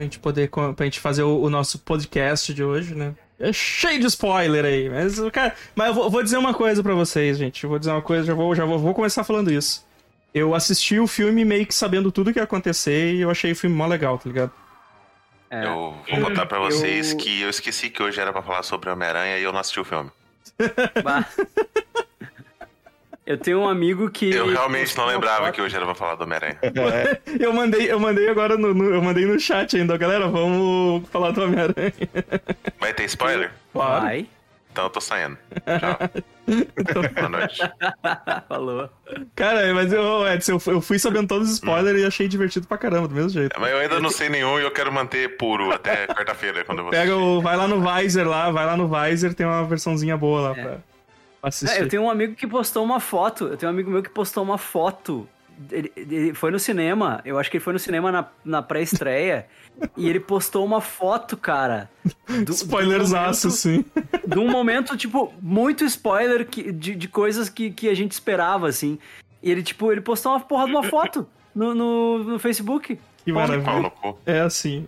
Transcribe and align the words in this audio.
Pra 0.00 0.06
gente 0.06 0.18
poder, 0.18 0.48
pra 0.48 0.86
gente 0.86 0.98
fazer 0.98 1.24
o, 1.24 1.42
o 1.42 1.50
nosso 1.50 1.78
podcast 1.80 2.54
de 2.54 2.64
hoje, 2.64 2.94
né? 2.94 3.12
É 3.38 3.52
cheio 3.52 4.00
de 4.00 4.06
spoiler 4.06 4.64
aí, 4.64 4.88
mas, 4.88 5.20
cara, 5.30 5.54
mas 5.74 5.88
eu 5.88 5.94
vou, 5.94 6.08
vou 6.08 6.22
dizer 6.22 6.38
uma 6.38 6.54
coisa 6.54 6.82
para 6.82 6.94
vocês, 6.94 7.36
gente. 7.36 7.64
Eu 7.64 7.68
vou 7.68 7.78
dizer 7.78 7.90
uma 7.90 8.00
coisa, 8.00 8.24
já 8.24 8.32
vou, 8.32 8.54
já 8.54 8.64
vou, 8.64 8.78
vou 8.78 8.94
começar 8.94 9.24
falando 9.24 9.52
isso. 9.52 9.86
Eu 10.32 10.54
assisti 10.54 10.98
o 10.98 11.06
filme 11.06 11.44
meio 11.44 11.66
que 11.66 11.74
sabendo 11.74 12.10
tudo 12.10 12.32
que 12.32 12.38
ia 12.38 12.44
acontecer 12.44 13.12
e 13.12 13.20
eu 13.20 13.30
achei 13.30 13.52
o 13.52 13.56
filme 13.56 13.76
mó 13.76 13.86
legal, 13.86 14.16
tá 14.16 14.26
ligado? 14.26 14.52
É. 15.50 15.66
Eu 15.66 15.94
vou 16.12 16.20
contar 16.22 16.46
pra 16.46 16.60
vocês 16.60 17.10
eu... 17.10 17.18
que 17.18 17.42
eu 17.42 17.50
esqueci 17.50 17.90
que 17.90 18.02
hoje 18.02 18.18
era 18.18 18.32
pra 18.32 18.40
falar 18.40 18.62
sobre 18.62 18.88
Homem-Aranha 18.88 19.36
e 19.36 19.42
eu 19.42 19.52
não 19.52 19.60
assisti 19.60 19.80
o 19.80 19.84
filme. 19.84 20.10
Eu 23.30 23.38
tenho 23.38 23.60
um 23.60 23.68
amigo 23.68 24.10
que. 24.10 24.28
Eu 24.28 24.48
realmente 24.48 24.96
não 24.96 25.06
lembrava 25.06 25.44
foto. 25.44 25.54
que 25.54 25.62
hoje 25.62 25.76
era 25.76 25.84
pra 25.84 25.94
falar 25.94 26.16
do 26.16 26.24
Homem-Aranha. 26.24 26.58
É. 26.64 27.20
eu, 27.38 27.52
mandei, 27.52 27.88
eu 27.88 28.00
mandei 28.00 28.28
agora 28.28 28.58
no, 28.58 28.74
no, 28.74 28.92
Eu 28.92 29.00
mandei 29.00 29.24
no 29.24 29.38
chat 29.38 29.76
ainda, 29.76 29.96
galera. 29.96 30.26
Vamos 30.26 31.08
falar 31.10 31.30
do 31.30 31.44
Homem-Aranha. 31.44 31.92
Vai 32.80 32.92
ter 32.92 33.04
spoiler? 33.04 33.52
Vai. 33.72 34.26
Então 34.72 34.82
eu 34.82 34.90
tô 34.90 35.00
saindo. 35.00 35.38
Tchau. 35.64 36.10
Boa 37.14 37.28
noite. 37.28 37.60
Falou. 38.48 38.90
Cara, 39.36 39.74
mas 39.74 39.92
eu, 39.92 40.26
Edson, 40.26 40.58
eu 40.66 40.80
fui 40.80 40.98
sabendo 40.98 41.28
todos 41.28 41.50
os 41.50 41.54
spoilers 41.54 41.98
hum. 41.98 42.02
e 42.02 42.06
achei 42.06 42.26
divertido 42.26 42.66
pra 42.66 42.78
caramba, 42.78 43.06
do 43.06 43.14
mesmo 43.14 43.30
jeito. 43.30 43.56
É, 43.56 43.60
mas 43.60 43.70
eu 43.70 43.78
ainda 43.78 44.00
não 44.00 44.10
sei 44.10 44.28
nenhum 44.28 44.58
e 44.58 44.62
eu 44.62 44.72
quero 44.72 44.92
manter 44.92 45.36
puro 45.36 45.70
até 45.70 46.08
quarta-feira, 46.08 46.64
quando 46.64 46.82
você. 46.82 46.96
Pega 46.96 47.16
o. 47.16 47.40
Vai 47.40 47.56
lá 47.56 47.68
no 47.68 47.80
Visor 47.80 48.26
lá, 48.26 48.50
vai 48.50 48.66
lá 48.66 48.76
no 48.76 48.88
Visor, 48.88 49.34
tem 49.34 49.46
uma 49.46 49.62
versãozinha 49.62 50.16
boa 50.16 50.40
lá 50.40 50.50
é. 50.50 50.62
pra. 50.62 50.90
É, 51.68 51.82
eu 51.82 51.88
tenho 51.88 52.02
um 52.02 52.10
amigo 52.10 52.34
que 52.34 52.46
postou 52.46 52.84
uma 52.84 53.00
foto. 53.00 53.46
Eu 53.46 53.56
tenho 53.56 53.70
um 53.70 53.74
amigo 53.74 53.90
meu 53.90 54.02
que 54.02 54.10
postou 54.10 54.42
uma 54.42 54.58
foto 54.58 55.28
ele, 55.70 55.92
ele, 55.96 56.34
foi 56.34 56.50
no 56.50 56.58
cinema, 56.58 57.20
eu 57.24 57.38
acho 57.38 57.50
que 57.50 57.56
ele 57.56 57.64
foi 57.64 57.72
no 57.72 57.78
cinema 57.78 58.10
na, 58.10 58.26
na 58.44 58.62
pré-estreia, 58.62 59.46
e 59.96 60.08
ele 60.08 60.20
postou 60.20 60.64
uma 60.64 60.80
foto, 60.80 61.36
cara. 61.36 61.90
Do, 62.44 62.52
Spoilersaço, 62.52 63.50
sim. 63.50 63.84
De 64.26 64.38
um 64.38 64.48
momento, 64.48 64.96
tipo, 64.96 65.32
muito 65.42 65.84
spoiler 65.84 66.46
que, 66.46 66.72
de, 66.72 66.94
de 66.94 67.08
coisas 67.08 67.48
que, 67.48 67.70
que 67.70 67.88
a 67.88 67.94
gente 67.94 68.12
esperava, 68.12 68.68
assim. 68.68 68.98
E 69.42 69.50
ele, 69.50 69.62
tipo, 69.62 69.90
ele 69.90 70.00
postou 70.00 70.32
uma 70.32 70.40
porra 70.40 70.66
de 70.66 70.72
uma 70.72 70.82
foto 70.82 71.26
no, 71.54 71.74
no, 71.74 72.24
no 72.24 72.38
Facebook. 72.38 72.98
Que 73.24 73.32
maravilha. 73.32 73.92
É 74.26 74.40
assim. 74.40 74.86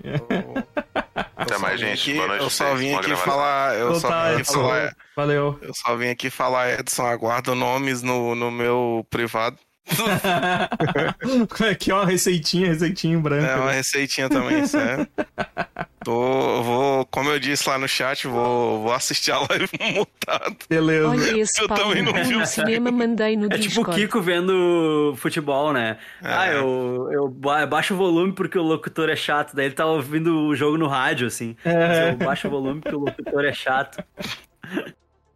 Até 1.36 1.58
mais, 1.58 1.80
gente. 1.80 2.18
Aqui, 2.18 2.42
eu 2.42 2.50
só 2.50 2.74
vim 2.74 2.94
aqui 2.94 3.14
falar. 3.16 3.76
Eu 3.76 3.94
só 3.96 4.08
vim 4.08 4.40
aqui 4.40 4.44
falar. 4.44 4.96
Valeu. 5.16 5.58
Eu 5.60 5.74
só 5.74 5.96
vim 5.96 6.08
aqui 6.08 6.30
falar, 6.30 6.80
Edson, 6.80 7.06
aguardo 7.06 7.54
nomes 7.54 8.02
no, 8.02 8.34
no 8.34 8.50
meu 8.50 9.06
privado. 9.10 9.58
Aqui 11.70 11.90
é 11.90 11.94
uma 11.94 12.06
receitinha, 12.06 12.68
receitinha 12.68 13.18
branca. 13.18 13.46
É 13.46 13.56
uma 13.56 13.72
receitinha 13.72 14.28
também, 14.28 14.66
sério. 14.66 15.06
Tô, 16.04 16.62
vou, 16.62 17.06
como 17.06 17.30
eu 17.30 17.38
disse 17.38 17.68
lá 17.68 17.78
no 17.78 17.86
chat, 17.86 18.26
vou, 18.26 18.82
vou 18.82 18.92
assistir 18.92 19.30
a 19.30 19.38
live 19.38 19.68
mutado. 19.94 20.56
Beleza. 20.68 21.08
Olha 21.08 21.40
esse 21.40 21.62
eu 21.62 21.68
também 21.68 22.02
não 22.02 22.12
vi 22.12 22.34
o 22.34 22.44
cinema, 22.44 22.90
mandei 22.90 23.36
no 23.36 23.46
É 23.46 23.56
Discord. 23.56 23.68
tipo 23.68 23.90
o 23.90 23.94
Kiko 23.94 24.20
vendo 24.20 25.14
futebol, 25.16 25.72
né? 25.72 25.98
É. 26.22 26.32
Ah, 26.32 26.48
eu, 26.48 27.08
eu 27.12 27.28
baixo 27.28 27.94
o 27.94 27.96
volume 27.96 28.32
porque 28.32 28.58
o 28.58 28.62
locutor 28.62 29.08
é 29.10 29.16
chato. 29.16 29.54
Daí 29.54 29.66
ele 29.66 29.74
tá 29.74 29.86
ouvindo 29.86 30.46
o 30.48 30.56
jogo 30.56 30.76
no 30.76 30.88
rádio, 30.88 31.28
assim. 31.28 31.56
É. 31.64 32.10
Eu 32.10 32.16
baixo 32.16 32.48
o 32.48 32.50
volume 32.50 32.80
porque 32.80 32.96
o 32.96 33.00
locutor 33.00 33.44
é 33.44 33.52
chato. 33.52 34.02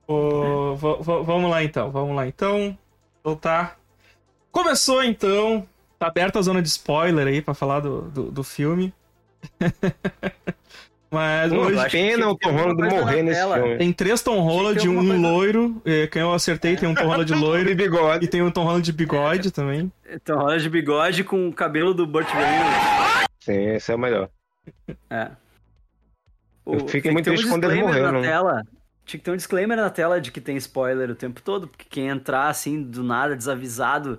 Oh, 0.08 0.74
vamos 0.76 1.50
lá 1.50 1.62
então, 1.62 1.90
vamos 1.92 2.16
lá 2.16 2.26
então. 2.26 2.76
Voltar. 3.22 3.78
Começou 4.56 5.04
então. 5.04 5.68
Tá 5.98 6.06
aberta 6.06 6.38
a 6.38 6.42
zona 6.42 6.62
de 6.62 6.68
spoiler 6.68 7.26
aí 7.26 7.42
pra 7.42 7.52
falar 7.52 7.80
do, 7.80 8.02
do, 8.02 8.30
do 8.30 8.42
filme. 8.42 8.90
Mas 11.12 11.52
Pô, 11.52 11.58
hoje. 11.58 11.90
Pena 11.90 12.30
o 12.30 12.38
Tom 12.38 12.52
Holland 12.52 12.82
morrer 12.88 13.22
nesse 13.22 13.52
filme. 13.52 13.76
Tem 13.76 13.92
três 13.92 14.22
Tom 14.22 14.40
Holland, 14.40 14.88
um 14.88 14.94
coisa... 14.96 15.14
loiro. 15.14 15.82
Quem 16.10 16.22
eu 16.22 16.32
acertei 16.32 16.74
tem 16.74 16.88
um 16.88 16.94
Tom 16.94 17.04
Holland 17.04 17.32
loiro. 17.36 17.70
e 17.70 17.74
bigode. 17.74 18.24
E 18.24 18.28
tem 18.28 18.40
um 18.40 18.50
Tom 18.50 18.64
Holland 18.64 18.82
de 18.82 18.92
bigode 18.94 19.48
é. 19.48 19.50
também. 19.50 19.92
Tom 20.24 20.36
Holland 20.36 20.62
de 20.62 20.70
bigode 20.70 21.22
com 21.22 21.48
o 21.48 21.52
cabelo 21.52 21.92
do 21.92 22.06
Burt 22.06 22.28
Reynolds. 22.28 23.28
Sim, 23.40 23.74
esse 23.74 23.92
é 23.92 23.94
o 23.94 23.98
melhor. 23.98 24.30
É. 25.10 25.32
O... 26.64 26.76
Eu 26.76 26.88
fiquei 26.88 27.10
muito 27.10 27.26
triste 27.26 27.46
um 27.46 27.50
quando 27.50 27.64
ele 27.64 27.82
morreu, 27.82 28.10
na 28.10 28.22
tela. 28.22 28.62
Tinha 29.04 29.18
que 29.18 29.24
ter 29.24 29.30
um 29.30 29.36
disclaimer 29.36 29.76
na 29.76 29.90
tela 29.90 30.18
de 30.18 30.32
que 30.32 30.40
tem 30.40 30.56
spoiler 30.56 31.10
o 31.10 31.14
tempo 31.14 31.42
todo, 31.42 31.68
porque 31.68 31.84
quem 31.88 32.08
entrar 32.08 32.48
assim 32.48 32.82
do 32.82 33.04
nada, 33.04 33.36
desavisado, 33.36 34.18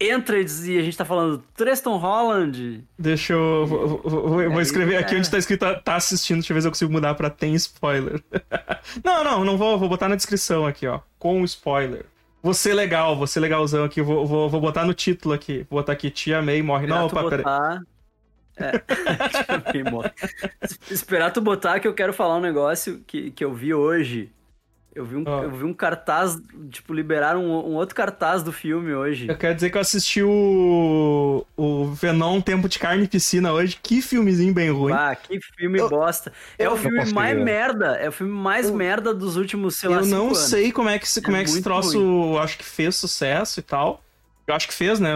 entra 0.00 0.38
e 0.38 0.78
a 0.78 0.82
gente 0.82 0.96
tá 0.96 1.04
falando 1.04 1.42
Treston 1.56 1.96
Holland. 1.96 2.84
Deixa 2.98 3.32
eu. 3.32 3.66
Vou, 3.66 4.00
vou, 4.04 4.50
vou 4.50 4.60
escrever 4.60 4.96
aqui 4.96 5.14
é. 5.14 5.18
onde 5.18 5.30
tá 5.30 5.38
escrito 5.38 5.66
tá 5.82 5.96
assistindo, 5.96 6.38
deixa 6.38 6.52
eu 6.52 6.54
ver 6.54 6.60
se 6.62 6.68
eu 6.68 6.72
consigo 6.72 6.92
mudar 6.92 7.14
pra 7.14 7.30
tem 7.30 7.54
spoiler. 7.54 8.22
não, 9.04 9.24
não, 9.24 9.44
não 9.44 9.56
vou, 9.56 9.78
vou 9.78 9.88
botar 9.88 10.08
na 10.08 10.16
descrição 10.16 10.66
aqui, 10.66 10.86
ó. 10.86 11.00
Com 11.18 11.42
spoiler. 11.44 12.06
Você 12.42 12.72
legal, 12.72 13.16
você 13.16 13.40
legalzão 13.40 13.84
aqui, 13.84 14.00
vou, 14.00 14.24
vou, 14.24 14.48
vou 14.48 14.60
botar 14.60 14.84
no 14.84 14.94
título 14.94 15.34
aqui. 15.34 15.66
Vou 15.68 15.80
botar 15.80 15.92
aqui, 15.92 16.10
Tia 16.10 16.40
May 16.40 16.62
morre. 16.62 16.86
Não, 16.86 17.06
opa, 17.06 17.22
botar... 17.22 17.82
É. 18.56 18.82
Esperar 20.90 21.32
tu 21.32 21.40
botar 21.40 21.78
que 21.78 21.86
eu 21.86 21.94
quero 21.94 22.12
falar 22.12 22.36
um 22.36 22.40
negócio 22.40 23.02
que, 23.06 23.30
que 23.30 23.44
eu 23.44 23.54
vi 23.54 23.72
hoje 23.72 24.32
eu 24.98 25.04
vi 25.04 25.14
um, 25.14 25.24
oh. 25.24 25.42
eu 25.44 25.50
vi 25.52 25.64
um 25.64 25.72
cartaz, 25.72 26.36
tipo, 26.70 26.92
liberaram 26.92 27.44
um, 27.44 27.70
um, 27.70 27.74
outro 27.74 27.94
cartaz 27.94 28.42
do 28.42 28.50
filme 28.50 28.92
hoje. 28.92 29.28
Eu 29.28 29.38
quero 29.38 29.54
dizer 29.54 29.70
que 29.70 29.76
eu 29.76 29.80
assisti 29.80 30.24
o, 30.24 31.46
o 31.56 31.92
Venom 31.92 32.40
Tempo 32.40 32.68
de 32.68 32.80
Carne 32.80 33.04
e 33.04 33.08
Piscina 33.08 33.52
hoje. 33.52 33.78
Que 33.80 34.02
filmezinho 34.02 34.52
bem 34.52 34.72
ruim. 34.72 34.92
Ah, 34.92 35.14
que 35.14 35.38
filme 35.56 35.78
eu, 35.78 35.88
bosta. 35.88 36.32
É 36.58 36.68
o 36.68 36.76
filme 36.76 37.12
mais 37.12 37.36
ver. 37.36 37.44
merda. 37.44 37.86
É 37.94 38.08
o 38.08 38.12
filme 38.12 38.32
mais 38.32 38.68
merda 38.72 39.14
dos 39.14 39.36
últimos, 39.36 39.76
sei 39.76 39.88
lá, 39.88 39.98
Eu 39.98 40.06
não 40.06 40.26
anos. 40.26 40.38
sei 40.38 40.72
como 40.72 40.88
é 40.88 40.98
que, 40.98 41.06
como 41.22 41.36
é, 41.36 41.42
é 41.42 41.44
que 41.44 41.50
esse 41.50 41.62
troço, 41.62 42.00
ruim. 42.00 42.38
acho 42.38 42.58
que 42.58 42.64
fez 42.64 42.96
sucesso 42.96 43.60
e 43.60 43.62
tal. 43.62 44.02
Eu 44.48 44.54
acho 44.54 44.66
que 44.66 44.74
fez, 44.74 44.98
né? 44.98 45.12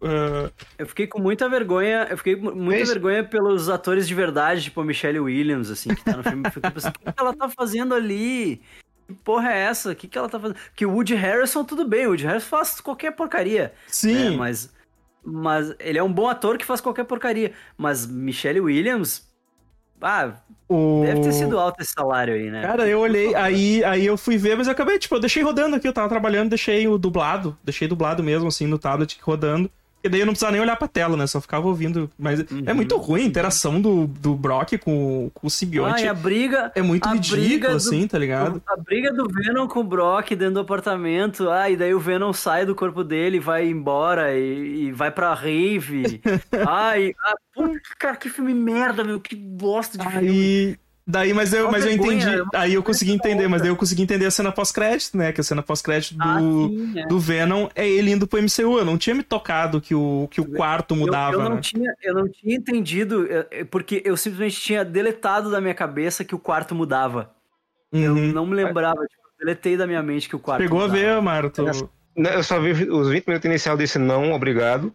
Uh... 0.00 0.50
Eu 0.78 0.86
fiquei 0.86 1.06
com 1.06 1.20
muita 1.20 1.48
vergonha, 1.48 2.06
eu 2.10 2.16
fiquei 2.16 2.36
com 2.36 2.50
muita 2.52 2.86
vergonha 2.86 3.22
pelos 3.22 3.68
atores 3.68 4.08
de 4.08 4.14
verdade, 4.14 4.62
tipo 4.62 4.80
a 4.80 4.84
Michelle 4.84 5.20
Williams, 5.20 5.70
assim, 5.70 5.94
que 5.94 6.02
tá 6.02 6.16
no 6.16 6.22
filme. 6.22 6.42
Eu 6.46 6.52
fiquei 6.52 6.70
pensando, 6.70 6.94
o 6.96 7.12
que, 7.12 7.20
ela 7.20 7.34
tá 7.34 7.48
fazendo 7.48 7.94
ali? 7.94 8.62
Que 9.06 9.14
porra 9.14 9.52
é 9.52 9.58
essa? 9.58 9.92
O 9.92 9.94
que, 9.94 10.08
que 10.08 10.16
ela 10.16 10.28
tá 10.28 10.40
fazendo? 10.40 10.56
Porque 10.56 10.86
o 10.86 10.92
Woody 10.92 11.14
Harrison, 11.14 11.64
tudo 11.64 11.86
bem, 11.86 12.06
o 12.06 12.10
Woody 12.10 12.26
Harrison 12.26 12.48
faz 12.48 12.80
qualquer 12.80 13.12
porcaria. 13.12 13.74
Sim. 13.86 14.30
Né? 14.30 14.36
Mas, 14.36 14.72
mas 15.22 15.74
ele 15.78 15.98
é 15.98 16.02
um 16.02 16.12
bom 16.12 16.28
ator 16.28 16.56
que 16.56 16.64
faz 16.64 16.80
qualquer 16.80 17.04
porcaria. 17.04 17.52
Mas 17.76 18.06
Michelle 18.06 18.60
Williams. 18.60 19.28
Ah, 20.00 20.32
o... 20.66 21.02
deve 21.04 21.20
ter 21.20 21.32
sido 21.32 21.58
alto 21.58 21.82
esse 21.82 21.92
salário 21.92 22.32
aí, 22.32 22.50
né? 22.50 22.62
Cara, 22.62 22.88
eu 22.88 23.00
olhei, 23.00 23.34
aí, 23.34 23.84
aí 23.84 24.06
eu 24.06 24.16
fui 24.16 24.38
ver, 24.38 24.56
mas 24.56 24.66
eu 24.66 24.72
acabei, 24.72 24.98
tipo, 24.98 25.14
eu 25.14 25.20
deixei 25.20 25.42
rodando 25.42 25.76
aqui, 25.76 25.86
eu 25.86 25.92
tava 25.92 26.08
trabalhando, 26.08 26.48
deixei 26.48 26.88
o 26.88 26.96
dublado, 26.96 27.54
deixei 27.62 27.86
dublado 27.86 28.22
mesmo, 28.22 28.48
assim, 28.48 28.66
no 28.66 28.78
tablet 28.78 29.18
rodando. 29.20 29.70
E 30.02 30.08
daí 30.08 30.20
eu 30.20 30.26
não 30.26 30.32
precisava 30.32 30.52
nem 30.52 30.60
olhar 30.60 30.76
pra 30.76 30.88
tela, 30.88 31.16
né? 31.16 31.26
Só 31.26 31.40
ficava 31.40 31.66
ouvindo. 31.66 32.10
Mas 32.18 32.40
uhum. 32.40 32.62
é 32.66 32.72
muito 32.72 32.96
ruim 32.96 33.22
a 33.22 33.26
interação 33.26 33.80
do, 33.80 34.06
do 34.06 34.34
Brock 34.34 34.78
com, 34.78 35.30
com 35.34 35.46
o 35.46 35.50
simbionte. 35.50 36.06
Ah, 36.06 36.12
a 36.12 36.14
briga. 36.14 36.72
É 36.74 36.80
muito 36.80 37.08
ridículo, 37.08 37.76
assim, 37.76 38.06
tá 38.06 38.18
ligado? 38.18 38.62
A 38.66 38.76
briga 38.76 39.12
do 39.12 39.28
Venom 39.28 39.68
com 39.68 39.80
o 39.80 39.84
Brock 39.84 40.30
dentro 40.30 40.54
do 40.54 40.60
apartamento. 40.60 41.50
Ah, 41.50 41.68
e 41.68 41.76
daí 41.76 41.94
o 41.94 42.00
Venom 42.00 42.32
sai 42.32 42.64
do 42.64 42.74
corpo 42.74 43.04
dele, 43.04 43.38
vai 43.38 43.68
embora 43.68 44.34
e, 44.34 44.86
e 44.86 44.92
vai 44.92 45.10
pra 45.10 45.34
rave. 45.34 46.20
Ai, 46.66 47.14
ah, 47.24 47.34
puta, 47.54 47.80
cara, 47.98 48.16
que 48.16 48.30
filme 48.30 48.54
merda, 48.54 49.04
meu. 49.04 49.20
Que 49.20 49.36
bosta 49.36 49.98
de 49.98 50.06
Aí... 50.06 50.14
filme. 50.14 50.78
Daí, 51.06 51.32
mas 51.32 51.52
eu, 51.52 51.70
mas 51.70 51.84
eu 51.84 51.92
entendi. 51.92 52.26
Aí 52.54 52.74
eu 52.74 52.82
consegui 52.82 53.12
entender, 53.12 53.48
mas 53.48 53.62
daí 53.62 53.70
eu 53.70 53.76
consegui 53.76 54.02
entender 54.02 54.26
a 54.26 54.30
cena 54.30 54.52
pós-crédito, 54.52 55.16
né? 55.16 55.32
Que 55.32 55.40
a 55.40 55.44
cena 55.44 55.62
pós-crédito 55.62 56.16
do, 56.16 56.22
ah, 56.22 56.38
sim, 56.38 56.98
é. 56.98 57.06
do 57.06 57.18
Venom 57.18 57.68
é 57.74 57.88
ele 57.88 58.12
indo 58.12 58.26
pro 58.26 58.40
MCU. 58.40 58.78
Eu 58.78 58.84
não 58.84 58.96
tinha 58.96 59.14
me 59.14 59.22
tocado 59.22 59.80
que 59.80 59.94
o, 59.94 60.28
que 60.30 60.40
o 60.40 60.50
quarto 60.52 60.94
mudava. 60.94 61.34
Eu, 61.34 61.40
eu 61.40 61.48
não, 61.48 61.56
né? 61.56 61.60
tinha, 61.60 61.94
eu 62.02 62.14
não 62.14 62.28
tinha 62.28 62.54
entendido, 62.54 63.26
porque 63.70 64.02
eu 64.04 64.16
simplesmente 64.16 64.60
tinha 64.60 64.84
deletado 64.84 65.50
da 65.50 65.60
minha 65.60 65.74
cabeça 65.74 66.24
que 66.24 66.34
o 66.34 66.38
quarto 66.38 66.74
mudava. 66.74 67.30
Uhum. 67.92 68.02
Eu 68.02 68.14
não 68.32 68.46
me 68.46 68.54
lembrava, 68.54 69.00
tipo, 69.06 69.22
deletei 69.38 69.76
da 69.76 69.86
minha 69.86 70.02
mente 70.02 70.28
que 70.28 70.36
o 70.36 70.38
quarto 70.38 70.62
Pegou 70.62 70.80
mudava. 70.80 70.98
a 70.98 71.02
ver, 71.02 71.22
Marto. 71.22 71.64
Eu 72.16 72.42
só 72.42 72.60
vi 72.60 72.72
os 72.90 73.08
20 73.08 73.26
minutos 73.26 73.44
inicial 73.44 73.76
desse 73.76 73.98
não, 73.98 74.32
obrigado. 74.32 74.92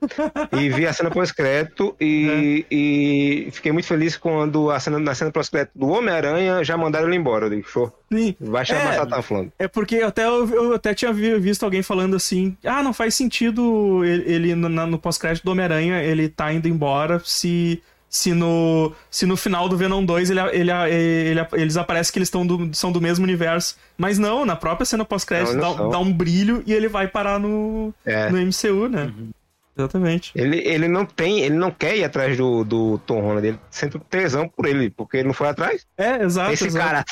e 0.52 0.70
vi 0.70 0.86
a 0.86 0.94
cena 0.94 1.10
pós-crédito 1.10 1.96
e, 2.00 2.66
é. 2.70 2.76
e 2.76 3.50
fiquei 3.52 3.72
muito 3.72 3.88
feliz 3.88 4.18
quando 4.18 4.70
a 4.70 4.80
cena, 4.80 5.00
na 5.00 5.16
cena 5.16 5.32
pós-crédito 5.32 5.72
do 5.76 5.88
Homem-Aranha 5.88 6.64
já 6.64 6.76
mandaram 6.78 7.08
ele 7.08 7.16
embora. 7.16 7.46
Eu 7.46 7.50
digo, 7.50 7.68
show. 7.68 7.92
Sim. 8.12 8.36
Vai 8.40 8.66
chamar 8.66 8.94
é, 8.94 8.98
Satan 8.98 9.22
falando. 9.22 9.52
É 9.58 9.68
porque 9.68 9.98
até 9.98 10.26
eu, 10.26 10.48
eu, 10.50 10.74
até 10.74 10.94
tinha 10.94 11.12
visto 11.14 11.64
alguém 11.64 11.82
falando 11.82 12.16
assim: 12.16 12.56
ah, 12.64 12.84
não 12.84 12.94
faz 12.94 13.16
sentido 13.16 14.04
ele, 14.04 14.32
ele 14.32 14.56
no, 14.56 14.70
no 14.70 15.00
pós-crédito 15.00 15.44
do 15.44 15.52
Homem-Aranha 15.52 16.04
ele 16.04 16.28
tá 16.28 16.52
indo 16.52 16.68
embora 16.68 17.22
se 17.24 17.82
se 18.16 18.34
no, 18.34 18.94
se 19.12 19.26
no 19.26 19.36
final 19.36 19.68
do 19.68 19.76
Venom 19.76 20.06
2 20.06 20.30
ele, 20.30 20.40
ele, 20.54 20.72
ele, 20.72 21.48
eles 21.52 21.76
aparecem 21.76 22.14
que 22.14 22.20
eles 22.20 22.30
do, 22.30 22.74
são 22.74 22.90
do 22.90 23.02
mesmo 23.02 23.26
universo. 23.26 23.76
Mas 23.98 24.18
não, 24.18 24.46
na 24.46 24.56
própria 24.56 24.86
cena 24.86 25.04
pós-crédito 25.04 25.58
dá, 25.58 25.74
dá, 25.74 26.00
um 26.00 26.14
brilho 26.14 26.64
e 26.66 26.74
ele 26.74 26.88
vai 26.88 27.10
parar 27.10 27.38
no, 27.38 27.94
é. 28.06 28.30
no 28.30 28.38
MCU, 28.38 28.88
né? 28.88 29.12
Uhum. 29.18 29.32
Exatamente. 29.78 30.32
Ele, 30.34 30.60
ele 30.66 30.88
não 30.88 31.06
tem, 31.06 31.42
ele 31.42 31.56
não 31.56 31.70
quer 31.70 31.98
ir 31.98 32.06
atrás 32.06 32.38
do, 32.38 32.64
do 32.64 32.98
Tom 33.00 33.20
Holland, 33.20 33.46
ele 33.46 33.60
sente 33.70 34.00
tesão 34.10 34.48
por 34.48 34.66
ele, 34.66 34.90
porque 34.90 35.18
ele 35.18 35.28
não 35.28 35.34
foi 35.34 35.50
atrás. 35.50 35.86
É, 35.98 36.24
exato. 36.24 36.54
Esse 36.54 36.68
exato. 36.68 36.86
cara. 36.86 37.06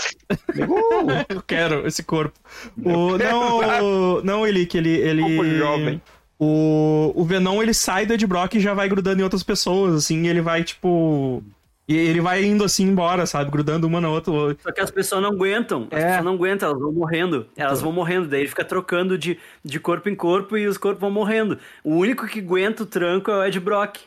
Eu 1.28 1.42
quero 1.42 1.86
esse 1.86 2.02
corpo. 2.02 2.40
O, 2.82 3.18
não, 3.18 4.22
não, 4.24 4.48
ele 4.48 4.66
que 4.66 4.78
ele. 4.78 4.96
ele 4.96 5.22
Corpo 5.22 5.46
jovem. 5.50 6.02
O, 6.44 7.14
o 7.16 7.24
Venom 7.24 7.62
ele 7.62 7.74
sai 7.74 8.06
do 8.06 8.14
Ed 8.14 8.28
Brock 8.28 8.56
e 8.56 8.60
já 8.60 8.74
vai 8.74 8.90
grudando 8.90 9.22
em 9.22 9.24
outras 9.24 9.44
pessoas, 9.44 9.96
assim, 9.96 10.24
e 10.24 10.28
ele 10.28 10.42
vai, 10.42 10.64
tipo. 10.64 11.42
E 11.88 11.96
ele 11.96 12.22
vai 12.22 12.44
indo 12.46 12.64
assim 12.64 12.84
embora, 12.84 13.26
sabe? 13.26 13.52
Grudando 13.52 13.86
uma 13.88 14.00
na 14.00 14.10
outra. 14.10 14.32
Só 14.62 14.72
que 14.72 14.80
as 14.80 14.90
pessoas 14.90 15.22
não 15.22 15.32
aguentam. 15.32 15.88
As 15.92 16.00
É. 16.02 16.06
pessoas 16.08 16.24
não 16.26 16.34
aguentam, 16.36 16.70
elas 16.70 16.82
vão 16.82 16.94
morrendo. 16.94 17.46
Elas 17.58 17.82
vão 17.82 17.92
morrendo. 17.92 18.28
Daí 18.30 18.40
ele 18.42 18.48
fica 18.50 18.64
trocando 18.64 19.18
de, 19.18 19.38
de 19.66 19.80
corpo 19.82 20.08
em 20.08 20.16
corpo 20.16 20.58
e 20.58 20.66
os 20.66 20.78
corpos 20.78 21.02
vão 21.02 21.12
morrendo. 21.12 21.60
O 21.84 21.96
único 21.96 22.26
que 22.26 22.40
aguenta 22.40 22.84
o 22.84 22.86
tranco 22.86 23.30
é 23.32 23.36
o 23.36 23.44
Ed 23.44 23.60
Brock. 23.60 23.98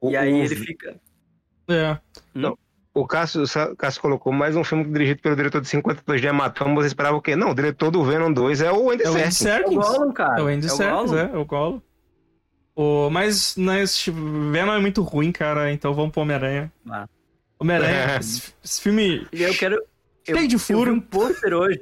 O- 0.00 0.10
E 0.10 0.16
aí 0.16 0.38
ele 0.38 0.54
fica. 0.54 0.96
É. 1.66 1.98
O 2.94 3.06
Cássio, 3.06 3.44
o 3.44 3.76
Cássio 3.76 4.00
colocou 4.00 4.32
mais 4.32 4.56
um 4.56 4.64
filme 4.64 4.84
dirigido 4.84 5.20
pelo 5.22 5.36
diretor 5.36 5.60
de 5.60 5.68
50 5.68 6.02
Tons 6.02 6.20
de 6.20 6.26
Hematoma. 6.26 6.74
Você 6.76 6.88
esperava 6.88 7.16
o 7.16 7.22
quê? 7.22 7.36
Não, 7.36 7.50
o 7.50 7.54
diretor 7.54 7.90
do 7.90 8.02
Venom 8.02 8.32
2 8.32 8.60
é 8.62 8.72
o 8.72 8.90
Andy 8.90 9.04
É 9.04 9.10
o 9.10 9.14
Andy 9.14 9.34
Serkis. 9.34 9.72
É 9.76 9.78
o 9.78 9.82
Serkis. 9.82 9.98
Gollum, 9.98 10.12
cara. 10.12 10.40
É 10.40 10.42
o 10.42 10.46
Andy 10.48 10.68
Serkis, 10.68 11.10
Gollum. 11.10 11.18
é, 11.18 11.30
é 11.32 11.36
o 11.36 11.44
Gollum. 11.44 11.80
O, 12.74 13.10
mas, 13.10 13.54
mas 13.56 14.04
Venom 14.06 14.72
é 14.72 14.78
muito 14.80 15.02
ruim, 15.02 15.30
cara, 15.32 15.72
então 15.72 15.92
vamos 15.94 16.12
pro 16.12 16.22
Homem-Aranha. 16.22 16.72
Ah. 16.90 17.06
Homem-Aranha, 17.58 17.92
É. 17.92 18.18
esse, 18.20 18.54
esse 18.64 18.80
filme 18.80 19.26
E 19.32 19.42
eu 19.42 19.54
quero. 19.54 19.76
Eu, 20.26 20.36
cheio 20.36 20.48
de 20.48 20.54
eu 20.54 20.58
vi 20.58 20.64
furo. 20.64 20.92
um 20.92 21.00
pôster 21.00 21.54
hoje. 21.54 21.80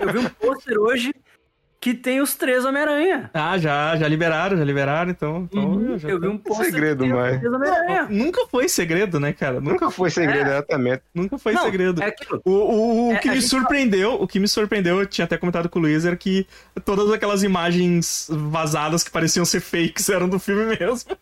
Eu 0.00 0.12
vi 0.12 0.18
um 0.18 0.28
pôster 0.28 0.78
hoje 0.78 1.14
que 1.86 1.94
tem 1.94 2.20
os 2.20 2.34
três 2.34 2.64
Homem-Aranha. 2.64 3.30
Ah, 3.32 3.56
já, 3.58 3.94
já 3.94 4.08
liberaram, 4.08 4.56
já 4.56 4.64
liberaram, 4.64 5.08
então. 5.08 5.48
então 5.48 5.64
Uhum, 5.70 5.96
já 5.96 6.08
eu 6.08 6.18
vi 6.20 6.26
tá- 6.26 6.32
um 6.32 6.36
pôster 6.38 6.64
segredo, 6.66 7.04
que 7.04 7.10
tem 7.12 7.48
os 7.48 7.60
mas-. 7.60 8.10
Nunca 8.10 8.46
foi 8.48 8.68
segredo, 8.68 9.20
né, 9.20 9.32
cara? 9.32 9.60
Nunca, 9.60 9.72
Nunca 9.72 9.90
foi 9.92 10.10
segredo, 10.10 10.50
exatamente. 10.50 11.02
nunca 11.14 11.38
foi 11.38 11.52
Não, 11.52 11.62
segredo. 11.62 12.02
É 12.02 12.06
aquilo. 12.06 12.42
O, 12.44 12.50
o, 12.50 13.08
o 13.10 13.12
É, 13.12 13.18
que 13.18 13.30
me 13.30 13.40
surpreendeu, 13.40 14.14
o 14.14 14.26
que 14.26 14.40
me 14.40 14.48
surpreendeu, 14.48 14.98
eu 14.98 15.06
tinha 15.06 15.24
até 15.26 15.36
comentado 15.38 15.68
com 15.68 15.78
o 15.78 15.82
Luiz, 15.82 16.04
era 16.04 16.16
que 16.16 16.44
todas 16.84 17.08
aquelas 17.12 17.44
imagens 17.44 18.26
vazadas 18.30 19.04
que 19.04 19.10
pareciam 19.12 19.44
ser 19.44 19.60
fakes 19.60 20.08
eram 20.08 20.28
do 20.28 20.40
filme 20.40 20.76
mesmo. 20.76 21.16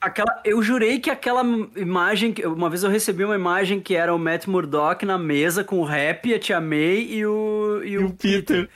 Aquela, 0.00 0.40
eu 0.44 0.60
jurei 0.62 0.98
que 0.98 1.10
aquela 1.10 1.42
imagem. 1.76 2.32
que- 2.32 2.44
Uma 2.44 2.68
vez 2.68 2.82
eu 2.82 2.90
recebi 2.90 3.24
uma 3.24 3.36
imagem 3.36 3.80
que 3.80 3.94
era 3.94 4.12
o 4.12 4.18
Matt 4.18 4.46
Murdock 4.48 5.06
na 5.06 5.16
mesa 5.16 5.62
com 5.62 5.78
o 5.78 5.84
Rap, 5.84 6.34
a 6.34 6.38
Tia 6.40 6.60
May 6.60 7.06
e 7.08 7.24
o, 7.24 7.80
e 7.84 7.92
E 7.92 7.98
o 7.98 8.06
o 8.06 8.12
Peter. 8.12 8.68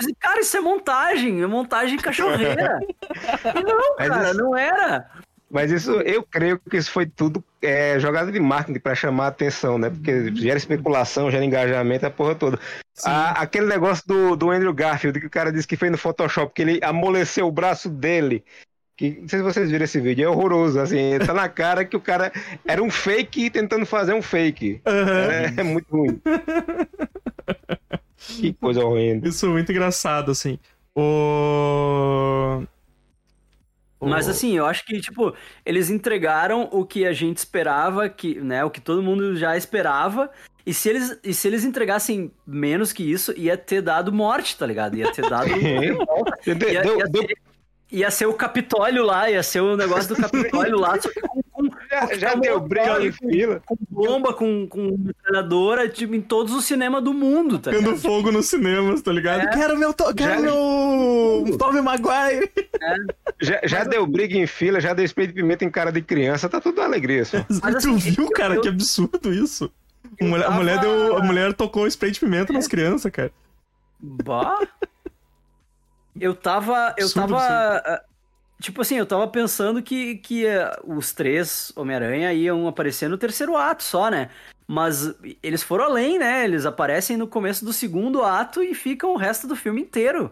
Pensei, 0.00 0.14
cara, 0.18 0.40
isso 0.40 0.56
é 0.56 0.60
montagem, 0.60 1.42
é 1.42 1.46
montagem 1.46 1.98
cachorreira. 1.98 2.78
e 3.54 3.62
não, 3.62 3.96
cara, 3.96 4.30
isso- 4.30 4.38
não 4.38 4.56
era. 4.56 5.10
Mas 5.52 5.72
isso, 5.72 5.90
eu 6.02 6.22
creio 6.22 6.60
que 6.60 6.76
isso 6.76 6.92
foi 6.92 7.06
tudo 7.06 7.42
é, 7.60 7.98
jogada 7.98 8.30
de 8.30 8.38
marketing 8.38 8.78
pra 8.78 8.94
chamar 8.94 9.24
a 9.24 9.28
atenção, 9.28 9.78
né? 9.78 9.90
Porque 9.90 10.32
gera 10.36 10.56
especulação, 10.56 11.28
gera 11.28 11.44
engajamento, 11.44 12.06
a 12.06 12.10
porra 12.10 12.36
toda. 12.36 12.58
A- 13.04 13.42
aquele 13.42 13.66
negócio 13.66 14.04
do, 14.06 14.36
do 14.36 14.50
Andrew 14.50 14.72
Garfield, 14.72 15.18
que 15.18 15.26
o 15.26 15.30
cara 15.30 15.50
disse 15.52 15.66
que 15.66 15.76
fez 15.76 15.90
no 15.90 15.98
Photoshop, 15.98 16.52
que 16.54 16.62
ele 16.62 16.80
amoleceu 16.84 17.48
o 17.48 17.52
braço 17.52 17.90
dele. 17.90 18.44
Que, 18.96 19.18
não 19.20 19.28
sei 19.28 19.38
se 19.40 19.44
vocês 19.44 19.70
viram 19.70 19.84
esse 19.84 20.00
vídeo, 20.00 20.24
é 20.24 20.28
horroroso, 20.28 20.78
assim, 20.78 21.18
tá 21.26 21.34
na 21.34 21.48
cara 21.48 21.84
que 21.84 21.96
o 21.96 22.00
cara 22.00 22.30
era 22.64 22.80
um 22.82 22.90
fake 22.90 23.50
tentando 23.50 23.84
fazer 23.84 24.12
um 24.14 24.22
fake. 24.22 24.80
Aham. 24.86 25.32
É, 25.32 25.54
é 25.56 25.62
muito 25.64 25.90
ruim. 25.90 26.20
que 28.20 28.52
coisa 28.54 28.84
horrenda. 28.84 29.28
Isso 29.28 29.46
é 29.46 29.48
muito 29.48 29.70
engraçado, 29.72 30.30
assim. 30.30 30.58
O. 30.94 32.62
Mas 34.02 34.28
assim, 34.28 34.56
eu 34.56 34.64
acho 34.64 34.84
que, 34.86 34.98
tipo, 35.00 35.34
eles 35.64 35.90
entregaram 35.90 36.68
o 36.72 36.86
que 36.86 37.06
a 37.06 37.12
gente 37.12 37.36
esperava, 37.36 38.08
que, 38.08 38.40
né, 38.40 38.64
o 38.64 38.70
que 38.70 38.80
todo 38.80 39.02
mundo 39.02 39.36
já 39.36 39.56
esperava. 39.56 40.30
E 40.64 40.72
se 40.72 40.88
eles, 40.88 41.18
e 41.22 41.34
se 41.34 41.46
eles 41.48 41.64
entregassem 41.64 42.32
menos 42.46 42.92
que 42.92 43.02
isso, 43.02 43.32
ia 43.36 43.56
ter 43.58 43.82
dado 43.82 44.12
morte, 44.12 44.56
tá 44.56 44.64
ligado? 44.66 44.96
Ia 44.96 45.12
ter 45.12 45.28
dado. 45.28 45.48
Deu- 46.46 46.70
ia, 46.70 46.82
ia 46.84 47.06
ser, 47.06 47.38
ia 47.92 48.10
ser 48.10 48.26
o 48.26 48.34
Capitólio 48.34 49.04
lá, 49.04 49.30
ia 49.30 49.42
ser 49.42 49.60
o 49.60 49.76
negócio 49.76 50.14
do 50.14 50.20
Capitólio 50.20 50.78
lá, 50.78 50.98
só 51.00 51.10
que 51.10 51.20
com, 51.20 51.42
já 51.90 52.14
já 52.14 52.34
deu 52.34 52.60
briga 52.60 53.04
em 53.04 53.10
fila. 53.12 53.60
com 53.66 53.76
bomba, 53.90 54.32
com, 54.32 54.66
com 54.68 54.96
metralhadora, 54.98 55.88
tipo, 55.88 56.14
em 56.14 56.20
todos 56.20 56.54
os 56.54 56.64
cinemas 56.64 57.02
do 57.02 57.12
mundo, 57.12 57.58
tá 57.58 57.70
ligado? 57.72 57.96
fogo 57.98 58.30
nos 58.30 58.46
cinemas, 58.46 59.02
tá 59.02 59.12
ligado? 59.12 59.40
É. 59.40 59.46
Quero 59.48 59.76
meu, 59.76 59.92
to... 59.92 60.14
quero 60.14 60.32
Já- 60.34 60.40
meu 60.40 61.56
Tobey 61.58 61.82
Maguire. 61.82 62.50
Já, 63.40 63.60
já 63.64 63.84
deu 63.84 64.06
briga 64.06 64.36
em 64.36 64.46
fila, 64.46 64.80
já 64.80 64.94
deu 64.94 65.04
spray 65.04 65.26
de 65.26 65.32
pimenta 65.32 65.64
em 65.64 65.70
cara 65.70 65.90
de 65.90 66.00
criança, 66.02 66.48
tá 66.48 66.60
tudo 66.60 66.80
alegria 66.80 67.24
só. 67.24 67.38
Mas, 67.48 67.82
tu 67.82 67.90
assim, 67.90 67.96
viu, 67.96 68.24
eu- 68.24 68.30
cara? 68.30 68.54
eu- 68.54 68.60
Que 68.62 68.68
absurdo 68.68 69.32
isso. 69.32 69.70
A 70.20 70.24
mulher, 70.24 70.44
a, 70.44 70.48
tava- 70.48 70.56
mulher 70.58 70.78
deu, 70.80 71.16
a 71.16 71.22
mulher 71.22 71.52
tocou 71.54 71.86
spray 71.86 72.10
de 72.10 72.20
pimenta 72.20 72.52
nas 72.52 72.68
crianças, 72.68 73.10
cara. 73.10 73.32
Bah. 73.98 74.60
Eu 76.18 76.34
tava. 76.34 76.94
Eu 76.98 77.06
Absurdo, 77.06 77.28
tava. 77.34 77.38
ah, 77.84 78.02
Tipo 78.60 78.82
assim, 78.82 78.96
eu 78.96 79.06
tava 79.06 79.26
pensando 79.26 79.82
que, 79.82 80.16
que 80.16 80.46
ah, 80.46 80.78
os 80.84 81.12
três 81.12 81.72
Homem-Aranha 81.74 82.32
iam 82.32 82.68
aparecer 82.68 83.08
no 83.08 83.16
terceiro 83.18 83.56
ato 83.56 83.82
só, 83.82 84.10
né? 84.10 84.28
Mas 84.68 85.12
eles 85.42 85.62
foram 85.62 85.84
além, 85.86 86.18
né? 86.18 86.44
Eles 86.44 86.64
aparecem 86.66 87.16
no 87.16 87.26
começo 87.26 87.64
do 87.64 87.72
segundo 87.72 88.22
ato 88.22 88.62
e 88.62 88.74
ficam 88.74 89.12
o 89.12 89.16
resto 89.16 89.46
do 89.48 89.56
filme 89.56 89.80
inteiro. 89.80 90.30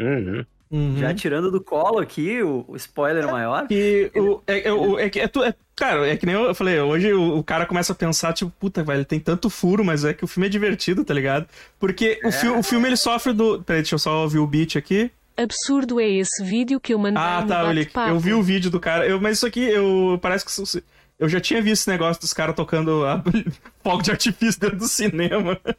Uhum. 0.00 0.44
Uhum. 0.72 0.96
Já 0.98 1.12
tirando 1.12 1.50
do 1.50 1.60
colo 1.60 1.98
aqui 1.98 2.40
o, 2.42 2.64
o 2.68 2.76
spoiler 2.76 3.26
maior. 3.30 3.66
Que 3.66 4.10
o, 4.14 4.40
é, 4.46 4.68
é, 4.68 4.72
o- 4.72 4.98
é, 4.98 5.10
que 5.10 5.18
é, 5.20 5.24
é- 5.24 5.54
cara, 5.74 6.08
é 6.08 6.16
que 6.16 6.24
nem 6.24 6.36
eu 6.36 6.54
falei, 6.54 6.80
hoje 6.80 7.12
o, 7.12 7.38
o 7.38 7.44
cara 7.44 7.66
começa 7.66 7.92
a 7.92 7.96
pensar, 7.96 8.32
tipo, 8.32 8.52
puta, 8.52 8.82
velho, 8.84 9.04
tem 9.04 9.18
tanto 9.18 9.50
furo, 9.50 9.84
mas 9.84 10.04
é 10.04 10.14
que 10.14 10.24
o 10.24 10.28
filme 10.28 10.46
é 10.46 10.50
divertido, 10.50 11.04
tá 11.04 11.12
ligado? 11.12 11.46
Porque 11.78 12.20
o, 12.24 12.30
fi, 12.30 12.46
o 12.48 12.62
filme 12.62 12.86
ele 12.88 12.96
sofre 12.96 13.32
do. 13.32 13.60
Peraí, 13.62 13.82
deixa 13.82 13.96
eu 13.96 13.98
só 13.98 14.22
ouvir 14.22 14.38
o 14.38 14.46
beat 14.46 14.76
aqui. 14.76 15.10
Absurdo 15.42 15.98
é 16.00 16.08
esse 16.08 16.42
vídeo 16.44 16.78
que 16.80 16.92
eu 16.94 16.98
mandei 16.98 17.22
Ah, 17.22 17.40
no 17.42 17.48
tá, 17.48 17.64
bate-papo. 17.64 18.10
eu 18.10 18.18
vi 18.18 18.32
o 18.34 18.42
vídeo 18.42 18.70
do 18.70 18.78
cara. 18.80 19.06
Eu, 19.06 19.20
mas 19.20 19.36
isso 19.38 19.46
aqui, 19.46 19.60
eu 19.60 20.18
parece 20.20 20.44
que. 20.44 20.82
Eu 21.18 21.28
já 21.28 21.40
tinha 21.40 21.60
visto 21.60 21.82
esse 21.82 21.90
negócio 21.90 22.20
dos 22.20 22.32
caras 22.32 22.54
tocando 22.56 23.04
a- 23.06 23.22
fogo 23.84 24.02
de 24.02 24.10
artifício 24.10 24.60
dentro 24.60 24.78
do 24.78 24.88
cinema. 24.88 25.58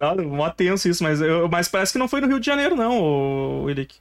Ah, 0.00 0.14
mó 0.16 0.50
tenso 0.50 0.86
isso, 0.88 1.02
mas, 1.02 1.20
eu- 1.20 1.48
mas 1.48 1.68
parece 1.68 1.92
que 1.92 1.98
não 1.98 2.08
foi 2.08 2.20
no 2.20 2.26
Rio 2.26 2.38
de 2.40 2.44
Janeiro, 2.44 2.76
não, 2.76 3.00
o 3.00 3.62
Willick. 3.64 3.94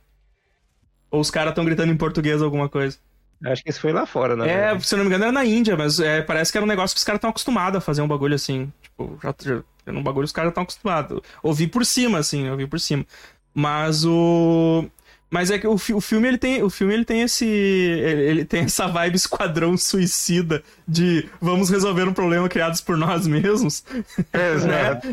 Ou 1.09 1.21
os 1.21 1.31
caras 1.31 1.51
estão 1.51 1.63
gritando 1.63 1.93
em 1.93 1.95
português 1.95 2.41
alguma 2.41 2.67
coisa. 2.67 2.97
Acho 3.45 3.63
que 3.63 3.69
isso 3.69 3.79
foi 3.79 3.93
lá 3.93 4.05
fora, 4.05 4.35
né? 4.35 4.73
É, 4.73 4.79
se 4.79 4.93
eu 4.93 4.97
não 4.97 5.03
me 5.05 5.09
engano, 5.09 5.25
era 5.25 5.31
na 5.31 5.45
Índia, 5.45 5.77
mas 5.77 5.99
é, 5.99 6.21
parece 6.21 6.51
que 6.51 6.57
era 6.57 6.65
um 6.65 6.67
negócio 6.67 6.93
que 6.95 6.97
os 6.99 7.03
caras 7.03 7.19
estão 7.19 7.29
acostumados 7.29 7.77
a 7.77 7.81
fazer 7.81 8.01
um 8.01 8.07
bagulho 8.07 8.35
assim. 8.35 8.71
Tipo, 8.81 9.17
já, 9.21 9.33
já, 9.41 9.63
um 9.93 10.01
bagulho 10.03 10.23
que 10.23 10.29
os 10.29 10.31
caras 10.33 10.49
estão 10.49 10.63
acostumados. 10.63 11.21
Ouvi 11.41 11.67
por 11.67 11.85
cima, 11.85 12.17
assim, 12.19 12.49
ouvi 12.49 12.65
por 12.67 12.79
cima. 12.79 13.05
Mas 13.53 14.03
o. 14.05 14.85
Mas 15.29 15.49
é 15.49 15.57
que 15.57 15.65
o, 15.65 15.73
o 15.73 16.01
filme 16.01 16.27
ele 16.27 16.37
tem, 16.37 16.61
o 16.61 16.69
filme 16.69 16.93
ele 16.93 17.03
tem 17.03 17.21
esse, 17.21 17.43
ele, 17.47 18.21
ele 18.23 18.45
tem 18.45 18.61
essa 18.65 18.85
vibe 18.87 19.15
esquadrão 19.15 19.75
suicida 19.75 20.61
de 20.87 21.27
vamos 21.41 21.71
resolver 21.71 22.07
um 22.07 22.13
problema 22.13 22.47
criados 22.47 22.81
por 22.81 22.95
nós 22.95 23.25
mesmos. 23.25 23.83
Exato. 24.31 25.07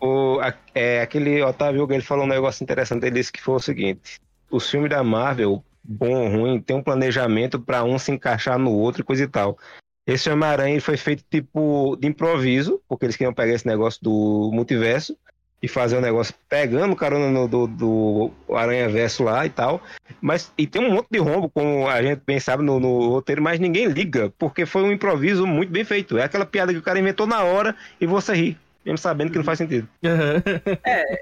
O, 0.00 0.40
a- 0.40 0.54
é, 0.74 1.02
aquele 1.02 1.42
Otávio 1.42 1.86
ele 1.92 2.02
falou 2.02 2.24
um 2.24 2.28
negócio 2.28 2.62
interessante. 2.64 3.04
Ele 3.04 3.16
disse 3.16 3.32
que 3.32 3.42
foi 3.42 3.56
o 3.56 3.60
seguinte: 3.60 4.20
os 4.50 4.68
filmes 4.70 4.90
da 4.90 5.02
Marvel, 5.04 5.62
bom 5.84 6.14
ou 6.14 6.28
ruim, 6.28 6.60
tem 6.60 6.76
um 6.76 6.82
planejamento 6.82 7.60
pra 7.60 7.84
um 7.84 7.98
se 7.98 8.10
encaixar 8.10 8.58
no 8.58 8.72
outro 8.72 9.02
e 9.02 9.04
coisa 9.04 9.24
e 9.24 9.28
tal. 9.28 9.58
Esse 10.06 10.28
Homem-Aranha 10.30 10.80
foi 10.80 10.96
feito 10.96 11.22
tipo 11.30 11.96
de 12.00 12.08
improviso, 12.08 12.80
porque 12.88 13.04
eles 13.06 13.16
queriam 13.16 13.32
pegar 13.34 13.52
esse 13.54 13.66
negócio 13.66 14.00
do 14.02 14.50
multiverso 14.52 15.16
e 15.62 15.68
fazer 15.68 15.96
o 15.96 16.00
negócio 16.00 16.34
pegando 16.48 16.96
carona 16.96 17.30
no, 17.30 17.46
do, 17.46 17.66
do 17.68 18.30
Aranha 18.52 18.88
Verso 18.88 19.22
lá 19.22 19.46
e 19.46 19.50
tal. 19.50 19.80
Mas 20.20 20.52
e 20.58 20.66
tem 20.66 20.82
um 20.82 20.90
monte 20.90 21.06
de 21.10 21.18
rombo, 21.18 21.48
como 21.48 21.88
a 21.88 22.02
gente 22.02 22.20
bem 22.26 22.40
sabe 22.40 22.64
no, 22.64 22.80
no 22.80 23.08
roteiro, 23.08 23.40
mas 23.40 23.60
ninguém 23.60 23.86
liga, 23.86 24.32
porque 24.38 24.66
foi 24.66 24.82
um 24.82 24.90
improviso 24.90 25.46
muito 25.46 25.70
bem 25.70 25.84
feito. 25.84 26.18
É 26.18 26.24
aquela 26.24 26.44
piada 26.44 26.72
que 26.72 26.78
o 26.78 26.82
cara 26.82 26.98
inventou 26.98 27.26
na 27.26 27.44
hora 27.44 27.76
e 28.00 28.06
você 28.06 28.34
ri, 28.34 28.58
mesmo 28.84 28.98
sabendo 28.98 29.30
que 29.30 29.38
não 29.38 29.44
faz 29.44 29.58
sentido. 29.58 29.88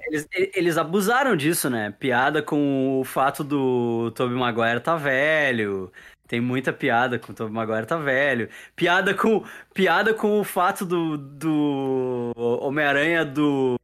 Eles, 0.09 0.27
eles 0.33 0.79
abusaram 0.79 1.37
disso, 1.37 1.69
né? 1.69 1.95
Piada 1.99 2.43
com 2.43 2.99
o 3.01 3.05
fato 3.05 3.45
do 3.45 4.11
Tobey 4.13 4.37
Maguire 4.37 4.81
tá 4.81 4.97
velho. 4.97 5.93
Tem 6.27 6.41
muita 6.41 6.73
piada 6.73 7.19
com 7.19 7.33
o 7.33 7.35
Tobey 7.35 7.53
Maguire 7.53 7.87
tá 7.87 7.97
velho. 7.97 8.49
Piada 8.75 9.15
com, 9.15 9.45
piada 9.75 10.15
com 10.15 10.41
o 10.41 10.45
fato 10.45 10.85
do, 10.85 11.17
do 11.17 12.33
Homem-Aranha 12.37 13.25
do 13.25 13.80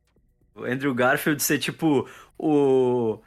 Andrew 0.64 0.94
Garfield 0.94 1.42
ser 1.42 1.58
tipo 1.58 2.08
o, 2.38 3.18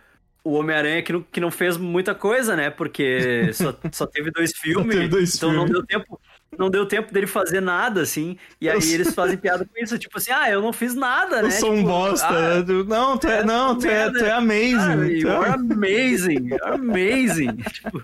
o 0.44 0.52
Homem-Aranha 0.54 1.02
que 1.04 1.14
não, 1.14 1.22
que 1.22 1.40
não 1.40 1.52
fez 1.52 1.78
muita 1.78 2.14
coisa, 2.16 2.56
né? 2.56 2.70
Porque 2.70 3.52
só, 3.54 3.76
só 3.92 4.06
teve 4.08 4.32
dois 4.32 4.52
filmes. 4.58 4.96
teve 4.96 5.08
dois 5.08 5.36
então 5.36 5.50
não 5.52 5.66
filmes. 5.68 5.72
deu 5.74 5.86
tempo. 5.86 6.20
não 6.58 6.70
deu 6.70 6.86
tempo 6.86 7.14
dele 7.14 7.28
fazer 7.28 7.62
nada, 7.62 8.02
assim. 8.02 8.38
E 8.60 8.70
aí 8.70 8.94
eles 8.94 9.14
fazem 9.14 9.38
piada 9.38 9.66
com 9.66 9.84
isso, 9.84 9.98
tipo 10.00 10.18
assim, 10.18 10.32
ah, 10.32 10.50
eu 10.50 10.62
não 10.62 10.74
fiz 10.74 10.96
nada, 10.96 11.42
né? 11.42 11.48
Eu 11.48 11.52
sou 11.52 11.70
tipo, 11.76 11.82
um 11.82 11.84
bosta. 11.92 12.28
ah, 12.28 12.64
não, 12.88 13.18
tu 13.18 13.28
é, 13.28 13.44
não, 13.44 13.78
tu 13.78 13.88
é, 13.88 14.10
tu 14.12 14.18
é 14.26 14.32
amazing. 14.32 14.76
ah, 14.76 14.96
tu 14.96 15.04
é- 15.04 15.08
you're 15.12 15.46
amazing, 15.54 16.50
amazing. 16.64 17.56
tipo, 17.72 18.04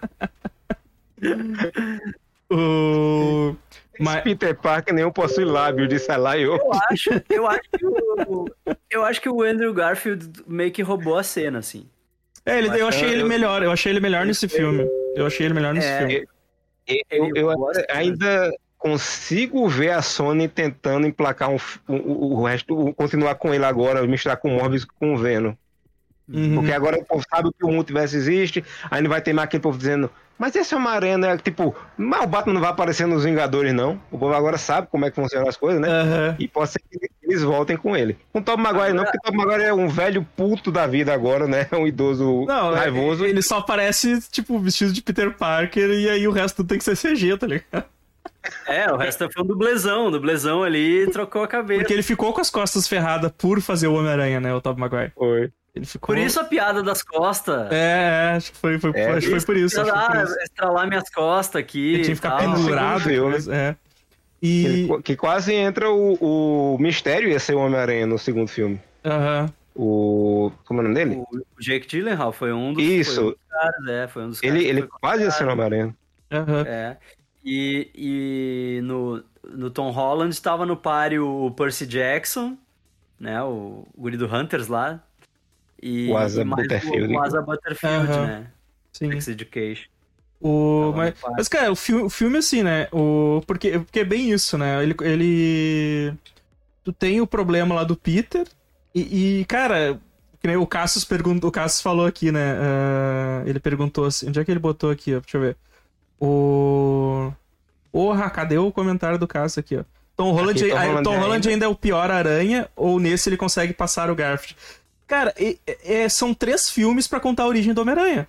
O... 2.51 3.55
Mas, 3.99 4.21
Peter 4.23 4.55
Parker 4.55 4.93
nenhum 4.93 5.11
possui 5.11 5.45
lábio, 5.45 5.87
disse 5.87 6.11
a 6.11 6.17
Laio. 6.17 6.55
eu 6.55 6.73
acho, 6.89 7.09
eu 7.29 7.47
acho 7.47 7.61
que 7.77 7.85
o, 7.85 8.45
eu 8.91 9.03
acho 9.05 9.21
que 9.21 9.29
o 9.29 9.41
Andrew 9.41 9.73
Garfield 9.73 10.43
meio 10.47 10.71
que 10.71 10.81
roubou 10.81 11.17
a 11.17 11.23
cena, 11.23 11.59
assim. 11.59 11.87
é, 12.45 12.57
ele, 12.57 12.69
eu 12.79 12.87
achei 12.87 13.09
ele 13.09 13.21
eu- 13.23 13.27
melhor. 13.27 13.63
Eu 13.63 13.71
achei 13.71 13.91
ele 13.91 13.99
melhor 13.99 14.25
nesse 14.25 14.47
filme. 14.47 14.87
Eu 15.15 15.25
achei 15.25 15.45
ele 15.45 15.53
melhor 15.53 15.73
nesse 15.73 15.87
É, 15.87 15.97
filme. 15.99 16.27
Eu, 17.09 17.31
eu 17.35 17.51
Eu 17.51 17.71
ainda 17.89 18.51
consigo 18.77 19.67
ver 19.67 19.89
a 19.91 20.01
Sony 20.01 20.47
tentando 20.47 21.07
emplacar 21.07 21.49
um, 21.49 21.57
o, 21.87 22.35
o- 22.39 22.43
resto, 22.45 22.93
continuar 22.93 23.35
com 23.35 23.53
ele 23.53 23.65
agora, 23.65 24.05
misturar 24.05 24.37
com 24.37 24.49
o 24.49 24.59
Morbius 24.59 24.83
e 24.83 24.87
com 24.87 25.13
o 25.13 25.17
Venom. 25.17 25.53
Uhum. 26.27 26.55
Porque 26.55 26.71
agora 26.71 26.97
o 26.97 27.05
povo 27.05 27.23
sabe 27.29 27.49
que 27.57 27.65
o 27.65 27.71
multiverso 27.71 28.15
existe, 28.15 28.63
aí 28.89 29.01
não 29.01 29.09
vai 29.09 29.21
ter 29.21 29.33
mais 29.33 29.45
aquele 29.45 29.61
povo 29.61 29.77
dizendo, 29.77 30.09
mas 30.37 30.55
esse 30.55 30.75
Homem-Aranha, 30.75 31.17
né? 31.17 31.37
Tipo, 31.37 31.73
mas 31.97 32.23
o 32.23 32.27
Batman 32.27 32.53
não 32.55 32.61
vai 32.61 32.69
aparecer 32.69 33.07
nos 33.07 33.23
Vingadores, 33.23 33.73
não. 33.73 34.01
O 34.11 34.17
povo 34.17 34.33
agora 34.33 34.57
sabe 34.57 34.87
como 34.91 35.05
é 35.05 35.09
que 35.09 35.15
funcionam 35.15 35.47
as 35.47 35.55
coisas, 35.55 35.79
né? 35.79 35.87
Aham. 35.87 36.35
E 36.37 36.47
pode 36.47 36.71
ser 36.71 36.79
que 36.79 37.09
eles 37.23 37.41
voltem 37.41 37.77
com 37.77 37.95
ele. 37.95 38.17
Com 38.33 38.39
o 38.39 38.41
Tom 38.41 38.57
Maguire 38.57 38.93
não, 38.93 39.03
porque 39.03 39.17
o 39.17 39.21
Tom 39.21 39.37
Maguire 39.37 39.63
é 39.63 39.73
um 39.73 39.87
velho 39.87 40.27
puto 40.35 40.71
da 40.71 40.85
vida 40.85 41.13
agora, 41.13 41.47
né? 41.47 41.67
Um 41.75 41.87
idoso 41.87 42.45
Não, 42.45 42.73
raivoso. 42.73 43.25
ele 43.25 43.41
só 43.41 43.59
aparece, 43.59 44.19
tipo, 44.29 44.59
vestido 44.59 44.91
de 44.91 45.01
Peter 45.01 45.31
Parker 45.31 45.89
e 45.89 46.09
aí 46.09 46.27
o 46.27 46.31
resto 46.31 46.63
tem 46.63 46.77
que 46.77 46.83
ser 46.83 46.97
CG, 46.97 47.37
tá 47.37 47.47
ligado? 47.47 47.85
É, 48.67 48.91
o 48.91 48.97
resto 48.97 49.27
foi 49.31 49.43
um 49.43 49.47
dublezão, 49.47 50.07
o 50.07 50.11
dublezão 50.11 50.63
ali 50.63 51.09
trocou 51.11 51.43
a 51.43 51.47
cabeça. 51.47 51.79
Porque 51.79 51.93
ele 51.93 52.03
ficou 52.03 52.31
com 52.31 52.41
as 52.41 52.49
costas 52.49 52.87
ferradas 52.87 53.31
por 53.37 53.59
fazer 53.61 53.87
o 53.87 53.93
Homem-Aranha, 53.93 54.39
né, 54.39 54.53
o 54.53 54.61
Tobey 54.61 54.81
Maguire. 54.81 55.11
Foi. 55.15 55.51
Ele 55.75 55.85
ficou... 55.85 56.15
Por 56.15 56.17
isso 56.17 56.39
a 56.39 56.45
piada 56.45 56.81
das 56.81 57.03
costas. 57.03 57.69
É, 57.71 58.31
é, 58.31 58.35
acho 58.37 58.51
que 58.53 58.57
foi, 58.57 58.79
foi, 58.79 58.91
É, 58.95 59.11
acho 59.11 59.27
que 59.27 59.31
foi 59.31 59.41
por 59.45 59.57
isso. 59.57 59.81
Acho 59.81 59.91
que 59.91 59.97
foi 59.99 60.07
por 60.07 60.23
isso. 60.23 60.39
estralar 60.39 60.87
minhas 60.87 61.09
costas 61.09 61.59
aqui. 61.59 61.93
Ele 61.95 62.03
tinha 62.03 62.09
que 62.11 62.15
ficar 62.15 62.37
tal. 62.37 62.53
pendurado. 62.53 63.01
Filme. 63.01 63.35
é. 63.51 63.75
E... 64.41 64.65
Ele- 64.65 65.01
que 65.03 65.15
quase 65.17 65.53
entra 65.53 65.89
o, 65.89 66.75
o 66.75 66.77
mistério 66.79 67.29
ia 67.29 67.39
ser 67.39 67.55
o 67.55 67.59
Homem-Aranha 67.59 68.05
no 68.05 68.17
segundo 68.17 68.47
filme. 68.47 68.79
Aham. 69.03 69.51
O. 69.75 70.51
Como 70.63 70.79
é 70.79 70.83
o 70.85 70.87
nome 70.87 70.95
dele? 70.95 71.15
O 71.29 71.43
Jake 71.59 71.85
Gyllenhaal 71.87 72.31
foi 72.31 72.53
um 72.53 72.71
dos, 72.73 72.81
Isso. 72.81 73.15
foi 73.15 73.23
um 73.23 73.27
dos 73.31 73.37
caras, 73.49 73.87
é, 73.89 74.07
foi 74.07 74.23
um 74.23 74.29
dos 74.29 74.43
Ele, 74.43 74.59
que 74.59 74.65
ele 74.67 74.79
foi 74.81 74.89
quase 75.01 75.23
ia 75.23 75.31
ser 75.31 75.45
o 75.45 75.51
Homem-Aranha. 75.51 75.95
Aham. 76.31 76.63
É. 76.65 76.97
E, 77.43 77.91
e 77.93 78.81
no, 78.81 79.21
no 79.43 79.69
Tom 79.69 79.91
Holland 79.91 80.33
estava 80.33 80.65
no 80.65 80.77
páreo 80.77 81.27
o 81.27 81.51
Percy 81.51 81.85
Jackson, 81.85 82.57
né? 83.19 83.43
O, 83.43 83.85
o 83.93 84.01
guri 84.01 84.15
do 84.15 84.33
Hunters 84.33 84.67
lá. 84.69 85.03
E, 85.85 86.09
O 86.09 86.17
Asa 86.17 86.41
e 86.41 86.45
Butterfield. 86.45 87.13
O, 87.13 87.17
o 87.17 87.21
Asa 87.21 87.41
Butterfield, 87.43 88.11
Aham. 88.11 88.25
né? 88.27 88.47
Sim. 88.91 89.11
Sex 89.11 89.27
Education. 89.27 89.87
O, 90.41 90.91
mas, 90.95 91.13
mas, 91.37 91.47
cara, 91.47 91.71
o 91.71 91.75
filme, 91.75 92.03
o 92.03 92.09
filme 92.09 92.37
assim, 92.37 92.63
né? 92.63 92.87
O, 92.91 93.41
porque, 93.45 93.79
porque 93.79 93.99
é 93.99 94.03
bem 94.03 94.31
isso, 94.31 94.57
né? 94.57 94.81
Ele, 94.81 94.95
ele. 95.01 96.13
Tu 96.83 96.91
tem 96.91 97.21
o 97.21 97.27
problema 97.27 97.75
lá 97.75 97.83
do 97.83 97.95
Peter. 97.95 98.47
E, 98.93 99.41
e, 99.41 99.45
cara, 99.45 99.99
que 100.39 100.47
nem 100.47 100.55
o 100.57 100.65
Cassius 100.67 101.05
perguntou. 101.05 101.49
O 101.49 101.53
Cassius 101.53 101.81
falou 101.81 102.05
aqui, 102.05 102.31
né? 102.31 102.55
ah, 102.59 103.43
ele 103.45 103.59
perguntou 103.59 104.05
assim. 104.05 104.27
Onde 104.29 104.39
é 104.39 104.45
que 104.45 104.51
ele 104.51 104.59
botou 104.59 104.89
aqui, 104.91 105.15
ó? 105.15 105.19
Deixa 105.19 105.37
eu 105.37 105.41
ver. 105.41 105.57
O. 106.19 107.31
Porra, 107.91 108.29
cadê 108.29 108.57
o 108.57 108.71
comentário 108.71 109.17
do 109.17 109.27
Cassius 109.27 109.59
aqui, 109.59 109.77
ó? 109.77 109.83
Tom 110.17 110.31
Holland, 110.31 110.63
Aqui, 110.63 110.69
Tom 110.71 110.77
Holland 110.77 111.03
Tom 111.03 111.11
ainda. 111.11 111.21
Holland 111.25 111.49
ainda 111.49 111.65
é 111.65 111.67
o 111.67 111.75
pior 111.75 112.09
aranha, 112.09 112.69
ou 112.75 112.99
nesse 112.99 113.29
ele 113.29 113.37
consegue 113.37 113.73
passar 113.73 114.09
o 114.09 114.15
Garfield. 114.15 114.55
Cara, 115.07 115.33
e- 115.39 115.59
é- 115.83 116.09
são 116.09 116.33
três 116.33 116.69
filmes 116.69 117.07
pra 117.07 117.19
contar 117.19 117.43
a 117.43 117.47
origem 117.47 117.73
do 117.73 117.81
Homem-Aranha. 117.81 118.27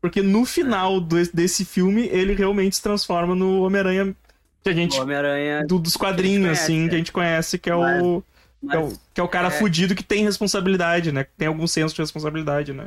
Porque 0.00 0.22
no 0.22 0.44
final 0.44 1.00
do- 1.00 1.16
desse 1.32 1.64
filme, 1.64 2.06
ele 2.06 2.34
realmente 2.34 2.76
se 2.76 2.82
transforma 2.82 3.34
no 3.34 3.62
Homem-Aranha 3.62 4.14
que 4.62 4.70
a 4.70 4.72
gente. 4.72 4.98
Homem-Aranha. 5.00 5.66
do- 5.66 5.78
dos 5.78 5.96
quadrinhos, 5.96 6.42
conhece, 6.42 6.62
assim, 6.62 6.86
é. 6.86 6.88
que 6.88 6.94
a 6.94 6.98
gente 6.98 7.12
conhece, 7.12 7.58
que 7.58 7.68
é 7.70 7.74
Mas- 7.74 8.02
o. 8.02 8.22
Que 8.60 8.74
é 8.74 8.78
o, 8.78 8.84
Mas 8.86 9.00
que 9.14 9.20
é 9.20 9.24
o 9.24 9.28
cara 9.28 9.48
é- 9.48 9.50
fudido 9.52 9.94
que 9.94 10.02
tem 10.02 10.24
responsabilidade, 10.24 11.10
né? 11.12 11.24
Que 11.24 11.30
tem 11.36 11.48
algum 11.48 11.66
senso 11.66 11.94
de 11.94 12.00
responsabilidade, 12.00 12.72
né? 12.72 12.86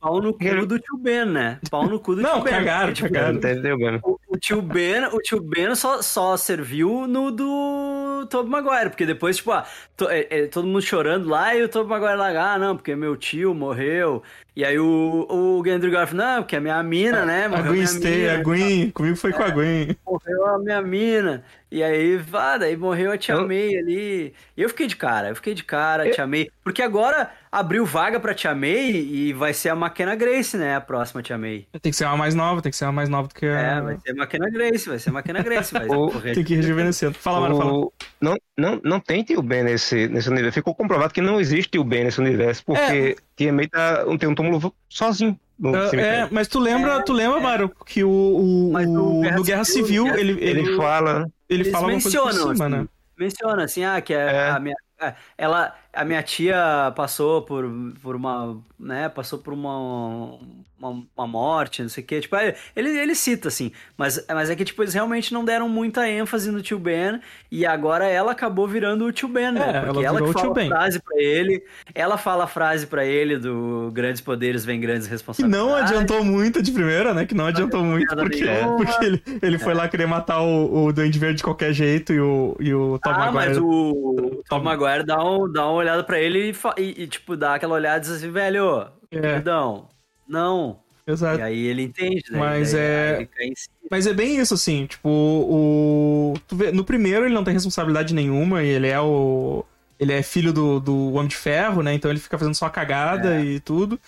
Pau 0.00 0.20
no 0.20 0.32
cu 0.32 0.66
do 0.66 0.78
tio 0.78 0.96
Ben, 0.98 1.24
né? 1.26 1.58
Pau 1.70 1.86
no 1.86 2.00
cu 2.00 2.14
do 2.16 2.22
Não, 2.22 2.34
tio 2.34 2.42
Ben. 2.44 2.52
cagaram, 2.54 2.92
tipo, 2.92 3.12
cagaram. 3.12 3.36
Entendeu, 3.36 3.78
mano? 3.78 4.00
O, 4.02 4.18
o 4.28 4.38
tio 4.38 4.62
Ben, 4.62 5.04
o 5.12 5.18
tio 5.18 5.40
Ben 5.40 5.74
só, 5.74 6.00
só 6.02 6.36
serviu 6.36 7.06
no 7.06 7.30
do 7.30 8.26
Tobey 8.30 8.50
Maguire, 8.50 8.90
porque 8.90 9.06
depois, 9.06 9.36
tipo, 9.36 9.52
ah, 9.52 9.64
to- 9.96 10.08
é- 10.10 10.26
é, 10.30 10.46
todo 10.46 10.66
mundo 10.66 10.82
chorando 10.82 11.28
lá 11.28 11.54
e 11.54 11.62
o 11.62 11.68
Tobey 11.68 11.90
Maguire 11.90 12.16
lá, 12.16 12.54
ah, 12.54 12.58
não, 12.58 12.76
porque 12.76 12.94
meu 12.96 13.16
tio 13.16 13.54
morreu. 13.54 14.22
E 14.56 14.64
aí 14.64 14.78
o, 14.78 15.26
o 15.30 15.62
Andrew 15.70 15.90
Garfield, 15.92 16.16
não, 16.22 16.42
porque 16.42 16.56
a 16.56 16.60
minha 16.60 16.82
mina, 16.82 17.24
né, 17.24 17.46
A 17.46 17.62
Gwen 17.62 17.86
Stay, 17.86 18.28
a 18.28 18.42
Gwen. 18.42 18.90
Comigo 18.90 19.16
foi 19.16 19.32
com 19.32 19.42
a 19.42 19.48
Gwen. 19.48 19.96
morreu 20.04 20.46
a 20.46 20.58
minha 20.58 20.82
mina. 20.82 21.44
E 21.70 21.82
aí, 21.82 22.16
vá, 22.16 22.58
daí 22.58 22.76
morreu 22.76 23.12
a 23.12 23.16
Tia 23.16 23.36
Eu- 23.36 23.46
May 23.46 23.76
ali. 23.76 24.34
E 24.56 24.62
eu 24.62 24.68
fiquei 24.68 24.86
de 24.86 24.96
cara, 24.96 25.28
eu 25.28 25.36
fiquei 25.36 25.54
de 25.54 25.62
cara, 25.64 26.06
Eu- 26.06 26.12
Tia 26.12 26.26
May. 26.26 26.50
Porque 26.64 26.82
agora 26.82 27.30
abriu 27.52 27.84
vaga 27.84 28.20
pra 28.20 28.32
Tia 28.34 28.54
May 28.54 28.90
e 28.92 29.32
vai 29.32 29.52
ser 29.52 29.70
a 29.70 29.74
McKenna 29.74 30.14
Grace, 30.14 30.56
né, 30.56 30.76
a 30.76 30.80
próxima 30.80 31.22
Tia 31.22 31.36
May. 31.36 31.66
Tem 31.82 31.90
que 31.90 31.96
ser 31.96 32.04
uma 32.04 32.16
mais 32.16 32.34
nova, 32.34 32.62
tem 32.62 32.70
que 32.70 32.76
ser 32.76 32.84
uma 32.84 32.92
mais 32.92 33.08
nova 33.08 33.28
do 33.28 33.34
que 33.34 33.46
a. 33.46 33.58
É, 33.58 33.80
vai 33.80 33.98
ser 33.98 34.10
a 34.10 34.14
McKenna 34.14 34.50
Grace, 34.50 34.88
vai 34.88 34.98
ser 34.98 35.10
a 35.10 35.12
McKenna 35.12 35.42
Grace. 35.42 35.72
Vai 35.72 35.86
O-. 35.90 36.10
Tem 36.20 36.44
que 36.44 36.52
ir 36.54 36.56
rejuvenescendo. 36.56 37.14
Fala, 37.14 37.40
mano, 37.40 37.56
fala. 37.56 37.72
Não, 38.20 38.36
não, 38.56 38.80
não 38.84 39.00
tem 39.00 39.22
tio 39.22 39.42
Ben 39.42 39.64
nesse, 39.64 40.06
nesse 40.08 40.28
universo. 40.28 40.54
Ficou 40.54 40.74
comprovado 40.74 41.12
que 41.12 41.20
não 41.20 41.40
existe 41.40 41.70
tio 41.70 41.82
Ben 41.84 42.04
nesse 42.04 42.20
universo, 42.20 42.62
porque 42.64 43.16
Tia 43.36 43.52
May 43.52 43.66
tá, 43.66 44.04
tem 44.18 44.28
um 44.28 44.34
túmulo 44.34 44.72
sozinho 44.88 45.38
Ah, 45.64 45.96
É, 45.96 46.28
mas 46.30 46.46
tu 46.48 46.58
lembra, 46.58 47.02
tu 47.02 47.12
lembra, 47.12 47.40
Mário, 47.40 47.70
que 47.86 48.02
o, 48.04 48.08
o, 48.10 48.70
Mas 48.72 48.86
no 48.88 49.18
o- 49.18 49.20
Guerra 49.22 49.36
no 49.36 49.42
Guerra 49.44 49.64
Civil, 49.64 50.04
Civil, 50.06 50.18
ele, 50.18 50.32
Ele 50.42 50.60
ele, 50.60 50.76
fala. 50.76 51.26
ele 51.48 51.62
Eles 51.62 51.72
fala 51.72 51.86
uma 51.88 51.92
coisa 52.00 52.20
por 52.20 52.32
cima, 52.32 52.52
assim, 52.52 52.68
né? 52.68 52.86
Menciona, 53.18 53.64
assim, 53.64 53.84
ah, 53.84 54.00
que 54.00 54.14
a, 54.14 54.18
É. 54.18 54.50
a 54.50 54.60
minha. 54.60 54.74
é, 55.00 55.14
Ela, 55.36 55.74
a 55.92 56.04
minha 56.04 56.22
tia 56.22 56.92
passou 56.94 57.42
por, 57.42 57.64
por 58.02 58.14
uma, 58.14 58.56
né, 58.78 59.08
passou 59.08 59.38
por 59.38 59.52
uma, 59.52 60.38
uma, 60.78 61.04
uma 61.16 61.26
morte, 61.26 61.82
não 61.82 61.88
sei 61.88 62.04
o 62.04 62.06
quê, 62.06 62.20
tipo, 62.20 62.36
é, 62.36 62.54
ele, 62.76 62.90
ele 62.90 63.14
cita, 63.14 63.48
assim, 63.48 63.72
mas, 63.96 64.24
mas 64.28 64.50
é 64.50 64.56
que, 64.56 64.64
tipo, 64.64 64.82
eles 64.82 64.94
realmente 64.94 65.32
não 65.34 65.44
deram 65.44 65.68
muita 65.68 66.08
ênfase 66.08 66.50
no 66.50 66.62
tio 66.62 66.78
Ben, 66.78 67.20
e 67.50 67.66
agora 67.66 68.06
ela 68.06 68.32
acabou 68.32 68.68
virando 68.68 69.04
o 69.04 69.12
tio 69.12 69.28
Ben, 69.28 69.50
né, 69.52 69.60
É, 69.76 69.80
porque 69.86 70.04
ela 70.04 70.20
ela, 70.20 70.26
que 70.26 70.32
fala 70.32 70.62
a 70.62 70.66
frase 70.66 71.00
pra 71.00 71.22
ele, 71.22 71.64
ela 71.94 72.18
fala 72.18 72.44
a 72.44 72.46
frase 72.46 72.86
pra 72.86 73.04
ele 73.04 73.36
do 73.38 73.90
grandes 73.92 74.20
poderes 74.20 74.64
vem 74.64 74.80
grandes 74.80 75.06
Que 75.06 75.12
responsabilidades. 75.12 75.66
não 75.66 75.74
adiantou 75.74 76.24
muito 76.24 76.62
de 76.62 76.70
primeira, 76.72 77.12
né? 77.14 77.26
Que 77.26 77.34
não 77.34 77.46
adiantou 77.46 77.82
muito, 77.84 78.14
porque, 78.14 78.44
nenhuma. 78.44 78.76
porque 78.76 79.04
ele, 79.04 79.22
ele 79.42 79.58
foi 79.58 79.74
lá 79.74 79.88
querer 79.88 80.06
matar 80.06 80.40
o, 80.42 80.86
o 80.86 80.92
Duende 80.92 81.18
Verde 81.18 81.38
de 81.38 81.42
qualquer 81.42 81.72
jeito 81.72 82.12
e 82.12 82.20
o, 82.20 82.56
e 82.60 82.72
o 82.74 82.98
Tom 83.02 83.10
ah, 83.10 83.18
Maguire. 83.18 83.34
mas 83.34 83.58
o, 83.58 83.66
o 83.66 84.42
Tom 84.48 84.60
Maguire 84.62 85.04
dá, 85.04 85.22
um, 85.24 85.50
dá 85.50 85.68
uma 85.68 85.79
olhada 85.80 86.04
pra 86.04 86.18
ele 86.20 86.50
e, 86.50 86.80
e- 86.82 87.02
e, 87.02 87.06
tipo, 87.06 87.36
dá 87.36 87.54
aquela 87.54 87.74
olhada 87.74 87.98
e 87.98 88.00
diz 88.00 88.10
assim, 88.10 88.30
velho, 88.30 88.86
É. 89.10 89.20
perdão, 89.20 89.88
não. 90.28 90.78
Exato. 91.06 91.40
E 91.40 91.42
aí 91.42 91.66
ele 91.66 91.82
entende, 91.82 92.22
né? 92.30 92.38
Mas 92.38 92.72
é- 92.74 93.26
si. 93.56 93.68
Mas 93.90 94.06
é 94.06 94.12
bem 94.12 94.36
isso, 94.38 94.54
assim, 94.54 94.86
tipo, 94.86 95.08
o. 95.08 96.34
vê, 96.52 96.70
no 96.70 96.84
primeiro 96.84 97.24
ele 97.24 97.34
não 97.34 97.42
tem 97.42 97.54
responsabilidade 97.54 98.14
nenhuma, 98.14 98.62
e 98.62 98.68
ele 98.68 98.86
é 98.86 99.00
o. 99.00 99.64
Ele 99.98 100.12
é 100.12 100.22
filho 100.22 100.52
do, 100.52 100.78
do 100.80 101.12
Homem 101.14 101.26
de 101.28 101.36
Ferro, 101.36 101.82
né? 101.82 101.92
Então 101.92 102.10
ele 102.10 102.20
fica 102.20 102.38
fazendo 102.38 102.54
só 102.54 102.68
cagada 102.68 103.34
É. 103.36 103.44
e 103.44 103.60
tudo. 103.60 103.98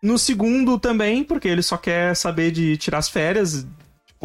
No 0.00 0.18
segundo 0.18 0.78
também, 0.78 1.24
porque 1.24 1.48
ele 1.48 1.62
só 1.62 1.76
quer 1.76 2.14
saber 2.14 2.50
de 2.50 2.76
tirar 2.76 2.98
as 2.98 3.08
férias. 3.08 3.66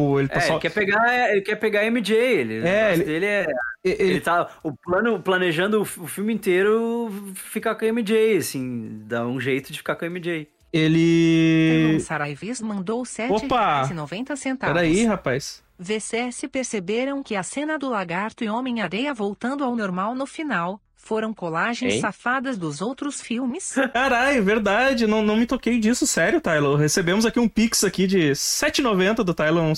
Tipo, 0.00 0.18
ele 0.20 0.28
tá 0.28 0.36
É, 0.36 0.40
só. 0.40 0.52
ele 0.54 0.60
quer 0.60 0.70
pegar, 0.72 1.30
ele 1.32 1.40
quer 1.42 1.56
pegar 1.56 1.80
a 1.80 1.84
MJ, 1.84 2.16
ele, 2.16 2.60
o 2.60 2.66
É, 2.66 2.92
ele- 2.94 3.04
dele 3.04 3.26
é, 3.26 3.46
ele- 3.84 4.02
ele 4.02 4.20
tá 4.20 4.48
o 4.62 4.72
plano 4.72 5.20
planejando 5.20 5.82
o, 5.82 5.84
filme 5.84 6.32
inteiro 6.32 7.10
ficar 7.34 7.74
com 7.74 7.84
a 7.84 7.88
MJ, 7.88 8.38
assim, 8.38 9.02
dá 9.06 9.26
um 9.26 9.38
jeito 9.40 9.70
de 9.72 9.78
ficar 9.78 9.96
com 9.96 10.04
a 10.04 10.08
MJ. 10.08 10.48
Ele. 10.72 11.98
Saraivis 12.00 12.60
mandou 12.60 13.00
Opa! 13.00 13.84
7,90 13.88 14.66
Peraí, 14.66 15.04
rapaz. 15.04 15.62
VCS 15.78 16.46
perceberam 16.48 17.22
que 17.22 17.34
a 17.34 17.42
cena 17.42 17.78
do 17.78 17.88
lagarto 17.88 18.44
e 18.44 18.48
Homem-Areia 18.48 19.12
voltando 19.14 19.64
ao 19.64 19.74
normal 19.74 20.14
no 20.14 20.26
final 20.26 20.80
foram 21.02 21.32
colagens 21.34 21.94
Hein? 21.94 22.00
safadas 22.00 22.56
dos 22.56 22.80
outros 22.80 23.20
filmes? 23.20 23.74
Caralho, 23.92 24.42
verdade, 24.44 25.06
não, 25.06 25.22
não 25.22 25.36
me 25.36 25.46
toquei 25.46 25.78
disso, 25.80 26.06
sério, 26.06 26.40
Tylon. 26.40 26.76
Recebemos 26.76 27.26
aqui 27.26 27.40
um 27.40 27.48
pix 27.48 27.82
aqui 27.84 28.06
de 28.06 28.30
7,90 28.32 29.16
do 29.24 29.34
Tylon, 29.34 29.72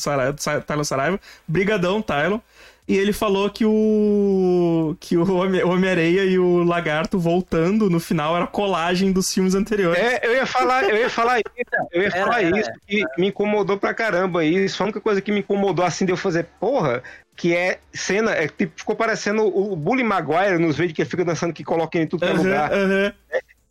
Tylon 0.66 0.84
Saraiva. 0.84 1.20
Brigadão, 1.46 2.02
Tylon. 2.02 2.40
E 2.88 2.96
ele 2.96 3.12
falou 3.12 3.48
que 3.48 3.64
o 3.64 4.96
que 4.98 5.16
o 5.16 5.34
Homem- 5.36 5.62
o 5.62 5.70
Homem-Areia 5.70 6.24
e 6.24 6.36
o 6.36 6.64
Lagarto 6.64 7.16
voltando 7.16 7.88
no 7.88 8.00
final 8.00 8.34
era 8.36 8.44
colagem 8.46 9.12
dos 9.12 9.32
filmes 9.32 9.54
anteriores. 9.54 10.02
É, 10.02 10.26
eu 10.26 10.34
ia 10.34 10.44
falar, 10.44 10.82
eu 10.90 10.96
ia 10.96 11.08
falar 11.08 11.38
isso, 11.38 11.44
eu 11.92 12.02
ia 12.02 12.08
Era, 12.08 12.24
falar 12.24 12.42
era, 12.42 12.58
isso, 12.58 12.70
que 12.86 13.04
me 13.16 13.28
incomodou 13.28 13.78
pra 13.78 13.94
caramba 13.94 14.44
isso. 14.44 14.76
Foi 14.76 14.84
a 14.84 14.86
única 14.88 15.00
coisa 15.00 15.20
que 15.20 15.30
me 15.30 15.38
incomodou 15.40 15.84
assim 15.84 16.04
de 16.04 16.10
eu 16.10 16.16
fazer, 16.16 16.44
porra, 16.58 17.04
que 17.36 17.54
é 17.56 17.80
cena, 17.92 18.32
é 18.32 18.46
tipo, 18.48 18.72
ficou 18.76 18.94
parecendo 18.94 19.44
o 19.44 19.74
Bully 19.74 20.04
Maguire 20.04 20.58
nos 20.58 20.76
vídeos 20.76 20.94
que 20.94 21.02
ele 21.02 21.10
fica 21.10 21.24
dançando, 21.24 21.52
que 21.52 21.64
coloca 21.64 21.98
em 21.98 22.06
tudo 22.06 22.20
que 22.20 22.26
é 22.26 22.30
Aham, 22.30 22.42
lugar. 22.42 22.72
aham. 22.72 23.12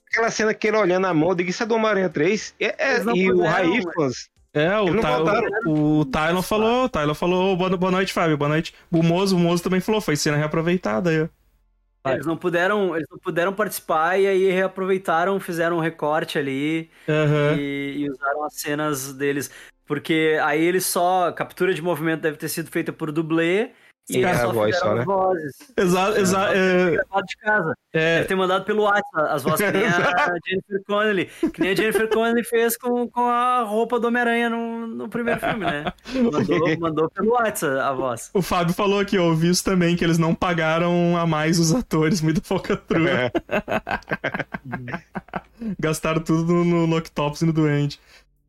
Aquela 0.07 0.29
cena 0.29 0.53
que 0.53 0.67
ele 0.67 0.77
olhando 0.77 1.07
a 1.07 1.13
mão, 1.13 1.29
eu 1.29 1.35
digo, 1.35 1.49
isso 1.49 1.63
é 1.63 1.65
do 1.65 1.75
Homem-Aranha 1.75 2.09
3. 2.09 2.53
É, 2.59 2.65
é, 2.65 3.01
e 3.15 3.31
o 3.31 3.43
Raífas, 3.43 4.29
É, 4.53 4.77
o, 4.77 4.85
Ty- 4.85 5.69
o, 5.69 5.99
o 5.99 6.05
Tylon 6.05 6.41
falou, 6.41 6.83
o 6.85 6.89
Tylon 6.89 7.13
falou, 7.13 7.55
boa, 7.55 7.77
boa 7.77 7.91
noite, 7.91 8.11
Fábio, 8.11 8.37
boa 8.37 8.49
noite. 8.49 8.73
O 8.91 9.01
Mozo, 9.01 9.37
o 9.37 9.39
Mozo 9.39 9.63
também 9.63 9.79
falou, 9.79 10.01
foi 10.01 10.17
cena 10.17 10.35
reaproveitada 10.35 11.09
aí, 11.09 11.21
ó. 11.21 11.27
Eles 12.11 12.25
não 12.25 12.35
puderam, 12.35 12.95
eles 12.95 13.07
não 13.11 13.19
puderam 13.19 13.53
participar 13.53 14.19
e 14.19 14.25
aí 14.25 14.51
reaproveitaram, 14.51 15.39
fizeram 15.39 15.77
um 15.77 15.79
recorte 15.79 16.37
ali 16.39 16.89
Aham. 17.07 17.55
e, 17.59 17.97
e 17.99 18.09
usaram 18.09 18.43
as 18.43 18.55
cenas 18.55 19.13
deles. 19.13 19.51
Porque 19.91 20.39
aí 20.41 20.63
eles 20.63 20.85
só. 20.85 21.33
Captura 21.33 21.73
de 21.73 21.81
movimento 21.81 22.21
deve 22.21 22.37
ter 22.37 22.47
sido 22.47 22.71
feita 22.71 22.93
por 22.93 23.11
dublê. 23.11 23.71
E 24.09 24.13
Sim, 24.13 24.19
eles 24.19 24.29
é 24.29 24.31
a 24.31 24.45
só 24.45 24.53
voz 24.53 24.73
fizeram 24.73 24.89
só, 24.89 24.95
né? 24.95 25.01
as 25.01 25.05
vozes. 25.05 25.55
Exato, 25.75 26.17
exato. 26.17 26.53
É, 26.53 26.91
de 26.91 27.37
casa. 27.41 27.73
é, 27.91 28.15
Deve 28.15 28.27
ter 28.29 28.35
mandado 28.35 28.63
pelo 28.63 28.83
WhatsApp 28.83 29.33
as 29.33 29.43
vozes 29.43 29.65
que 29.65 29.71
nem 29.73 29.85
a 29.85 29.91
Jennifer 30.47 30.83
Connelly. 30.87 31.25
Que 31.25 31.59
nem 31.59 31.71
a 31.71 31.75
Jennifer 31.75 32.07
Connelly 32.07 32.43
fez 32.45 32.77
com, 32.77 33.05
com 33.09 33.27
a 33.27 33.63
roupa 33.63 33.99
do 33.99 34.07
Homem-Aranha 34.07 34.49
no, 34.49 34.87
no 34.87 35.09
primeiro 35.09 35.41
filme, 35.41 35.65
né? 35.65 35.83
Mandou, 36.31 36.79
mandou 36.79 37.09
pelo 37.09 37.31
WhatsApp 37.31 37.81
a 37.81 37.91
voz. 37.91 38.31
o 38.33 38.41
Fábio 38.41 38.73
falou 38.73 38.97
aqui, 38.97 39.17
eu 39.17 39.35
vi 39.35 39.49
isso 39.49 39.65
também, 39.65 39.97
que 39.97 40.05
eles 40.05 40.17
não 40.17 40.33
pagaram 40.33 41.17
a 41.17 41.27
mais 41.27 41.59
os 41.59 41.75
atores, 41.75 42.21
muita 42.21 42.39
falcatrua. 42.39 43.09
É. 43.09 43.31
Gastaram 45.77 46.21
tudo 46.21 46.63
no, 46.63 46.87
no 46.87 46.95
Octopus 46.97 47.41
e 47.41 47.45
no 47.45 47.51
Duende. 47.51 47.99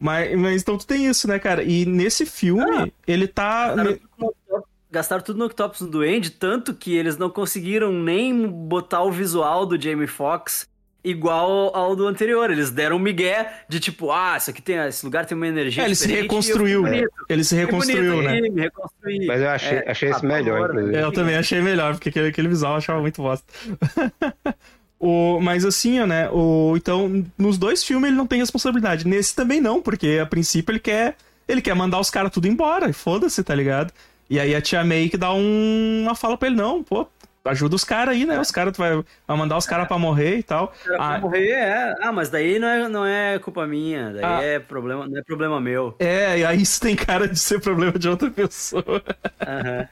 Mas, 0.02 0.36
mas 0.36 0.62
então 0.62 0.76
tu 0.76 0.84
tem 0.84 1.06
isso, 1.06 1.28
né, 1.28 1.38
cara? 1.38 1.62
E 1.62 1.86
nesse 1.86 2.26
filme, 2.26 2.92
ele 3.06 3.28
tá. 3.28 3.68
Gastaram 3.76 3.94
tudo 3.94 4.08
no 4.18 4.26
Octopus- 4.26 4.68
Gastaram 4.90 5.22
tudo 5.22 5.38
no 5.38 5.44
Octopus 5.46 5.80
no 5.82 5.88
Duende, 5.88 6.30
tanto 6.30 6.74
que 6.74 6.94
eles 6.96 7.16
não 7.16 7.30
conseguiram 7.30 7.92
nem 7.92 8.46
botar 8.46 9.02
o 9.04 9.12
visual 9.12 9.64
do 9.64 9.80
Jamie 9.80 10.08
Foxx 10.08 10.68
igual 11.04 11.74
ao 11.74 11.94
do 11.96 12.06
anterior. 12.08 12.50
Eles 12.50 12.70
deram 12.70 12.96
um 12.96 12.98
migué 12.98 13.62
de 13.68 13.78
tipo, 13.78 14.10
ah, 14.10 14.34
isso 14.36 14.50
aqui 14.50 14.60
tem, 14.60 14.76
esse 14.86 15.04
lugar 15.04 15.24
tem 15.24 15.36
uma 15.36 15.46
energia 15.46 15.84
É, 15.84 15.86
ele 15.86 15.94
se 15.94 16.08
reconstruiu. 16.12 16.82
bonito, 16.82 17.10
Ele 17.28 17.44
se 17.44 17.54
reconstruiu, 17.54 18.16
bonito 18.16 18.28
né? 18.28 18.40
Me 18.50 18.60
reconstruí. 18.60 19.26
Mas 19.26 19.40
eu 19.40 19.48
achei, 19.50 19.78
É, 19.78 19.90
achei 19.90 20.10
esse 20.10 20.26
ah, 20.26 20.28
melhor. 20.28 20.76
É, 20.94 21.02
Eu 21.04 21.12
também 21.12 21.36
achei 21.36 21.60
melhor, 21.62 21.94
porque 21.94 22.08
aquele, 22.08 22.28
aquele 22.28 22.48
visual 22.48 22.72
eu 22.72 22.78
achava 22.78 23.00
muito 23.00 23.22
bosta. 23.22 23.46
o, 25.02 25.40
mas 25.40 25.64
assim, 25.64 25.98
né? 26.06 26.28
O, 26.30 26.74
então, 26.76 27.24
nos 27.36 27.58
dois 27.58 27.82
filmes 27.82 28.08
ele 28.08 28.16
não 28.16 28.26
tem 28.26 28.38
responsabilidade. 28.38 29.06
Nesse 29.06 29.34
também 29.34 29.60
não, 29.60 29.82
porque 29.82 30.18
a 30.22 30.26
princípio 30.26 30.72
ele 30.72 30.78
quer. 30.80 31.16
Ele 31.48 31.60
quer 31.60 31.74
mandar 31.74 31.98
os 31.98 32.08
caras 32.08 32.30
tudo 32.30 32.46
embora, 32.46 32.88
e 32.88 32.92
foda-se, 32.92 33.42
tá 33.42 33.54
ligado? 33.54 33.92
E 34.30 34.38
aí 34.38 34.54
a 34.54 34.62
tia 34.62 34.84
May 34.84 35.08
que 35.08 35.16
dá 35.16 35.32
um, 35.34 36.02
uma 36.04 36.14
fala 36.14 36.38
pra 36.38 36.46
ele, 36.48 36.56
não, 36.56 36.82
pô, 36.84 37.06
ajuda 37.44 37.74
os 37.74 37.82
caras 37.82 38.14
aí, 38.14 38.24
né? 38.24 38.38
Os 38.40 38.52
caras, 38.52 38.72
tu 38.72 38.78
vai, 38.78 38.94
vai 39.26 39.36
mandar 39.36 39.58
os 39.58 39.66
caras 39.66 39.88
pra 39.88 39.98
morrer 39.98 40.38
e 40.38 40.42
tal. 40.44 40.72
Pra 40.84 40.96
Ah, 41.16 41.18
morrer, 41.18 41.50
é. 41.50 41.94
Ah, 42.00 42.12
mas 42.12 42.30
daí 42.30 42.60
não 42.60 42.68
é, 42.68 42.88
não 42.88 43.04
é 43.04 43.38
culpa 43.40 43.66
minha, 43.66 44.12
daí 44.12 44.24
Ah. 44.24 44.40
é 44.42 44.58
problema, 44.60 45.06
não 45.08 45.18
é 45.18 45.22
problema 45.24 45.60
meu. 45.60 45.96
é, 45.98 46.38
e 46.38 46.44
aí 46.44 46.62
isso 46.62 46.80
tem 46.80 46.94
cara 46.94 47.26
de 47.26 47.38
ser 47.38 47.60
problema 47.60 47.98
de 47.98 48.08
outra 48.08 48.30
pessoa. 48.30 49.02
Aham. 49.44 49.88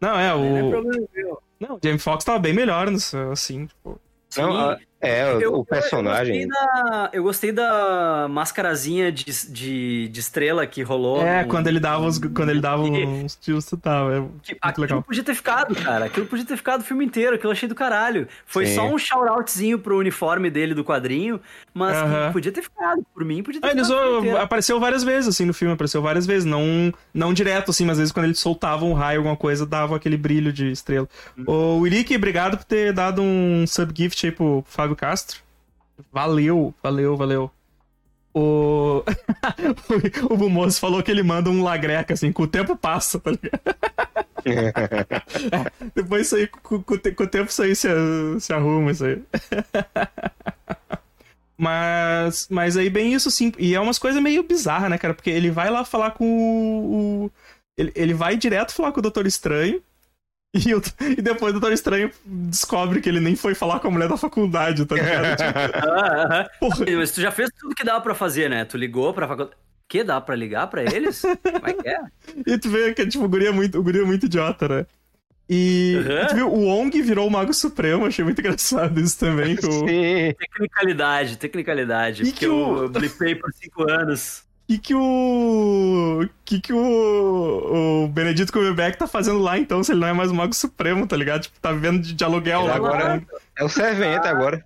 Não, 0.00 0.18
é, 0.18 0.28
Não 0.34 0.56
é 0.56 0.62
o. 0.64 0.70
problema 0.70 1.06
meu. 1.14 1.42
Não, 1.60 1.76
o 1.76 1.80
Jamie 1.82 1.98
Foxx 1.98 2.24
tava 2.24 2.38
bem 2.38 2.54
melhor, 2.54 2.90
nisso, 2.90 3.16
assim, 3.30 3.66
tipo. 3.66 4.00
Não, 4.36 4.78
é, 5.00 5.32
Eu- 5.44 5.54
o 5.54 5.64
personagem. 5.64 6.42
Eu 6.42 6.48
gostei 6.48 6.66
da, 6.66 7.10
eu 7.12 7.22
gostei 7.22 7.52
da 7.52 8.26
mascarazinha 8.30 9.10
de, 9.10 9.24
de, 9.48 10.08
de 10.08 10.20
estrela 10.20 10.66
que 10.66 10.82
rolou. 10.82 11.22
É, 11.22 11.42
no- 11.42 11.48
quando 11.48 11.66
ele 11.66 11.80
dava 11.80 12.06
os, 12.06 12.18
quando 12.18 12.50
ele 12.50 12.60
dava 12.60 12.86
E- 12.86 13.06
uns 13.06 13.36
tiros, 13.36 13.64
tu 13.66 13.76
tava. 13.76 14.16
É 14.16 14.22
que- 14.42 14.56
aquilo 14.60 14.82
legal. 14.86 15.02
podia 15.02 15.22
ter 15.24 15.34
ficado, 15.34 15.74
cara. 15.74 16.06
Aquilo 16.06 16.26
podia 16.26 16.44
ter 16.44 16.56
ficado 16.56 16.80
o 16.80 16.84
filme 16.84 17.04
inteiro. 17.04 17.34
Aquilo 17.36 17.48
eu 17.50 17.52
achei 17.52 17.68
do 17.68 17.74
caralho. 17.74 18.28
Foi 18.46 18.66
Sim. 18.66 18.74
só 18.74 18.86
um 18.88 18.98
shout-outzinho 18.98 19.78
pro 19.78 19.98
uniforme 19.98 20.50
dele 20.50 20.74
do 20.74 20.84
quadrinho, 20.84 21.40
mas 21.72 21.96
que 21.96 22.02
Aham. 22.04 22.32
podia 22.32 22.52
ter 22.52 22.62
ficado. 22.62 23.04
Por 23.14 23.24
mim, 23.24 23.42
podia 23.42 23.60
ter 23.60 23.66
Ah, 23.66 23.70
ficado. 23.70 23.84
usou, 23.84 24.36
apareceu 24.38 24.78
várias 24.80 25.02
vezes, 25.04 25.28
assim, 25.28 25.44
no 25.44 25.54
filme, 25.54 25.74
apareceu 25.74 26.02
várias 26.02 26.26
vezes, 26.26 26.44
não, 26.44 26.92
não 27.14 27.32
direto, 27.32 27.70
assim, 27.70 27.84
mas 27.84 27.92
às 27.92 27.98
vezes 27.98 28.12
quando 28.12 28.26
ele 28.26 28.34
soltava 28.34 28.84
um 28.84 28.92
raio, 28.92 29.18
alguma 29.20 29.36
coisa, 29.36 29.64
dava 29.66 29.96
aquele 29.96 30.16
brilho 30.16 30.52
de 30.52 30.70
estrela. 30.70 31.08
Ô, 31.46 31.78
Willick, 31.78 32.14
obrigado 32.14 32.56
por 32.58 32.64
ter 32.64 32.92
dado 32.92 33.22
um 33.22 33.64
subgift 33.66 34.26
aí 34.26 34.32
pro 34.32 34.64
Fábio 34.66 34.89
Castro. 34.96 35.40
Valeu, 36.12 36.74
valeu, 36.82 37.16
valeu. 37.16 37.50
O. 38.34 39.02
o 40.30 40.36
Bumoso 40.36 40.78
falou 40.80 41.02
que 41.02 41.10
ele 41.10 41.22
manda 41.22 41.50
um 41.50 41.62
lagreca, 41.62 42.14
assim, 42.14 42.32
com 42.32 42.44
o 42.44 42.46
tempo 42.46 42.76
passa, 42.76 43.18
tá 43.18 43.30
ligado? 43.32 43.60
Depois 45.94 46.26
isso 46.26 46.36
aí, 46.36 46.46
com, 46.46 46.82
com 46.82 46.94
o 46.94 46.98
te- 46.98 47.12
com 47.12 47.24
o 47.24 47.26
tempo 47.26 47.50
isso 47.50 47.62
aí 47.62 47.74
se, 47.74 47.88
se 48.40 48.52
arruma, 48.52 48.90
isso 48.92 49.04
aí. 49.04 49.22
Mas, 51.56 52.48
mas 52.50 52.76
aí 52.76 52.88
bem 52.88 53.12
isso 53.12 53.30
sim. 53.30 53.52
E 53.58 53.74
é 53.74 53.80
umas 53.80 53.98
coisas 53.98 54.22
meio 54.22 54.42
bizarras, 54.42 54.88
né, 54.90 54.96
cara? 54.96 55.12
Porque 55.12 55.28
ele 55.30 55.50
vai 55.50 55.68
lá 55.70 55.84
falar 55.84 56.12
com 56.12 56.24
o. 56.24 57.24
o- 57.26 57.30
ele, 57.76 57.92
ele 57.94 58.14
vai 58.14 58.36
direto 58.36 58.72
falar 58.72 58.92
com 58.92 58.98
o 59.00 59.02
Doutor 59.02 59.26
Estranho. 59.26 59.82
E, 60.66 60.74
o- 60.74 60.82
e 61.16 61.22
depois 61.22 61.50
o 61.50 61.60
Doutor 61.60 61.72
Estranho 61.72 62.10
descobre 62.26 63.00
que 63.00 63.08
ele 63.08 63.20
nem 63.20 63.36
foi 63.36 63.54
falar 63.54 63.78
com 63.78 63.86
a 63.86 63.90
mulher 63.90 64.08
da 64.08 64.16
faculdade, 64.16 64.84
tá 64.84 64.96
ligado? 64.96 65.36
Tipo, 65.38 65.78
Ah. 65.88 66.50
Mas 66.98 67.12
tu 67.12 67.20
já 67.20 67.30
fez 67.30 67.50
tudo 67.58 67.74
que 67.74 67.84
dava 67.84 68.00
pra 68.00 68.14
fazer, 68.16 68.50
né? 68.50 68.64
Tu 68.64 68.76
ligou 68.76 69.14
pra 69.14 69.28
faculdade. 69.28 69.56
Que 69.88 70.02
dá 70.04 70.20
pra 70.20 70.34
ligar 70.36 70.66
pra 70.68 70.82
eles? 70.82 71.22
Como 71.22 71.66
é 71.68 71.72
que 71.72 71.88
é? 71.88 72.00
E 72.54 72.58
tu 72.58 72.68
vê 72.68 72.92
que 72.94 73.06
tipo, 73.06 73.24
o 73.24 73.28
guri 73.28 73.46
é 73.46 73.52
muito, 73.52 73.78
o 73.78 73.82
guri 73.82 74.00
é 74.00 74.04
muito 74.04 74.26
idiota, 74.26 74.68
né? 74.68 74.86
E, 75.48 75.96
Uhum. 75.98 76.26
tu 76.28 76.34
viu, 76.36 76.48
o 76.52 76.64
Wong 76.66 77.02
virou 77.02 77.26
o 77.26 77.30
Mago 77.30 77.52
Supremo, 77.54 78.06
achei 78.06 78.24
muito 78.24 78.40
engraçado 78.40 79.00
isso 79.00 79.18
também. 79.18 79.56
com 79.56 79.70
Sim. 79.70 80.32
Tecnicalidade, 80.38 81.36
tecnicalidade. 81.38 82.22
E 82.22 82.26
porque 82.26 82.38
que 82.40 82.48
o- 82.48 82.82
eu 82.84 82.88
blipei 82.88 83.34
por 83.34 83.52
cinco 83.54 83.88
anos. 83.90 84.44
Que 84.70 84.78
que 84.78 84.94
o. 84.94 86.28
que 86.44 86.60
que 86.60 86.72
o. 86.72 88.04
O 88.04 88.08
Benedito 88.08 88.52
Cumberbatch 88.52 88.96
tá 88.96 89.06
fazendo 89.08 89.38
lá 89.40 89.58
então, 89.58 89.82
se 89.82 89.90
ele 89.92 90.00
não 90.00 90.06
é 90.08 90.12
mais 90.12 90.30
o 90.30 90.34
Mago 90.34 90.54
Supremo, 90.54 91.06
tá 91.06 91.16
ligado? 91.16 91.42
Tipo, 91.42 91.58
tá 91.60 91.72
vivendo 91.72 92.00
de, 92.00 92.12
de 92.14 92.24
aluguel 92.24 92.66
lá 92.66 92.76
agora- 92.76 93.22
É 93.58 93.64
o 93.64 93.68
servente 93.68 94.26
agora. 94.28 94.64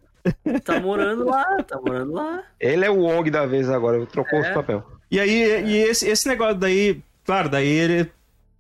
Tá 0.64 0.78
morando 0.80 1.24
lá, 1.24 1.44
tá 1.62 1.78
morando 1.80 2.12
lá. 2.12 2.42
Ele 2.60 2.84
é 2.84 2.90
o 2.90 2.96
Wong 3.00 3.30
da 3.30 3.46
vez 3.46 3.68
agora, 3.70 4.04
trocou 4.06 4.38
É. 4.40 4.42
os 4.48 4.54
papel. 4.54 4.84
E 5.10 5.20
aí, 5.20 5.64
e 5.66 5.76
esse, 5.76 6.08
esse 6.08 6.26
negócio 6.28 6.54
daí, 6.56 7.00
claro, 7.24 7.48
daí 7.48 7.66
ele. 7.68 8.10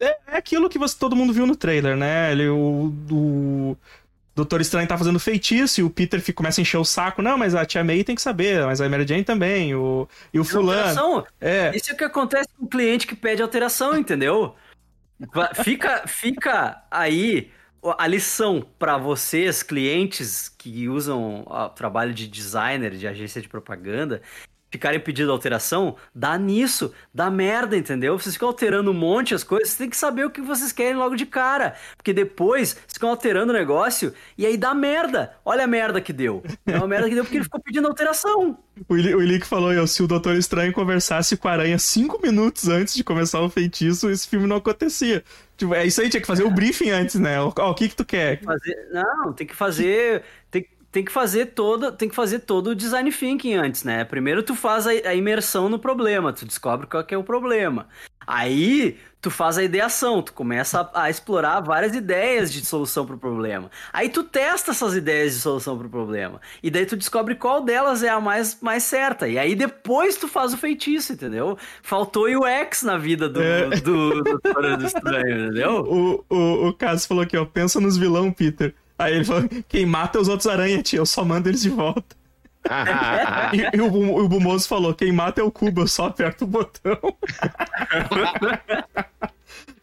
É, 0.00 0.16
é 0.32 0.36
aquilo 0.36 0.68
que 0.68 0.78
você, 0.78 0.96
todo 0.98 1.16
mundo 1.16 1.32
viu 1.32 1.46
no 1.46 1.56
trailer, 1.56 1.96
né? 1.96 2.32
Ele, 2.32 2.48
o, 2.48 2.92
o 3.10 3.76
Doutor 4.34 4.60
Estranho 4.60 4.88
tá 4.88 4.98
fazendo 4.98 5.20
feitiço 5.20 5.80
e 5.80 5.84
o 5.84 5.90
Peter 5.90 6.20
fica, 6.20 6.36
começa 6.36 6.60
a 6.60 6.62
encher 6.62 6.78
o 6.78 6.84
saco. 6.84 7.22
Não, 7.22 7.38
mas 7.38 7.54
a 7.54 7.64
Tia 7.64 7.84
May 7.84 8.02
tem 8.02 8.16
que 8.16 8.22
saber, 8.22 8.64
mas 8.66 8.80
a 8.80 8.88
Mary 8.88 9.06
Jane 9.06 9.22
também, 9.22 9.74
o, 9.74 10.08
e 10.32 10.40
o 10.40 10.44
fulano. 10.44 10.80
Alteração. 10.80 11.26
É, 11.40 11.74
Isso 11.74 11.90
é 11.90 11.94
o 11.94 11.96
que 11.96 12.04
acontece 12.04 12.48
com 12.58 12.64
o 12.64 12.68
cliente 12.68 13.06
que 13.06 13.14
pede 13.14 13.42
alteração, 13.42 13.96
entendeu? 13.96 14.56
Fica, 15.62 16.06
fica 16.06 16.82
aí 16.90 17.52
a 17.98 18.06
lição 18.06 18.66
para 18.78 18.96
vocês, 18.96 19.62
clientes 19.62 20.48
que 20.48 20.88
usam 20.88 21.44
o 21.46 21.68
trabalho 21.68 22.12
de 22.12 22.26
designer, 22.26 22.96
de 22.96 23.06
agência 23.06 23.40
de 23.40 23.48
propaganda, 23.48 24.20
ficarem 24.74 24.98
pedindo 24.98 25.30
alteração, 25.30 25.94
dá 26.14 26.36
nisso, 26.36 26.92
dá 27.14 27.30
merda, 27.30 27.76
entendeu? 27.76 28.18
Vocês 28.18 28.34
ficam 28.34 28.48
alterando 28.48 28.90
um 28.90 28.94
monte 28.94 29.34
as 29.34 29.44
coisas, 29.44 29.68
vocês 29.68 29.78
têm 29.78 29.88
que 29.88 29.96
saber 29.96 30.26
o 30.26 30.30
que 30.30 30.40
vocês 30.40 30.72
querem 30.72 30.96
logo 30.96 31.14
de 31.14 31.24
cara, 31.24 31.76
porque 31.96 32.12
depois 32.12 32.70
vocês 32.70 32.94
ficam 32.94 33.10
alterando 33.10 33.52
o 33.52 33.56
negócio 33.56 34.12
e 34.36 34.44
aí 34.44 34.56
dá 34.56 34.74
merda. 34.74 35.34
Olha 35.44 35.62
a 35.64 35.66
merda 35.68 36.00
que 36.00 36.12
deu. 36.12 36.42
É 36.66 36.76
uma 36.76 36.88
merda 36.88 37.08
que 37.08 37.14
deu 37.14 37.22
porque 37.24 37.36
ele 37.36 37.44
ficou 37.44 37.60
pedindo 37.60 37.86
alteração. 37.86 38.58
o 38.88 38.96
Ili- 38.96 39.14
o 39.14 39.22
Ilick 39.22 39.46
falou 39.46 39.70
aí, 39.70 39.78
ó, 39.78 39.86
se 39.86 40.02
o 40.02 40.06
Doutor 40.08 40.34
Estranho 40.36 40.72
conversasse 40.72 41.36
com 41.36 41.46
a 41.46 41.52
aranha 41.52 41.78
cinco 41.78 42.20
minutos 42.20 42.68
antes 42.68 42.94
de 42.94 43.04
começar 43.04 43.40
o 43.40 43.48
feitiço, 43.48 44.10
esse 44.10 44.26
filme 44.26 44.46
não 44.48 44.56
acontecia. 44.56 45.22
Tipo, 45.56 45.72
é 45.72 45.86
isso 45.86 46.00
aí, 46.00 46.08
tinha 46.10 46.20
que 46.20 46.26
fazer 46.26 46.42
o 46.42 46.50
briefing 46.50 46.90
antes, 46.90 47.14
né? 47.14 47.40
Ó, 47.40 47.52
ó, 47.56 47.70
o 47.70 47.74
que 47.76 47.88
que 47.88 47.94
tu 47.94 48.04
quer? 48.04 48.40
fazer. 48.42 48.88
Não, 48.92 49.32
tem 49.32 49.46
que 49.46 49.54
fazer. 49.54 50.24
Tem, 50.94 51.04
que 51.04 51.10
fazer 51.10 51.46
todo, 51.46 51.90
tem 51.90 52.08
que 52.08 52.14
fazer 52.14 52.38
todo 52.38 52.68
o 52.68 52.74
design 52.74 53.10
thinking 53.10 53.54
antes, 53.54 53.82
né? 53.82 54.04
Primeiro 54.04 54.44
tu 54.44 54.54
faz 54.54 54.86
a, 54.86 54.90
a 54.90 55.12
imersão 55.12 55.68
no 55.68 55.76
problema, 55.76 56.32
tu 56.32 56.46
descobre 56.46 56.86
qual 56.86 57.02
que 57.02 57.12
é 57.12 57.18
o 57.18 57.24
problema. 57.24 57.88
Aí 58.24 58.96
tu 59.20 59.28
faz 59.28 59.58
a 59.58 59.64
ideação, 59.64 60.22
tu 60.22 60.32
começa 60.32 60.88
a, 60.94 61.02
a 61.02 61.10
explorar 61.10 61.58
várias 61.62 61.96
ideias 61.96 62.52
de 62.52 62.64
solução 62.64 63.04
pro 63.04 63.18
problema. 63.18 63.72
Aí 63.92 64.08
tu 64.08 64.22
testa 64.22 64.70
essas 64.70 64.94
ideias 64.94 65.34
de 65.34 65.40
solução 65.40 65.76
pro 65.76 65.88
problema. 65.88 66.40
E 66.62 66.70
daí 66.70 66.86
tu 66.86 66.96
descobre 66.96 67.34
qual 67.34 67.60
delas 67.60 68.04
é 68.04 68.08
a 68.08 68.20
mais, 68.20 68.56
mais 68.60 68.84
certa. 68.84 69.26
E 69.26 69.36
aí 69.36 69.56
depois 69.56 70.16
tu 70.16 70.28
faz 70.28 70.54
o 70.54 70.56
feitiço, 70.56 71.12
entendeu? 71.12 71.58
Faltou 71.82 72.28
o 72.28 72.46
X 72.46 72.84
na 72.84 72.96
vida 72.96 73.28
do, 73.28 73.42
É. 73.42 73.68
do, 73.80 74.22
do, 74.22 74.22
do, 74.22 74.76
do 74.76 74.86
estranho, 74.86 75.46
entendeu? 75.46 75.74
O, 75.90 76.24
o, 76.30 76.68
o 76.68 76.72
Caso 76.72 77.08
falou 77.08 77.24
aqui, 77.24 77.36
ó, 77.36 77.44
pensa 77.44 77.80
nos 77.80 77.96
vilão, 77.96 78.30
Peter. 78.30 78.72
Aí 78.98 79.14
ele 79.14 79.24
falou, 79.24 79.48
quem 79.68 79.84
mata 79.86 80.18
é 80.18 80.20
os 80.20 80.28
outros 80.28 80.46
aranha, 80.46 80.82
tia, 80.82 80.98
eu 81.00 81.06
só 81.06 81.24
mando 81.24 81.48
eles 81.48 81.62
de 81.62 81.70
volta. 81.70 82.16
E, 83.52 83.76
e 83.76 83.80
o, 83.80 84.24
o 84.24 84.26
Bumoso 84.28 84.66
falou, 84.66 84.94
quem 84.94 85.12
mata 85.12 85.38
é 85.40 85.44
o 85.44 85.50
Cubo, 85.50 85.82
eu 85.82 85.86
só 85.86 86.06
aperto 86.06 86.44
o 86.44 86.46
botão. 86.48 86.98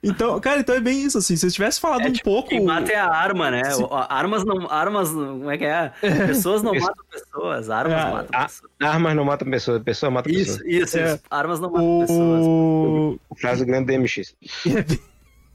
Então, 0.04 0.40
cara, 0.40 0.60
então 0.62 0.74
é 0.74 0.80
bem 0.80 1.04
isso, 1.04 1.20
assim. 1.20 1.36
Se 1.36 1.46
eu 1.46 1.52
tivesse 1.52 1.80
falado 1.80 2.02
É, 2.02 2.08
um 2.10 2.12
tipo, 2.12 2.24
pouco. 2.28 2.50
Quem 2.50 2.64
mata 2.66 2.92
é 2.92 2.96
a 2.96 3.08
arma, 3.08 3.52
né? 3.52 3.62
O- 3.76 3.88
Armas 3.94 4.44
não. 4.44 4.68
Armas. 4.68 5.12
não- 5.14 5.38
Como 5.38 5.52
é 5.52 5.58
que 5.60 5.64
é? 5.66 5.94
Pessoas 6.26 6.64
não 6.64 6.74
matam 6.74 7.06
pessoas, 7.08 7.70
armas 7.70 7.94
É, 8.00 8.12
matam 8.12 8.40
a- 8.42 8.44
pessoas. 8.46 8.72
Armas 8.82 9.16
não 9.16 9.26
matam 9.26 9.50
pessoas, 9.52 9.84
pessoas 9.84 10.12
matam 10.12 10.32
Isso, 10.34 10.58
pessoas. 10.58 10.74
isso, 10.74 10.98
É. 10.98 11.14
isso. 11.14 11.24
Armas 11.30 11.60
não 11.60 11.70
matam 11.70 12.00
pessoas. 12.00 12.46
O... 13.30 13.36
Frase 13.38 13.64
grande 13.64 13.96
do 13.96 14.02
MX. 14.02 14.36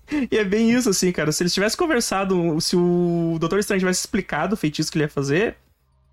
E 0.30 0.38
é, 0.38 0.44
bem... 0.44 0.72
é 0.72 0.78
isso, 0.78 0.88
assim, 0.88 1.10
cara. 1.12 1.32
Se 1.32 1.42
eles 1.42 1.52
tivessem 1.54 1.78
conversado, 1.78 2.60
se 2.60 2.76
o 2.76 3.36
Doutor 3.40 3.58
Estranho 3.58 3.80
tivesse 3.80 4.00
explicado 4.00 4.54
o 4.54 4.56
feitiço 4.56 4.90
que 4.90 4.98
ele 4.98 5.04
ia 5.04 5.08
fazer, 5.08 5.56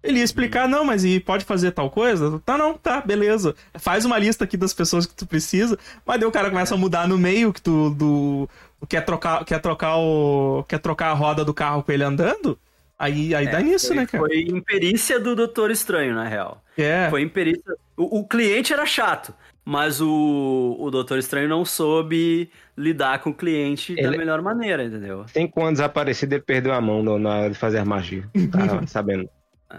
ele 0.04 0.20
ia 0.20 0.24
explicar, 0.24 0.68
não, 0.68 0.84
mas 0.84 1.06
e 1.06 1.20
pode 1.20 1.46
fazer 1.46 1.72
tal 1.72 1.90
coisa? 1.90 2.42
Tá, 2.46 2.58
não, 2.58 2.74
tá, 2.74 3.00
beleza. 3.00 3.56
Faz 3.76 4.04
uma 4.04 4.20
lista 4.20 4.44
aqui 4.44 4.58
das 4.58 4.74
pessoas 4.74 5.06
que 5.06 5.14
tu 5.16 5.26
precisa, 5.26 5.80
mas 6.06 6.20
daí 6.20 6.28
o 6.28 6.32
cara 6.32 6.50
começa 6.50 6.76
a 6.76 6.78
mudar 6.78 7.08
no 7.08 7.18
meio 7.18 7.54
que 7.54 7.62
tu 7.62 7.90
do. 7.92 8.50
Quer 8.90 9.06
trocar, 9.06 9.46
quer 9.46 9.60
trocar 9.60 9.96
o. 9.98 10.66
Quer 10.68 10.80
trocar 10.80 11.12
a 11.12 11.14
roda 11.14 11.46
do 11.46 11.54
carro 11.54 11.82
com 11.84 11.92
ele 11.92 12.04
andando? 12.04 12.60
Aí, 13.00 13.34
aí 13.34 13.50
dá 13.50 13.62
nisso, 13.62 13.88
Foi- 13.88 13.96
né, 13.96 14.06
cara? 14.06 14.26
Foi 14.26 14.42
imperícia 14.42 15.20
do 15.20 15.36
Doutor 15.36 15.72
Estranho, 15.72 16.14
na 16.16 16.28
real. 16.28 16.62
É. 16.78 17.10
Foi 17.10 17.22
imperícia. 17.22 17.76
O, 17.96 18.20
o 18.20 18.28
cliente 18.28 18.74
era 18.74 18.86
chato, 18.86 19.34
mas 19.66 20.02
o, 20.02 20.76
o 20.80 20.92
Doutor 20.92 21.18
Estranho 21.20 21.48
não 21.48 21.64
soube 21.64 22.50
lidar 22.78 23.20
com 23.20 23.30
o 23.30 23.34
cliente 23.34 23.96
da 23.96 24.02
Ele- 24.02 24.18
melhor 24.18 24.42
maneira, 24.42 24.84
entendeu? 24.84 25.26
Cinco 25.28 25.62
anos 25.62 25.74
desaparecido, 25.80 26.36
ele 26.36 26.44
perdeu 26.44 26.74
a 26.74 26.82
mão 26.82 27.02
na 27.20 27.30
hora 27.38 27.50
de 27.50 27.58
fazer 27.58 27.78
a 27.80 27.86
magia. 27.86 28.24
Tá 28.52 28.82
sabendo. 28.88 29.30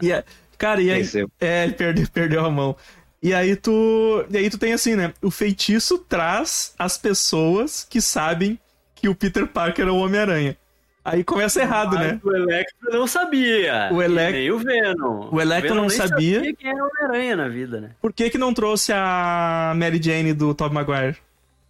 E 0.00 0.10
é- 0.12 0.24
cara, 0.56 0.80
e 0.80 0.90
aí. 0.90 1.02
É, 1.40 1.64
ele 1.64 1.72
perdeu, 1.74 2.06
perdeu 2.12 2.44
a 2.44 2.50
mão. 2.50 2.76
E 3.22 3.32
aí 3.32 3.56
tu. 3.56 4.24
E 4.30 4.36
aí 4.36 4.50
tu 4.50 4.58
tem 4.58 4.72
assim, 4.74 4.96
né? 4.96 5.12
O 5.22 5.30
feitiço 5.30 5.98
traz 5.98 6.74
as 6.78 6.98
pessoas 6.98 7.86
que 7.88 8.00
sabem 8.00 8.58
que 8.94 9.08
o 9.08 9.14
Peter 9.14 9.46
Parker 9.46 9.86
é 9.86 9.90
o 9.90 9.96
Homem-Aranha. 9.96 10.56
Aí 11.04 11.22
começa 11.22 11.60
errado, 11.60 11.98
né? 11.98 12.18
O 12.24 12.32
Electro 12.34 12.90
não 12.90 13.06
sabia. 13.06 13.90
O 13.92 14.02
Elec- 14.02 14.32
nem 14.32 14.50
o 14.50 14.58
Venom. 14.58 15.28
O 15.30 15.38
Electro 15.40 15.68
Venom 15.74 15.82
não 15.82 15.88
nem 15.88 15.96
sabia. 15.98 16.54
quem 16.54 16.70
era 16.70 16.82
o 16.82 16.88
Homem-Aranha 16.88 17.36
na 17.36 17.48
vida, 17.48 17.80
né? 17.80 17.90
Por 18.00 18.10
que 18.12 18.30
que 18.30 18.38
não 18.38 18.54
trouxe 18.54 18.90
a 18.94 19.74
Mary 19.76 20.00
Jane 20.02 20.32
do 20.32 20.54
Tobey 20.54 20.74
Maguire? 20.74 21.16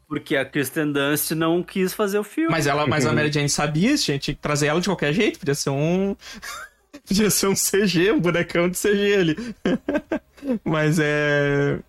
Porque 0.06 0.36
a 0.36 0.44
Kristen 0.44 0.92
Dunst 0.92 1.32
não 1.32 1.62
quis 1.64 1.92
fazer 1.92 2.18
o 2.18 2.22
filme. 2.22 2.50
Mas 2.52 2.66
ela, 2.68 2.86
mas 2.86 3.04
a 3.06 3.10
Mary 3.12 3.32
Jane 3.32 3.48
sabia, 3.48 3.96
tinha, 3.96 4.18
tinha 4.18 4.34
que 4.34 4.40
trazer 4.40 4.66
ela 4.68 4.80
de 4.80 4.88
qualquer 4.88 5.12
jeito, 5.12 5.40
podia 5.40 5.54
ser 5.54 5.70
um 5.70 6.14
podia 7.08 7.28
ser 7.30 7.48
um 7.48 7.54
CG, 7.54 8.12
um 8.12 8.20
bonecão 8.20 8.68
de 8.68 8.78
CG 8.78 9.14
ali. 9.16 9.36
mas 10.62 10.98
é 11.00 11.80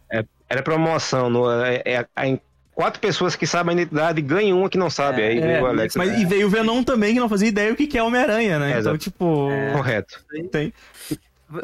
Era 0.49 0.63
promoção. 0.63 1.29
No, 1.29 1.51
é, 1.51 1.81
é- 1.85 2.05
é- 2.15 2.39
quatro 2.75 2.99
pessoas 2.99 3.35
que 3.35 3.47
sabem 3.47 3.71
a 3.71 3.81
identidade 3.81 4.21
ganham 4.21 4.59
uma 4.59 4.69
que 4.69 4.77
não 4.77 4.89
sabe. 4.89 5.23
aí 5.23 5.39
é, 5.39 5.41
veio 5.41 5.63
o 5.63 5.67
Alex. 5.67 5.95
mas 5.95 6.19
e 6.19 6.25
veio 6.25 6.47
o 6.47 6.49
Venom 6.49 6.83
também 6.83 7.13
que 7.13 7.19
não 7.19 7.29
fazia 7.29 7.47
ideia 7.47 7.71
o 7.71 7.75
que 7.75 7.97
é 7.97 8.03
Homem-Aranha, 8.03 8.59
né? 8.59 8.73
É, 8.73 8.79
então, 8.79 8.97
tipo, 8.97 9.49
Correto. 9.73 10.23
tem 10.51 10.73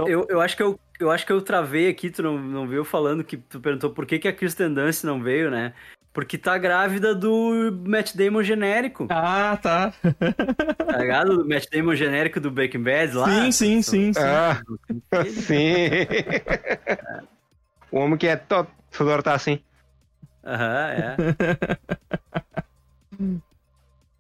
Eu, 0.08 0.26
eu 0.30 0.42
acho 0.42 0.56
que 0.56 0.64
eu, 0.64 0.80
eu 1.00 1.12
acho 1.12 1.26
que 1.26 1.34
eu 1.34 1.42
travei 1.42 1.90
aqui, 1.90 2.10
tu 2.10 2.24
não, 2.24 2.40
não 2.40 2.66
viu 2.68 2.86
falando 2.86 3.24
que 3.24 3.36
tu 3.36 3.60
perguntou 3.60 3.90
por 3.90 4.06
que, 4.06 4.18
que 4.18 4.28
a 4.28 4.34
Kristen 4.34 4.74
Dunst 4.74 5.04
não 5.04 5.22
veio, 5.22 5.52
né? 5.52 5.74
Porque 6.14 6.38
tá 6.38 6.58
grávida 6.58 7.16
do 7.16 7.72
Matt 7.86 8.14
Damon 8.16 8.44
genérico, 8.44 9.08
Ah, 9.10 9.58
tá. 9.62 9.94
tá 10.02 10.98
ligado? 10.98 11.38
Do 11.38 11.48
Matt 11.48 11.68
Damon 11.72 11.96
genérico 11.96 12.40
do 12.40 12.52
Breaking 12.52 12.84
Bad 12.84 13.14
lá. 13.16 13.26
Sim, 13.26 13.52
sim, 13.52 13.82
sim, 13.82 14.14
sim. 14.14 14.20
Ah, 14.20 14.62
sim. 15.26 15.76
o 17.90 18.00
homem 18.00 18.18
que 18.18 18.28
é 18.28 18.36
top. 18.36 18.70
Toda 18.98 19.12
hora 19.12 19.24
tá 19.24 19.34
assim. 19.34 19.62
Aham, 20.44 20.90
é. 20.92 21.16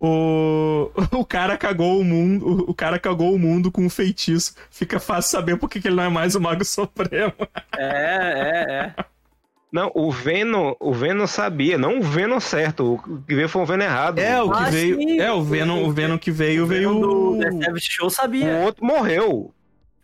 O... 0.03 0.89
o 1.11 1.23
cara 1.25 1.55
cagou 1.57 1.99
o 1.99 2.03
mundo. 2.03 2.65
O 2.67 2.73
cara 2.73 2.97
cagou 2.97 3.35
o 3.35 3.39
mundo 3.39 3.71
com 3.71 3.85
um 3.85 3.89
feitiço. 3.89 4.55
Fica 4.71 4.99
fácil 4.99 5.29
saber 5.31 5.57
por 5.57 5.69
que 5.69 5.77
ele 5.87 5.95
não 5.95 6.03
é 6.03 6.09
mais 6.09 6.33
o 6.33 6.41
Mago 6.41 6.65
Supremo. 6.65 7.33
É, 7.77 7.85
é, 7.85 8.93
é. 8.97 9.05
Não, 9.71 9.91
o 9.95 10.11
Venom, 10.11 10.73
o 10.79 10.91
Venom 10.91 11.25
sabia, 11.27 11.77
não 11.77 11.99
o 11.99 12.01
Venom 12.01 12.41
certo, 12.41 12.95
o 12.95 13.21
que 13.21 13.33
veio 13.33 13.47
foi 13.47 13.61
o 13.61 13.65
Venom 13.65 13.85
errado. 13.85 14.19
É, 14.19 14.41
o 14.41 14.51
que 14.51 14.57
Ah, 14.63 14.69
veio. 14.69 14.97
sim. 14.97 15.19
É, 15.21 15.31
o 15.31 15.41
Venom, 15.43 15.83
o 15.85 15.91
Venom 15.93 16.17
que 16.17 16.29
veio, 16.31 16.65
veio. 16.65 16.89
O 16.99 17.37
The 17.39 17.51
Savage 17.51 17.87
Show 17.89 18.07
O 18.07 18.09
sabia. 18.09 18.57
outro 18.57 18.83
morreu. 18.83 19.53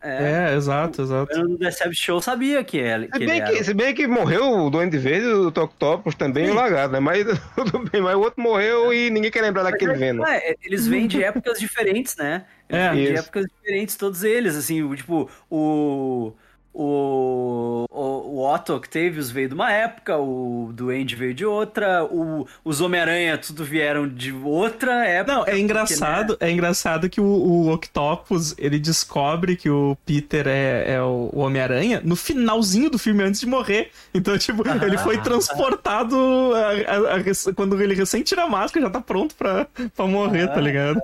É. 0.01 0.51
É, 0.51 0.55
exato, 0.55 1.01
O 1.01 1.05
exato. 1.05 1.57
The 1.57 1.71
Savage 1.71 1.95
Show 1.99 2.21
sabia 2.21 2.63
que 2.63 2.77
ele, 2.77 3.07
que 3.07 3.17
Se 3.17 3.23
ele 3.23 3.31
bem 3.31 3.41
era. 3.41 3.51
que, 3.51 3.63
se 3.63 3.73
bem 3.73 3.95
que 3.95 4.07
morreu 4.07 4.43
o 4.65 4.69
Duende 4.69 4.97
Verde, 4.97 5.27
o 5.27 5.51
Toctopus 5.51 6.13
também 6.15 6.45
e 6.47 6.51
o 6.51 6.53
Lagarto, 6.53 6.93
né? 6.93 6.99
Mas 6.99 7.25
tudo 7.55 7.79
bem, 7.89 8.01
mas 8.01 8.15
o 8.15 8.19
outro 8.19 8.41
morreu 8.41 8.93
e 8.93 9.09
ninguém 9.09 9.31
quer 9.31 9.41
lembrar 9.41 9.63
daquele 9.63 9.91
Mas, 9.91 9.99
Venom. 9.99 10.23
é, 10.25 10.55
eles 10.63 10.87
vêm 10.87 11.07
de 11.07 11.23
épocas 11.23 11.59
diferentes, 11.59 12.15
né? 12.15 12.45
Eles 12.69 12.81
É. 12.83 12.91
vêm 12.93 13.05
de 13.05 13.15
épocas 13.17 13.45
diferentes, 13.47 13.95
todos 13.95 14.23
eles, 14.23 14.55
assim, 14.55 14.83
o, 14.83 14.95
tipo, 14.95 15.29
o, 15.49 16.33
o, 16.79 17.85
o, 17.89 18.41
o 18.41 18.55
Octavius 18.75 19.31
veio 19.31 19.47
de 19.49 19.53
uma 19.55 19.71
época, 19.71 20.17
o 20.17 20.71
Duende 20.73 21.15
veio 21.15 21.33
de 21.33 21.45
outra, 21.45 22.03
o, 22.05 22.47
os 22.63 22.81
Homem-Aranha 22.81 23.37
tudo 23.37 23.63
vieram 23.63 24.07
de 24.07 24.31
outra 24.31 25.05
época. 25.05 25.33
Não, 25.33 25.41
é 25.41 25.45
porque, 25.45 25.59
engraçado, 25.61 26.37
é 26.39 26.51
engraçado 26.51 27.09
que 27.09 27.19
o, 27.19 27.23
o 27.25 27.71
Octopus, 27.73 28.53
ele 28.57 28.77
descobre 28.77 29.55
que 29.55 29.69
o 29.69 29.97
Peter 30.05 30.45
é, 30.47 30.93
é 30.95 31.01
o 31.01 31.29
Homem-Aranha 31.33 32.01
no 32.03 32.15
finalzinho 32.15 32.89
do 32.89 32.99
filme, 32.99 33.23
antes 33.23 33.39
de 33.39 33.47
morrer. 33.47 33.89
Então, 34.13 34.37
tipo, 34.37 34.63
ele 34.83 34.97
foi 34.99 35.17
transportado 35.19 36.15
a- 36.55 37.13
a- 37.13 37.15
a 37.15 37.53
quando 37.55 37.81
ele 37.81 37.95
recém 37.95 38.21
tira 38.21 38.43
a 38.43 38.47
máscara, 38.49 38.85
já 38.85 38.91
tá 38.91 39.01
pronto 39.01 39.33
pra, 39.35 39.65
pra 39.95 40.05
morrer, 40.05 40.47
tá 40.47 40.61
ligado? 40.61 40.99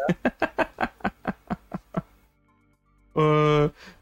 Ah, 0.78 0.90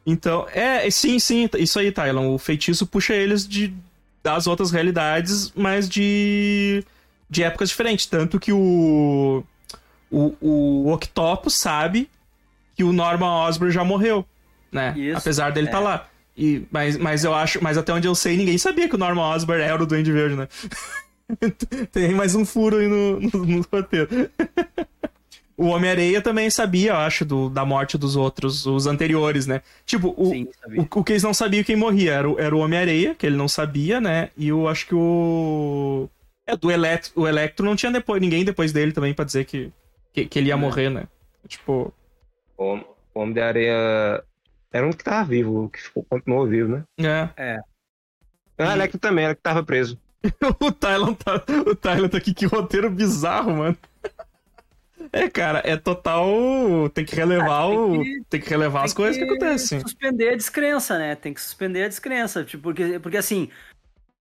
então, 0.06 0.48
é, 0.54 0.90
sim, 0.90 1.20
sim, 1.20 1.50
isso 1.58 1.80
aí, 1.80 1.92
Tylon. 1.92 2.34
O 2.34 2.38
feitiço 2.38 2.88
puxa 2.88 3.14
eles 3.14 3.48
de 3.48 3.74
das 4.24 4.46
outras 4.46 4.72
realidades, 4.72 5.52
mas 5.56 5.90
de 5.90 6.84
de 7.30 7.44
épocas 7.44 7.70
diferentes, 7.70 8.06
tanto 8.06 8.40
que 8.40 8.52
o 8.52 9.44
o, 10.12 10.36
o 10.42 10.92
Octopus 10.92 11.56
sabe 11.56 12.10
que 12.76 12.84
o 12.84 12.92
Norman 12.92 13.48
Osborn 13.48 13.74
já 13.74 13.84
morreu, 13.84 14.26
né? 14.72 14.94
Isso, 14.98 15.18
Apesar 15.18 15.52
dele 15.52 15.68
é. 15.68 15.72
tá 15.72 15.80
lá. 15.80 16.08
E, 16.38 16.66
mas, 16.72 16.98
mas 16.98 17.24
eu 17.24 17.34
acho, 17.34 17.62
mas 17.62 17.78
até 17.78 17.94
onde 17.94 18.08
eu 18.08 18.16
sei, 18.16 18.38
ninguém 18.38 18.58
sabia 18.58 18.88
que 18.88 18.96
o 18.96 18.98
Norman 18.98 19.36
Osborn 19.36 19.62
era 19.62 19.82
o 19.82 19.86
Duende 19.86 20.12
Verde, 20.12 20.36
né? 20.36 20.48
Tem 21.92 22.14
mais 22.14 22.36
um 22.36 22.46
furo 22.46 22.78
aí 22.78 22.88
no, 22.88 23.20
no, 23.20 23.46
no 23.46 23.66
roteiro. 23.72 24.10
O 25.62 25.68
Homem-Areia 25.68 26.22
também 26.22 26.50
sabia, 26.50 26.92
eu 26.92 26.96
acho, 26.98 27.24
do, 27.24 27.50
da 27.50 27.64
morte 27.64 27.98
dos 27.98 28.16
outros, 28.16 28.66
os 28.66 28.88
anteriores, 28.88 29.46
né? 29.46 29.62
Tipo, 29.86 30.14
o, 30.18 30.32
Sim, 30.32 30.48
sabia. 30.60 30.82
o, 30.82 31.00
o 31.00 31.04
que 31.04 31.12
eles 31.14 31.22
não 31.24 31.34
sabiam 31.34 31.64
quem 31.64 31.76
morria 31.76 32.14
era 32.14 32.30
o, 32.30 32.40
era 32.40 32.56
o 32.56 32.60
Homem-Areia, 32.60 33.14
que 33.14 33.26
ele 33.28 33.36
não 33.38 33.48
sabia, 33.48 34.02
né? 34.02 34.30
E 34.36 34.48
eu 34.48 34.68
acho 34.68 34.88
que 34.88 34.96
o. 34.96 36.10
É, 36.48 36.58
do 36.58 36.72
Electro, 36.72 37.12
o 37.22 37.28
Electro 37.28 37.64
não 37.66 37.76
tinha 37.76 37.92
depois, 37.92 38.20
ninguém 38.20 38.44
depois 38.44 38.74
dele 38.74 38.92
também 38.92 39.14
pra 39.14 39.24
dizer 39.24 39.46
que, 39.46 39.72
que, 40.12 40.26
que 40.26 40.40
ele 40.40 40.48
ia 40.48 40.54
É. 40.54 40.58
morrer, 40.58 40.90
né? 40.90 41.04
Tipo. 41.48 41.94
O 42.58 42.64
Homem- 42.64 42.86
o 43.14 43.20
Homem 43.20 43.34
de 43.34 43.42
Areia 43.42 44.24
era 44.72 44.88
um 44.88 44.92
que 44.92 45.04
tava 45.04 45.26
vivo, 45.28 45.70
que 45.70 45.80
ficou, 45.82 46.04
continuou 46.10 46.48
vivo, 46.48 46.70
né? 46.70 46.84
É. 47.38 47.60
Ah, 48.58 48.72
E- 48.72 48.74
Electro 48.74 49.00
também, 49.00 49.26
era 49.26 49.36
que 49.36 49.42
tava 49.42 49.64
preso. 49.64 50.00
o 50.60 50.72
Tylon 50.72 51.14
tá. 51.14 51.36
O 51.68 51.76
Tylon 51.76 52.08
tá 52.10 52.18
aqui, 52.18 52.34
que 52.34 52.46
roteiro 52.48 52.90
bizarro, 52.90 53.56
mano. 53.58 53.78
É, 55.14 55.30
cara, 55.30 55.62
é 55.66 55.76
total. 55.78 56.90
Tem 56.94 57.06
que 57.06 57.16
relevar 57.16 57.64
Ah, 57.66 57.68
tem 57.70 57.78
o. 57.78 58.02
que- 58.04 58.22
Tem 58.30 58.40
que 58.42 58.50
relevar 58.50 58.84
as 58.86 58.94
Tem 58.94 58.98
coisas 59.04 59.18
que 59.18 59.24
acontecem. 59.24 59.80
Suspender 59.82 60.30
a 60.30 60.36
descrença, 60.36 60.98
né? 60.98 61.16
Tem 61.16 61.34
que 61.34 61.42
suspender 61.42 61.84
a 61.84 61.88
descrença. 61.88 62.44
Tipo, 62.44 62.64
porque, 62.64 63.00
porque 63.00 63.18
assim, 63.18 63.50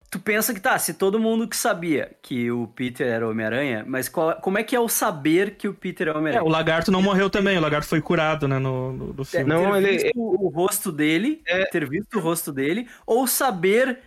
tu 0.09 0.19
pensa 0.19 0.53
que 0.53 0.59
tá, 0.59 0.77
se 0.77 0.93
todo 0.93 1.17
mundo 1.19 1.47
que 1.47 1.55
sabia 1.55 2.11
que 2.21 2.51
o 2.51 2.67
Peter 2.67 3.07
era 3.07 3.25
o 3.25 3.31
Homem-Aranha, 3.31 3.85
mas 3.87 4.09
qual- 4.09 4.35
como 4.41 4.57
é 4.57 4.63
que 4.63 4.75
é 4.75 4.79
o 4.79 4.89
saber 4.89 5.51
que 5.51 5.67
o 5.69 5.73
Peter 5.73 6.07
é 6.07 6.11
o 6.11 6.15
É, 6.15 6.17
Homem-Aranha? 6.17 6.43
o 6.43 6.49
lagarto 6.51 6.91
não 6.91 7.01
morreu 7.01 7.29
também, 7.29 7.57
o 7.57 7.61
lagarto 7.61 7.87
foi 7.87 8.01
curado, 8.01 8.47
né, 8.47 8.59
no, 8.59 8.91
no, 8.91 9.13
no 9.13 9.23
filme. 9.25 9.45
Não, 9.47 9.71
ter 9.71 9.77
ele- 9.77 9.91
visto 10.03 10.11
o 10.19 10.49
rosto 10.49 10.91
dele, 10.91 11.41
É. 11.47 11.65
ter 11.65 11.87
visto 11.89 12.17
o 12.17 12.19
rosto 12.19 12.51
dele, 12.51 12.87
ou 13.05 13.25
saber 13.25 13.99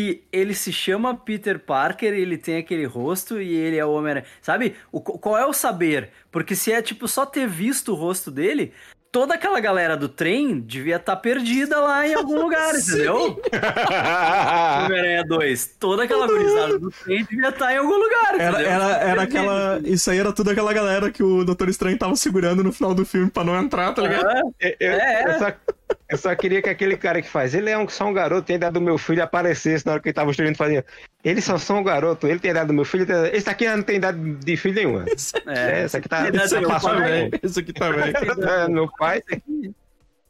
que 0.00 0.22
ele 0.32 0.54
se 0.54 0.72
chama 0.72 1.14
Peter 1.14 1.58
Parker, 1.58 2.12
ele 2.14 2.38
tem 2.38 2.56
aquele 2.56 2.86
rosto 2.86 3.40
e 3.40 3.54
ele 3.54 3.76
é 3.76 3.84
o 3.84 3.92
Homem-Aranha. 3.92 4.24
Sabe? 4.40 4.74
O, 4.90 5.00
qual 5.00 5.36
é 5.36 5.44
o 5.46 5.52
saber? 5.52 6.10
Porque 6.30 6.56
se 6.56 6.72
é 6.72 6.80
tipo 6.80 7.06
só 7.06 7.26
ter 7.26 7.46
visto 7.46 7.92
o 7.92 7.94
rosto 7.94 8.30
dele, 8.30 8.72
toda 9.12 9.34
aquela 9.34 9.60
galera 9.60 9.96
do 9.96 10.08
trem 10.08 10.58
devia 10.60 10.96
estar 10.96 11.16
perdida 11.16 11.78
lá 11.80 12.06
em 12.08 12.14
algum 12.14 12.40
lugar, 12.42 12.74
entendeu? 12.74 13.38
Homem-Aranha 14.86 15.24
2. 15.24 15.76
Toda 15.78 16.04
aquela 16.04 16.26
gurizada 16.26 16.78
do 16.78 16.90
trem 16.90 17.24
devia 17.24 17.48
estar 17.50 17.72
em 17.74 17.76
algum 17.78 17.96
lugar, 17.96 18.34
Era, 18.40 18.52
entendeu? 18.52 18.70
era, 18.70 18.84
era 18.96 19.22
aquela. 19.22 19.80
Isso 19.84 20.10
aí 20.10 20.18
era 20.18 20.32
tudo 20.32 20.50
aquela 20.50 20.72
galera 20.72 21.10
que 21.10 21.22
o 21.22 21.44
Doutor 21.44 21.68
Estranho 21.68 21.98
tava 21.98 22.16
segurando 22.16 22.64
no 22.64 22.72
final 22.72 22.94
do 22.94 23.04
filme 23.04 23.30
pra 23.30 23.44
não 23.44 23.58
entrar, 23.60 23.92
tá 23.92 24.02
ligado? 24.02 24.24
Eu- 24.26 24.54
É, 24.60 24.76
é. 24.80 25.34
eu 25.34 25.38
só, 25.38 25.52
Eu 26.08 26.18
só 26.18 26.34
queria 26.34 26.60
que 26.60 26.68
aquele 26.68 26.96
cara 26.96 27.22
que 27.22 27.28
faz, 27.28 27.54
ele 27.54 27.70
é 27.70 27.78
um, 27.78 27.88
só 27.88 28.06
um 28.06 28.12
garoto, 28.12 28.46
tem 28.46 28.56
idade 28.56 28.74
do 28.74 28.80
meu 28.80 28.98
filho, 28.98 29.22
aparecesse 29.22 29.86
na 29.86 29.92
hora 29.92 30.00
que 30.00 30.08
ele 30.08 30.14
tava 30.14 30.30
estudando 30.30 30.56
fazia. 30.56 30.84
Ele 31.22 31.40
só 31.40 31.56
só 31.56 31.74
um 31.74 31.84
garoto, 31.84 32.26
ele 32.26 32.40
tem 32.40 32.50
idade 32.50 32.66
do 32.66 32.74
meu 32.74 32.84
filho. 32.84 33.06
Tem... 33.06 33.16
Esse 33.32 33.48
aqui 33.48 33.68
não 33.68 33.82
tem 33.82 33.96
idade 33.96 34.18
de 34.18 34.56
filho 34.56 34.74
nenhuma. 34.74 35.04
É, 35.46 35.84
esse 35.84 35.96
aqui 35.96 36.08
tá. 36.08 36.28
Esse 36.28 36.56
aqui 36.56 36.80
também. 36.80 37.30
Esse 37.42 37.60
aqui 37.60 37.72
também. 37.72 38.12
É, 38.50 38.68
meu 38.68 38.88
pai. 38.98 39.22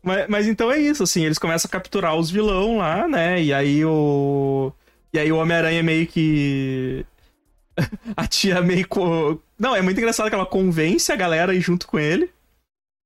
Mas, 0.02 0.26
mas 0.28 0.46
então 0.46 0.70
é 0.70 0.78
isso, 0.78 1.02
assim, 1.02 1.24
eles 1.24 1.38
começam 1.38 1.68
a 1.68 1.72
capturar 1.72 2.16
os 2.16 2.30
vilão 2.30 2.78
lá, 2.78 3.06
né? 3.08 3.42
E 3.42 3.52
aí 3.52 3.84
o. 3.84 4.72
E 5.12 5.18
aí 5.18 5.30
o 5.32 5.36
Homem-Aranha 5.36 5.82
meio 5.82 6.06
que. 6.06 7.04
a 8.16 8.26
tia 8.26 8.60
meio. 8.60 8.86
Co... 8.86 9.40
Não, 9.58 9.74
é 9.74 9.82
muito 9.82 9.98
engraçado 9.98 10.28
que 10.28 10.34
ela 10.34 10.46
convence 10.46 11.10
a 11.12 11.16
galera 11.16 11.54
ir 11.54 11.60
junto 11.60 11.86
com 11.86 11.98
ele. 11.98 12.30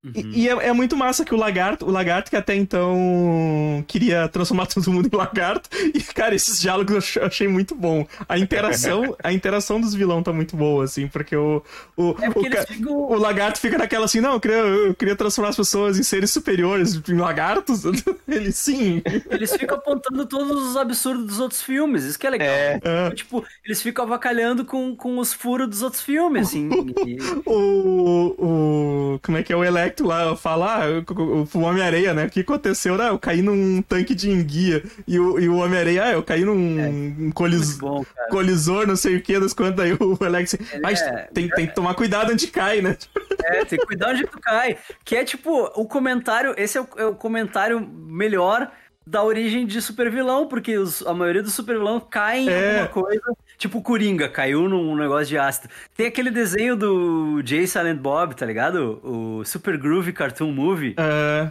Uhum. 0.05 0.13
E, 0.15 0.43
e 0.43 0.49
é, 0.49 0.53
é, 0.69 0.73
muito 0.73 0.95
massa 0.97 1.25
que 1.25 1.35
o 1.35 1.37
lagarto, 1.37 1.87
o 1.87 1.91
lagarto 1.91 2.31
que 2.31 2.37
até 2.37 2.55
então 2.55 3.83
queria 3.87 4.29
transformar 4.29 4.67
todo 4.73 4.93
mundo 4.93 5.09
em 5.11 5.17
lagarto. 5.17 5.71
E, 5.95 6.01
cara, 6.01 6.35
esses 6.35 6.61
diálogos 6.61 7.17
eu 7.17 7.25
achei 7.25 7.49
muito 7.49 7.75
bom. 7.75 8.07
A 8.29 8.39
interação, 8.39 9.17
a 9.23 9.33
interação 9.33 9.81
dos 9.81 9.95
vilões 9.95 10.25
tá 10.25 10.33
muito 10.33 10.57
boa, 10.57 10.85
assim, 10.85 11.09
porque 11.09 11.35
o. 11.35 11.63
O, 11.97 12.15
é 12.21 12.31
porque 12.31 12.59
o, 12.59 12.67
ficam... 12.67 12.93
o, 12.93 13.17
lagarto 13.17 13.59
fica 13.59 13.79
naquela 13.79 14.05
assim, 14.05 14.21
não, 14.21 14.35
eu 14.35 14.41
queria, 14.41 14.57
eu 14.59 14.95
queria 14.95 15.17
transformar 15.17 15.51
as 15.51 15.57
pessoas 15.57 15.99
em 15.99 16.03
seres 16.03 16.31
superiores, 16.31 17.01
em 17.09 17.17
lagartos. 17.17 17.83
Ele 18.29 18.53
sim. 18.53 19.03
Eles 19.31 19.57
ficam 19.57 19.77
apontando 19.79 20.27
todos 20.27 20.71
os 20.71 20.77
absurdos 20.77 21.27
dos 21.27 21.41
outros 21.41 21.63
filmes, 21.63 22.05
isso 22.05 22.19
que 22.19 22.27
é 22.27 22.31
legal. 22.31 22.49
É. 22.49 22.81
é. 22.83 23.11
Tipo, 23.11 23.45
eles 23.65 23.81
ficam 23.81 24.05
avacalhando 24.05 24.65
com, 24.65 24.95
com 24.95 25.19
os 25.19 25.33
furos 25.33 25.69
dos 25.69 25.83
outros 25.83 26.03
filmes, 26.03 26.49
assim. 26.49 26.69
e... 27.07 27.19
o, 27.47 29.15
o. 29.15 29.21
Como 29.23 29.39
é 29.39 29.43
que 29.43 29.53
é 29.53 29.57
o 29.57 29.65
Electro? 29.95 30.07
lá 30.07 30.37
falar, 30.37 30.87
ah, 30.87 31.05
o, 31.13 31.59
Homem-Areia, 31.59 32.13
né? 32.15 32.27
O 32.27 32.31
que 32.31 32.41
aconteceu? 32.41 33.01
Ah, 33.01 33.09
eu 33.09 33.19
caí 33.19 33.43
num 33.43 33.83
tanque 33.83 34.15
de 34.15 34.31
enguia. 34.31 34.83
E 35.07 35.19
o, 35.19 35.39
e 35.39 35.49
o 35.49 35.57
Homem-Areia, 35.57 36.05
ah, 36.05 36.13
eu 36.13 36.23
caí 36.23 36.45
num 36.45 36.81
é, 36.81 36.89
um 36.89 37.31
colis, 37.31 37.79
bom, 37.79 38.05
colisor, 38.31 38.87
não 38.87 38.97
sei 38.97 39.17
o 39.17 39.23
que, 39.23 39.39
das 39.39 39.53
quantas. 39.53 39.85
Aí 39.85 39.93
o 39.93 40.19
Alex, 40.25 40.57
mas 40.83 41.01
é, 41.01 41.29
tem, 41.33 41.49
tem 41.49 41.67
que 41.67 41.75
tomar 41.75 41.95
cuidado 41.95 42.33
onde 42.33 42.47
cai, 42.49 42.81
né? 42.81 42.97
É, 43.47 43.63
tem 43.63 43.79
que 43.79 43.85
cuidar 43.85 44.11
onde 44.11 44.27
tu 44.27 44.41
cai. 44.41 44.79
Que 45.05 45.17
é 45.17 45.25
tipo, 45.25 45.65
o 45.75 45.87
comentário, 45.87 46.55
esse 46.57 46.79
é 46.79 46.81
o, 46.81 46.89
é 46.97 47.05
o 47.05 47.15
comentário 47.15 47.79
melhor 47.79 48.73
da 49.07 49.23
origem 49.23 49.67
de 49.67 49.81
super 49.83 50.11
vilão, 50.11 50.47
porque 50.47 50.79
os, 50.79 51.07
a 51.07 51.13
maioria 51.13 51.43
dos 51.43 51.53
super 51.53 51.77
vilão 51.77 52.01
caem 52.01 52.49
é. 52.49 52.53
em 52.53 52.81
alguma 52.81 52.89
coisa. 52.89 53.37
Tipo 53.59 53.83
Coringa, 53.83 54.29
caiu 54.29 54.69
num 54.69 54.97
negócio 54.97 55.27
de 55.27 55.39
ácido. 55.39 55.69
Tem 55.97 56.07
aquele 56.07 56.31
desenho 56.31 56.75
do 56.75 57.43
Jay 57.45 57.67
Silent 57.67 57.99
Bob, 57.99 58.35
tá 58.35 58.47
ligado? 58.47 59.01
O 59.05 59.45
Super 59.45 59.77
Groovy 59.77 60.13
Cartoon 60.13 60.53
Movie. 60.53 60.95
É. 60.97 61.51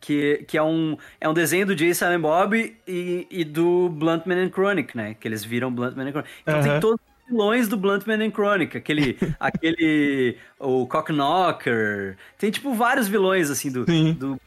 Que, 0.00 0.44
que 0.46 0.56
é, 0.56 0.62
um, 0.62 0.96
é 1.20 1.28
um 1.28 1.34
desenho 1.34 1.66
do 1.66 1.76
Jay 1.76 1.92
Silent 1.92 2.20
Bob 2.20 2.76
e, 2.86 3.26
e 3.30 3.44
do 3.44 3.88
Bluntman 3.88 4.44
and 4.44 4.50
Chronic, 4.50 4.96
né? 4.96 5.14
Que 5.18 5.28
eles 5.28 5.44
viram 5.44 5.72
Bluntman 5.72 6.06
and 6.06 6.10
Chronic. 6.12 6.30
Então 6.42 6.56
uhum. 6.56 6.62
tem 6.62 6.80
todos 6.80 7.00
os 7.00 7.30
vilões 7.30 7.68
do 7.68 7.76
Bluntman 7.76 8.24
and 8.24 8.30
Chronic. 8.30 8.76
Aquele, 8.76 9.18
aquele 9.38 10.38
o 10.58 10.86
Cockknocker. 10.86 12.16
Tem, 12.38 12.50
tipo, 12.50 12.72
vários 12.74 13.08
vilões, 13.08 13.50
assim, 13.50 13.70
do, 13.70 13.84
Sim. 13.84 14.14
do 14.14 14.40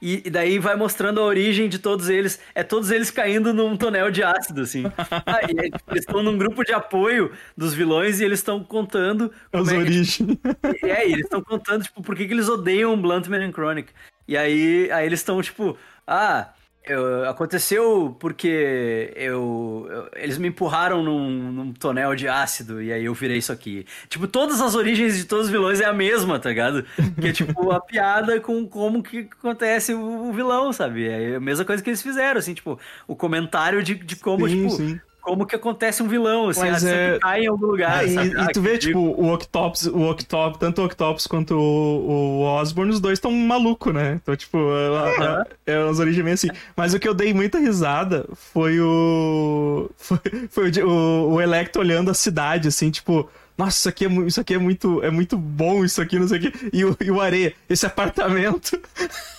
e, 0.00 0.22
e, 0.26 0.30
daí 0.30 0.58
vai 0.58 0.76
mostrando 0.76 1.20
a 1.20 1.24
origem 1.24 1.68
de 1.68 1.78
todos 1.78 2.08
eles. 2.08 2.40
É 2.54 2.62
todos 2.62 2.90
eles 2.90 3.10
caindo 3.10 3.52
num 3.54 3.76
tonel 3.76 4.10
de 4.10 4.22
ácido, 4.22 4.62
assim. 4.62 4.84
ah, 5.26 5.40
e, 5.48 5.72
eles 5.90 6.00
estão 6.00 6.22
num 6.22 6.36
grupo 6.36 6.64
de 6.64 6.72
apoio 6.72 7.32
dos 7.56 7.74
vilões 7.74 8.20
e 8.20 8.24
eles 8.24 8.40
estão 8.40 8.62
contando. 8.62 9.32
As 9.52 9.68
é, 9.68 9.76
origens. 9.76 10.18
Tipo, 10.18 10.86
é, 10.86 11.04
eles 11.04 11.24
estão 11.24 11.42
contando, 11.42 11.84
tipo, 11.84 12.02
por 12.02 12.14
que, 12.14 12.26
que 12.26 12.32
eles 12.32 12.48
odeiam 12.48 13.00
Bluntman 13.00 13.44
and 13.44 13.52
Chronic. 13.52 13.92
E 14.26 14.36
aí, 14.36 14.90
aí 14.90 15.06
eles 15.06 15.20
estão, 15.20 15.40
tipo, 15.40 15.76
ah, 16.06 16.48
eu, 16.88 17.28
aconteceu 17.28 18.16
porque 18.18 19.12
eu, 19.16 19.86
eu, 19.90 20.08
eles 20.16 20.38
me 20.38 20.48
empurraram 20.48 21.02
num, 21.02 21.52
num, 21.52 21.72
tonel 21.72 22.14
de 22.14 22.26
ácido 22.26 22.82
e 22.82 22.92
aí 22.92 23.04
eu 23.04 23.14
virei 23.14 23.38
isso 23.38 23.52
aqui. 23.52 23.86
Tipo, 24.08 24.26
todas 24.26 24.60
as 24.60 24.74
origens 24.74 25.16
de 25.16 25.24
todos 25.24 25.46
os 25.46 25.50
vilões 25.50 25.80
é 25.80 25.84
a 25.84 25.92
mesma, 25.92 26.38
tá 26.38 26.48
ligado? 26.48 26.84
Que 27.20 27.28
é 27.28 27.32
tipo 27.32 27.70
a 27.70 27.80
piada 27.84 28.40
com 28.40 28.66
como 28.66 29.02
que 29.02 29.28
acontece 29.38 29.94
o, 29.94 30.28
o 30.28 30.32
vilão, 30.32 30.72
sabe? 30.72 31.06
É 31.06 31.36
a 31.36 31.40
mesma 31.40 31.64
coisa 31.64 31.82
que 31.82 31.90
eles 31.90 32.02
fizeram, 32.02 32.38
assim, 32.38 32.54
tipo, 32.54 32.78
o 33.06 33.14
comentário 33.14 33.82
de, 33.82 33.94
de 33.94 34.16
como, 34.16 34.48
sim, 34.48 34.56
tipo, 34.56 34.70
sim 34.70 35.00
como 35.28 35.44
que 35.44 35.54
acontece 35.54 36.02
um 36.02 36.08
vilão, 36.08 36.48
assim, 36.48 36.70
Mas 36.70 36.82
é... 36.84 37.18
cai 37.20 37.44
em 37.44 37.48
algum 37.48 37.66
lugar, 37.66 38.02
é, 38.02 38.08
E, 38.08 38.16
e 38.16 38.48
tu 38.48 38.62
vê, 38.62 38.78
tipo, 38.78 38.98
o 38.98 39.30
Octopus, 39.34 39.84
o 39.84 40.10
Octopus, 40.10 40.58
tanto 40.58 40.80
o 40.80 40.86
Octopus 40.86 41.26
quanto 41.26 41.54
o, 41.54 41.60
o 41.60 42.42
Osborn, 42.44 42.90
os 42.90 42.98
dois 42.98 43.18
estão 43.18 43.30
maluco, 43.30 43.92
né? 43.92 44.18
Então, 44.22 44.34
tipo, 44.34 44.56
é, 44.56 45.44
é, 45.66 45.74
é 45.74 45.88
as 45.88 45.98
origens 45.98 46.24
meio 46.24 46.34
assim. 46.34 46.48
Mas 46.74 46.94
o 46.94 46.98
que 46.98 47.06
eu 47.06 47.12
dei 47.12 47.34
muita 47.34 47.58
risada 47.58 48.26
foi 48.34 48.80
o... 48.80 49.90
Foi, 49.98 50.18
foi 50.48 50.70
o, 50.82 51.34
o 51.34 51.40
Electro 51.40 51.82
olhando 51.82 52.10
a 52.10 52.14
cidade, 52.14 52.68
assim, 52.68 52.90
tipo 52.90 53.28
nossa, 53.58 53.76
isso 53.76 53.88
aqui 53.88 54.06
é, 54.06 54.08
isso 54.08 54.40
aqui 54.40 54.54
é 54.54 54.58
muito, 54.58 55.02
é 55.02 55.10
muito 55.10 55.36
bom, 55.36 55.84
isso 55.84 56.00
aqui, 56.00 56.16
não 56.16 56.28
sei 56.28 56.38
o 56.38 56.40
quê. 56.40 56.52
E 56.72 56.84
o, 56.84 56.96
e 57.00 57.10
o 57.10 57.20
Areia, 57.20 57.52
esse 57.68 57.84
apartamento. 57.84 58.80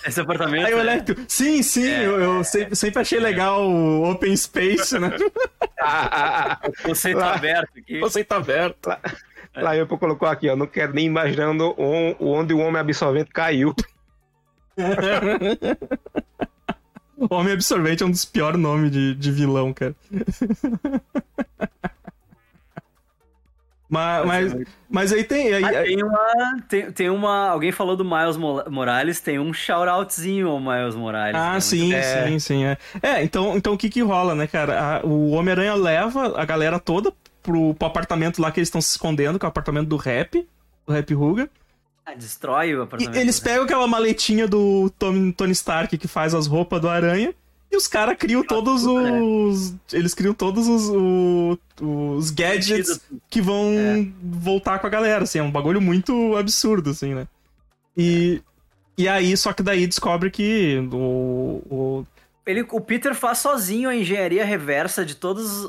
Esse 0.06 0.20
apartamento? 0.20 0.66
Aí 0.66 0.74
o 0.74 0.78
Electro, 0.78 1.18
é... 1.18 1.24
sim, 1.26 1.62
sim, 1.62 1.88
é, 1.88 2.04
eu, 2.04 2.20
eu 2.20 2.44
sempre, 2.44 2.76
sempre, 2.76 3.00
achei 3.00 3.18
legal 3.18 3.66
o 3.66 4.10
Open 4.10 4.36
Space, 4.36 4.98
né? 4.98 5.16
o 6.68 6.82
conceito 6.82 7.16
lá, 7.16 7.34
aberto 7.34 7.78
aqui. 7.78 7.98
Conceito 7.98 8.32
aberto. 8.32 8.88
Lá, 8.88 9.00
lá 9.56 9.74
eu 9.74 9.86
colocou 9.86 10.28
aqui, 10.28 10.50
ó, 10.50 10.56
não 10.56 10.66
quero 10.66 10.92
nem 10.92 11.06
imaginando 11.06 11.74
onde 11.78 12.52
o 12.52 12.58
homem 12.58 12.78
absorvente 12.78 13.30
caiu. 13.30 13.74
o 17.16 17.34
Homem 17.34 17.54
Absorvente 17.54 18.02
é 18.02 18.06
um 18.06 18.10
dos 18.10 18.26
piores 18.26 18.60
nomes 18.60 18.90
de, 18.90 19.14
de 19.14 19.30
vilão, 19.30 19.72
cara. 19.72 19.94
Mas, 23.90 24.24
mas, 24.24 24.56
mas 24.88 25.12
aí 25.12 25.24
tem. 25.24 25.52
Aí, 25.52 25.64
ah, 25.64 25.82
tem, 25.82 26.04
uma, 26.04 26.62
tem, 26.68 26.92
tem 26.92 27.10
uma. 27.10 27.48
Alguém 27.48 27.72
falou 27.72 27.96
do 27.96 28.04
Miles 28.04 28.36
Morales, 28.36 29.18
tem 29.18 29.40
um 29.40 29.52
shout-outzinho 29.52 30.48
ao 30.48 30.60
Miles 30.60 30.94
Morales. 30.94 31.34
Ah, 31.34 31.54
né? 31.54 31.60
sim, 31.60 31.92
é... 31.92 32.28
sim, 32.28 32.38
sim. 32.38 32.64
É, 32.64 32.78
é 33.02 33.24
então, 33.24 33.56
então 33.56 33.72
o 33.72 33.76
que 33.78 33.90
que 33.90 34.00
rola, 34.00 34.36
né, 34.36 34.46
cara? 34.46 35.00
A, 35.00 35.04
o 35.04 35.30
Homem-Aranha 35.30 35.74
leva 35.74 36.40
a 36.40 36.44
galera 36.44 36.78
toda 36.78 37.12
pro, 37.42 37.74
pro 37.74 37.86
apartamento 37.88 38.40
lá 38.40 38.52
que 38.52 38.60
eles 38.60 38.68
estão 38.68 38.80
se 38.80 38.90
escondendo, 38.90 39.40
que 39.40 39.44
é 39.44 39.48
o 39.48 39.50
apartamento 39.50 39.88
do 39.88 39.96
Rap, 39.96 40.46
do 40.86 40.92
Rap 40.92 41.12
Ruga. 41.12 41.50
Ah, 42.06 42.14
destrói 42.14 42.72
o 42.76 42.82
apartamento. 42.82 43.16
E 43.16 43.20
eles 43.20 43.40
pegam 43.40 43.64
aquela 43.64 43.88
maletinha 43.88 44.46
do 44.46 44.88
Tony, 44.98 45.32
Tony 45.32 45.52
Stark 45.52 45.98
que 45.98 46.06
faz 46.06 46.32
as 46.32 46.46
roupas 46.46 46.80
do 46.80 46.88
Aranha 46.88 47.34
e 47.70 47.76
os 47.76 47.86
caras 47.86 48.16
criam 48.18 48.42
todos 48.42 48.84
os. 48.84 49.74
Eles 49.92 50.14
criam 50.14 50.34
todos 50.34 50.66
os, 50.66 50.88
os, 50.88 51.58
os 51.80 52.30
gadgets 52.30 53.00
que 53.28 53.40
vão 53.40 53.72
é. 53.72 54.06
voltar 54.22 54.78
com 54.78 54.86
a 54.86 54.90
galera, 54.90 55.24
assim. 55.24 55.38
É 55.38 55.42
um 55.42 55.50
bagulho 55.50 55.80
muito 55.80 56.36
absurdo, 56.36 56.90
assim, 56.90 57.14
né? 57.14 57.28
E. 57.96 58.42
E 58.98 59.08
aí, 59.08 59.34
só 59.34 59.52
que 59.54 59.62
daí 59.62 59.86
descobre 59.86 60.30
que 60.30 60.78
o, 60.92 61.62
o 61.70 62.06
ele, 62.50 62.66
o 62.70 62.80
Peter 62.80 63.14
faz 63.14 63.38
sozinho 63.38 63.88
a 63.88 63.94
engenharia 63.94 64.44
reversa 64.44 65.04
de 65.04 65.14
todas 65.14 65.68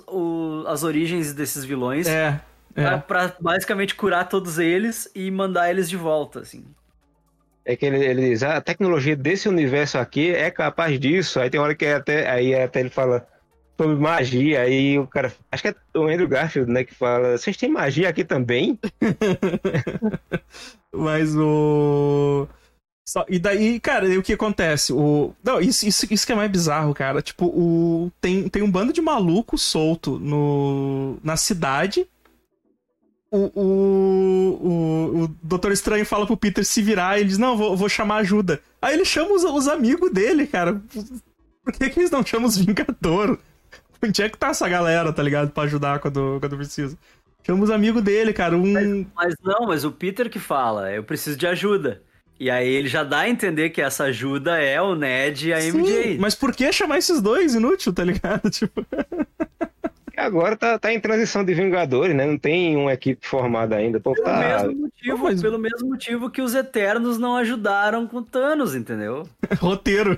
as 0.68 0.84
origens 0.84 1.32
desses 1.32 1.64
vilões. 1.64 2.08
É. 2.08 2.42
é. 2.76 2.84
Pra, 2.84 2.98
pra, 2.98 3.36
basicamente 3.40 3.94
curar 3.94 4.28
todos 4.28 4.58
eles 4.58 5.10
e 5.14 5.30
mandar 5.30 5.70
eles 5.70 5.90
de 5.90 5.96
volta, 5.96 6.40
assim. 6.40 6.66
É 7.63 7.76
que 7.76 7.86
ele, 7.86 8.04
ele 8.04 8.30
diz, 8.30 8.43
ah, 8.43 8.58
a 8.58 8.62
tecnologia 8.62 9.15
desse 9.15 9.47
universo 9.47 9.97
aqui 9.97 10.32
é 10.32 10.50
capaz 10.50 11.00
disso. 11.00 11.39
Aí 11.39 11.50
tem 11.50 11.60
hora 11.60 11.76
que 11.76 11.86
até, 11.86 12.30
aí 12.30 12.56
até 12.56 12.80
ele 12.80 12.89
fala 12.89 13.28
sobre 13.82 13.95
magia, 13.95 14.62
aí 14.62 15.00
o 15.00 15.08
cara, 15.08 15.34
acho 15.52 15.63
que 15.63 15.69
é 15.69 15.76
o 15.95 16.06
Andrew 16.06 16.28
Garfield, 16.28 16.71
né, 16.71 16.84
que 16.84 16.93
fala, 16.93 17.36
vocês 17.36 17.58
têm 17.58 17.69
magia 17.69 18.10
aqui 18.10 18.24
também? 18.24 18.80
Mas 20.93 21.36
o... 21.36 22.47
Só, 23.08 23.26
e 23.28 23.39
daí, 23.39 23.80
cara, 23.80 24.08
o 24.08 24.21
que 24.21 24.34
acontece? 24.34 24.93
O... 24.93 25.34
Não, 25.43 25.60
isso, 25.60 25.88
isso, 25.88 26.06
isso 26.12 26.26
que 26.26 26.32
é 26.32 26.36
mais 26.36 26.52
bizarro, 26.52 26.93
cara. 26.93 27.21
Tipo, 27.21 27.47
o... 27.47 28.12
tem, 28.21 28.47
tem 28.47 28.62
um 28.62 28.69
bando 28.69 28.93
de 28.93 29.02
maluco 29.02 29.58
solto 29.58 30.19
no... 30.19 31.17
na 31.24 31.36
cidade 31.36 32.08
o, 33.32 33.52
o, 33.56 34.67
o, 34.67 35.24
o 35.24 35.28
Doutor 35.41 35.72
Estranho 35.72 36.06
fala 36.06 36.28
pro 36.28 36.36
Peter 36.36 36.65
se 36.65 36.82
virar 36.82 37.17
e 37.17 37.22
ele 37.22 37.30
diz: 37.30 37.38
Não, 37.38 37.56
vou, 37.56 37.78
vou 37.78 37.88
chamar 37.88 38.17
ajuda. 38.17 38.60
Aí 38.82 38.94
ele 38.94 39.06
chama 39.06 39.34
os, 39.34 39.44
os 39.44 39.67
amigos 39.70 40.12
dele, 40.12 40.46
cara. 40.46 40.82
Por 41.63 41.74
que, 41.74 41.89
que 41.89 42.00
eles 42.00 42.12
não 42.12 42.26
chamam 42.26 42.50
os 42.50 42.58
Vingadores? 42.58 43.38
Onde 44.04 44.22
é 44.22 44.30
que 44.30 44.38
tá 44.38 44.48
essa 44.50 44.67
galera, 44.67 45.13
tá 45.13 45.24
ligado? 45.24 45.52
Pra 45.52 45.63
ajudar 45.63 46.00
quando, 46.00 46.39
quando 46.39 46.58
precisa. 46.58 46.98
Chama 47.44 47.63
os 47.63 47.70
amigos 47.70 48.04
dele, 48.04 48.34
cara. 48.34 48.58
Um... 48.58 48.74
Mas, 48.74 49.08
mas, 49.15 49.36
não, 49.44 49.67
mas 49.67 49.86
o 49.86 49.91
Peter 49.91 50.30
que 50.30 50.39
fala, 50.39 50.91
eu 50.91 51.04
preciso 51.04 51.38
de 51.38 51.48
ajuda. 51.48 52.02
E 52.39 52.50
aí 52.50 52.67
ele 52.67 52.88
já 52.88 53.04
dá 53.04 53.20
a 53.20 53.30
entender 53.30 53.70
que 53.70 53.82
essa 53.82 54.06
ajuda 54.06 54.58
é 54.58 54.82
o 54.82 54.96
Ned 54.96 55.50
e 55.50 55.54
a 55.54 55.62
Sim, 55.62 55.78
MJ. 55.78 56.17
Mas 56.17 56.34
por 56.34 56.52
que 56.52 56.72
chamar 56.74 56.98
esses 56.98 57.22
dois 57.22 57.54
inútil, 57.54 57.94
tá 57.94 58.04
ligado? 58.04 58.50
Tipo. 58.50 58.86
Agora 60.22 60.56
tá, 60.56 60.78
tá 60.78 60.94
em 60.94 61.00
transição 61.00 61.44
de 61.44 61.54
Vingadores, 61.54 62.16
né? 62.16 62.26
Não 62.26 62.38
tem 62.38 62.76
uma 62.76 62.94
equipe 62.94 63.26
formada 63.26 63.76
ainda. 63.76 64.00
Pô, 64.00 64.14
pelo, 64.14 64.26
tá... 64.26 64.40
mesmo 64.40 64.82
motivo, 64.82 65.24
mas... 65.24 65.42
pelo 65.42 65.60
mesmo 65.60 65.90
motivo 65.90 66.30
que 66.30 66.42
os 66.42 66.56
Eternos 66.56 67.18
não 67.18 67.36
ajudaram 67.36 68.08
com 68.08 68.24
Thanos, 68.24 68.76
entendeu? 68.76 69.28
Roteiro. 69.60 70.18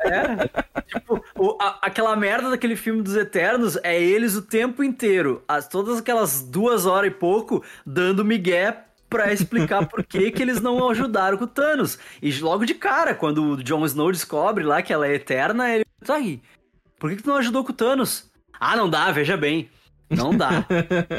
É, 0.00 0.48
tipo, 0.86 1.24
o, 1.36 1.56
a, 1.60 1.78
aquela 1.82 2.14
merda 2.14 2.50
daquele 2.50 2.76
filme 2.76 3.02
dos 3.02 3.16
Eternos 3.16 3.76
é 3.82 4.00
eles 4.00 4.36
o 4.36 4.42
tempo 4.42 4.84
inteiro, 4.84 5.42
as, 5.48 5.66
todas 5.66 5.98
aquelas 5.98 6.42
duas 6.42 6.86
horas 6.86 7.10
e 7.10 7.14
pouco, 7.14 7.64
dando 7.84 8.24
migué 8.24 8.84
pra 9.08 9.32
explicar 9.32 9.86
por 9.88 10.04
que, 10.04 10.30
que 10.30 10.40
eles 10.40 10.60
não 10.60 10.88
ajudaram 10.88 11.36
com 11.36 11.44
o 11.44 11.48
Thanos. 11.48 11.98
E 12.22 12.32
logo 12.40 12.64
de 12.64 12.74
cara, 12.74 13.14
quando 13.14 13.42
o 13.42 13.62
Jon 13.62 13.84
Snow 13.84 14.12
descobre 14.12 14.62
lá 14.62 14.80
que 14.80 14.92
ela 14.92 15.08
é 15.08 15.14
eterna, 15.14 15.74
ele. 15.74 15.84
Tá 16.04 16.14
aí. 16.14 16.40
Por 16.98 17.10
que, 17.10 17.16
que 17.16 17.22
tu 17.22 17.30
não 17.30 17.36
ajudou 17.36 17.64
com 17.64 17.72
o 17.72 17.74
Thanos? 17.74 18.29
Ah, 18.60 18.76
não 18.76 18.88
dá, 18.88 19.10
veja 19.10 19.36
bem. 19.36 19.70
Não 20.10 20.36
dá. 20.36 20.66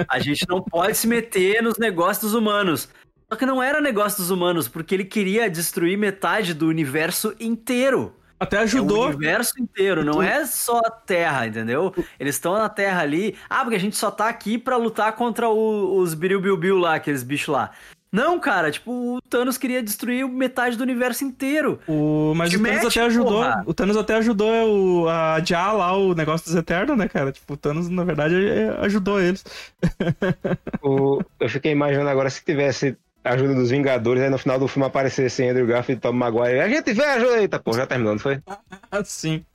A 0.07 0.19
gente 0.19 0.45
não 0.47 0.61
pode 0.61 0.95
se 0.95 1.07
meter 1.07 1.63
nos 1.63 1.77
negócios 1.77 2.31
dos 2.31 2.33
humanos. 2.33 2.87
Só 3.27 3.37
que 3.37 3.45
não 3.45 3.63
era 3.63 3.81
negócio 3.81 4.19
dos 4.19 4.29
humanos, 4.29 4.67
porque 4.67 4.93
ele 4.93 5.05
queria 5.05 5.49
destruir 5.49 5.97
metade 5.97 6.53
do 6.53 6.67
universo 6.67 7.33
inteiro. 7.39 8.13
Até 8.37 8.57
ajudou. 8.57 9.03
É 9.03 9.05
o 9.07 9.09
universo 9.09 9.53
inteiro, 9.61 10.03
não 10.03 10.21
é 10.21 10.45
só 10.45 10.79
a 10.79 10.89
Terra, 10.89 11.45
entendeu? 11.45 11.93
Eles 12.19 12.35
estão 12.35 12.53
na 12.53 12.67
Terra 12.67 13.01
ali. 13.01 13.37
Ah, 13.49 13.61
porque 13.61 13.75
a 13.75 13.79
gente 13.79 13.95
só 13.95 14.11
tá 14.11 14.27
aqui 14.27 14.57
para 14.57 14.75
lutar 14.77 15.13
contra 15.13 15.47
o, 15.47 15.97
os 15.97 16.13
Biriu 16.13 16.77
lá, 16.77 16.95
aqueles 16.95 17.23
bichos 17.23 17.53
lá. 17.53 17.71
Não, 18.11 18.39
cara, 18.39 18.69
tipo, 18.69 18.91
o 18.91 19.21
Thanos 19.21 19.57
queria 19.57 19.81
destruir 19.81 20.27
metade 20.27 20.75
do 20.75 20.83
universo 20.83 21.23
inteiro. 21.23 21.79
O... 21.87 22.33
Mas 22.35 22.53
o 22.53 22.61
Thanos 22.61 22.85
até 22.85 23.01
ajudou. 23.01 23.43
Porra. 23.43 23.63
O 23.65 23.73
Thanos 23.73 23.97
até 23.97 24.15
ajudou 24.15 25.03
o... 25.03 25.07
a 25.07 25.35
adiar 25.35 25.73
lá 25.75 25.95
o 25.95 26.13
negócio 26.13 26.45
dos 26.45 26.55
Eternos, 26.55 26.97
né, 26.97 27.07
cara? 27.07 27.31
Tipo, 27.31 27.53
o 27.53 27.57
Thanos, 27.57 27.87
na 27.87 28.03
verdade, 28.03 28.35
ajudou 28.79 29.21
eles. 29.21 29.45
o... 30.83 31.21
Eu 31.39 31.49
fiquei 31.49 31.71
imaginando 31.71 32.09
agora 32.09 32.29
se 32.29 32.43
tivesse 32.43 32.97
ajuda 33.23 33.55
dos 33.55 33.69
Vingadores, 33.69 34.23
aí 34.23 34.29
no 34.29 34.37
final 34.37 34.59
do 34.59 34.67
filme 34.67 34.87
aparecesse 34.87 35.47
Andrew 35.47 35.67
Garfield 35.67 35.99
e 35.99 36.01
Tom 36.01 36.13
Maguire. 36.13 36.59
A 36.59 36.67
gente 36.67 36.91
vê 36.91 37.05
a 37.05 37.13
ajuda. 37.13 37.41
Eita, 37.41 37.59
pô, 37.59 37.71
já 37.73 37.87
terminou, 37.87 38.13
não 38.13 38.19
foi? 38.19 38.41
Sim. 39.05 39.45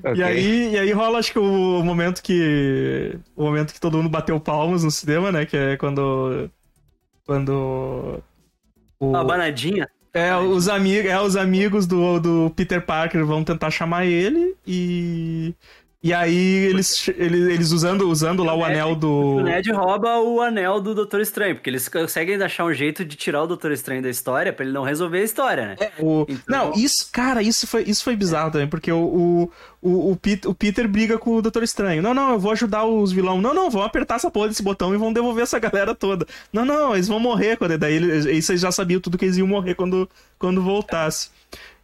Okay. 0.00 0.14
E, 0.14 0.22
aí, 0.22 0.72
e 0.74 0.78
aí 0.78 0.92
rola, 0.92 1.18
acho 1.18 1.32
que 1.32 1.38
o 1.38 1.82
momento 1.82 2.22
que. 2.22 3.18
O 3.34 3.42
momento 3.42 3.72
que 3.72 3.80
todo 3.80 3.96
mundo 3.96 4.08
bateu 4.08 4.38
palmas 4.38 4.84
no 4.84 4.90
cinema, 4.90 5.32
né? 5.32 5.44
Que 5.44 5.56
é 5.56 5.76
quando. 5.76 6.48
Quando. 7.28 8.22
O... 8.98 9.14
A 9.14 9.22
banadinha. 9.22 9.86
É, 10.14 10.34
os, 10.34 10.66
amigos, 10.66 11.10
é, 11.10 11.20
os 11.20 11.36
amigos 11.36 11.86
do, 11.86 12.18
do 12.18 12.50
Peter 12.56 12.80
Parker 12.80 13.22
vão 13.26 13.44
tentar 13.44 13.70
chamar 13.70 14.06
ele 14.06 14.56
e. 14.66 15.54
E 16.00 16.14
aí 16.14 16.66
eles, 16.66 17.08
eles, 17.08 17.48
eles 17.48 17.72
usando, 17.72 18.08
usando 18.08 18.44
lá 18.44 18.54
o, 18.54 18.64
anel 18.64 18.94
do. 18.94 19.10
O 19.10 19.40
Ned 19.40 19.72
rouba 19.72 20.20
o 20.20 20.40
anel 20.40 20.80
do 20.80 20.94
Doutor 20.94 21.20
Estranho, 21.20 21.56
porque 21.56 21.68
eles 21.68 21.88
conseguem 21.88 22.40
achar 22.40 22.64
um 22.64 22.72
jeito 22.72 23.04
de 23.04 23.16
tirar 23.16 23.42
o 23.42 23.48
Doutor 23.48 23.72
Estranho 23.72 24.00
da 24.00 24.08
história 24.08 24.52
pra 24.52 24.64
ele 24.64 24.72
não 24.72 24.84
resolver 24.84 25.18
a 25.18 25.24
história, 25.24 25.66
né? 25.66 25.76
É, 25.80 25.90
o... 25.98 26.24
então... 26.28 26.68
Não, 26.68 26.72
isso, 26.74 27.08
cara, 27.12 27.42
isso 27.42 27.66
foi, 27.66 27.82
isso 27.82 28.04
foi 28.04 28.14
bizarro 28.14 28.52
também, 28.52 28.68
porque 28.68 28.92
o, 28.92 29.50
o, 29.82 30.12
o, 30.12 30.14
Peter, 30.14 30.48
o 30.48 30.54
Peter 30.54 30.86
briga 30.86 31.18
com 31.18 31.34
o 31.34 31.42
Doutor 31.42 31.64
Estranho. 31.64 32.00
Não, 32.00 32.14
não, 32.14 32.30
eu 32.30 32.38
vou 32.38 32.52
ajudar 32.52 32.84
os 32.84 33.10
vilões. 33.10 33.42
Não, 33.42 33.52
não, 33.52 33.68
vão 33.68 33.82
apertar 33.82 34.14
essa 34.14 34.30
porra 34.30 34.46
desse 34.46 34.62
botão 34.62 34.94
e 34.94 34.98
vão 34.98 35.12
devolver 35.12 35.42
essa 35.42 35.58
galera 35.58 35.96
toda. 35.96 36.28
Não, 36.52 36.64
não, 36.64 36.94
eles 36.94 37.08
vão 37.08 37.18
morrer 37.18 37.56
quando. 37.56 37.76
Daí 37.76 37.94
eles, 37.94 38.24
eles 38.24 38.60
já 38.60 38.70
sabiam 38.70 39.00
tudo 39.00 39.18
que 39.18 39.24
eles 39.24 39.36
iam 39.36 39.48
morrer 39.48 39.74
quando, 39.74 40.08
quando 40.38 40.62
voltasse. 40.62 41.30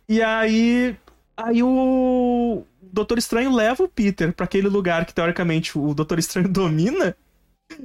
E 0.08 0.22
aí. 0.22 0.94
Aí 1.36 1.64
o 1.64 2.64
Doutor 2.94 3.18
Estranho 3.18 3.54
leva 3.54 3.82
o 3.82 3.88
Peter 3.88 4.32
para 4.32 4.44
aquele 4.44 4.68
lugar 4.68 5.04
que 5.04 5.12
teoricamente 5.12 5.76
o 5.76 5.92
Doutor 5.92 6.18
Estranho 6.18 6.48
domina. 6.48 7.16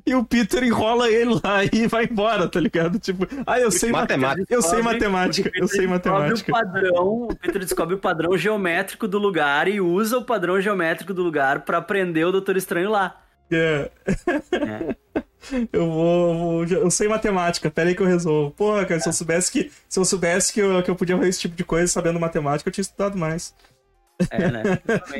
E 0.06 0.14
o 0.14 0.26
Peter 0.26 0.62
enrola 0.64 1.10
ele 1.10 1.40
lá 1.42 1.64
e 1.72 1.88
vai 1.88 2.06
embora, 2.06 2.48
tá 2.48 2.60
ligado? 2.60 3.00
Tipo, 3.00 3.26
ah, 3.48 3.60
eu 3.60 3.72
sei 3.72 3.92
matemática. 3.92 4.54
Eu 4.54 4.62
sei 4.62 4.82
matemática. 4.82 5.52
Eu 5.56 5.68
sei 5.68 5.88
matemática. 5.88 6.52
O, 6.52 6.54
padrão, 6.54 7.08
o 7.24 7.36
Peter 7.36 7.62
descobre 7.62 7.96
o 7.96 8.00
padrão 8.00 8.38
geométrico 8.38 9.08
do 9.08 9.18
lugar 9.18 9.68
e 9.68 9.82
usa 9.82 10.18
o 10.18 10.26
padrão 10.26 10.62
geométrico 10.62 11.14
do 11.14 11.24
lugar 11.24 11.62
para 11.62 11.82
prender 11.82 12.28
o 12.28 12.32
Doutor 12.32 12.58
Estranho 12.58 12.92
lá. 12.92 13.22
É. 13.52 13.90
é. 14.52 14.96
Eu 15.72 15.90
vou, 15.90 16.38
vou, 16.38 16.66
Eu 16.66 16.92
sei 16.92 17.08
matemática, 17.08 17.72
pera 17.72 17.90
aí 17.90 17.96
que 17.96 18.02
eu 18.02 18.06
resolvo. 18.06 18.52
Porra, 18.52 18.86
cara, 18.86 19.00
se 19.00 19.08
eu 19.08 19.14
soubesse 19.14 19.50
que. 19.50 19.72
Se 19.88 19.98
eu 19.98 20.04
soubesse 20.04 20.52
que 20.52 20.60
eu, 20.60 20.84
que 20.84 20.92
eu 20.92 20.96
podia 20.96 21.16
fazer 21.16 21.30
esse 21.30 21.40
tipo 21.40 21.56
de 21.56 21.64
coisa 21.64 21.88
sabendo 21.88 22.20
matemática, 22.20 22.68
eu 22.68 22.74
tinha 22.74 22.82
estudado 22.82 23.18
mais. 23.18 23.56
É, 24.30 24.52
né? 24.52 24.64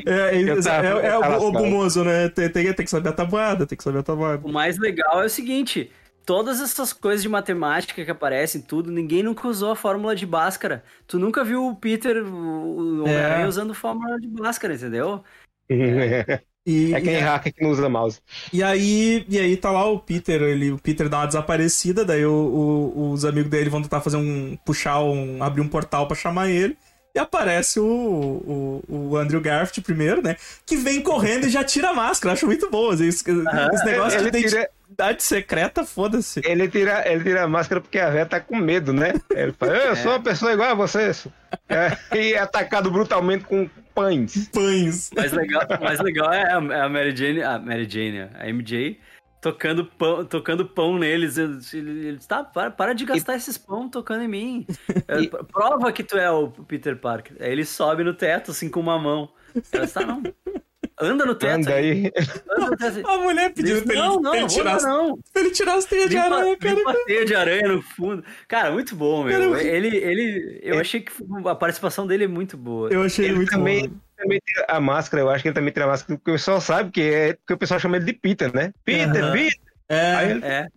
é, 0.06 0.36
é, 0.36 1.06
é, 1.06 1.08
é 1.08 1.18
o, 1.18 1.48
o 1.48 1.52
bumoso, 1.52 2.04
né? 2.04 2.28
Tem, 2.30 2.50
tem, 2.50 2.74
tem 2.74 2.86
que 2.86 2.92
saber 2.92 3.10
a 3.10 3.14
tabuada, 3.14 3.66
tem 3.66 3.78
que 3.78 3.84
saber 3.84 4.00
a 4.00 4.04
tabuada. 4.04 4.46
O 4.46 4.52
mais 4.52 4.78
legal 4.78 5.22
é 5.22 5.26
o 5.26 5.30
seguinte: 5.30 5.90
todas 6.26 6.62
essas 6.62 6.92
coisas 6.92 7.22
de 7.22 7.30
matemática 7.30 8.04
que 8.04 8.12
aparecem, 8.12 8.62
tudo, 8.62 8.92
ninguém 8.92 9.24
nunca 9.24 9.48
usou 9.48 9.72
a 9.72 9.76
fórmula 9.76 10.16
de 10.16 10.26
Bhaskara. 10.26 10.84
Tu 11.08 11.18
nunca 11.18 11.44
viu 11.44 11.66
o 11.66 11.76
Peter, 11.76 12.18
o 12.24 13.04
Homem-Aranha, 13.04 13.46
é. 13.46 13.48
usando 13.48 13.74
fórmula 13.74 14.20
de 14.20 14.28
Bhaskara, 14.28 14.76
entendeu? 14.76 15.24
É. 15.72 16.42
E, 16.66 16.94
é 16.94 17.02
quem 17.02 17.16
e, 17.16 17.20
hacker 17.20 17.54
que 17.54 17.64
não 17.64 17.72
usa 17.72 17.90
mouse. 17.90 18.22
E 18.54 18.62
aí, 18.62 19.26
e 19.28 19.40
aí 19.40 19.58
tá 19.58 19.72
lá 19.72 19.86
o 19.86 20.00
Peter, 20.00 20.42
ele, 20.42 20.72
o 20.72 20.78
Peter 20.78 21.10
dá 21.10 21.20
uma 21.20 21.26
desaparecida, 21.26 22.06
daí 22.06 22.26
o, 22.26 22.32
o, 22.32 23.12
os 23.12 23.26
amigos 23.26 23.50
dele 23.50 23.70
vão 23.70 23.82
tentar 23.82 24.02
fazer 24.02 24.18
um. 24.18 24.56
puxar 24.66 25.02
um. 25.02 25.42
abrir 25.42 25.62
um 25.62 25.68
portal 25.68 26.08
para 26.08 26.16
chamar 26.16 26.50
ele. 26.50 26.78
E 27.16 27.20
aparece 27.20 27.80
o, 27.80 27.86
o, 27.86 28.84
o, 28.88 29.18
Andrew 29.18 29.42
Garfield 29.42 29.82
primeiro, 29.82 30.22
né? 30.22 30.36
Que 30.66 30.78
vem 30.78 31.02
correndo 31.02 31.48
e 31.48 31.50
já 31.50 31.64
tira 31.64 31.90
a 31.90 31.94
máscara. 31.94 32.34
Acho 32.34 32.46
muito 32.46 32.70
bom. 32.70 32.92
Assim, 32.92 33.08
esse, 33.08 33.30
uhum. 33.30 33.44
esse 33.74 33.86
negócio 33.86 34.20
ele, 34.20 34.30
de 34.30 34.38
identidade 34.38 34.70
tira... 34.90 35.20
secreta, 35.20 35.84
foda-se. 35.84 36.40
Ele 36.46 36.68
tira, 36.68 37.04
ele 37.12 37.24
tira 37.24 37.44
a 37.44 37.48
máscara 37.48 37.82
porque 37.82 37.98
a 37.98 38.12
véia 38.12 38.26
tá 38.28 38.40
com 38.40 38.56
medo, 38.56 38.94
né? 38.94 39.14
Ele 39.32 39.52
fala, 39.54 39.76
eu 39.78 39.96
sou 39.96 40.12
uma 40.12 40.22
pessoa 40.22 40.54
igual 40.54 40.70
a 40.70 40.76
vocês. 40.76 41.28
É, 41.68 41.98
e 42.16 42.34
é 42.34 42.40
atacado 42.40 42.92
brutalmente 42.92 43.44
com 43.46 43.68
pães. 43.96 44.48
Pães. 44.50 45.10
Mais 45.16 45.32
legal, 45.32 45.64
mais 45.82 46.00
legal 46.00 46.32
é 46.32 46.44
a, 46.44 46.58
é 46.58 46.82
a 46.82 46.90
Mary 46.90 47.16
Jane, 47.16 47.42
a 47.42 47.58
Mary 47.58 47.90
Jane, 47.90 48.30
a 48.40 48.48
MJ 48.54 49.00
tocando 49.42 49.86
pão, 49.86 50.26
tocando 50.26 50.66
pão 50.66 50.98
neles. 50.98 51.38
Eles, 51.38 52.26
tá, 52.26 52.44
para, 52.44 52.72
para 52.72 52.94
de 52.94 53.06
gastar 53.06 53.34
e... 53.34 53.38
esses 53.38 53.58
pão 53.58 53.90
tocando 53.90 54.24
em 54.24 54.28
mim. 54.28 54.68
É, 55.08 55.22
e... 55.22 55.28
Prova 55.28 55.92
que 55.92 56.04
tu 56.04 56.18
é 56.18 56.30
o 56.30 56.50
Peter 56.50 56.96
Parker. 56.96 57.38
Aí 57.40 57.52
ele 57.52 57.66
sobe 57.66 58.04
no 58.04 58.14
teto, 58.14 58.52
assim, 58.52 58.70
com 58.70 58.80
uma 58.80 59.00
mão. 59.00 59.32
Ela 59.72 59.86
está, 59.86 60.06
não. 60.06 60.22
Anda 61.00 61.26
no 61.26 61.36
teto. 61.36 61.56
Anda 61.56 61.74
aí. 61.74 62.12
Anda 62.50 62.70
no 62.70 62.78
teto. 62.78 63.08
A 63.08 63.18
mulher 63.18 63.54
pediu 63.54 63.84
pra 63.84 63.94
ele, 63.94 64.02
não, 64.02 64.22
não, 64.22 64.32
pra 64.32 64.40
ele 64.40 64.48
tirar, 64.48 64.76
as, 64.76 64.84
não. 64.84 65.20
Pra 65.34 65.42
ele 65.42 65.52
tirar 65.52 65.76
as 65.76 65.86
teias 65.86 66.10
de 66.10 66.18
aranha, 66.18 66.58
cara. 66.58 66.76
Limpa 66.76 66.96
teia 67.06 67.26
de 67.26 67.36
aranha 67.36 67.68
no 67.68 67.82
fundo. 67.82 68.24
Cara, 68.48 68.72
muito 68.72 68.96
bom, 68.96 69.24
meu. 69.24 69.52
Cara, 69.52 69.64
ele, 69.64 69.96
ele, 69.98 70.60
eu 70.64 70.76
é. 70.76 70.82
achei 70.82 71.02
que 71.02 71.12
a 71.46 71.56
participação 71.56 72.08
dele 72.08 72.26
é 72.26 72.28
muito 72.28 72.58
boa. 72.58 72.90
Eu 72.90 73.04
achei 73.04 73.26
ele 73.26 73.36
muito 73.36 73.52
também, 73.52 73.88
bom 73.88 73.96
também 74.20 74.42
tira 74.46 74.66
a 74.68 74.80
máscara, 74.80 75.24
eu 75.24 75.30
acho 75.30 75.42
que 75.42 75.48
ele 75.48 75.56
também 75.56 75.72
tira 75.72 75.86
a 75.86 75.88
máscara, 75.88 76.18
porque 76.18 76.32
o 76.32 76.34
pessoal 76.34 76.60
sabe 76.60 76.92
que 76.92 77.02
é 77.02 77.34
porque 77.34 77.54
o 77.54 77.58
pessoal 77.58 77.80
chama 77.80 77.98
ele 77.98 78.06
de 78.06 78.14
Peter, 78.14 78.54
né? 78.54 78.74
Peter, 78.84 79.24
uhum. 79.24 79.32
Peter. 79.32 79.60
É, 79.88 80.16
aí, 80.16 80.42
é. 80.44 80.68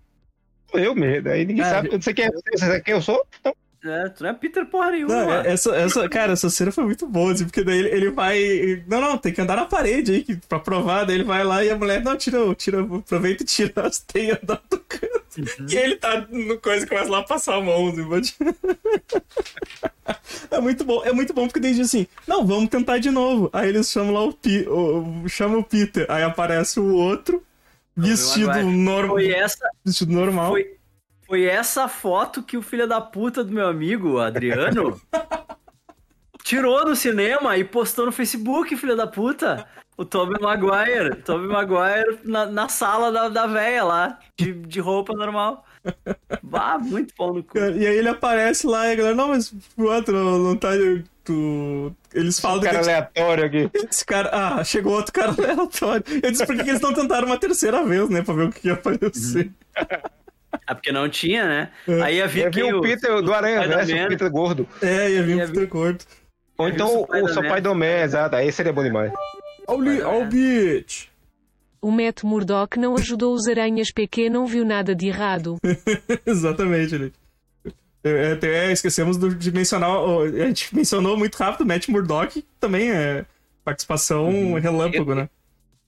Eu 0.72 0.94
mesmo, 0.94 1.28
aí 1.28 1.44
ninguém 1.44 1.64
é, 1.64 1.68
sabe. 1.68 1.88
Você 1.90 2.14
quer, 2.14 2.30
você 2.30 2.58
sabe 2.58 2.80
quem 2.82 2.94
eu 2.94 3.02
sou? 3.02 3.26
Então. 3.40 3.54
É, 3.84 4.08
tu 4.10 4.22
não 4.22 4.30
é 4.30 4.32
Peter 4.32 4.64
porra 4.66 4.92
nenhuma. 4.92 5.14
Não, 5.14 5.32
essa, 5.32 5.74
essa, 5.74 6.08
cara, 6.08 6.32
essa 6.32 6.48
cena 6.48 6.70
foi 6.70 6.84
muito 6.84 7.06
boa, 7.06 7.32
assim, 7.32 7.44
porque 7.44 7.64
daí 7.64 7.78
ele, 7.78 7.88
ele 7.88 8.10
vai. 8.10 8.84
Não, 8.86 9.00
não, 9.00 9.18
tem 9.18 9.32
que 9.32 9.40
andar 9.40 9.56
na 9.56 9.64
parede 9.64 10.12
aí 10.12 10.36
pra 10.48 10.60
provar. 10.60 11.04
Daí 11.04 11.16
ele 11.16 11.24
vai 11.24 11.42
lá 11.42 11.64
e 11.64 11.70
a 11.70 11.76
mulher, 11.76 12.02
não, 12.02 12.16
tira, 12.16 12.38
tira, 12.54 12.80
aproveita 12.80 13.42
e 13.42 13.46
tira 13.46 13.86
as 13.86 13.98
teias 13.98 14.38
do 14.40 14.78
canto. 14.78 15.22
Uhum. 15.38 15.66
E 15.68 15.76
ele 15.76 15.96
tá 15.96 16.26
no 16.30 16.58
coisa 16.58 16.84
e 16.84 16.88
começa 16.88 17.10
lá 17.10 17.18
a 17.18 17.24
passar 17.24 17.56
a 17.56 17.60
mão. 17.60 17.88
Assim, 17.88 18.34
é 20.50 20.60
muito 20.60 20.84
bom, 20.84 21.02
é 21.04 21.12
muito 21.12 21.32
bom 21.32 21.48
porque 21.48 21.58
daí 21.58 21.74
diz 21.74 21.88
assim: 21.88 22.06
não, 22.26 22.46
vamos 22.46 22.70
tentar 22.70 22.98
de 22.98 23.10
novo. 23.10 23.50
Aí 23.52 23.68
eles 23.68 23.90
chamam 23.90 24.12
lá 24.12 24.24
o, 24.24 24.32
o, 24.32 25.28
chamam 25.28 25.58
o 25.58 25.64
Peter, 25.64 26.06
aí 26.08 26.22
aparece 26.22 26.78
o 26.78 26.94
outro 26.94 27.42
Vestido 27.96 28.62
normal. 28.62 29.16
Foi 29.16 29.30
essa. 29.30 29.68
Vestido 29.84 30.12
normal. 30.12 30.52
Foi, 30.52 30.76
foi 31.32 31.44
essa 31.44 31.88
foto 31.88 32.42
que 32.42 32.58
o 32.58 32.62
filho 32.62 32.86
da 32.86 33.00
puta 33.00 33.42
do 33.42 33.54
meu 33.54 33.66
amigo, 33.66 34.18
Adriano, 34.18 35.00
tirou 36.44 36.84
no 36.84 36.94
cinema 36.94 37.56
e 37.56 37.64
postou 37.64 38.04
no 38.04 38.12
Facebook, 38.12 38.76
filho 38.76 38.94
da 38.94 39.06
puta. 39.06 39.66
O 39.96 40.04
Tobey 40.04 40.38
Maguire. 40.38 41.16
Tobey 41.22 41.46
Maguire 41.46 42.18
na, 42.22 42.44
na 42.44 42.68
sala 42.68 43.10
da, 43.10 43.30
da 43.30 43.46
véia 43.46 43.82
lá, 43.82 44.18
de, 44.38 44.52
de 44.52 44.78
roupa 44.78 45.14
normal. 45.14 45.64
Bah, 46.42 46.78
muito 46.78 47.14
pau 47.14 47.32
no 47.32 47.42
cu. 47.42 47.56
E 47.56 47.86
aí 47.86 47.96
ele 47.96 48.10
aparece 48.10 48.66
lá 48.66 48.88
e 48.88 48.92
a 48.92 48.94
galera, 48.94 49.14
não, 49.14 49.28
mas 49.28 49.54
o 49.74 49.84
outro 49.84 50.14
não, 50.14 50.38
não 50.38 50.54
tá. 50.54 50.68
Tu... 51.24 51.96
Eles 52.12 52.38
falam 52.38 52.58
Esse 52.58 52.66
cara 52.66 52.82
que... 52.82 52.90
aleatório 52.90 53.44
aqui. 53.46 53.70
Esse 53.90 54.04
cara. 54.04 54.28
Ah, 54.34 54.62
chegou 54.62 54.92
outro 54.92 55.14
cara 55.14 55.32
aleatório. 55.32 56.04
Eu 56.22 56.30
disse 56.30 56.44
por 56.44 56.54
que 56.56 56.68
eles 56.68 56.82
não 56.82 56.92
tentaram 56.92 57.26
uma 57.26 57.38
terceira 57.38 57.82
vez, 57.82 58.10
né? 58.10 58.20
Pra 58.20 58.34
ver 58.34 58.48
o 58.48 58.52
que 58.52 58.68
ia 58.68 58.74
aparecer. 58.74 59.50
É 60.66 60.74
porque 60.74 60.92
não 60.92 61.08
tinha, 61.08 61.44
né? 61.46 61.70
É. 61.88 62.02
Aí 62.02 62.22
havia, 62.22 62.46
havia 62.46 62.76
o 62.76 62.80
Peter 62.80 63.20
do 63.20 63.32
Aranha 63.32 63.66
Verso, 63.66 63.94
o 63.94 64.08
Peter 64.08 64.30
gordo. 64.30 64.68
É, 64.80 65.10
ia 65.10 65.22
vir 65.22 65.42
o 65.42 65.46
Peter 65.48 65.68
gordo. 65.68 66.04
Ou 66.56 66.68
então 66.68 67.06
o, 67.08 67.24
o 67.24 67.28
seu 67.28 67.42
pai 67.42 67.60
do 67.60 67.70
Homem, 67.70 68.02
exato. 68.02 68.36
Aí 68.36 68.50
seria 68.52 68.72
bom 68.72 68.82
demais. 68.82 69.12
Olha 69.66 70.08
o 70.08 70.26
Beach. 70.26 71.10
O 71.80 71.90
Matt 71.90 72.22
Murdock 72.22 72.78
não 72.78 72.94
ajudou 72.94 73.34
os 73.34 73.48
aranhas 73.48 73.90
PQ, 73.90 74.30
não 74.30 74.46
viu 74.46 74.64
nada 74.64 74.94
de 74.94 75.08
errado. 75.08 75.58
Exatamente. 76.24 77.12
É, 78.04 78.32
até 78.32 78.70
esquecemos 78.70 79.18
de 79.18 79.52
mencionar. 79.52 79.90
A 79.90 80.46
gente 80.46 80.74
mencionou 80.74 81.16
muito 81.16 81.34
rápido 81.36 81.62
o 81.62 81.66
Matt 81.66 81.88
Murdock, 81.88 82.40
que 82.40 82.48
também 82.60 82.90
é 82.90 83.24
participação 83.64 84.28
uhum. 84.28 84.58
relâmpago, 84.58 85.14
né? 85.14 85.28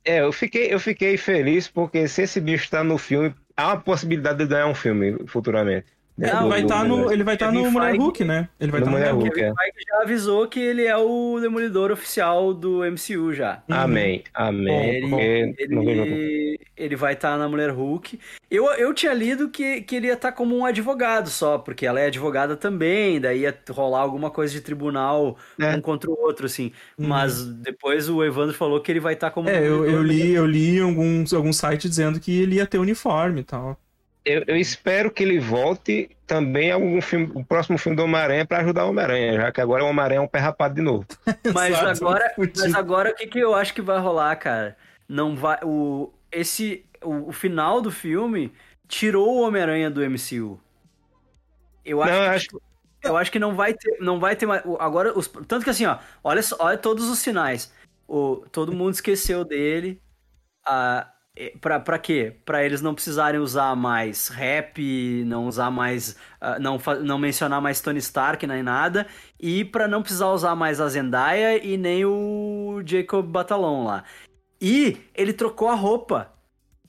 É, 0.05 0.21
eu 0.21 0.33
fiquei, 0.33 0.73
eu 0.73 0.79
fiquei 0.79 1.17
feliz 1.17 1.67
porque 1.67 2.07
se 2.09 2.23
esse 2.23 2.41
bicho 2.41 2.69
tá 2.69 2.85
no 2.85 2.99
filme, 2.99 3.35
há 3.57 3.69
uma 3.69 3.81
possibilidade 3.81 4.39
de 4.39 4.47
ganhar 4.47 4.67
um 4.67 4.75
filme 4.75 5.27
futuramente. 5.27 5.87
Né, 6.17 6.33
não, 6.33 6.49
vai 6.49 6.65
tá 6.65 6.85
no, 6.85 7.13
ele 7.13 7.25
vai 7.25 7.35
estar 7.35 7.47
tá 7.47 7.53
no 7.53 7.69
Mulher 7.73 7.97
Hulk, 7.97 8.23
né? 8.23 8.49
Ele 8.61 8.71
vai 8.71 8.81
estar 8.81 8.91
tá 8.93 8.97
no 8.97 9.03
Mulher 9.03 9.13
Hulk. 9.13 9.27
Hulk 9.27 9.41
é. 9.43 9.53
já 9.89 10.03
avisou 10.03 10.47
que 10.47 10.61
ele 10.61 10.85
é 10.85 10.97
o 10.97 11.41
demolidor 11.41 11.91
oficial 11.91 12.55
do 12.55 12.83
MCU 12.85 13.33
já. 13.33 13.65
Uhum. 13.69 13.75
Amém, 13.77 14.23
amém. 14.33 14.97
Ele, 14.97 15.55
ele, 15.59 16.61
ele 16.77 16.97
vai 16.97 17.15
estar 17.15 17.33
tá 17.33 17.37
na 17.37 17.49
Mulher 17.49 17.71
Hulk. 17.71 18.21
Eu, 18.49 18.67
eu 18.75 18.95
tinha 18.95 19.13
lido 19.13 19.49
que, 19.49 19.81
que 19.81 19.97
ele 19.97 20.07
ia 20.07 20.13
estar 20.13 20.31
tá 20.31 20.37
como 20.37 20.57
um 20.57 20.65
advogado 20.65 21.29
só, 21.29 21.59
porque 21.59 21.85
ela 21.85 21.99
é 21.99 22.07
advogada 22.07 22.57
também, 22.57 23.21
daí 23.21 23.41
ia 23.41 23.59
rolar 23.71 24.03
alguma 24.03 24.31
coisa 24.31 24.53
de 24.53 24.61
tribunal 24.61 25.37
é. 25.59 25.75
um 25.75 25.81
contra 25.81 26.09
o 26.09 26.17
outro, 26.17 26.47
assim. 26.47 26.71
Uhum. 26.97 27.09
Mas 27.09 27.45
depois 27.45 28.09
o 28.09 28.23
Evandro 28.23 28.55
falou 28.55 28.81
que 28.81 28.93
ele 28.93 29.01
vai 29.01 29.15
estar 29.15 29.31
tá 29.31 29.35
como. 29.35 29.49
É, 29.49 29.59
eu, 29.59 29.85
eu 29.85 30.01
li, 30.01 30.33
eu 30.33 30.47
li 30.47 30.79
alguns, 30.79 31.35
alguns 31.35 31.57
sites 31.57 31.91
dizendo 31.91 32.21
que 32.21 32.41
ele 32.41 32.57
ia 32.57 32.67
ter 32.67 32.79
uniforme 32.79 33.41
e 33.41 33.45
tal 33.45 33.77
eu, 34.25 34.43
eu, 34.47 34.57
espero 34.57 35.11
que 35.11 35.23
ele 35.23 35.39
volte 35.39 36.11
também 36.27 36.71
algum 36.71 37.01
filme, 37.03 37.31
o 37.35 37.45
próximo 37.45 37.77
filme 37.77 37.97
do 37.97 38.05
Homem-Aranha 38.05 38.47
para 38.47 38.61
ajudar 38.61 38.87
o 38.87 38.91
Homem-Aranha, 38.91 39.35
já 39.35 39.53
que 39.53 39.61
agora 39.61 39.85
o 39.85 39.89
Homem-Aranha 39.89 40.19
é 40.19 40.23
um 40.23 40.29
pé 40.29 40.39
rapado 40.39 40.75
de 40.75 40.81
novo. 40.81 41.07
mas 41.55 41.75
agora, 41.75 42.35
mas 42.39 42.75
agora 42.75 43.11
o 43.11 43.15
que, 43.15 43.27
que 43.27 43.39
eu 43.39 43.55
acho 43.55 43.75
que 43.75 43.83
vai 43.83 43.99
rolar, 43.99 44.35
cara? 44.37 44.77
Não 45.09 45.37
vai 45.37 45.59
o 45.63 46.11
esse 46.33 46.85
o, 47.03 47.29
o 47.29 47.33
final 47.33 47.81
do 47.81 47.91
filme 47.91 48.53
tirou 48.89 49.37
o 49.37 49.43
Homem-Aranha 49.43 49.91
do 49.91 50.01
MCU. 50.01 50.61
Eu 51.85 52.03
acho, 52.03 52.13
não, 52.13 52.21
que, 52.21 52.29
acho... 52.29 52.61
eu 53.03 53.17
acho 53.17 53.33
que 53.33 53.39
não 53.39 53.55
vai 53.55 53.75
ter, 53.75 53.99
não 54.01 54.19
vai 54.19 54.35
ter 54.35 54.47
mais 54.47 54.63
agora 54.79 55.17
os, 55.17 55.29
tanto 55.29 55.65
que 55.65 55.71
assim, 55.71 55.85
ó, 55.85 55.99
olha 56.23 56.41
olha 56.59 56.79
todos 56.79 57.09
os 57.09 57.19
sinais. 57.19 57.73
O, 58.09 58.45
todo 58.51 58.73
mundo 58.73 58.95
esqueceu 58.95 59.45
dele. 59.45 60.01
A, 60.67 61.14
pra, 61.61 61.81
pra 61.81 61.99
quê? 61.99 62.37
Pra 62.45 62.65
eles 62.65 62.81
não 62.81 62.95
precisarem 62.95 63.41
usar 63.41 63.75
mais 63.75 64.29
rap, 64.29 65.25
não 65.27 65.47
usar 65.47 65.71
mais. 65.71 66.17
Uh, 66.41 66.61
não, 66.61 66.79
não 67.03 67.19
mencionar 67.19 67.61
mais 67.61 67.81
Tony 67.81 67.99
Stark 67.99 68.47
nem 68.47 68.63
nada. 68.63 69.07
E 69.41 69.65
pra 69.65 69.89
não 69.89 70.03
precisar 70.03 70.29
usar 70.29 70.55
mais 70.55 70.81
a 70.81 70.89
Zendaya 70.89 71.63
e 71.65 71.77
nem 71.77 72.05
o 72.05 72.83
Jacob 72.87 73.27
Batalon 73.27 73.85
lá. 73.85 74.05
E 74.61 74.97
ele 75.15 75.33
trocou 75.33 75.69
a 75.69 75.75
roupa. 75.75 76.33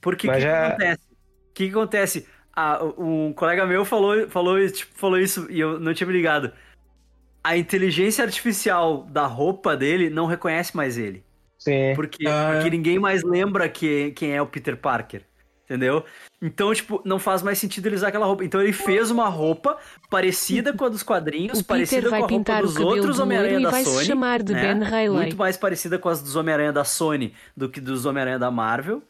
Porque 0.00 0.28
o 0.28 0.32
que, 0.32 0.40
já... 0.40 0.50
que, 0.50 0.66
acontece? 0.66 1.08
O 1.08 1.52
que, 1.52 1.64
que 1.64 1.70
acontece? 1.70 2.28
Ah, 2.54 2.84
um 2.96 3.32
colega 3.32 3.66
meu 3.66 3.84
falou, 3.84 4.28
falou, 4.30 4.70
tipo, 4.70 4.92
falou 4.94 5.18
isso 5.18 5.46
e 5.50 5.58
eu 5.58 5.80
não 5.80 5.92
tinha 5.92 6.06
me 6.06 6.12
ligado. 6.12 6.52
A 7.42 7.56
inteligência 7.56 8.24
artificial 8.24 9.02
da 9.04 9.26
roupa 9.26 9.76
dele 9.76 10.08
não 10.08 10.26
reconhece 10.26 10.76
mais 10.76 10.96
ele. 10.96 11.25
Sim. 11.66 11.94
Porque, 11.96 12.28
ah, 12.28 12.52
porque 12.54 12.70
ninguém 12.70 12.96
mais 12.96 13.24
lembra 13.24 13.68
que, 13.68 14.12
quem 14.12 14.32
é 14.32 14.40
o 14.40 14.46
Peter 14.46 14.76
Parker. 14.76 15.22
Entendeu? 15.64 16.04
Então, 16.40 16.72
tipo, 16.72 17.02
não 17.04 17.18
faz 17.18 17.42
mais 17.42 17.58
sentido 17.58 17.86
ele 17.86 17.96
usar 17.96 18.08
aquela 18.08 18.24
roupa. 18.24 18.44
Então 18.44 18.60
ele 18.60 18.72
fez 18.72 19.10
uma 19.10 19.28
roupa 19.28 19.76
parecida 20.08 20.72
com 20.72 20.84
a 20.84 20.88
dos 20.88 21.02
quadrinhos, 21.02 21.60
parecida 21.60 22.08
com 22.08 22.14
a 22.14 22.18
roupa 22.18 22.62
dos 22.62 22.76
outros 22.76 23.18
Homem-Aranha 23.18 23.60
da 23.60 23.82
Sony. 23.82 24.04
chamar 24.04 24.44
de 24.44 24.52
né? 24.52 24.74
Ben 24.76 25.10
Muito 25.10 25.36
mais 25.36 25.56
parecida 25.56 25.98
com 25.98 26.08
as 26.08 26.22
dos 26.22 26.36
Homem-Aranha 26.36 26.72
da 26.72 26.84
Sony 26.84 27.34
do 27.56 27.68
que 27.68 27.80
dos 27.80 28.06
Homem-Aranha 28.06 28.38
da 28.38 28.48
Marvel 28.48 29.02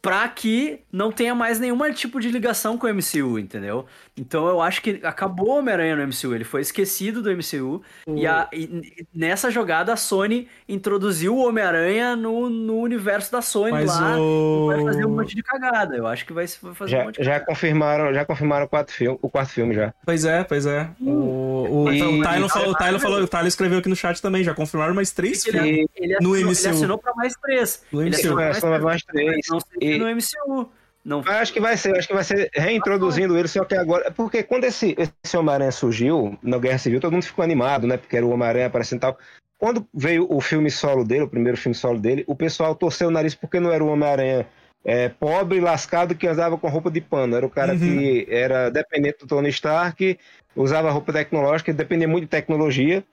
pra 0.00 0.26
que 0.28 0.80
não 0.90 1.12
tenha 1.12 1.34
mais 1.34 1.60
nenhum 1.60 1.78
tipo 1.92 2.20
de 2.20 2.30
ligação 2.30 2.78
com 2.78 2.86
o 2.86 2.94
MCU, 2.94 3.38
entendeu? 3.38 3.86
Então 4.20 4.46
eu 4.48 4.60
acho 4.60 4.82
que 4.82 5.00
acabou 5.02 5.48
o 5.48 5.58
Homem-Aranha 5.58 5.96
no 5.96 6.06
MCU, 6.06 6.34
ele 6.34 6.44
foi 6.44 6.60
esquecido 6.60 7.22
do 7.22 7.30
MCU, 7.34 7.82
e, 8.06 8.26
a, 8.26 8.48
e, 8.52 9.06
nessa 9.14 9.50
jogada 9.50 9.94
a 9.94 9.96
Sony 9.96 10.46
introduziu 10.68 11.34
o 11.34 11.48
Homem-Aranha 11.48 12.14
no, 12.14 12.50
no 12.50 12.80
universo 12.80 13.32
da 13.32 13.40
Sony 13.40 13.70
Mas 13.70 13.86
lá, 13.86 14.20
o... 14.20 14.66
vai 14.66 14.84
fazer 14.84 15.06
um 15.06 15.16
monte 15.16 15.34
de 15.34 15.42
cagada, 15.42 15.96
eu 15.96 16.06
acho 16.06 16.26
que 16.26 16.34
vai, 16.34 16.44
vai 16.60 16.74
fazer 16.74 16.90
já, 16.90 17.00
um 17.00 17.04
monte 17.06 17.16
de 17.16 17.24
já 17.24 17.32
cagada. 17.32 17.46
confirmaram 17.46 18.12
Já 18.12 18.24
confirmaram 18.26 18.66
o 18.66 18.68
quarto 18.68 18.92
filme, 18.92 19.18
o 19.22 19.30
quarto 19.30 19.52
filme 19.52 19.74
já. 19.74 19.94
Pois 20.04 20.26
é, 20.26 20.44
pois 20.44 20.66
é. 20.66 20.90
O, 21.00 21.84
o, 21.84 21.92
e... 21.92 22.02
o, 22.02 22.22
Tyler 22.22 22.48
falou, 22.50 22.70
o 22.70 22.74
Tyler 22.74 23.00
falou, 23.00 23.20
o 23.22 23.28
Tyler 23.28 23.46
escreveu 23.46 23.78
aqui 23.78 23.88
no 23.88 23.96
chat 23.96 24.20
também, 24.20 24.44
já 24.44 24.54
confirmaram 24.54 24.94
mais 24.94 25.12
três 25.12 25.42
filmes 25.42 25.62
ele, 25.62 25.88
ele 25.96 26.14
assinou, 26.14 26.34
no 26.34 26.40
MCU. 26.40 26.60
Ele 26.60 26.68
assinou 26.68 26.98
pra 26.98 27.14
mais 27.14 27.32
três. 27.40 27.82
No 27.90 28.02
ele 28.02 28.10
MCU. 28.10 28.38
Assinou 28.38 28.68
três, 28.68 28.82
mais 28.82 29.02
três. 29.02 29.46
Não 29.48 29.60
sei 29.60 29.94
e... 29.94 29.98
no 29.98 30.06
MCU. 30.14 30.70
Não... 31.04 31.22
Acho 31.26 31.52
que 31.52 31.60
vai 31.60 31.76
ser, 31.76 31.96
acho 31.96 32.06
que 32.06 32.14
vai 32.14 32.24
ser 32.24 32.50
reintroduzindo 32.54 33.36
ele, 33.38 33.48
só 33.48 33.64
que 33.64 33.74
agora. 33.74 34.10
Porque 34.10 34.42
quando 34.42 34.64
esse, 34.64 34.96
esse 34.98 35.36
Homem-Aranha 35.36 35.72
surgiu 35.72 36.38
na 36.42 36.58
Guerra 36.58 36.78
Civil, 36.78 37.00
todo 37.00 37.12
mundo 37.12 37.24
ficou 37.24 37.42
animado, 37.42 37.86
né? 37.86 37.96
Porque 37.96 38.16
era 38.16 38.26
o 38.26 38.30
Homem-Aranha 38.30 38.66
aparecendo 38.66 38.98
e 38.98 39.00
tal. 39.00 39.18
Quando 39.58 39.86
veio 39.92 40.26
o 40.30 40.40
filme 40.40 40.70
solo 40.70 41.04
dele, 41.04 41.24
o 41.24 41.28
primeiro 41.28 41.56
filme 41.56 41.74
solo 41.74 41.98
dele, 41.98 42.24
o 42.26 42.34
pessoal 42.34 42.74
torceu 42.74 43.08
o 43.08 43.10
nariz 43.10 43.34
porque 43.34 43.60
não 43.60 43.72
era 43.72 43.84
o 43.84 43.88
Homem-Aranha 43.88 44.46
é, 44.84 45.08
pobre, 45.08 45.60
lascado, 45.60 46.14
que 46.14 46.26
andava 46.26 46.56
com 46.56 46.68
roupa 46.68 46.90
de 46.90 47.00
pano. 47.00 47.36
Era 47.36 47.46
o 47.46 47.50
cara 47.50 47.72
uhum. 47.72 47.78
que 47.78 48.26
era 48.30 48.70
dependente 48.70 49.18
do 49.20 49.26
Tony 49.26 49.50
Stark, 49.50 50.18
usava 50.56 50.90
roupa 50.90 51.12
tecnológica, 51.12 51.72
dependia 51.72 52.08
muito 52.08 52.24
de 52.24 52.30
tecnologia. 52.30 53.04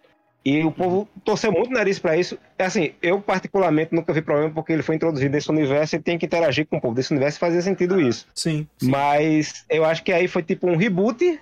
E 0.50 0.64
o 0.64 0.72
povo 0.72 1.10
torceu 1.26 1.52
muito 1.52 1.72
o 1.72 1.74
nariz 1.74 2.00
para 2.00 2.16
isso. 2.16 2.38
É 2.58 2.64
assim, 2.64 2.94
eu 3.02 3.20
particularmente 3.20 3.94
nunca 3.94 4.14
vi 4.14 4.22
problema 4.22 4.50
porque 4.50 4.72
ele 4.72 4.82
foi 4.82 4.96
introduzido 4.96 5.30
nesse 5.30 5.52
universo 5.52 5.98
e 5.98 6.00
tem 6.00 6.18
que 6.18 6.26
interagir 6.26 6.66
com 6.66 6.78
o 6.78 6.82
povo 6.82 6.96
desse 6.96 7.12
universo 7.12 7.38
e 7.38 7.40
fazia 7.42 7.62
sentido 7.62 8.00
isso. 8.00 8.26
Sim, 8.34 8.66
sim. 8.78 8.90
Mas 8.90 9.66
eu 9.70 9.84
acho 9.84 10.02
que 10.06 10.14
aí 10.14 10.26
foi 10.26 10.42
tipo 10.42 10.66
um 10.66 10.78
reboot 10.78 11.38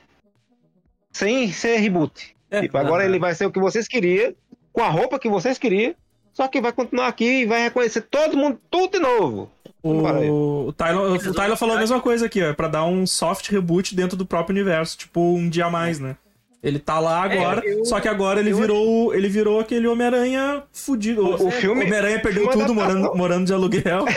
sem 1.12 1.52
ser 1.52 1.78
reboot. 1.78 2.36
É, 2.50 2.62
tipo, 2.62 2.76
agora 2.80 3.06
ele 3.06 3.20
vai 3.20 3.36
ser 3.36 3.46
o 3.46 3.52
que 3.52 3.60
vocês 3.60 3.88
queriam, 3.88 4.34
com 4.74 4.82
a 4.82 4.90
roupa 4.90 5.20
que 5.20 5.30
vocês 5.30 5.60
queriam, 5.60 5.94
só 6.34 6.48
que 6.48 6.60
vai 6.60 6.74
continuar 6.74 7.06
aqui 7.06 7.42
e 7.42 7.46
vai 7.46 7.62
reconhecer 7.62 8.02
todo 8.02 8.36
mundo 8.36 8.60
tudo 8.72 8.94
de 8.94 9.00
novo. 9.00 9.52
O, 9.84 10.66
o, 10.70 10.74
Tyler, 10.74 11.00
o 11.00 11.34
Tyler 11.36 11.56
falou 11.56 11.76
a 11.76 11.80
mesma 11.80 12.02
coisa 12.02 12.26
aqui, 12.26 12.42
ó, 12.42 12.56
pra 12.56 12.68
dar 12.68 12.86
um 12.86 13.06
soft 13.06 13.52
reboot 13.52 13.96
dentro 13.96 14.18
do 14.18 14.26
próprio 14.26 14.56
universo, 14.56 14.98
tipo 14.98 15.22
um 15.22 15.48
dia 15.48 15.68
a 15.68 15.70
mais, 15.70 16.00
né? 16.00 16.16
Ele 16.66 16.80
tá 16.80 17.00
lá 17.00 17.32
é, 17.32 17.38
agora, 17.38 17.62
é, 17.64 17.74
eu, 17.76 17.86
só 17.86 18.00
que 18.00 18.08
agora 18.08 18.40
ele 18.40 18.52
virou, 18.52 19.14
ele 19.14 19.30
virou 19.30 19.60
aquele 19.60 19.86
Homem-Aranha 19.88 20.64
fudido. 20.74 21.24
O, 21.24 21.48
o 21.48 21.52
filme 21.52 21.84
Homem-Aranha 21.84 22.20
perdeu 22.20 22.50
tudo 22.50 22.74
morando, 22.74 23.16
morando 23.16 23.46
de 23.46 23.54
aluguel. 23.54 24.04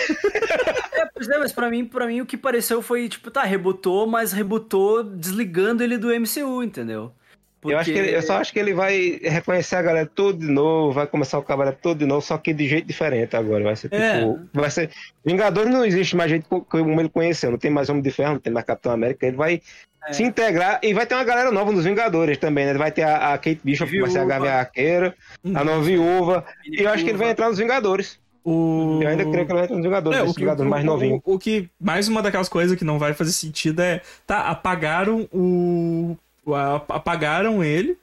É, 0.99 1.07
pois 1.15 1.29
é, 1.29 1.39
mas 1.39 1.53
pra 1.53 1.71
mim, 1.71 1.85
pra 1.85 2.09
mim 2.09 2.21
o 2.21 2.27
que 2.27 2.37
pareceu 2.37 2.83
foi, 2.83 3.09
tipo, 3.09 3.31
tá, 3.31 3.45
rebutou, 3.45 4.05
mas 4.05 4.33
rebutou 4.33 5.05
desligando 5.05 5.81
ele 5.81 5.97
do 5.97 6.09
MCU, 6.09 6.61
entendeu? 6.61 7.13
Porque... 7.61 7.75
Eu, 7.75 7.79
acho 7.79 7.93
que 7.93 7.99
ele, 7.99 8.17
eu 8.17 8.23
só 8.23 8.39
acho 8.39 8.53
que 8.53 8.59
ele 8.59 8.73
vai 8.73 9.21
reconhecer 9.23 9.77
a 9.77 9.83
galera 9.83 10.11
tudo 10.13 10.41
de 10.41 10.51
novo, 10.51 10.93
vai 10.93 11.07
começar 11.07 11.39
o 11.39 11.43
cabaré 11.43 11.71
todo 11.71 11.99
de 11.99 12.07
novo, 12.07 12.21
só 12.21 12.37
que 12.39 12.53
de 12.53 12.67
jeito 12.69 12.87
diferente 12.87 13.37
agora. 13.37 13.63
Vai 13.63 13.77
ser 13.77 13.93
é. 13.93 14.21
tipo. 14.21 14.41
Vai 14.53 14.71
ser. 14.71 14.91
Vingadores 15.25 15.73
não 15.73 15.85
existe 15.85 16.17
mais 16.17 16.31
gente 16.31 16.47
como 16.49 17.01
ele 17.01 17.09
conheceu, 17.09 17.51
não 17.51 17.59
tem 17.59 17.71
mais 17.71 17.89
Homem 17.89 18.03
de 18.03 18.11
Ferro, 18.11 18.35
não 18.35 18.41
tem 18.41 18.53
mais 18.53 18.65
Capitão 18.67 18.93
América. 18.93 19.27
Ele 19.27 19.37
vai 19.37 19.61
é. 20.07 20.13
se 20.13 20.23
integrar 20.23 20.79
e 20.83 20.93
vai 20.95 21.07
ter 21.07 21.15
uma 21.15 21.25
galera 21.25 21.51
nova 21.51 21.73
nos 21.73 21.85
Vingadores 21.85 22.39
também, 22.39 22.67
né? 22.67 22.75
Vai 22.75 22.93
ter 22.93 23.03
a, 23.03 23.35
a 23.35 23.39
Kate 23.39 23.61
Bishop, 23.63 23.91
que 23.91 24.01
vai 24.01 24.11
ser 24.11 24.21
a 24.21 24.25
Gavião 24.25 24.53
Arqueira, 24.53 25.15
a 25.55 25.65
nova 25.65 25.83
viúva. 25.83 26.45
E 26.65 26.83
eu 26.83 26.91
acho 26.91 27.05
que 27.05 27.11
ele 27.11 27.19
vai 27.19 27.31
entrar 27.31 27.49
nos 27.49 27.59
Vingadores. 27.59 28.19
O... 28.45 29.01
Eu 29.03 29.09
ainda 29.09 29.25
creio 29.25 29.47
que 29.47 29.53
ele 29.53 29.59
vai 29.59 29.65
entrar 29.65 29.77
nos 29.77 29.85
Vingadores, 29.85 30.19
é, 30.19 30.23
o 30.23 30.33
que, 30.33 30.41
Vingadores 30.41 30.71
mais 30.71 30.85
novinho. 30.85 31.23
O, 31.25 31.35
o, 31.35 31.39
que, 31.39 31.69
mais 31.81 32.09
uma 32.09 32.23
daquelas 32.23 32.49
coisas 32.49 32.79
que 32.79 32.85
não 32.85 32.99
vai 32.99 33.13
fazer 33.15 33.33
sentido 33.33 33.81
é. 33.81 34.01
Tá, 34.27 34.49
apagaram 34.49 35.29
o 35.33 36.17
apagaram 36.89 37.63
ele, 37.63 37.99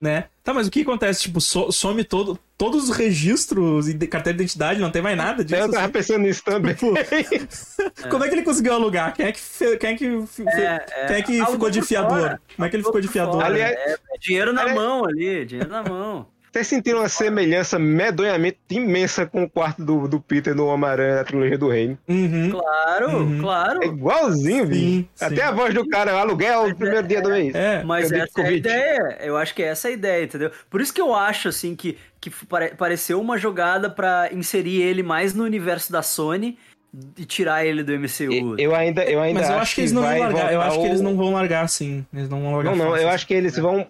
né? 0.00 0.24
Tá, 0.44 0.52
mas 0.52 0.66
o 0.66 0.70
que 0.70 0.82
acontece? 0.82 1.22
Tipo, 1.22 1.40
some 1.40 2.04
todo, 2.04 2.38
todos 2.58 2.88
os 2.88 2.96
registros 2.96 3.88
e 3.88 3.94
carteira 4.06 4.36
de 4.36 4.42
identidade, 4.44 4.80
não 4.80 4.90
tem 4.90 5.02
mais 5.02 5.16
nada 5.16 5.44
disso. 5.44 5.60
Eu 5.60 5.70
tava 5.70 5.84
assim? 5.84 5.92
pensando 5.92 6.22
nisso 6.22 6.42
também. 6.44 6.74
Tipo, 6.74 6.94
como 8.08 8.24
é 8.24 8.28
que 8.28 8.34
ele 8.34 8.42
conseguiu 8.42 8.72
alugar? 8.72 9.14
Quem 9.14 9.26
é 9.26 9.32
que, 9.32 9.40
fe... 9.40 9.76
quem 9.76 9.90
é 9.90 9.96
que, 9.96 10.26
fe... 10.26 10.44
é, 10.48 10.78
Quem 11.06 11.16
é 11.16 11.22
que 11.22 11.46
ficou 11.46 11.70
de 11.70 11.82
fiador? 11.82 12.38
Como 12.54 12.66
é 12.66 12.70
que 12.70 12.76
ele 12.76 12.84
ficou 12.84 13.00
de 13.00 13.08
fiador? 13.08 13.44
Ali 13.44 13.60
é... 13.60 13.72
é... 13.72 13.96
dinheiro 14.18 14.52
na 14.52 14.74
mão 14.74 15.04
ali, 15.04 15.44
dinheiro 15.44 15.70
na 15.70 15.82
mão. 15.82 16.26
Vocês 16.56 16.68
sentiram 16.68 17.00
uma 17.00 17.08
semelhança 17.10 17.78
medonhamente 17.78 18.56
imensa 18.70 19.26
com 19.26 19.42
o 19.42 19.50
quarto 19.50 19.84
do, 19.84 20.08
do 20.08 20.18
Peter 20.18 20.54
no 20.54 20.64
Homem-Aranha 20.68 21.16
da 21.16 21.24
trilogia 21.24 21.58
do 21.58 21.68
Reino. 21.68 21.98
Uhum. 22.08 22.50
Claro, 22.50 23.10
uhum. 23.10 23.40
claro. 23.42 23.84
É 23.84 23.86
igualzinho, 23.86 24.66
sim, 24.72 25.08
Até 25.20 25.42
a 25.42 25.50
voz 25.50 25.74
do 25.74 25.86
cara, 25.86 26.18
aluguel 26.18 26.70
no 26.70 26.74
primeiro 26.74 27.04
é, 27.04 27.08
dia 27.08 27.20
do 27.20 27.28
mês. 27.28 27.54
É, 27.54 27.84
mas 27.84 28.10
essa 28.10 28.40
é 28.40 28.46
a 28.46 28.52
ideia. 28.52 29.18
Eu 29.20 29.36
acho 29.36 29.54
que 29.54 29.62
é 29.62 29.66
essa 29.66 29.88
a 29.88 29.90
ideia, 29.90 30.24
entendeu? 30.24 30.50
Por 30.70 30.80
isso 30.80 30.94
que 30.94 31.00
eu 31.02 31.14
acho, 31.14 31.48
assim, 31.48 31.76
que, 31.76 31.98
que 32.18 32.30
pare, 32.46 32.70
pareceu 32.70 33.20
uma 33.20 33.36
jogada 33.36 33.90
para 33.90 34.32
inserir 34.32 34.80
ele 34.80 35.02
mais 35.02 35.34
no 35.34 35.44
universo 35.44 35.92
da 35.92 36.00
Sony 36.00 36.56
e 37.18 37.26
tirar 37.26 37.66
ele 37.66 37.82
do 37.82 37.92
MCU. 37.92 38.58
Eu 38.58 38.74
ainda, 38.74 39.04
eu 39.04 39.20
ainda 39.20 39.40
Mas 39.40 39.50
eu 39.50 39.56
acho, 39.56 39.62
acho 39.62 39.74
que, 39.74 39.80
eles 39.82 39.92
não 39.92 40.00
vão 40.00 40.18
largar. 40.18 40.52
Eu 40.54 40.62
acho 40.62 40.80
que 40.80 40.86
eles 40.86 41.00
não 41.02 41.16
vão 41.18 41.32
largar, 41.34 41.68
sim. 41.68 42.06
Eles 42.14 42.30
não 42.30 42.40
vão 42.40 42.56
largar. 42.56 42.74
Não, 42.74 42.84
não. 42.86 42.96
Eu 42.96 43.10
acho 43.10 43.26
que 43.26 43.34
eles 43.34 43.58
vão 43.58 43.86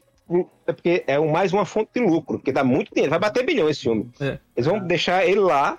é 0.66 0.72
porque 0.72 1.04
é 1.06 1.18
mais 1.18 1.52
uma 1.52 1.64
fonte 1.64 1.90
de 1.94 2.00
lucro, 2.00 2.38
porque 2.38 2.52
dá 2.52 2.64
muito 2.64 2.92
dinheiro, 2.92 3.10
vai 3.10 3.18
bater 3.18 3.44
bilhão 3.44 3.68
esse 3.68 3.82
filme. 3.82 4.10
É. 4.20 4.38
Eles 4.56 4.66
vão 4.66 4.78
deixar 4.78 5.26
ele 5.26 5.40
lá, 5.40 5.78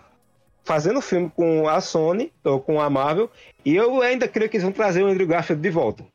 fazendo 0.63 1.01
filme 1.01 1.31
com 1.35 1.67
a 1.67 1.81
Sony, 1.81 2.31
ou 2.43 2.59
com 2.59 2.79
a 2.79 2.89
Marvel, 2.89 3.29
e 3.65 3.75
eu 3.75 4.01
ainda 4.01 4.27
creio 4.27 4.49
que 4.49 4.57
eles 4.57 4.63
vão 4.63 4.71
trazer 4.71 5.03
o 5.03 5.07
Andrew 5.07 5.27
Garfield 5.27 5.61
de 5.61 5.69
volta. 5.69 6.05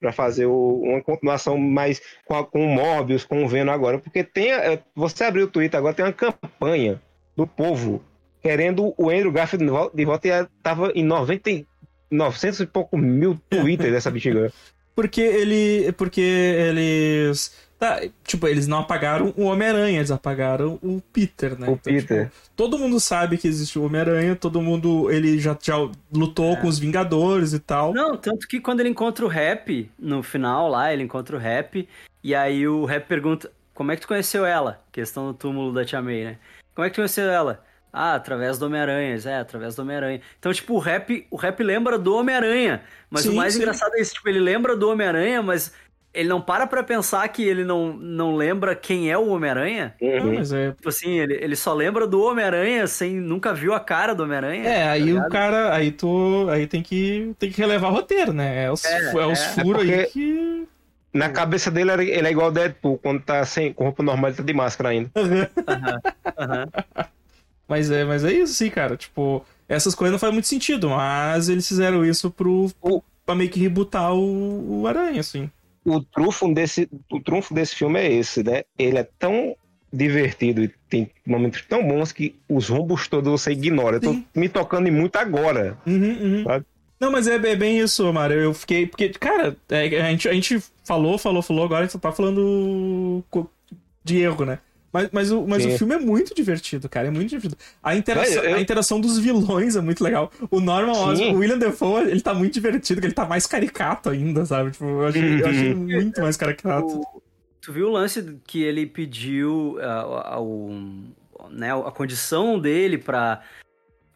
Pra 0.00 0.12
fazer 0.12 0.46
o, 0.46 0.80
uma 0.80 1.02
continuação 1.02 1.58
mais 1.58 2.00
com, 2.24 2.36
a, 2.36 2.44
com 2.44 2.64
o 2.64 2.68
Morbius, 2.68 3.24
com 3.24 3.44
o 3.44 3.48
Venom 3.48 3.72
agora. 3.72 3.98
Porque 3.98 4.22
tem. 4.22 4.52
é, 4.52 4.80
Você 4.94 5.24
abriu 5.24 5.46
o 5.46 5.50
Twitter 5.50 5.76
agora, 5.76 5.92
tem 5.92 6.04
uma 6.04 6.12
campanha 6.12 7.02
do 7.36 7.48
povo 7.48 8.00
querendo 8.40 8.94
o 8.96 9.10
Andrew 9.10 9.32
Garfield 9.32 9.64
de 9.64 9.70
volta, 9.72 9.96
de 9.96 10.04
volta 10.04 10.28
e 10.28 10.46
tava 10.62 10.92
em 10.94 11.02
90, 11.02 11.50
e- 11.50 11.66
900 12.12 12.60
e 12.60 12.66
pouco 12.66 12.96
mil 12.96 13.36
Twitter 13.50 13.90
dessa 13.90 14.08
bexiga. 14.10 14.52
Porque 14.94 15.20
ele. 15.20 15.92
Porque 15.92 16.20
eles. 16.20 17.67
Tá, 17.78 18.00
tipo, 18.24 18.48
eles 18.48 18.66
não 18.66 18.80
apagaram 18.80 19.32
o 19.36 19.44
Homem-Aranha, 19.44 19.98
eles 19.98 20.10
apagaram 20.10 20.80
o 20.82 21.00
Peter, 21.12 21.56
né? 21.56 21.68
O 21.68 21.76
Peter. 21.76 22.26
tipo, 22.26 22.36
todo 22.56 22.76
mundo 22.76 22.98
sabe 22.98 23.38
que 23.38 23.46
existe 23.46 23.78
o 23.78 23.84
Homem-Aranha, 23.84 24.34
todo 24.34 24.60
mundo. 24.60 25.08
Ele 25.10 25.38
já, 25.38 25.56
já 25.62 25.76
lutou 26.12 26.56
com 26.56 26.66
os 26.66 26.78
Vingadores 26.78 27.52
e 27.52 27.60
tal. 27.60 27.94
Não, 27.94 28.16
tanto 28.16 28.48
que 28.48 28.60
quando 28.60 28.80
ele 28.80 28.88
encontra 28.88 29.24
o 29.24 29.28
Rap, 29.28 29.88
no 29.96 30.24
final 30.24 30.68
lá, 30.68 30.92
ele 30.92 31.04
encontra 31.04 31.36
o 31.36 31.38
Rap, 31.38 31.88
e 32.22 32.34
aí 32.34 32.66
o 32.66 32.84
Rap 32.84 33.06
pergunta, 33.06 33.48
como 33.72 33.92
é 33.92 33.94
que 33.94 34.02
tu 34.02 34.08
conheceu 34.08 34.44
ela? 34.44 34.82
Questão 34.90 35.28
do 35.28 35.34
túmulo 35.34 35.72
da 35.72 35.84
Tia 35.84 36.02
May, 36.02 36.24
né? 36.24 36.38
Como 36.74 36.84
é 36.84 36.90
que 36.90 36.94
tu 36.94 36.96
conheceu 36.96 37.30
ela? 37.30 37.64
Ah, 37.92 38.14
através 38.14 38.58
do 38.58 38.66
Homem-Aranha, 38.66 39.18
é, 39.24 39.36
através 39.36 39.76
do 39.76 39.82
Homem-Aranha. 39.82 40.20
Então, 40.38 40.52
tipo, 40.52 40.74
o 40.74 40.78
Rap, 40.78 41.26
o 41.30 41.36
Rap 41.36 41.62
lembra 41.62 41.96
do 41.96 42.14
Homem-Aranha, 42.14 42.82
mas 43.08 43.22
Sim, 43.22 43.30
o 43.30 43.34
mais 43.36 43.54
sim. 43.54 43.60
engraçado 43.60 43.94
é 43.94 44.00
isso, 44.00 44.14
tipo, 44.14 44.28
ele 44.28 44.40
lembra 44.40 44.76
do 44.76 44.90
Homem-Aranha, 44.90 45.42
mas 45.42 45.72
ele 46.18 46.28
não 46.28 46.40
para 46.40 46.66
pra 46.66 46.82
pensar 46.82 47.26
que 47.28 47.42
ele 47.42 47.64
não, 47.64 47.92
não 47.96 48.34
lembra 48.36 48.74
quem 48.74 49.10
é 49.10 49.16
o 49.16 49.28
Homem-Aranha. 49.28 49.94
Uhum. 50.00 50.34
mas 50.34 50.52
é. 50.52 50.72
Tipo 50.72 50.88
assim, 50.88 51.18
ele, 51.20 51.34
ele 51.34 51.54
só 51.56 51.72
lembra 51.72 52.06
do 52.06 52.20
Homem-Aranha 52.22 52.86
sem 52.86 53.14
nunca 53.14 53.54
viu 53.54 53.72
a 53.74 53.80
cara 53.80 54.14
do 54.14 54.22
Homem-Aranha. 54.24 54.68
É, 54.68 54.88
aí 54.88 55.00
tá 55.00 55.04
o 55.04 55.08
ligado? 55.14 55.30
cara. 55.30 55.74
Aí 55.74 55.92
tu. 55.92 56.46
Aí 56.50 56.66
tem 56.66 56.82
que. 56.82 57.32
Tem 57.38 57.50
que 57.50 57.60
relevar 57.60 57.90
o 57.90 57.94
roteiro, 57.94 58.32
né? 58.32 58.64
É 58.64 58.70
os, 58.72 58.84
É, 58.84 59.12
é, 59.12 59.26
os 59.26 59.40
é. 59.40 59.48
furos 59.62 59.88
É 59.88 60.00
aí 60.00 60.06
que. 60.06 60.68
Na 61.12 61.30
cabeça 61.30 61.70
dele, 61.70 61.90
ele 61.92 62.28
é 62.28 62.30
igual 62.30 62.48
o 62.48 62.52
Deadpool, 62.52 62.98
quando 62.98 63.22
tá 63.22 63.42
sem, 63.44 63.72
com 63.72 63.84
roupa 63.84 64.02
normal, 64.02 64.28
ele 64.28 64.36
tá 64.36 64.42
de 64.42 64.52
máscara 64.52 64.90
ainda. 64.90 65.10
Aham. 65.16 66.66
Mas 67.68 67.90
é, 67.90 68.02
mas 68.04 68.24
é 68.24 68.32
isso, 68.32 68.54
sim, 68.54 68.70
cara. 68.70 68.96
Tipo, 68.96 69.44
essas 69.68 69.94
coisas 69.94 70.12
não 70.12 70.18
fazem 70.18 70.32
muito 70.32 70.48
sentido, 70.48 70.88
mas 70.88 71.50
eles 71.50 71.68
fizeram 71.68 72.02
isso 72.04 72.30
pro. 72.30 72.70
O- 72.80 73.02
pra 73.26 73.34
meio 73.34 73.50
que 73.50 73.60
rebutar 73.60 74.14
o, 74.14 74.80
o 74.80 74.86
Aranha, 74.86 75.20
assim. 75.20 75.50
O 75.88 76.02
trunfo 76.02 76.52
desse, 76.52 76.88
o 77.10 77.20
trunfo 77.20 77.54
desse 77.54 77.74
filme 77.74 77.98
é 77.98 78.12
esse, 78.12 78.42
né? 78.42 78.62
Ele 78.78 78.98
é 78.98 79.08
tão 79.18 79.56
divertido 79.92 80.62
e 80.62 80.68
tem 80.88 81.10
momentos 81.26 81.62
tão 81.62 81.86
bons 81.86 82.12
que 82.12 82.38
os 82.48 82.68
rombos 82.68 83.08
todos 83.08 83.30
você 83.30 83.52
ignora. 83.52 83.96
Eu 83.96 84.00
tô 84.00 84.12
Sim. 84.12 84.26
me 84.34 84.48
tocando 84.48 84.88
em 84.88 84.90
muito 84.90 85.16
agora. 85.16 85.78
Uhum, 85.86 86.44
uhum. 86.44 86.64
Não, 87.00 87.12
mas 87.12 87.26
é, 87.26 87.36
é 87.36 87.56
bem 87.56 87.78
isso, 87.78 88.12
Mário. 88.12 88.36
Eu 88.36 88.52
fiquei. 88.52 88.86
Porque, 88.86 89.08
cara, 89.10 89.56
é, 89.68 90.00
a, 90.00 90.10
gente, 90.10 90.28
a 90.28 90.32
gente 90.32 90.62
falou, 90.84 91.16
falou, 91.16 91.42
falou, 91.42 91.64
agora 91.64 91.80
a 91.80 91.84
gente 91.84 91.92
só 91.92 91.98
tá 91.98 92.12
falando 92.12 93.24
de 94.04 94.18
erro, 94.18 94.44
né? 94.44 94.58
Mas, 94.92 95.08
mas, 95.12 95.30
o, 95.30 95.46
mas 95.46 95.62
Sim. 95.62 95.74
o 95.74 95.78
filme 95.78 95.94
é 95.94 95.98
muito 95.98 96.34
divertido, 96.34 96.88
cara. 96.88 97.08
É 97.08 97.10
muito 97.10 97.28
divertido. 97.28 97.56
A 97.82 97.94
interação, 97.94 98.42
Vai, 98.42 98.52
eu- 98.52 98.56
a 98.56 98.60
interação 98.60 99.00
dos 99.00 99.18
vilões 99.18 99.76
é 99.76 99.80
muito 99.80 100.02
legal. 100.02 100.32
O 100.50 100.60
Norman. 100.60 100.92
Osborn, 100.92 101.34
o 101.34 101.38
William 101.38 101.58
Defoe, 101.58 102.08
ele 102.10 102.20
tá 102.22 102.32
muito 102.32 102.54
divertido, 102.54 103.00
que 103.00 103.06
ele 103.06 103.14
tá 103.14 103.26
mais 103.26 103.46
caricato 103.46 104.08
ainda, 104.08 104.46
sabe? 104.46 104.70
Tipo, 104.70 104.84
eu 104.86 105.06
achei, 105.06 105.42
eu 105.42 105.46
achei 105.46 105.74
muito 105.74 106.20
mais 106.22 106.36
caricato. 106.38 107.00
O- 107.00 107.22
tu 107.60 107.72
viu 107.72 107.88
o 107.88 107.92
lance 107.92 108.40
que 108.46 108.62
ele 108.62 108.86
pediu 108.86 109.76
ao, 110.24 110.70
né, 111.50 111.70
a 111.74 111.90
condição 111.90 112.58
dele 112.58 112.96
pra 112.96 113.42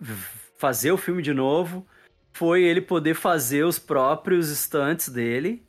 v- 0.01 0.15
fazer 0.59 0.91
o 0.93 0.97
filme 0.97 1.21
de 1.23 1.35
novo 1.35 1.87
foi 2.33 2.63
ele 2.63 2.81
poder 2.81 3.15
fazer 3.15 3.65
os 3.65 3.79
próprios 3.79 4.49
stunts 4.49 5.09
dele 5.11 5.63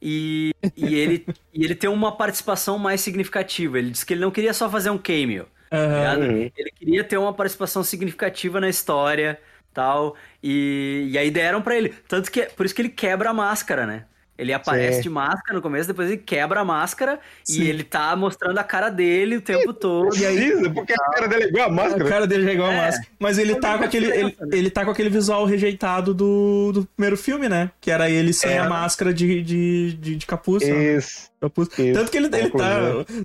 e, 0.00 0.54
e 0.76 0.94
ele, 0.94 1.26
e 1.52 1.64
ele 1.64 1.74
ter 1.74 1.88
uma 1.88 2.16
participação 2.16 2.78
mais 2.78 3.00
significativa. 3.00 3.78
Ele 3.78 3.90
disse 3.90 4.04
que 4.06 4.14
ele 4.14 4.20
não 4.20 4.30
queria 4.30 4.54
só 4.54 4.68
fazer 4.70 4.90
um 4.90 4.98
cameo. 4.98 5.46
tá? 5.70 6.16
Uhum. 6.18 6.50
Ele 6.56 6.70
queria 6.72 7.04
ter 7.04 7.16
uma 7.16 7.32
participação 7.32 7.82
significativa 7.82 8.60
na 8.60 8.68
história, 8.68 9.40
tal, 9.72 10.16
e, 10.42 11.08
e 11.10 11.18
aí 11.18 11.30
deram 11.30 11.62
pra 11.62 11.76
ele. 11.76 11.90
Tanto 12.08 12.30
que, 12.30 12.42
por 12.46 12.66
isso 12.66 12.74
que 12.74 12.82
ele 12.82 12.88
quebra 12.88 13.30
a 13.30 13.34
máscara, 13.34 13.86
né? 13.86 14.06
Ele 14.40 14.52
aparece 14.52 14.96
Sim. 14.96 15.02
de 15.02 15.10
máscara 15.10 15.54
no 15.54 15.60
começo, 15.62 15.86
depois 15.86 16.08
ele 16.08 16.16
quebra 16.16 16.60
a 16.60 16.64
máscara 16.64 17.20
Sim. 17.44 17.62
e 17.62 17.68
ele 17.68 17.84
tá 17.84 18.16
mostrando 18.16 18.56
a 18.58 18.64
cara 18.64 18.88
dele 18.88 19.36
o 19.36 19.40
tempo 19.42 19.72
todo. 19.74 20.16
E 20.16 20.24
aí- 20.24 20.36
Precisa, 20.50 20.70
porque 20.70 20.92
a 20.94 20.96
cara 21.14 21.28
dele 21.28 21.44
é 21.44 21.48
igual 21.48 21.64
a 21.64 21.68
A 21.68 21.72
máscara. 21.72 22.04
cara 22.08 22.26
dele 22.26 22.44
já 22.44 22.50
é 22.50 22.54
igual 22.54 22.70
a 22.70 22.72
É. 22.72 22.76
máscara. 22.86 23.08
Mas 23.18 23.38
ele 23.38 23.54
tá 23.56 23.76
com 23.78 23.84
aquele. 23.84 24.06
Ele, 24.06 24.24
né? 24.24 24.34
ele 24.52 24.70
tá 24.70 24.84
com 24.84 24.90
aquele 24.90 25.10
visual 25.10 25.44
rejeitado 25.44 26.14
do, 26.14 26.72
do 26.72 26.84
primeiro 26.96 27.16
filme, 27.16 27.48
né? 27.48 27.70
Que 27.80 27.90
era 27.90 28.08
ele 28.08 28.32
sem 28.32 28.52
É. 28.52 28.58
a 28.58 28.68
máscara 28.68 29.12
de, 29.12 29.42
de, 29.42 29.92
de, 29.92 30.16
de 30.16 30.26
capuz. 30.26 30.66
né? 30.66 30.96
Isso. 30.96 31.28
Capuz. 31.40 31.68
Isso. 31.78 31.92
Tanto 31.92 32.10
que 32.10 32.16
ele, 32.16 32.26
ele 32.34 32.50
tá. 32.50 32.78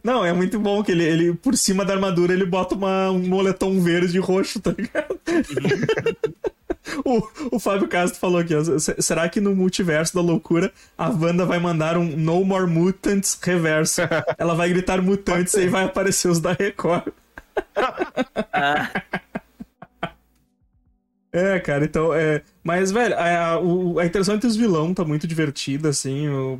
Não, 0.03 0.23
é 0.25 0.31
muito 0.33 0.59
bom 0.59 0.83
que 0.83 0.91
ele, 0.91 1.03
ele, 1.03 1.33
por 1.33 1.55
cima 1.57 1.83
da 1.85 1.93
armadura, 1.93 2.33
ele 2.33 2.45
bota 2.45 2.75
uma, 2.75 3.09
um 3.11 3.19
moletom 3.19 3.79
verde 3.79 4.17
e 4.17 4.19
roxo, 4.19 4.59
tá 4.59 4.73
ligado? 4.77 5.19
o, 7.03 7.55
o 7.55 7.59
Fábio 7.59 7.87
Castro 7.87 8.19
falou 8.19 8.39
aqui, 8.39 8.53
ó. 8.55 8.63
"Se- 8.79 8.95
Será 9.01 9.27
que 9.29 9.41
no 9.41 9.55
multiverso 9.55 10.13
da 10.15 10.21
loucura 10.21 10.71
a 10.97 11.09
Wanda 11.09 11.45
vai 11.45 11.59
mandar 11.59 11.97
um 11.97 12.05
No 12.17 12.43
More 12.45 12.67
Mutants 12.69 13.37
reverso? 13.41 14.01
Ela 14.37 14.53
vai 14.55 14.69
gritar 14.69 15.01
mutantes 15.01 15.53
e 15.55 15.67
vai 15.67 15.85
aparecer 15.85 16.27
os 16.29 16.39
da 16.39 16.53
Record. 16.53 17.11
Ah, 18.53 18.89
É, 21.31 21.59
cara, 21.59 21.83
então, 21.85 22.13
é... 22.13 22.41
Mas, 22.63 22.91
velho, 22.91 23.13
a, 23.15 23.55
a, 23.55 23.57
a 23.57 24.05
interação 24.05 24.35
entre 24.35 24.47
os 24.47 24.55
vilões 24.55 24.95
tá 24.95 25.03
muito 25.03 25.27
divertida, 25.27 25.89
assim, 25.89 26.27
o- 26.29 26.59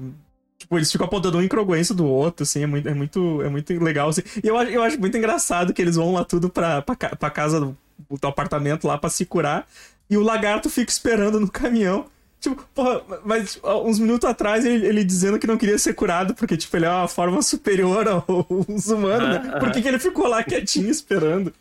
Tipo, 0.58 0.78
eles 0.78 0.90
ficam 0.92 1.06
apontando 1.06 1.38
uma 1.38 1.44
incongruência 1.44 1.94
do 1.94 2.06
outro, 2.06 2.44
assim, 2.44 2.64
é 2.64 2.66
muito, 2.68 2.88
é 2.90 2.94
muito, 2.94 3.42
é 3.42 3.50
muito 3.50 3.74
legal, 3.84 4.10
assim. 4.10 4.22
E 4.44 4.48
eu, 4.48 4.58
acho- 4.58 4.72
eu 4.72 4.82
acho 4.84 5.00
muito 5.00 5.18
engraçado 5.18 5.74
que 5.74 5.82
eles 5.82 5.96
vão 5.98 6.14
lá 6.14 6.24
tudo 6.26 6.50
pra, 6.50 6.82
pra, 6.82 6.96
pra 6.96 7.30
casa 7.30 7.60
do, 7.60 7.78
do 8.10 8.28
apartamento 8.28 8.88
lá 8.88 8.98
pra 8.98 9.10
se 9.10 9.26
curar, 9.26 9.68
e 10.10 10.18
o 10.18 10.22
lagarto 10.22 10.70
fica 10.70 10.92
esperando 10.92 11.40
no 11.40 11.50
caminhão. 11.50 12.06
Tipo, 12.40 12.64
porra, 12.76 13.02
mas 13.26 13.58
ó, 13.64 13.84
uns 13.84 13.98
minutos 13.98 14.30
atrás 14.30 14.64
ele, 14.66 14.86
ele 14.86 15.04
dizendo 15.04 15.40
que 15.40 15.48
não 15.48 15.58
queria 15.58 15.80
ser 15.80 15.94
curado, 15.96 16.36
porque, 16.36 16.56
tipo, 16.56 16.76
ele 16.78 16.86
é 16.86 16.90
uma 16.90 17.08
forma 17.08 17.42
superior 17.42 18.08
aos 18.08 18.88
humanos, 18.88 19.30
né? 19.30 19.60
Por 19.60 19.72
que, 19.72 19.82
que 19.82 19.88
ele 19.88 19.98
ficou 19.98 20.28
lá 20.28 20.44
quietinho 20.44 20.90
esperando? 20.90 21.52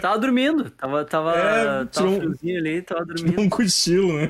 tava 0.00 0.18
dormindo, 0.18 0.70
tava, 0.70 1.04
tava, 1.04 1.36
É, 1.36 1.84
tava 1.84 2.08
um- 2.08 2.16
friozinho 2.18 2.58
ali, 2.58 2.82
tava 2.82 3.04
dormindo. 3.04 3.40
um 3.40 3.48
cochilo, 3.48 4.12
né? 4.18 4.28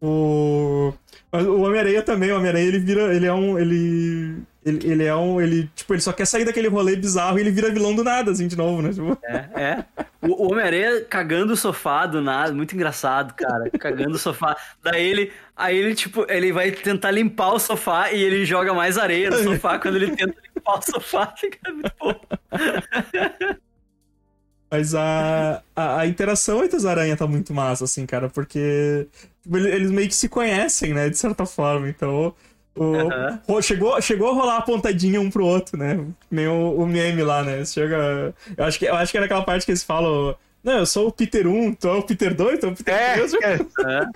O... 0.00 0.92
Mas 1.30 1.46
o 1.46 1.60
Homem-Aranha 1.60 2.02
também, 2.02 2.32
o 2.32 2.36
Homem-Aranha 2.36 2.66
ele 2.66 2.78
vira. 2.78 3.14
Ele 3.14 3.26
é 3.26 3.32
um. 3.32 3.58
Ele. 3.58 4.42
Ele, 4.64 4.90
ele 4.90 5.04
é 5.04 5.14
um. 5.14 5.40
Ele, 5.40 5.70
tipo, 5.74 5.94
ele 5.94 6.00
só 6.00 6.12
quer 6.12 6.24
sair 6.24 6.44
daquele 6.44 6.68
rolê 6.68 6.96
bizarro 6.96 7.38
e 7.38 7.40
ele 7.40 7.50
vira 7.50 7.70
vilão 7.70 7.94
do 7.94 8.02
nada, 8.02 8.32
assim, 8.32 8.48
de 8.48 8.56
novo, 8.56 8.82
né? 8.82 8.92
Tipo, 8.92 9.16
É, 9.24 9.48
é. 9.54 9.84
O, 10.22 10.44
o 10.44 10.52
Homem-Aranha 10.52 11.04
cagando 11.04 11.52
o 11.52 11.56
sofá 11.56 12.06
do 12.06 12.20
nada, 12.20 12.52
muito 12.52 12.74
engraçado, 12.74 13.34
cara. 13.34 13.70
Cagando 13.78 14.16
o 14.16 14.18
sofá. 14.18 14.56
Daí 14.82 15.04
ele, 15.04 15.32
aí 15.56 15.76
ele, 15.76 15.94
tipo, 15.94 16.26
ele 16.28 16.52
vai 16.52 16.70
tentar 16.72 17.10
limpar 17.10 17.52
o 17.52 17.58
sofá 17.58 18.10
e 18.10 18.22
ele 18.22 18.44
joga 18.44 18.74
mais 18.74 18.98
areia 18.98 19.30
no 19.30 19.38
sofá 19.38 19.78
quando 19.78 19.96
ele 19.96 20.16
tenta 20.16 20.34
limpar 20.54 20.78
o 20.78 20.82
sofá. 20.82 21.34
Fica. 21.38 21.60
Mas 24.70 24.94
a, 24.94 25.62
a, 25.74 26.00
a 26.00 26.06
interação 26.06 26.64
entre 26.64 26.76
os 26.76 26.84
aranha 26.86 27.16
tá 27.16 27.26
muito 27.26 27.52
massa, 27.54 27.84
assim, 27.84 28.04
cara, 28.06 28.28
porque 28.28 29.08
tipo, 29.42 29.56
ele- 29.56 29.70
eles 29.70 29.90
meio 29.90 30.08
que 30.08 30.14
se 30.14 30.28
conhecem, 30.28 30.92
né, 30.94 31.08
de 31.08 31.16
certa 31.18 31.46
forma. 31.46 31.88
Então, 31.88 32.34
o, 33.48 33.60
chegou, 33.62 34.00
chegou 34.02 34.30
a 34.30 34.34
rolar 34.34 34.56
a 34.58 34.62
pontadinha 34.62 35.20
um 35.20 35.30
pro 35.30 35.44
outro, 35.46 35.78
né? 35.78 36.04
Nem 36.30 36.46
o, 36.48 36.76
o 36.76 36.86
meme 36.86 37.22
lá, 37.22 37.42
né? 37.42 37.64
Chega. 37.64 38.34
Eu 38.56 38.64
acho, 38.64 38.78
que, 38.78 38.84
eu 38.86 38.94
acho 38.94 39.10
que 39.12 39.16
era 39.16 39.26
aquela 39.26 39.44
parte 39.44 39.64
que 39.64 39.70
eles 39.72 39.82
falam. 39.84 40.34
Não, 40.62 40.78
eu 40.78 40.86
sou 40.86 41.08
o 41.08 41.12
Peter 41.12 41.46
1, 41.46 41.74
tu 41.74 41.88
é 41.88 41.92
o 41.92 42.02
Peter 42.02 42.34
2, 42.34 42.58
tu 42.58 42.66
é 42.66 42.68
o 42.70 42.74
Peter 42.74 42.94
É, 42.94 43.14
3. 43.14 43.32
é. 43.34 44.06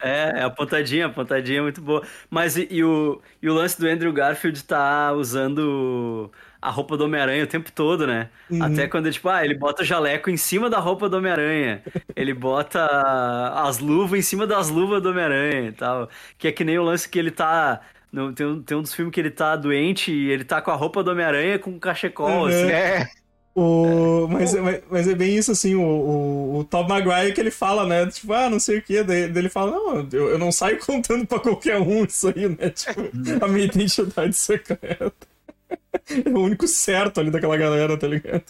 É, 0.00 0.40
é 0.40 0.42
a 0.44 0.50
pontadinha, 0.50 1.06
a 1.06 1.10
pontadinha 1.10 1.58
é 1.58 1.62
muito 1.62 1.80
boa. 1.80 2.06
Mas 2.30 2.56
e, 2.56 2.68
e 2.70 2.84
o, 2.84 3.20
e 3.42 3.48
o 3.50 3.54
lance 3.54 3.78
do 3.80 3.86
Andrew 3.88 4.12
Garfield 4.12 4.62
tá 4.64 5.12
usando 5.12 6.30
a 6.60 6.70
roupa 6.70 6.96
do 6.96 7.04
Homem-Aranha 7.04 7.44
o 7.44 7.46
tempo 7.46 7.70
todo, 7.72 8.06
né? 8.06 8.30
Uhum. 8.50 8.62
Até 8.62 8.88
quando, 8.88 9.10
tipo, 9.12 9.28
ah, 9.28 9.44
ele 9.44 9.54
bota 9.54 9.82
o 9.82 9.84
jaleco 9.84 10.30
em 10.30 10.36
cima 10.36 10.68
da 10.70 10.78
roupa 10.78 11.08
do 11.08 11.16
Homem-Aranha. 11.18 11.82
Ele 12.16 12.34
bota 12.34 12.86
as 13.66 13.78
luvas 13.78 14.18
em 14.18 14.22
cima 14.22 14.46
das 14.46 14.68
luvas 14.70 15.02
do 15.02 15.10
Homem-Aranha 15.10 15.68
e 15.68 15.72
tal. 15.72 16.08
Que 16.36 16.48
é 16.48 16.52
que 16.52 16.64
nem 16.64 16.78
o 16.78 16.82
lance 16.84 17.08
que 17.08 17.18
ele 17.18 17.30
tá. 17.30 17.80
no- 18.12 18.32
tem, 18.32 18.46
um, 18.46 18.62
tem 18.62 18.76
um 18.76 18.82
dos 18.82 18.94
filmes 18.94 19.12
que 19.14 19.20
ele 19.20 19.30
tá 19.30 19.54
doente 19.56 20.12
e 20.12 20.30
ele 20.30 20.44
tá 20.44 20.60
com 20.60 20.70
a 20.70 20.74
roupa 20.74 21.02
do 21.02 21.10
Homem-Aranha 21.10 21.58
com 21.58 21.70
um 21.70 21.78
cachecol, 21.78 22.46
Uhum. 22.46 22.46
assim. 22.46 22.70
É. 22.70 23.06
O... 23.54 24.28
Mas, 24.28 24.54
mas, 24.54 24.82
mas 24.88 25.08
é 25.08 25.14
bem 25.16 25.36
isso, 25.36 25.50
assim, 25.50 25.74
o, 25.74 25.82
o, 25.82 26.58
o 26.60 26.64
Tom 26.64 26.86
Maguire 26.86 27.32
que 27.34 27.40
ele 27.40 27.50
fala, 27.50 27.84
né? 27.86 28.06
Tipo, 28.06 28.32
ah, 28.32 28.48
não 28.48 28.60
sei 28.60 28.78
o 28.78 28.82
quê. 28.82 29.02
Daí, 29.02 29.28
daí 29.28 29.42
ele 29.42 29.48
fala, 29.48 29.72
não, 29.72 30.08
eu, 30.12 30.28
eu 30.30 30.38
não 30.38 30.52
saio 30.52 30.78
contando 30.84 31.26
pra 31.26 31.40
qualquer 31.40 31.78
um 31.80 32.04
isso 32.04 32.28
aí, 32.28 32.48
né? 32.48 32.70
Tipo, 32.70 33.00
a 33.44 33.48
minha 33.48 33.64
identidade 33.66 34.34
secreta. 34.36 35.12
É 36.24 36.28
o 36.30 36.40
único 36.40 36.66
certo 36.66 37.20
ali 37.20 37.30
daquela 37.30 37.56
galera, 37.56 37.96
tá 37.96 38.06
ligado? 38.06 38.44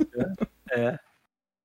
É. 0.71 0.99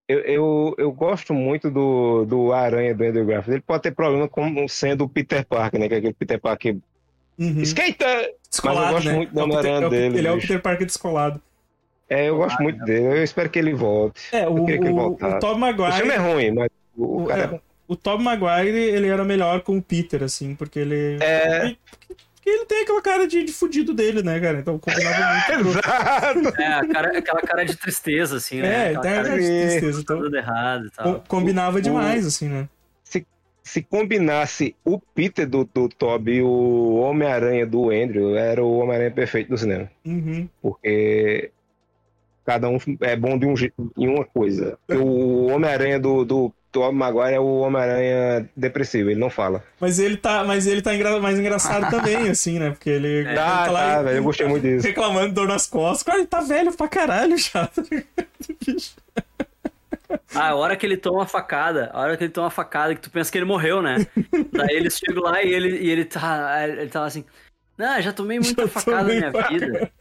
Eu, 0.07 0.19
eu, 0.19 0.75
eu 0.77 0.91
gosto 0.91 1.33
muito 1.33 1.71
do, 1.71 2.25
do 2.25 2.51
Aranha 2.51 2.93
do 2.93 3.03
Andrew 3.03 3.25
Garfield. 3.25 3.53
Ele 3.53 3.63
pode 3.65 3.83
ter 3.83 3.91
problema 3.91 4.27
com 4.27 4.67
sendo 4.67 5.05
o 5.05 5.09
Peter 5.09 5.45
Parker, 5.45 5.79
né? 5.79 5.87
Que 5.87 5.95
é 5.95 5.97
aquele 5.97 6.13
Peter 6.13 6.39
Parker. 6.39 6.77
Uhum. 7.39 7.61
Skater! 7.61 8.35
Descolado, 8.49 8.79
Mas 8.79 8.87
eu 8.87 8.93
gosto 8.93 9.07
né? 9.07 9.15
muito 9.15 9.33
do 9.33 9.39
É 9.39 9.43
Homem-Aranha 9.43 9.85
é 9.85 9.89
dele, 9.89 10.17
Ele 10.19 10.27
é 10.27 10.31
o. 10.31 10.39
Peter 10.39 10.61
Parker 10.61 10.85
descolado. 10.85 11.41
É, 12.09 12.29
eu 12.29 12.37
gosto 12.37 12.61
muito 12.61 12.83
dele. 12.83 13.05
Eu 13.05 13.23
espero 13.23 13.49
que 13.49 13.57
ele 13.57 13.73
volte. 13.73 14.21
É, 14.35 14.47
o, 14.47 14.57
Eu 14.57 14.65
queria 14.65 14.81
que 14.81 14.87
ele 14.87 14.93
o, 14.93 14.97
voltasse. 14.97 15.35
o 15.37 15.39
Tobey 15.39 15.71
O 15.71 15.91
filme 15.93 16.11
é 16.11 16.19
Maguire... 16.19 16.33
ruim, 16.33 16.51
mas 16.51 16.69
o, 16.95 17.23
O, 17.23 17.25
cara 17.25 17.41
é 17.41 17.55
é, 17.55 17.61
o 17.87 17.95
Tobey 17.95 18.23
Maguire, 18.23 18.77
ele 18.77 19.07
era 19.07 19.23
melhor 19.23 19.61
com 19.61 19.77
o 19.77 19.81
Peter, 19.81 20.21
assim, 20.21 20.53
porque 20.53 20.79
ele... 20.79 21.17
É. 21.21 21.75
Porque, 22.43 22.49
ele 22.49 22.65
tem 22.65 22.83
aquela 22.83 23.01
cara 23.01 23.27
de, 23.27 23.43
de 23.43 23.53
fudido 23.53 23.93
dele, 23.93 24.21
né, 24.21 24.39
cara? 24.39 24.59
Então 24.59 24.77
combinava 24.77 25.33
muito. 25.55 25.69
Exato! 25.79 26.61
É, 26.61 26.87
cara- 26.87 27.17
aquela 27.17 27.41
cara 27.41 27.63
de 27.65 27.75
tristeza, 27.77 28.37
assim, 28.37 28.61
né? 28.61 28.67
É, 28.67 28.87
Aquela 28.89 29.01
tem 29.01 29.11
cara 29.13 29.23
cara 29.29 29.39
de 29.41 29.47
tristeza. 29.47 29.97
tá 29.97 30.01
Então, 30.01 30.21
tudo 30.21 30.37
errado 30.37 30.85
e 30.87 30.89
tal. 30.91 31.13
com- 31.13 31.19
combinava 31.27 31.77
o- 31.77 31.81
demais, 31.81 32.25
assim, 32.25 32.49
né? 32.49 32.67
Se 33.65 33.81
combinasse 33.81 34.75
o 34.83 34.99
Peter 34.99 35.47
do, 35.47 35.63
do 35.63 35.87
Toby 35.87 36.33
e 36.33 36.41
o 36.41 36.95
Homem-Aranha 36.95 37.65
do 37.65 37.91
Andrew, 37.91 38.35
era 38.35 38.61
o 38.61 38.77
Homem-Aranha 38.79 39.09
perfeito 39.11 39.47
do 39.51 39.57
cinema. 39.57 39.89
Uhum. 40.05 40.49
Porque 40.61 41.49
cada 42.45 42.67
um 42.67 42.77
é 42.99 43.15
bom 43.15 43.37
de 43.39 43.45
um 43.45 43.55
jeito, 43.55 43.89
em 43.97 44.05
uma 44.09 44.25
coisa. 44.25 44.77
O 44.89 45.45
Homem-Aranha 45.47 45.97
do, 45.97 46.25
do 46.25 46.53
Tobey 46.73 46.91
Maguire 46.97 47.35
é 47.35 47.39
o 47.39 47.59
Homem-Aranha 47.59 48.49
depressivo, 48.57 49.09
ele 49.11 49.19
não 49.19 49.29
fala. 49.29 49.63
Mas 49.79 49.99
ele 49.99 50.17
tá, 50.17 50.43
mas 50.43 50.67
ele 50.67 50.81
tá 50.81 50.93
engra- 50.93 51.19
mais 51.21 51.39
engraçado 51.39 51.89
também, 51.89 52.27
assim, 52.29 52.59
né? 52.59 52.71
Porque 52.71 52.89
ele, 52.89 53.07
ele 53.07 53.33
Tá, 53.35 53.71
lá 53.71 53.95
tá, 53.95 54.01
e- 54.01 54.03
velho, 54.05 54.17
eu 54.17 54.23
gostei 54.23 54.47
muito 54.47 54.63
disso. 54.63 54.85
reclamando 54.87 55.27
de 55.29 55.33
dor 55.35 55.47
nas 55.47 55.67
costas. 55.67 56.03
Cara, 56.03 56.17
ele 56.17 56.27
tá 56.27 56.41
velho 56.41 56.73
pra 56.75 56.87
caralho 56.89 57.37
já. 57.37 57.67
tá? 57.67 57.81
Ah, 60.35 60.49
a 60.49 60.55
hora 60.55 60.75
que 60.75 60.85
ele 60.85 60.97
toma 60.97 61.23
a 61.23 61.27
facada, 61.27 61.89
a 61.93 61.99
hora 62.01 62.17
que 62.17 62.23
ele 62.23 62.31
toma 62.33 62.47
a 62.47 62.51
facada, 62.51 62.93
que 62.93 63.01
tu 63.01 63.09
pensa 63.09 63.31
que 63.31 63.37
ele 63.37 63.45
morreu, 63.45 63.81
né? 63.81 64.05
Daí 64.51 64.75
eles 64.75 64.97
chegam 64.97 65.23
lá 65.23 65.41
e 65.41 65.51
ele, 65.51 65.77
e 65.77 65.89
ele 65.89 66.05
tá. 66.05 66.67
Ele 66.67 66.87
tá 66.87 67.05
assim. 67.05 67.23
Não, 67.77 68.01
já 68.01 68.11
tomei 68.13 68.39
muita 68.39 68.63
Já 68.63 68.67
facada 68.67 68.99
tomei 68.99 69.19
na 69.21 69.31
minha 69.31 69.49
vida. 69.49 69.91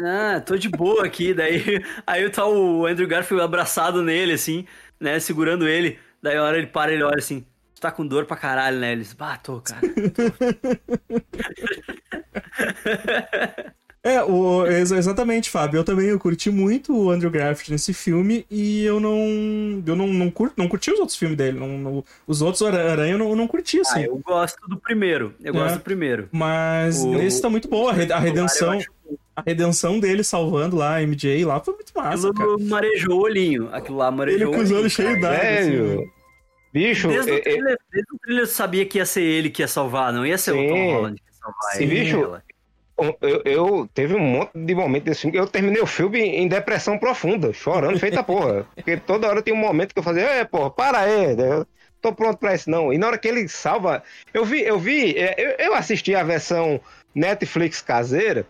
Ah, 0.00 0.40
tô 0.40 0.56
de 0.56 0.68
boa 0.68 1.04
aqui. 1.04 1.34
Daí 1.34 1.82
aí 2.06 2.28
tá 2.30 2.46
o 2.46 2.86
Andrew 2.86 3.08
Garfield 3.08 3.42
abraçado 3.44 4.02
nele, 4.02 4.32
assim, 4.32 4.64
né? 5.00 5.18
Segurando 5.18 5.66
ele. 5.66 5.98
Daí 6.22 6.36
a 6.36 6.42
hora 6.42 6.58
ele 6.58 6.66
para 6.66 6.92
ele 6.92 7.02
olha 7.02 7.18
assim. 7.18 7.44
Tu 7.74 7.80
tá 7.80 7.90
com 7.92 8.06
dor 8.06 8.24
pra 8.26 8.36
caralho, 8.36 8.78
né? 8.78 8.92
Eles, 8.92 9.12
bah, 9.12 9.36
tô, 9.36 9.60
cara. 9.60 9.80
É, 14.00 14.22
o, 14.22 14.64
ex- 14.64 14.92
exatamente, 14.92 15.50
Fábio. 15.50 15.78
Eu 15.78 15.84
também 15.84 16.06
eu 16.06 16.18
curti 16.20 16.50
muito 16.50 16.96
o 16.96 17.10
Andrew 17.10 17.30
Garfield 17.30 17.72
nesse 17.72 17.92
filme 17.92 18.46
e 18.48 18.84
eu 18.84 19.00
não. 19.00 19.82
Eu 19.84 19.96
não, 19.96 20.06
não, 20.06 20.30
curto, 20.30 20.54
não 20.56 20.68
curti 20.68 20.90
os 20.92 21.00
outros 21.00 21.18
filmes 21.18 21.36
dele. 21.36 21.58
Não, 21.58 21.66
não- 21.76 22.04
os 22.26 22.40
outros 22.40 22.62
Ara- 22.62 22.92
Aranha 22.92 23.12
eu 23.14 23.18
não, 23.18 23.28
eu 23.30 23.36
não 23.36 23.48
curti, 23.48 23.78
Ah, 23.78 23.82
assim. 23.82 24.04
eu 24.04 24.16
gosto 24.24 24.56
do 24.68 24.78
primeiro. 24.78 25.34
Eu 25.42 25.52
É. 25.52 25.58
gosto 25.58 25.74
do 25.78 25.80
primeiro. 25.80 26.28
Mas 26.32 27.02
O- 27.02 27.10
nesse 27.10 27.42
tá 27.42 27.50
muito 27.50 27.68
boa. 27.68 27.90
A, 27.90 28.18
redenção. 28.18 28.78
A 29.36 29.42
redenção 29.46 30.00
dele 30.00 30.24
salvando 30.24 30.76
lá 30.76 30.96
a 30.96 31.02
MJ 31.02 31.44
lá 31.44 31.60
foi 31.60 31.74
muito 31.74 31.92
massa, 31.94 32.32
cara. 32.32 32.52
Aquilo 32.54 32.68
marejou 32.68 33.18
o 33.18 33.22
olhinho. 33.22 33.68
Aquilo 33.72 33.96
lá 33.98 34.10
marejou 34.10 34.48
Ele 34.48 34.56
com 34.56 34.62
os 34.62 34.70
o 34.70 34.74
olhinho, 34.74 34.80
olhos 34.80 34.92
cheios 34.92 35.20
d'água. 35.20 35.36
assim, 35.38 35.70
né? 35.70 35.76
Velho, 35.86 36.12
bicho, 36.72 37.08
Desde, 37.08 37.30
é- 37.30 37.34
o 37.34 37.38
é- 37.38 37.40
trailer, 37.40 37.78
desde 37.92 38.14
o 38.14 38.18
trailer 38.18 38.42
eu 38.42 38.46
sabia 38.46 38.84
que 38.86 38.98
ia 38.98 39.06
ser 39.06 39.22
ele 39.22 39.48
que 39.50 39.62
ia 39.62 39.68
salvar, 39.68 40.12
não 40.12 40.26
ia 40.26 40.36
ser 40.36 40.52
o 40.52 40.54
Sim. 40.56 40.68
Tom 40.68 40.92
Holland 40.92 41.20
que 41.20 41.26
ia 41.26 41.32
salvar. 41.40 41.72
Sim, 41.72 41.84
ele. 41.84 42.00
bicho. 42.00 42.16
Ela. 42.22 42.42
eu, 43.22 43.42
eu 43.44 43.88
teve 43.94 44.14
um 44.14 44.18
monte 44.20 44.50
de 44.54 45.00
desse 45.00 45.20
filme 45.20 45.32
que 45.36 45.40
eu 45.40 45.46
terminei 45.46 45.80
o 45.80 45.86
filme 45.86 46.18
em 46.20 46.48
depressão 46.48 46.98
profunda, 46.98 47.52
chorando, 47.52 47.98
feita 47.98 48.22
porra. 48.24 48.66
Porque 48.74 48.96
toda 48.96 49.28
hora 49.28 49.40
tem 49.40 49.54
um 49.54 49.56
momento 49.56 49.92
que 49.94 49.98
eu 50.00 50.02
fazia, 50.02 50.22
é, 50.22 50.44
porra, 50.44 50.70
para 50.70 50.98
aí, 51.00 51.36
né? 51.36 51.58
eu 51.58 51.66
tô 52.02 52.12
pronto 52.12 52.38
pra 52.38 52.54
isso 52.56 52.68
não. 52.68 52.92
E 52.92 52.98
na 52.98 53.06
hora 53.06 53.18
que 53.18 53.28
ele 53.28 53.48
salva, 53.48 54.02
eu 54.34 54.44
vi, 54.44 54.62
eu 54.62 54.78
vi, 54.80 55.16
é, 55.16 55.34
eu, 55.38 55.66
eu 55.66 55.74
assisti 55.74 56.14
a 56.14 56.24
versão 56.24 56.80
Netflix 57.14 57.80
caseira 57.80 58.44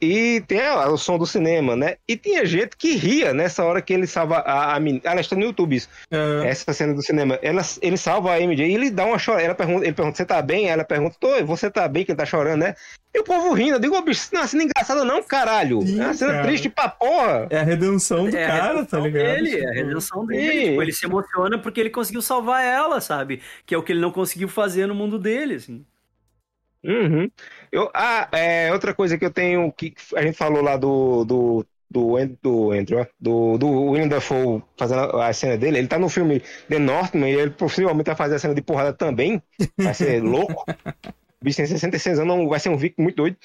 e 0.00 0.40
tem 0.46 0.60
a- 0.60 0.88
o 0.88 0.96
som 0.96 1.18
do 1.18 1.26
cinema, 1.26 1.76
né? 1.76 1.96
E 2.08 2.16
tinha 2.16 2.44
gente 2.46 2.76
que 2.76 2.94
ria 2.96 3.34
nessa 3.34 3.64
hora 3.64 3.82
que 3.82 3.92
ele 3.92 4.06
salva 4.06 4.38
a, 4.38 4.74
a 4.74 4.80
menina. 4.80 5.02
Ela 5.04 5.20
está 5.20 5.36
no 5.36 5.42
YouTube 5.42 5.76
isso. 5.76 5.88
É, 6.10 6.48
Essa 6.48 6.72
cena 6.72 6.94
do 6.94 7.02
cinema, 7.02 7.38
ela, 7.42 7.62
ele 7.82 7.96
salva 7.96 8.32
a 8.32 8.40
MJ 8.40 8.66
e 8.66 8.74
ele 8.74 8.90
dá 8.90 9.04
uma 9.04 9.18
chorada. 9.18 9.44
Ela 9.44 9.54
pergunta, 9.54 9.84
ele 9.84 9.92
pergunta, 9.94 10.16
você 10.16 10.24
tá 10.24 10.40
bem? 10.40 10.68
Ela 10.68 10.84
pergunta, 10.84 11.16
tô, 11.20 11.44
você 11.44 11.70
tá 11.70 11.86
bem? 11.86 12.04
Que 12.04 12.12
ele 12.12 12.18
tá 12.18 12.24
chorando, 12.26 12.60
né? 12.60 12.74
E 13.14 13.18
o 13.18 13.24
povo 13.24 13.52
rindo. 13.52 13.74
Eu 13.74 13.80
digo, 13.80 13.96
ô 13.96 14.02
bicho, 14.02 14.28
não 14.32 14.40
é 14.40 14.42
uma 14.42 14.48
cena 14.48 14.62
engraçada, 14.62 15.04
não, 15.04 15.22
caralho. 15.22 15.82
Sim, 15.82 16.00
é 16.00 16.04
uma 16.04 16.14
cena 16.14 16.32
cara. 16.32 16.44
triste 16.46 16.68
pra 16.70 16.88
porra. 16.88 17.46
é 17.50 17.58
a 17.58 17.62
redenção 17.62 18.30
do 18.30 18.36
É 18.36 18.44
a 18.44 18.46
cara, 18.46 18.74
redenção 18.76 19.00
tá 19.00 19.06
ligado? 19.06 19.24
dele, 19.34 19.50
é 19.50 19.54
a 19.64 19.72
Tipo, 19.72 19.72
redenção 19.86 20.26
dele. 20.26 20.68
Tipo, 20.70 20.82
ele 20.82 20.92
se 20.92 21.06
emociona 21.06 21.58
porque 21.58 21.80
ele 21.80 21.90
conseguiu 21.90 22.22
salvar 22.22 22.64
ela, 22.64 23.00
sabe? 23.00 23.42
Que 23.66 23.74
é 23.74 23.78
o 23.78 23.82
que 23.82 23.92
ele 23.92 24.00
não 24.00 24.12
conseguiu 24.12 24.48
fazer 24.48 24.86
no 24.86 24.94
mundo 24.94 25.18
dele, 25.18 25.54
assim. 25.56 25.84
Uhum. 26.82 27.30
Eu, 27.72 27.90
ah, 27.94 28.28
é, 28.32 28.72
outra 28.72 28.92
coisa 28.92 29.16
que 29.16 29.24
eu 29.24 29.30
tenho, 29.30 29.70
que 29.72 29.94
a 30.16 30.22
gente 30.22 30.36
falou 30.36 30.62
lá 30.62 30.76
do, 30.76 31.24
do, 31.24 31.66
do, 31.90 32.16
do 32.42 32.72
Andrew, 32.72 33.00
ó, 33.00 33.06
do, 33.18 33.58
do 33.58 33.68
William 33.68 34.08
Dafoe 34.08 34.62
fazendo 34.76 35.20
a 35.20 35.32
cena 35.32 35.56
dele, 35.56 35.78
ele 35.78 35.88
tá 35.88 35.98
no 35.98 36.08
filme 36.08 36.42
The 36.68 36.78
Northman 36.78 37.30
e 37.30 37.38
ele 37.38 37.50
possivelmente 37.50 38.06
vai 38.06 38.16
fazer 38.16 38.34
a 38.36 38.38
cena 38.38 38.54
de 38.54 38.62
porrada 38.62 38.92
também, 38.92 39.40
vai 39.76 39.94
ser 39.94 40.20
louco. 40.22 40.64
O 40.68 41.44
bicho 41.44 41.56
tem 41.56 41.66
66 41.66 42.18
anos, 42.18 42.36
não, 42.36 42.48
vai 42.48 42.58
ser 42.58 42.70
um 42.70 42.76
Vic 42.76 42.94
muito 42.98 43.16
doido. 43.16 43.36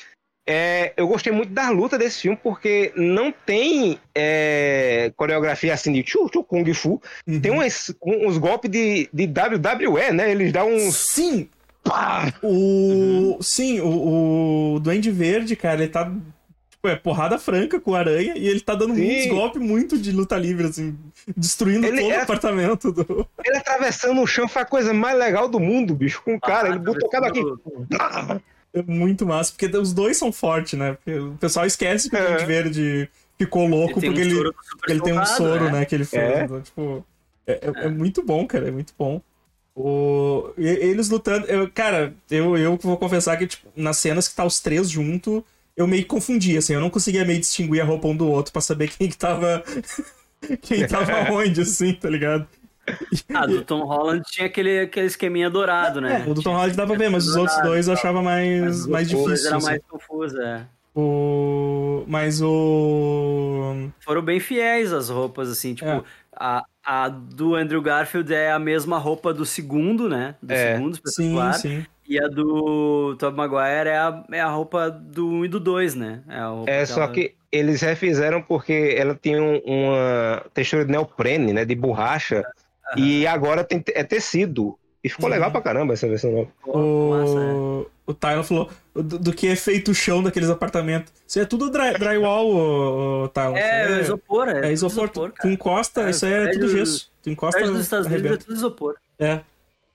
É, 0.47 0.93
eu 0.95 1.07
gostei 1.07 1.33
muito 1.33 1.51
da 1.51 1.71
luta 1.71 1.97
desse 1.97 2.21
filme 2.21 2.37
porque 2.41 2.93
não 2.95 3.31
tem 3.31 3.97
é, 4.13 5.11
coreografia 5.15 5.73
assim 5.73 5.91
de 5.91 6.03
tchu, 6.03 6.29
tchu, 6.29 6.43
kung 6.43 6.71
fu, 6.71 7.01
uhum. 7.27 7.41
tem 7.41 7.51
uns, 7.51 7.95
uns 8.03 8.37
golpes 8.37 8.69
de, 8.69 9.09
de 9.11 9.23
WWE, 9.25 10.11
né? 10.11 10.29
Eles 10.29 10.51
dão 10.51 10.71
uns 10.71 10.95
Sim! 10.95 11.49
Pá, 11.85 12.33
O. 12.43 13.37
Sim, 13.41 13.79
o, 13.79 14.73
o 14.75 14.79
Duende 14.81 15.09
Verde, 15.11 15.55
cara, 15.55 15.81
ele 15.83 15.91
tá. 15.91 16.11
Tipo, 16.69 16.87
é 16.89 16.95
porrada 16.97 17.39
franca 17.39 17.79
com 17.79 17.91
o 17.91 17.95
aranha 17.95 18.33
e 18.35 18.47
ele 18.47 18.59
tá 18.59 18.75
dando 18.75 18.93
Sim. 18.95 19.05
muitos 19.05 19.27
golpes 19.27 19.61
muito 19.61 19.97
de 19.97 20.11
luta 20.11 20.35
livre, 20.37 20.65
assim, 20.67 20.97
destruindo 21.37 21.85
Ele 21.87 22.01
todo 22.01 22.11
é- 22.11 22.17
o 22.19 22.21
apartamento 22.23 22.91
do. 22.91 23.27
Ele 23.45 23.57
atravessando 23.57 24.21
o 24.21 24.27
chão 24.27 24.47
foi 24.47 24.63
a 24.63 24.65
coisa 24.65 24.93
mais 24.93 25.17
legal 25.17 25.47
do 25.47 25.59
mundo, 25.59 25.95
bicho. 25.95 26.21
Com 26.23 26.35
o 26.35 26.39
cara, 26.39 26.67
Ah, 26.67 26.71
ele 26.71 26.79
botou 26.79 27.09
cada 27.09 27.27
aqui. 27.27 27.41
É 28.73 28.81
muito 28.83 29.25
massa, 29.25 29.53
porque 29.53 29.75
os 29.77 29.93
dois 29.93 30.17
são 30.17 30.33
fortes, 30.33 30.77
né? 30.77 30.93
Porque 30.93 31.17
o 31.17 31.31
pessoal 31.37 31.65
esquece 31.65 32.09
que 32.09 32.15
o 32.15 32.19
É. 32.19 32.27
Duende 32.27 32.45
Verde 32.45 33.09
ficou 33.37 33.65
louco 33.67 33.99
tem 34.01 34.11
porque 34.11 34.25
um 34.27 34.31
ele, 34.39 34.51
ele 34.89 35.01
tem 35.01 35.17
um 35.17 35.25
soro, 35.25 35.71
né? 35.71 35.85
Que 35.85 35.95
ele 35.95 36.03
fez. 36.05 36.21
É. 36.23 36.43
Então, 36.43 36.61
tipo, 36.61 37.05
é, 37.47 37.53
é- 37.53 37.85
é 37.85 37.89
muito 37.89 38.21
bom, 38.21 38.45
cara, 38.45 38.67
é 38.67 38.71
muito 38.71 38.93
bom. 38.99 39.21
O... 39.75 40.53
Eles 40.57 41.09
lutando. 41.09 41.45
Eu, 41.47 41.69
cara, 41.69 42.13
eu, 42.31 42.57
eu 42.57 42.77
vou 42.77 42.97
confessar 42.97 43.37
que, 43.37 43.45
tipo, 43.45 43.67
nas 43.75 43.97
cenas 43.97 44.27
que 44.27 44.35
tá 44.35 44.45
os 44.45 44.61
três 44.61 44.89
junto, 44.89 45.45
eu 45.75 45.85
meio 45.85 46.03
que 46.03 46.09
confundi, 46.09 46.57
assim, 46.57 46.73
eu 46.73 46.79
não 46.79 46.89
conseguia 46.89 47.25
meio 47.25 47.39
distinguir 47.39 47.81
a 47.81 47.85
roupa 47.85 48.07
um 48.07 48.15
do 48.15 48.27
outro 48.27 48.53
pra 48.53 48.61
saber 48.61 48.89
quem 48.89 49.09
que 49.09 49.17
tava. 49.17 49.63
quem 50.61 50.87
tava 50.87 51.11
onde, 51.33 51.61
assim, 51.61 51.93
tá 51.93 52.09
ligado? 52.09 52.47
Ah, 53.33 53.45
do 53.45 53.63
Tom 53.63 53.83
Holland 53.83 54.23
tinha 54.29 54.47
aquele, 54.47 54.81
aquele 54.81 55.07
esqueminha 55.07 55.49
dourado, 55.49 55.99
né? 55.99 56.23
É, 56.25 56.29
o 56.29 56.33
do 56.33 56.41
Tom 56.41 56.53
Holland 56.53 56.75
pra 56.75 56.85
ver, 56.85 57.09
mas 57.09 57.27
os 57.27 57.35
outros 57.35 57.59
dois 57.61 57.87
eu 57.87 57.93
achava 57.93 58.21
mais, 58.21 58.61
Mas 58.61 58.87
mais 58.87 59.09
difícil. 59.09 59.47
Era 59.47 59.57
assim. 59.57 59.65
mais 59.65 59.81
confuso, 59.89 60.39
é. 60.39 60.65
O... 60.95 62.05
Mas 62.07 62.41
o. 62.41 63.89
Foram 63.99 64.21
bem 64.21 64.39
fiéis 64.39 64.93
as 64.93 65.09
roupas, 65.09 65.49
assim, 65.49 65.73
tipo, 65.73 65.89
É. 65.89 66.03
a, 66.33 66.63
a 66.85 67.09
do 67.09 67.55
Andrew 67.55 67.81
Garfield 67.81 68.33
é 68.33 68.51
a 68.51 68.59
mesma 68.59 68.97
roupa 68.97 69.33
do 69.33 69.45
segundo, 69.45 70.07
né? 70.07 70.35
Do 70.41 70.53
É. 70.53 70.73
segundo 70.75 70.95
Sim, 70.95 71.01
espetacular. 71.05 71.53
sim. 71.53 71.85
E 72.07 72.19
a 72.19 72.27
do 72.27 73.15
Tobey 73.17 73.35
Maguire 73.37 73.89
é 73.89 73.97
a, 73.97 74.23
é 74.31 74.39
a 74.39 74.47
roupa 74.47 74.91
do 74.91 75.27
1 75.27 75.45
e 75.45 75.47
do 75.47 75.59
2, 75.59 75.95
né? 75.95 76.21
É, 76.67 76.81
É, 76.81 76.85
só 76.85 77.01
dela. 77.01 77.11
que 77.13 77.33
eles 77.51 77.81
refizeram 77.81 78.41
porque 78.43 78.93
ela 78.95 79.17
tinha 79.19 79.41
um- 79.41 79.57
uma 79.65 80.45
textura 80.53 80.85
de 80.85 80.91
neoprene, 80.91 81.51
né? 81.51 81.65
De 81.65 81.73
borracha. 81.73 82.43
E 82.95 83.25
agora 83.25 83.63
tem, 83.63 83.83
é 83.95 84.03
tecido. 84.03 84.77
E 85.05 85.09
ficou 85.09 85.29
legal 85.29 85.51
pra 85.51 85.61
caramba 85.61 85.93
essa 85.93 86.07
versão 86.07 86.31
nova. 86.31 86.47
Massa, 86.65 87.39
é. 87.39 87.53
O, 87.53 87.87
o 88.07 88.13
Tyler 88.15 88.43
falou 88.43 88.71
do, 88.95 89.19
do 89.19 89.31
que 89.33 89.47
é 89.47 89.55
feito 89.55 89.91
o 89.91 89.93
chão 89.93 90.23
daqueles 90.23 90.49
apartamentos. 90.49 91.13
Isso 91.27 91.39
é 91.39 91.45
tudo 91.45 91.69
dry- 91.69 91.93
drywall, 91.93 92.47
o, 92.49 93.23
o 93.25 93.27
Tyler. 93.27 93.55
É, 93.55 93.99
é, 93.99 94.01
isopor, 94.01 94.49
é. 94.49 94.67
é 94.67 94.73
isopor. 94.73 95.07
tudo 95.09 95.31
tu 95.39 95.47
encosta, 95.47 96.07
É, 96.07 96.09
isso 96.09 96.25
aí 96.25 96.33
é 96.33 96.47
tudo 96.53 96.69
gesso. 96.69 97.11
Tu 97.21 97.29
encosta. 97.29 97.61
Dos 97.63 97.81
Estados 97.81 98.07
Unidos 98.07 98.31
é 98.31 98.37
tudo 98.37 98.53
isopor. 98.55 98.95
É. 99.19 99.41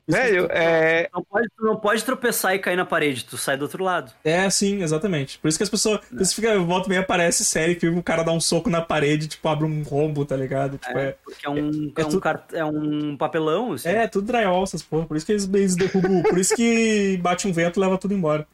Velho, 0.09 0.47
que- 0.49 0.53
é. 0.55 1.09
Não 1.15 1.23
pode, 1.23 1.49
tu 1.57 1.65
não 1.65 1.77
pode 1.77 2.05
tropeçar 2.05 2.55
e 2.55 2.59
cair 2.59 2.77
na 2.77 2.85
parede, 2.85 3.25
tu 3.25 3.37
sai 3.37 3.57
do 3.57 3.63
outro 3.63 3.83
lado. 3.85 4.13
É, 4.25 4.49
sim, 4.51 4.83
exatamente. 4.83 5.39
Por 5.39 5.49
isso 5.49 5.59
que 5.59 5.63
as 5.65 5.71
pessoas. 5.71 6.01
Por 6.05 6.21
isso 6.21 6.35
fica, 6.35 6.59
volta 6.59 6.87
e 6.87 6.91
meia 6.91 7.01
aparece 7.03 7.45
série 7.45 7.75
que 7.77 7.89
o 7.89 8.03
cara 8.03 8.23
dá 8.23 8.33
um 8.33 8.41
soco 8.41 8.69
na 8.69 8.81
parede, 8.81 9.29
tipo, 9.29 9.49
abre 9.49 9.65
um 9.67 9.83
rombo, 9.83 10.25
tá 10.25 10.37
ligado? 10.37 10.79
Tipo, 10.79 10.99
é. 10.99 11.17
Porque 11.25 11.47
é 11.47 11.51
um, 11.51 11.93
É 11.97 12.03
é, 12.03 12.07
um, 12.07 12.21
cart- 12.21 12.53
é 12.55 12.65
um 12.65 13.17
papelão, 13.17 13.73
assim. 13.73 13.89
É, 13.89 14.07
tudo 14.09 14.27
drywall, 14.27 14.65
essas 14.65 14.83
porra. 14.83 15.07
Por 15.07 15.17
isso 15.17 15.27
que 15.27 15.33
eles, 15.33 15.49
eles 15.53 15.77
derrubam. 15.77 16.23
Por 16.23 16.39
isso 16.39 16.55
que 16.57 17.17
bate 17.23 17.47
um 17.47 17.53
vento 17.53 17.79
e 17.79 17.81
leva 17.81 17.97
tudo 17.99 18.15
embora. 18.15 18.47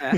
É. 0.00 0.10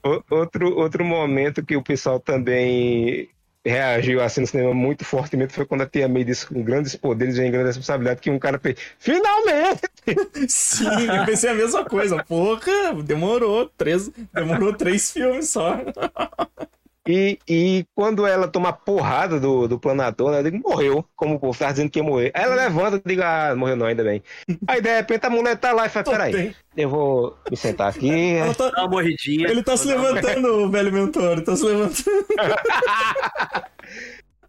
outro, 0.30 0.74
outro 0.78 1.04
momento 1.04 1.62
que 1.64 1.76
o 1.76 1.82
pessoal 1.82 2.18
também 2.18 3.28
reagiu 3.64 4.22
assim 4.22 4.40
no 4.40 4.46
cinema 4.46 4.72
muito 4.72 5.04
fortemente 5.04 5.52
foi 5.52 5.66
quando 5.66 5.82
a 5.82 5.86
Tia 5.86 6.08
May 6.08 6.24
disse 6.24 6.46
com 6.46 6.62
grandes 6.62 6.96
poderes 6.96 7.36
e 7.36 7.50
grande 7.50 7.66
responsabilidade 7.66 8.20
que 8.20 8.30
um 8.30 8.38
cara 8.38 8.58
fez 8.58 8.76
finalmente! 8.98 9.82
Sim, 10.48 10.86
eu 10.86 11.26
pensei 11.26 11.50
a 11.50 11.54
mesma 11.54 11.84
coisa. 11.84 12.22
Porra, 12.24 12.94
demorou 13.04 13.66
três, 13.76 14.10
demorou 14.32 14.72
três 14.72 15.12
filmes 15.12 15.50
só. 15.50 15.78
E, 17.10 17.38
e 17.48 17.84
quando 17.92 18.24
ela 18.24 18.46
toma 18.46 18.68
a 18.68 18.72
porrada 18.72 19.40
do, 19.40 19.66
do 19.66 19.80
planador, 19.80 20.32
ela 20.32 20.48
digo, 20.48 20.62
morreu, 20.68 21.04
como 21.16 21.34
o 21.34 21.40
povo 21.40 21.58
tá 21.58 21.72
dizendo 21.72 21.90
que 21.90 21.98
ia 21.98 22.04
morrer. 22.04 22.30
Aí 22.32 22.44
ela 22.44 22.54
levanta 22.54 23.02
e 23.04 23.08
diga, 23.08 23.50
ah, 23.50 23.56
morreu 23.56 23.74
não, 23.74 23.86
ainda 23.86 24.04
bem. 24.04 24.22
Aí 24.68 24.80
de 24.80 24.94
repente 24.94 25.26
a 25.26 25.30
mulher 25.30 25.56
tá 25.56 25.72
lá 25.72 25.86
e 25.86 25.88
fala, 25.88 26.04
peraí, 26.04 26.54
eu 26.76 26.88
vou 26.88 27.36
me 27.50 27.56
sentar 27.56 27.88
aqui. 27.88 28.36
Ela 28.36 28.54
tá... 28.54 28.70
Dá 28.70 28.82
uma 28.82 28.90
morridinha. 28.90 29.48
Ele 29.48 29.62
tá 29.62 29.76
se 29.76 29.88
levantando, 29.88 30.46
o 30.46 30.70
velho 30.70 30.92
mentor, 30.92 31.32
ele 31.32 31.42
tá 31.42 31.56
se 31.56 31.64
levantando. 31.64 32.26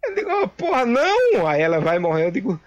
eu 0.04 0.14
digo, 0.14 0.30
oh, 0.30 0.48
porra, 0.48 0.86
não! 0.86 1.44
Aí 1.46 1.60
ela 1.60 1.80
vai 1.80 1.98
morrer, 1.98 2.26
eu 2.26 2.30
digo, 2.30 2.60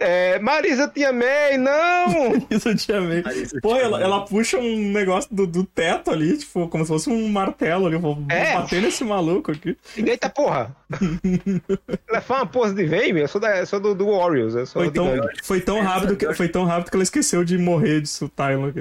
é, 0.00 0.38
Marisa 0.38 0.88
te 0.88 1.04
amei, 1.04 1.58
não! 1.58 2.30
Marisa 2.48 2.74
te 2.74 2.90
amei. 2.92 3.22
Pô, 3.60 3.76
ela, 3.76 4.00
ela, 4.02 4.24
puxa 4.24 4.58
um 4.58 4.90
negócio 4.90 5.32
do, 5.34 5.46
do, 5.46 5.62
teto 5.64 6.10
ali, 6.10 6.38
tipo, 6.38 6.66
como 6.68 6.84
se 6.84 6.88
fosse 6.88 7.10
um 7.10 7.28
martelo 7.28 7.86
ali. 7.86 7.98
Vou 7.98 8.18
é. 8.30 8.54
bater 8.54 8.80
nesse 8.80 9.04
maluco 9.04 9.52
aqui. 9.52 9.76
Eita 9.96 10.30
porra! 10.30 10.74
ela 12.08 12.20
foi 12.22 12.36
uma 12.36 12.46
pose 12.46 12.74
de 12.74 12.84
vem, 12.84 13.16
eu 13.18 13.28
sou, 13.28 13.40
da, 13.40 13.58
eu 13.58 13.66
sou 13.66 13.78
do, 13.78 13.94
do 13.94 14.06
Warriors. 14.06 14.72
foi, 14.72 14.90
tão, 14.90 15.06
foi, 15.44 15.60
tão 15.60 15.82
rápido 15.82 16.16
que, 16.16 16.32
foi 16.32 16.48
tão 16.48 16.64
rápido 16.64 16.90
que 16.90 16.96
ela 16.96 17.02
esqueceu 17.02 17.44
de 17.44 17.58
morrer 17.58 18.00
disso, 18.00 18.28
Tyler. 18.30 18.72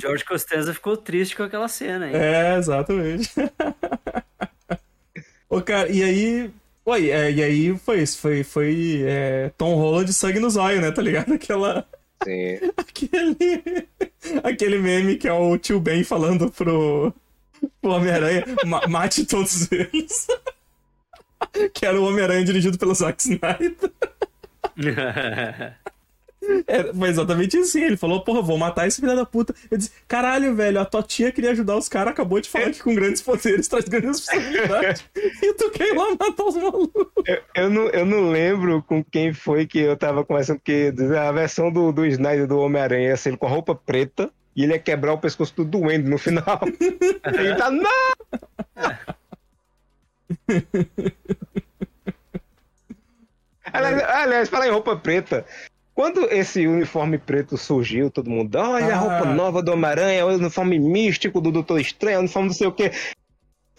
George 0.00 0.24
Costanza 0.24 0.72
ficou 0.72 0.96
triste 0.96 1.36
com 1.36 1.42
aquela 1.42 1.66
cena 1.68 2.06
aí. 2.06 2.14
É, 2.14 2.56
exatamente. 2.56 3.30
Ô, 5.50 5.60
cara, 5.60 5.90
e 5.90 6.02
aí, 6.02 6.50
Oi, 6.84 7.10
é, 7.10 7.30
e 7.30 7.42
aí 7.42 7.78
foi 7.78 8.02
isso, 8.02 8.18
foi, 8.18 8.42
foi 8.42 9.02
é, 9.06 9.52
Tom 9.56 9.76
Holland 9.76 10.12
sangue 10.12 10.40
nos 10.40 10.56
olhos, 10.56 10.80
né, 10.80 10.90
tá 10.90 11.00
ligado? 11.00 11.32
Aquela... 11.34 11.86
Sim. 12.24 12.58
Aquele... 12.76 13.88
Aquele 14.42 14.78
meme 14.78 15.16
que 15.16 15.28
é 15.28 15.32
o 15.32 15.56
tio 15.58 15.80
Ben 15.80 16.04
falando 16.04 16.50
pro, 16.50 17.12
pro 17.80 17.90
Homem-Aranha, 17.90 18.44
mate 18.88 19.24
todos 19.24 19.70
eles. 19.70 20.26
que 21.74 21.84
era 21.86 22.00
o 22.00 22.04
Homem-Aranha 22.04 22.44
dirigido 22.44 22.78
pelo 22.78 22.94
Zack 22.94 23.20
Snyder. 23.22 23.74
É, 26.66 26.92
foi 26.92 27.08
exatamente 27.08 27.56
assim. 27.56 27.82
Ele 27.82 27.96
falou, 27.96 28.22
porra, 28.22 28.42
vou 28.42 28.58
matar 28.58 28.86
esse 28.86 29.00
filho 29.00 29.14
da 29.14 29.24
puta. 29.24 29.54
Eu 29.70 29.78
disse, 29.78 29.92
caralho, 30.08 30.54
velho, 30.54 30.80
a 30.80 30.84
tua 30.84 31.02
tia 31.02 31.32
queria 31.32 31.50
ajudar 31.50 31.76
os 31.76 31.88
caras, 31.88 32.12
acabou 32.12 32.40
de 32.40 32.48
falar 32.48 32.70
que 32.70 32.82
com 32.82 32.94
grandes 32.94 33.22
poderes 33.22 33.68
traz 33.68 33.84
grandes 33.86 34.26
responsabilidades. 34.26 35.04
e 35.14 35.54
tu 35.54 35.70
quer 35.70 35.88
ir 35.88 35.96
lá 35.96 36.10
matar 36.10 36.44
os 36.44 36.56
malucos. 36.56 37.06
Eu, 37.26 37.42
eu, 37.54 37.70
não, 37.70 37.88
eu 37.88 38.04
não 38.04 38.30
lembro 38.30 38.82
com 38.82 39.02
quem 39.04 39.32
foi 39.32 39.66
que 39.66 39.78
eu 39.78 39.96
tava 39.96 40.24
conversando, 40.24 40.58
porque 40.58 40.92
a 41.18 41.32
versão 41.32 41.70
do, 41.70 41.92
do 41.92 42.06
Snyder 42.06 42.46
do 42.46 42.58
Homem-Aranha 42.58 43.08
ia 43.08 43.16
ser 43.16 43.36
com 43.36 43.46
a 43.46 43.50
roupa 43.50 43.74
preta 43.74 44.30
e 44.54 44.64
ele 44.64 44.74
ia 44.74 44.78
quebrar 44.78 45.14
o 45.14 45.18
pescoço 45.18 45.54
do 45.56 45.64
Duende 45.64 46.08
no 46.08 46.18
final. 46.18 46.60
ele 47.34 47.54
tá, 47.56 47.70
não! 47.70 47.82
aliás, 53.72 54.02
aliás, 54.02 54.48
fala 54.48 54.66
em 54.66 54.70
roupa 54.70 54.96
preta. 54.96 55.44
Quando 56.02 56.28
esse 56.32 56.66
uniforme 56.66 57.16
preto 57.16 57.56
surgiu, 57.56 58.10
todo 58.10 58.28
mundo, 58.28 58.56
olha 58.56 58.86
ah. 58.86 58.92
a 58.92 58.96
roupa 58.96 59.24
nova 59.24 59.62
do 59.62 59.70
Homem-Aranha, 59.70 60.26
o 60.26 60.30
uniforme 60.30 60.76
místico 60.76 61.40
do 61.40 61.52
Doutor 61.52 61.80
Estranho, 61.80 62.16
o 62.16 62.20
uniforme 62.22 62.48
não 62.48 62.54
sei 62.56 62.66
o 62.66 62.72
quê. 62.72 62.90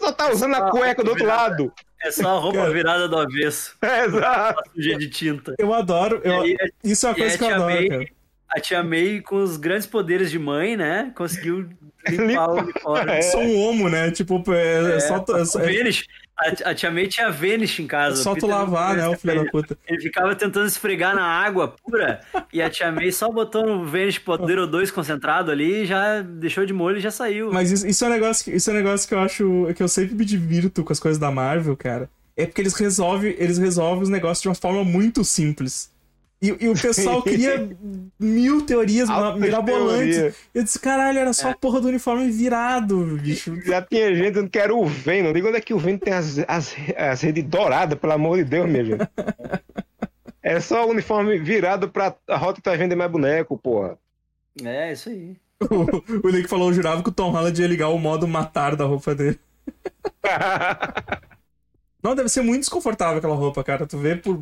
Só 0.00 0.10
tá 0.10 0.30
usando 0.30 0.54
a 0.54 0.70
cueca 0.70 1.04
do 1.04 1.10
outro 1.10 1.26
virada. 1.26 1.50
lado. 1.50 1.72
É 2.02 2.10
só 2.10 2.38
a 2.38 2.40
roupa 2.40 2.60
Cara. 2.60 2.72
virada 2.72 3.08
do 3.08 3.18
avesso. 3.18 3.76
É, 3.84 4.06
exato. 4.06 4.70
Suja 4.74 4.96
de 4.96 5.10
tinta. 5.10 5.54
Eu 5.58 5.74
adoro. 5.74 6.22
Eu... 6.24 6.40
Aí, 6.40 6.56
Isso 6.82 7.04
é 7.04 7.10
uma 7.10 7.14
coisa 7.14 7.36
que 7.36 7.44
eu 7.44 7.48
adoro, 7.48 7.74
May, 7.74 7.88
cara. 7.88 8.06
A 8.48 8.58
tia 8.58 8.82
May, 8.82 9.20
com 9.20 9.36
os 9.36 9.58
grandes 9.58 9.86
poderes 9.86 10.30
de 10.30 10.38
mãe, 10.38 10.78
né? 10.78 11.12
Conseguiu 11.14 11.68
limpar 12.08 12.48
o 12.48 12.54
uniforme. 12.54 13.12
É. 13.12 13.20
Só 13.20 13.38
um 13.38 13.54
homo, 13.60 13.90
né? 13.90 14.10
Tipo, 14.10 14.42
é, 14.50 14.96
é, 14.96 15.00
só. 15.00 15.22
O 15.22 15.60
é... 15.60 15.92
A, 16.36 16.70
a 16.70 16.74
tia 16.74 16.90
May 16.90 17.06
tinha 17.06 17.30
Vanish 17.30 17.78
em 17.78 17.86
casa. 17.86 18.22
Só 18.22 18.34
tu 18.34 18.46
lavar, 18.46 18.96
né, 18.96 19.06
o 19.08 19.16
filho 19.16 19.44
da 19.44 19.50
puta. 19.50 19.78
Ele 19.86 20.00
ficava 20.00 20.34
tentando 20.34 20.66
esfregar 20.66 21.14
na 21.14 21.24
água 21.24 21.68
pura 21.68 22.20
e 22.52 22.60
a 22.60 22.68
tia 22.68 22.90
May 22.90 23.12
só 23.12 23.30
botou 23.30 23.64
no 23.64 23.86
Vanish 23.86 24.18
Poder 24.18 24.66
2 24.66 24.90
concentrado 24.90 25.50
ali 25.50 25.82
e 25.82 25.86
já 25.86 26.22
deixou 26.22 26.66
de 26.66 26.72
molho 26.72 26.98
e 26.98 27.00
já 27.00 27.10
saiu. 27.10 27.52
Mas 27.52 27.70
isso, 27.70 27.86
isso, 27.86 28.04
é 28.04 28.08
um 28.08 28.10
negócio 28.10 28.44
que, 28.44 28.50
isso 28.50 28.68
é 28.68 28.72
um 28.72 28.76
negócio 28.76 29.08
que 29.08 29.14
eu 29.14 29.20
acho 29.20 29.72
que 29.76 29.82
eu 29.82 29.88
sempre 29.88 30.14
me 30.14 30.24
divirto 30.24 30.82
com 30.82 30.92
as 30.92 31.00
coisas 31.00 31.18
da 31.18 31.30
Marvel, 31.30 31.76
cara. 31.76 32.10
É 32.36 32.46
porque 32.46 32.60
eles 32.60 32.74
resolvem, 32.74 33.34
eles 33.38 33.58
resolvem 33.58 34.02
os 34.02 34.08
negócios 34.08 34.42
de 34.42 34.48
uma 34.48 34.56
forma 34.56 34.82
muito 34.82 35.24
simples. 35.24 35.93
E, 36.44 36.64
e 36.64 36.68
o 36.68 36.74
pessoal 36.74 37.22
cria 37.24 37.74
mil 38.20 38.66
teorias 38.66 39.08
mirabolantes. 39.38 40.16
Teoria. 40.16 40.34
Eu 40.52 40.62
disse, 40.62 40.78
caralho, 40.78 41.18
era 41.18 41.32
só 41.32 41.48
é. 41.48 41.52
a 41.52 41.56
porra 41.56 41.80
do 41.80 41.88
uniforme 41.88 42.30
virado, 42.30 43.18
bicho. 43.22 43.58
Já 43.62 43.80
tinha 43.80 44.14
gente 44.14 44.32
dizendo 44.32 44.50
que 44.50 44.58
era 44.58 44.74
o 44.74 44.84
Venom. 44.84 45.32
Diga 45.32 45.48
onde 45.48 45.56
é 45.56 45.60
que 45.62 45.72
o 45.72 45.78
Venom 45.78 45.96
tem 45.96 46.12
as, 46.12 46.38
as, 46.46 46.76
as 46.96 47.20
redes 47.22 47.44
douradas, 47.44 47.98
pelo 47.98 48.12
amor 48.12 48.36
de 48.36 48.44
Deus, 48.44 48.68
minha 48.68 48.84
gente. 48.84 49.08
É 50.46 50.60
só 50.60 50.86
o 50.86 50.90
uniforme 50.90 51.38
virado 51.38 51.88
pra 51.88 52.14
a 52.28 52.36
rota 52.36 52.56
que 52.56 52.62
tá 52.62 52.72
vendendo 52.72 52.98
mais 52.98 53.10
boneco, 53.10 53.56
porra. 53.56 53.96
É, 54.62 54.92
isso 54.92 55.08
aí. 55.08 55.38
o, 55.58 56.28
o 56.28 56.30
Nick 56.30 56.48
falou, 56.48 56.68
eu 56.68 56.74
jurava 56.74 57.02
que 57.02 57.08
o 57.08 57.12
Tom 57.12 57.30
Holland 57.30 57.58
ia 57.58 57.66
ligar 57.66 57.88
o 57.88 57.98
modo 57.98 58.28
matar 58.28 58.76
da 58.76 58.84
roupa 58.84 59.14
dele. 59.14 59.40
Não, 62.04 62.14
deve 62.14 62.28
ser 62.28 62.42
muito 62.42 62.60
desconfortável 62.60 63.16
aquela 63.16 63.34
roupa, 63.34 63.64
cara. 63.64 63.86
Tu 63.86 63.96
vê 63.96 64.16
por 64.16 64.38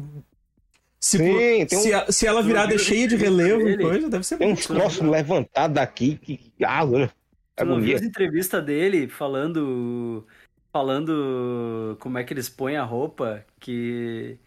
se, 1.03 1.19
Sim, 1.19 1.67
por, 1.67 1.77
um, 1.77 1.81
se, 1.81 1.93
a, 1.93 2.13
se, 2.13 2.27
ela 2.29 2.41
virada 2.41 2.77
é 2.77 2.79
cheia 2.79 3.09
de 3.09 3.17
relevo 3.17 3.69
e 3.69 3.77
coisa, 3.77 4.09
deve 4.09 4.25
ser 4.25 4.39
Tem 4.39 4.53
uns 4.53 4.65
troços 4.65 5.01
levantados 5.01 5.75
daqui 5.75 6.15
que. 6.17 6.53
Ah, 6.65 6.85
viu 6.85 7.99
a 7.99 8.05
entrevista 8.05 8.63
dele 8.63 9.09
falando. 9.09 10.25
Falando 10.73 11.99
como 12.01 12.17
é 12.17 12.25
que 12.25 12.33
eles 12.33 12.49
põem 12.49 12.77
a 12.77 12.85
roupa, 12.85 13.45
que, 13.61 14.39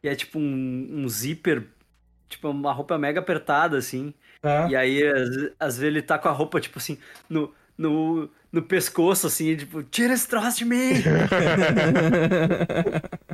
que 0.00 0.08
é 0.08 0.14
tipo 0.14 0.38
um, 0.38 0.88
um 0.90 1.06
zíper, 1.08 1.66
tipo 2.26 2.48
uma 2.48 2.72
roupa 2.72 2.96
mega 2.96 3.20
apertada, 3.20 3.76
assim. 3.76 4.14
É. 4.42 4.68
E 4.68 4.76
aí, 4.76 5.06
às, 5.06 5.28
às, 5.60 5.76
vezes, 5.76 5.82
ele 5.82 6.00
tá 6.00 6.16
com 6.16 6.28
a 6.28 6.32
roupa, 6.32 6.58
tipo 6.58 6.78
assim, 6.78 6.96
no, 7.28 7.52
no, 7.76 8.30
no 8.50 8.62
pescoço, 8.62 9.26
assim, 9.26 9.56
tipo, 9.56 9.82
tira 9.82 10.14
esse 10.14 10.26
troço 10.26 10.56
de 10.58 10.64
mim! 10.64 10.92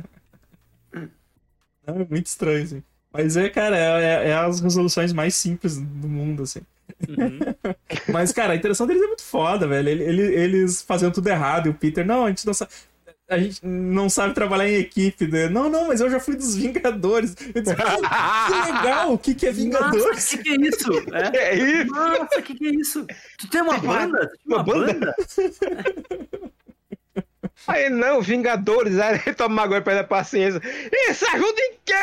É 1.95 2.05
muito 2.09 2.27
estranho, 2.27 2.63
assim. 2.63 2.83
Mas 3.13 3.35
é, 3.35 3.49
cara, 3.49 3.77
é, 3.77 4.03
é, 4.03 4.29
é 4.29 4.33
as 4.33 4.61
resoluções 4.61 5.11
mais 5.11 5.35
simples 5.35 5.77
do 5.77 6.07
mundo, 6.07 6.43
assim. 6.43 6.61
Uhum. 7.07 7.73
Mas, 8.11 8.31
cara, 8.31 8.53
a 8.53 8.55
interação 8.55 8.87
deles 8.87 9.03
é 9.03 9.07
muito 9.07 9.23
foda, 9.23 9.67
velho. 9.67 9.89
Eles 9.89 10.81
fazendo 10.81 11.13
tudo 11.13 11.27
errado 11.27 11.67
e 11.67 11.69
o 11.69 11.73
Peter, 11.73 12.05
não, 12.05 12.25
a 12.25 12.29
gente 12.29 12.45
não 12.45 12.53
sabe. 12.53 12.71
A 13.29 13.37
gente 13.37 13.65
não 13.65 14.09
sabe 14.09 14.33
trabalhar 14.33 14.67
em 14.67 14.75
equipe, 14.75 15.25
né? 15.25 15.47
Não, 15.47 15.69
não, 15.69 15.87
mas 15.87 16.01
eu 16.01 16.09
já 16.09 16.19
fui 16.19 16.35
dos 16.35 16.53
Vingadores. 16.53 17.33
Eu 17.55 17.61
disse, 17.61 17.75
que 17.75 18.71
legal, 18.73 19.13
o 19.13 19.17
que, 19.17 19.33
que 19.33 19.45
é 19.47 19.51
Vingadores? 19.53 20.33
o 20.33 20.37
que, 20.37 20.43
que 20.43 20.49
é 20.49 20.67
isso? 20.67 20.91
É, 21.13 21.37
é 21.51 21.55
isso? 21.55 21.91
Nossa, 21.91 22.39
o 22.39 22.43
que, 22.43 22.55
que 22.55 22.67
é 22.67 22.71
isso? 22.71 23.07
Tu 23.37 23.49
tem 23.49 23.61
uma 23.61 23.77
banda? 23.77 24.27
Tu 24.27 24.37
tem 24.37 24.47
uma, 24.47 24.57
uma 24.57 24.63
banda? 24.63 24.93
banda? 24.93 25.15
Aí 27.67 27.89
não, 27.89 28.21
Vingadores, 28.21 28.97
aí 28.99 29.21
ele 29.25 29.35
toma 29.35 29.61
agora 29.61 29.81
perde 29.81 30.01
a 30.01 30.03
paciência. 30.03 30.61
Isso 31.09 31.25
ajuda 31.29 31.61
em 31.61 31.73
quê? 31.85 32.01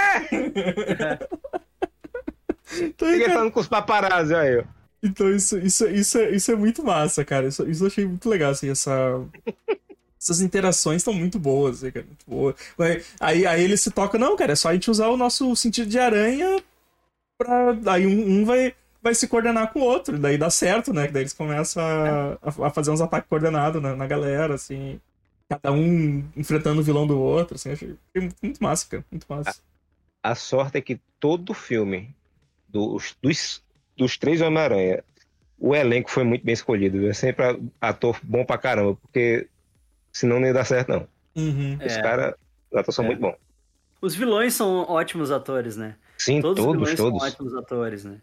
então, 2.85 3.09
Fica 3.09 3.33
falando 3.33 3.51
com 3.51 3.61
os 3.61 3.69
paparazzi 3.69 4.35
aí, 4.35 4.59
ó. 4.59 4.65
Então 5.03 5.33
isso, 5.33 5.57
isso, 5.59 5.87
isso, 5.89 6.19
é, 6.19 6.31
isso 6.31 6.51
é 6.51 6.57
muito 6.57 6.83
massa, 6.83 7.25
cara. 7.25 7.47
Isso, 7.47 7.69
isso 7.69 7.85
eu 7.85 7.87
achei 7.89 8.05
muito 8.05 8.29
legal, 8.29 8.51
assim, 8.51 8.71
essa. 8.71 9.21
Essas 10.21 10.41
interações 10.41 10.97
estão 10.97 11.15
muito 11.15 11.39
boas, 11.39 11.77
assim, 11.77 11.93
cara. 11.93 12.07
Muito 12.07 12.25
boa. 12.27 12.55
Aí, 13.21 13.47
aí 13.47 13.63
ele 13.63 13.77
se 13.77 13.91
toca, 13.91 14.19
não, 14.19 14.37
cara, 14.37 14.53
é 14.53 14.57
só 14.57 14.71
a 14.71 14.73
gente 14.73 14.91
usar 14.91 15.09
o 15.09 15.17
nosso 15.17 15.55
sentido 15.55 15.89
de 15.89 15.99
aranha 15.99 16.61
pra. 17.39 17.77
Aí 17.93 18.07
um, 18.07 18.41
um 18.41 18.45
vai, 18.45 18.75
vai 19.01 19.15
se 19.15 19.29
coordenar 19.29 19.73
com 19.73 19.81
o 19.81 19.85
outro, 19.85 20.19
daí 20.19 20.37
dá 20.37 20.51
certo, 20.51 20.93
né? 20.93 21.07
Daí 21.09 21.23
eles 21.23 21.33
começam 21.33 21.83
a, 21.83 22.67
a 22.67 22.71
fazer 22.71 22.91
uns 22.91 23.01
ataques 23.01 23.29
coordenados 23.29 23.81
na, 23.81 23.95
na 23.95 24.07
galera, 24.07 24.55
assim 24.55 25.01
cada 25.49 25.73
um 25.73 26.25
enfrentando 26.37 26.81
o 26.81 26.85
vilão 26.85 27.07
do 27.07 27.19
outro, 27.19 27.55
assim, 27.55 27.71
achei 27.73 27.97
muito 28.43 28.63
massa, 28.63 28.87
cara, 28.89 29.05
muito 29.11 29.27
massa. 29.29 29.61
A, 30.23 30.33
a 30.33 30.35
sorte 30.35 30.79
é 30.79 30.81
que 30.81 31.01
todo 31.19 31.55
filme 31.55 32.15
dos, 32.69 33.17
dos, 33.23 33.63
dos 33.97 34.19
três 34.19 34.41
Homem-Aranha, 34.41 35.03
o 35.59 35.75
elenco 35.75 36.11
foi 36.11 36.23
muito 36.23 36.45
bem 36.45 36.53
escolhido, 36.53 37.09
é 37.09 37.13
sempre 37.13 37.61
ator 37.81 38.21
bom 38.23 38.45
pra 38.45 38.59
caramba, 38.59 38.97
porque 38.97 39.49
senão 40.13 40.39
não 40.39 40.47
ia 40.47 40.53
dar 40.53 40.65
certo, 40.65 40.91
não. 40.91 41.09
Uhum. 41.35 41.79
Os 41.85 41.93
é. 41.93 42.03
caras, 42.03 42.35
os 42.71 42.79
atores 42.79 42.95
são 42.95 43.05
é. 43.05 43.09
muito 43.09 43.21
bons. 43.21 43.37
Os 44.01 44.15
vilões 44.15 44.55
são 44.55 44.83
ótimos 44.89 45.31
atores, 45.31 45.77
né? 45.77 45.97
Sim, 46.17 46.41
todos, 46.41 46.63
todos. 46.63 46.83
Os 46.83 46.89
vilões 46.91 46.97
todos. 46.97 47.21
são 47.21 47.29
ótimos 47.29 47.55
atores, 47.55 48.05
né? 48.05 48.21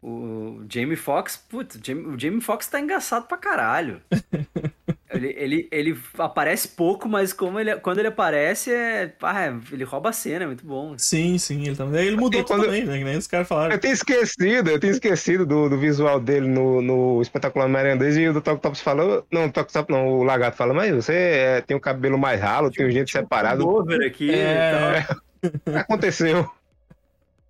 O 0.00 0.64
Jamie 0.68 0.96
Foxx, 0.96 1.36
putz, 1.36 1.74
o 1.76 2.18
Jamie, 2.18 2.40
Foxx 2.40 2.68
tá 2.68 2.80
engraçado 2.80 3.26
pra 3.26 3.36
caralho. 3.36 4.00
ele, 5.10 5.34
ele, 5.36 5.68
ele 5.72 5.98
aparece 6.16 6.68
pouco, 6.68 7.08
mas 7.08 7.32
como 7.32 7.58
ele, 7.58 7.74
quando 7.80 7.98
ele 7.98 8.06
aparece, 8.06 8.72
é, 8.72 9.12
ah, 9.20 9.58
ele 9.72 9.82
rouba 9.82 10.10
a 10.10 10.12
cena, 10.12 10.44
é 10.44 10.46
muito 10.46 10.64
bom. 10.64 10.94
Sim, 10.96 11.36
sim, 11.36 11.66
ele 11.66 11.74
também. 11.74 12.06
Ele 12.06 12.16
mudou 12.16 12.44
quando... 12.44 12.66
também, 12.66 12.84
né? 12.84 12.98
Que 12.98 13.04
nem 13.04 13.16
os 13.16 13.26
caras 13.26 13.48
falaram. 13.48 13.72
Eu 13.72 13.80
tenho 13.80 13.92
esquecido, 13.92 14.70
eu 14.70 14.78
tenho 14.78 14.92
esquecido 14.92 15.44
do, 15.44 15.68
do 15.68 15.76
visual 15.76 16.20
dele 16.20 16.46
no, 16.46 16.80
no 16.80 17.20
espetacular 17.20 17.68
2 17.96 18.16
e 18.18 18.28
o 18.28 18.32
do 18.32 18.40
Toc 18.40 18.60
Tops 18.60 18.80
falou. 18.80 19.26
Não, 19.32 19.46
o 19.46 19.52
Toc 19.52 19.68
Tops 19.72 19.92
não, 19.92 20.06
o 20.06 20.22
Lagarto 20.22 20.56
fala, 20.56 20.72
mas 20.72 20.94
você 20.94 21.12
é, 21.12 21.60
tem 21.60 21.76
o 21.76 21.80
cabelo 21.80 22.16
mais 22.16 22.40
ralo, 22.40 22.70
tem 22.70 22.86
o 22.86 22.90
jeito 22.90 23.08
tipo, 23.08 23.18
separado. 23.18 23.66
Um 23.66 23.70
over 23.70 24.06
aqui 24.06 24.32
é... 24.32 25.04
Aconteceu. 25.74 26.48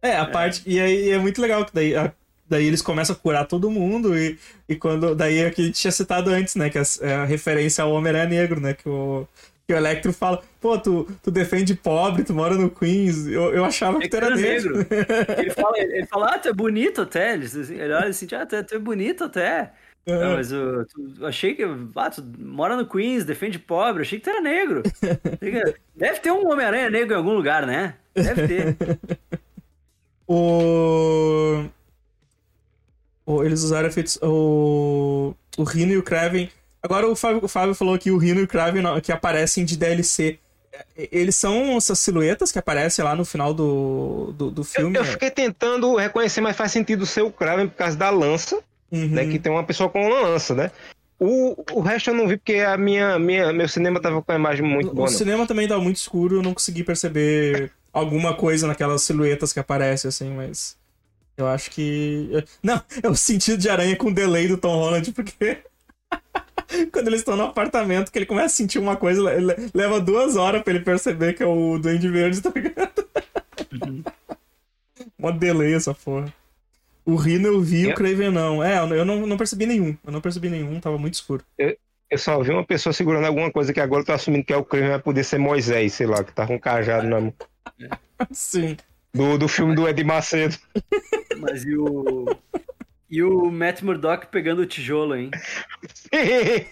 É, 0.00 0.16
a 0.16 0.22
é. 0.22 0.26
parte. 0.26 0.62
E 0.64 0.80
aí 0.80 1.10
é 1.10 1.18
muito 1.18 1.42
legal 1.42 1.64
que 1.66 1.74
daí 1.74 1.94
a 1.94 2.10
daí 2.48 2.66
eles 2.66 2.82
começam 2.82 3.14
a 3.14 3.18
curar 3.18 3.46
todo 3.46 3.70
mundo 3.70 4.16
e, 4.16 4.38
e 4.68 4.76
quando 4.76 5.14
daí 5.14 5.38
é 5.38 5.48
o 5.48 5.52
que 5.52 5.62
a 5.62 5.64
gente 5.64 5.80
tinha 5.80 5.92
citado 5.92 6.30
antes, 6.30 6.54
né, 6.54 6.70
que 6.70 6.78
é 6.78 6.82
a, 6.82 6.84
é 7.02 7.14
a 7.14 7.24
referência 7.24 7.84
ao 7.84 7.92
Homem-Aranha 7.92 8.28
Negro, 8.28 8.60
né, 8.60 8.74
que 8.74 8.88
o 8.88 9.26
que 9.68 9.74
o 9.74 9.76
Electro 9.76 10.14
fala, 10.14 10.42
pô, 10.62 10.78
tu, 10.78 11.06
tu 11.22 11.30
defende 11.30 11.74
pobre, 11.74 12.24
tu 12.24 12.32
mora 12.32 12.54
no 12.54 12.70
Queens. 12.70 13.26
Eu, 13.26 13.52
eu 13.52 13.66
achava 13.66 13.98
que 13.98 14.08
tu 14.08 14.16
era 14.16 14.34
negro. 14.34 14.78
negro. 14.78 14.96
ele, 15.36 15.50
fala, 15.50 15.78
ele 15.78 16.06
fala, 16.06 16.26
ah, 16.28 16.38
tu 16.38 16.48
é 16.48 16.52
bonito 16.54 17.02
até. 17.02 17.34
Ele, 17.34 17.46
ele 17.54 17.92
olha 17.92 18.08
assim, 18.08 18.26
ah, 18.34 18.46
tu 18.46 18.56
é, 18.56 18.62
tu 18.62 18.74
é 18.74 18.78
bonito 18.78 19.24
até. 19.24 19.74
Uhum. 20.06 20.18
Não, 20.18 20.32
mas 20.36 20.50
eu, 20.50 20.86
tu, 20.86 21.26
achei 21.26 21.54
que. 21.54 21.62
Ah, 21.96 22.08
tu 22.08 22.24
mora 22.38 22.76
no 22.76 22.86
Queens, 22.86 23.26
defende 23.26 23.58
pobre, 23.58 24.00
achei 24.00 24.18
que 24.18 24.24
tu 24.24 24.30
era 24.30 24.40
negro. 24.40 24.82
Deve 25.94 26.20
ter 26.20 26.32
um 26.32 26.50
Homem-Aranha 26.50 26.88
negro 26.88 27.12
em 27.12 27.18
algum 27.18 27.34
lugar, 27.34 27.66
né? 27.66 27.94
Deve 28.14 28.48
ter. 28.48 28.76
o 30.26 31.66
eles 33.48 33.62
usaram 33.62 33.88
efeitos. 33.88 34.18
O, 34.22 35.34
o 35.56 35.64
Rino 35.64 35.92
e 35.92 35.98
o 35.98 36.02
Kraven. 36.02 36.48
Agora 36.82 37.08
o 37.08 37.16
Fábio, 37.16 37.44
o 37.44 37.48
Fábio 37.48 37.74
falou 37.74 37.98
que 37.98 38.10
o 38.10 38.18
Rino 38.18 38.40
e 38.40 38.44
o 38.44 38.48
Kraven 38.48 38.82
que 39.02 39.12
aparecem 39.12 39.64
de 39.64 39.76
DLC. 39.76 40.38
Eles 40.96 41.34
são 41.34 41.76
essas 41.76 41.98
silhuetas 41.98 42.52
que 42.52 42.58
aparecem 42.58 43.04
lá 43.04 43.16
no 43.16 43.24
final 43.24 43.52
do, 43.52 44.32
do, 44.36 44.50
do 44.50 44.64
filme. 44.64 44.96
Eu, 44.96 45.02
eu, 45.02 45.04
fiquei 45.04 45.30
tentando 45.30 45.96
reconhecer, 45.96 46.40
mas 46.40 46.56
faz 46.56 46.70
sentido 46.70 47.04
ser 47.04 47.22
o 47.22 47.32
Kraven 47.32 47.66
por 47.66 47.76
causa 47.76 47.96
da 47.96 48.10
lança, 48.10 48.60
uhum. 48.92 49.08
né? 49.08 49.26
Que 49.26 49.38
tem 49.38 49.50
uma 49.50 49.64
pessoa 49.64 49.88
com 49.88 50.00
uma 50.00 50.20
lança, 50.20 50.54
né? 50.54 50.70
O, 51.18 51.64
o 51.72 51.80
resto 51.80 52.10
eu 52.10 52.14
não 52.14 52.28
vi 52.28 52.36
porque 52.36 52.60
a 52.60 52.76
minha, 52.76 53.18
minha, 53.18 53.52
meu 53.52 53.68
cinema 53.68 54.00
tava 54.00 54.22
com 54.22 54.30
a 54.30 54.36
imagem 54.36 54.64
muito 54.64 54.94
boa. 54.94 55.08
O 55.08 55.10
não. 55.10 55.18
cinema 55.18 55.46
também 55.46 55.66
tá 55.66 55.76
muito 55.78 55.96
escuro, 55.96 56.36
eu 56.36 56.42
não 56.42 56.54
consegui 56.54 56.84
perceber 56.84 57.72
alguma 57.92 58.34
coisa 58.34 58.68
naquelas 58.68 59.02
silhuetas 59.02 59.52
que 59.52 59.58
aparecem, 59.58 60.08
assim, 60.08 60.30
mas. 60.30 60.76
Eu 61.38 61.46
acho 61.46 61.70
que. 61.70 62.28
Não, 62.60 62.82
é 63.00 63.08
o 63.08 63.14
sentido 63.14 63.56
de 63.56 63.70
aranha 63.70 63.96
com 63.96 64.12
delay 64.12 64.48
do 64.48 64.58
Tom 64.58 64.76
Holland, 64.76 65.12
porque. 65.12 65.58
Quando 66.92 67.06
eles 67.06 67.20
estão 67.20 67.36
no 67.36 67.44
apartamento, 67.44 68.10
que 68.10 68.18
ele 68.18 68.26
começa 68.26 68.46
a 68.46 68.56
sentir 68.56 68.78
uma 68.78 68.96
coisa, 68.96 69.22
leva 69.72 70.00
duas 70.00 70.36
horas 70.36 70.62
pra 70.62 70.74
ele 70.74 70.84
perceber 70.84 71.32
que 71.32 71.42
é 71.42 71.46
o 71.46 71.78
Duende 71.78 72.08
Verde, 72.08 72.42
tá 72.42 72.50
ligado? 72.50 73.08
Uhum. 73.72 74.02
Mó 75.16 75.30
delay 75.30 75.72
essa 75.74 75.94
porra. 75.94 76.32
O 77.06 77.14
Rino 77.14 77.46
eu 77.46 77.60
vi, 77.62 77.86
o 77.86 77.94
Craven 77.94 78.30
não. 78.30 78.62
É, 78.62 78.78
eu 78.80 79.04
não, 79.04 79.26
não 79.26 79.36
percebi 79.38 79.64
nenhum. 79.64 79.96
Eu 80.04 80.12
não 80.12 80.20
percebi 80.20 80.50
nenhum, 80.50 80.78
tava 80.80 80.98
muito 80.98 81.14
escuro. 81.14 81.42
Eu, 81.56 81.74
eu 82.10 82.18
só 82.18 82.42
vi 82.42 82.50
uma 82.50 82.66
pessoa 82.66 82.92
segurando 82.92 83.26
alguma 83.26 83.50
coisa 83.50 83.72
que 83.72 83.80
agora 83.80 84.02
eu 84.02 84.06
tô 84.06 84.12
assumindo 84.12 84.44
que 84.44 84.52
é 84.52 84.56
o 84.56 84.64
Craven, 84.64 84.90
vai 84.90 84.98
poder 84.98 85.24
ser 85.24 85.38
Moisés, 85.38 85.94
sei 85.94 86.06
lá, 86.06 86.22
que 86.22 86.34
tá 86.34 86.46
com 86.46 86.56
um 86.56 86.58
cajado 86.58 87.06
na 87.08 87.20
mão. 87.20 87.34
Sim. 88.32 88.76
Do, 89.14 89.38
do 89.38 89.48
filme 89.48 89.74
do 89.74 89.88
Ed 89.88 90.02
Macedo. 90.04 90.56
Mas 91.38 91.64
e 91.64 91.76
o. 91.76 92.26
E 93.10 93.22
o 93.22 93.50
Matt 93.50 93.80
Murdock 93.80 94.26
pegando 94.26 94.60
o 94.60 94.66
tijolo, 94.66 95.16
hein? 95.16 95.30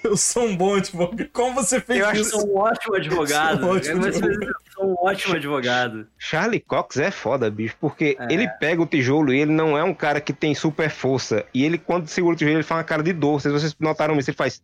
eu 0.05 0.19
sou 0.19 0.45
um 0.45 0.55
bom 0.55 0.75
advogado. 0.75 1.31
Como 1.33 1.55
você 1.55 1.81
fez 1.81 2.01
eu 2.01 2.13
isso? 2.13 2.37
Eu 2.37 2.41
sou 2.41 2.51
um 2.51 2.59
ótimo 2.59 2.95
advogado. 2.95 3.63
Eu, 3.63 3.69
um 3.69 3.71
ótimo 3.71 4.05
advogado. 4.05 4.43
eu 4.43 4.73
sou 4.75 4.87
um 4.87 4.95
ótimo 4.99 5.35
advogado. 5.35 6.07
Charlie 6.19 6.61
Cox 6.61 6.99
é 6.99 7.11
foda, 7.11 7.51
bicho, 7.51 7.75
porque 7.81 8.19
é. 8.21 8.27
ele 8.31 8.47
pega 8.61 8.83
o 8.83 8.87
tijolo 8.87 9.33
e 9.33 9.41
ele 9.41 9.53
não 9.53 9.79
é 9.79 9.83
um 9.83 9.95
cara 9.95 10.21
que 10.21 10.35
tem 10.35 10.55
super 10.55 10.91
força. 10.91 11.43
E 11.55 11.65
ele, 11.65 11.79
quando 11.79 12.07
segura 12.07 12.35
o 12.35 12.39
tijolo, 12.39 12.59
ele 12.59 12.63
faz 12.63 12.81
uma 12.81 12.85
cara 12.85 13.03
de 13.03 13.15
dor. 13.15 13.41
Se 13.41 13.49
vocês 13.49 13.75
notaram 13.81 14.19
isso, 14.19 14.29
ele 14.29 14.37
faz. 14.37 14.61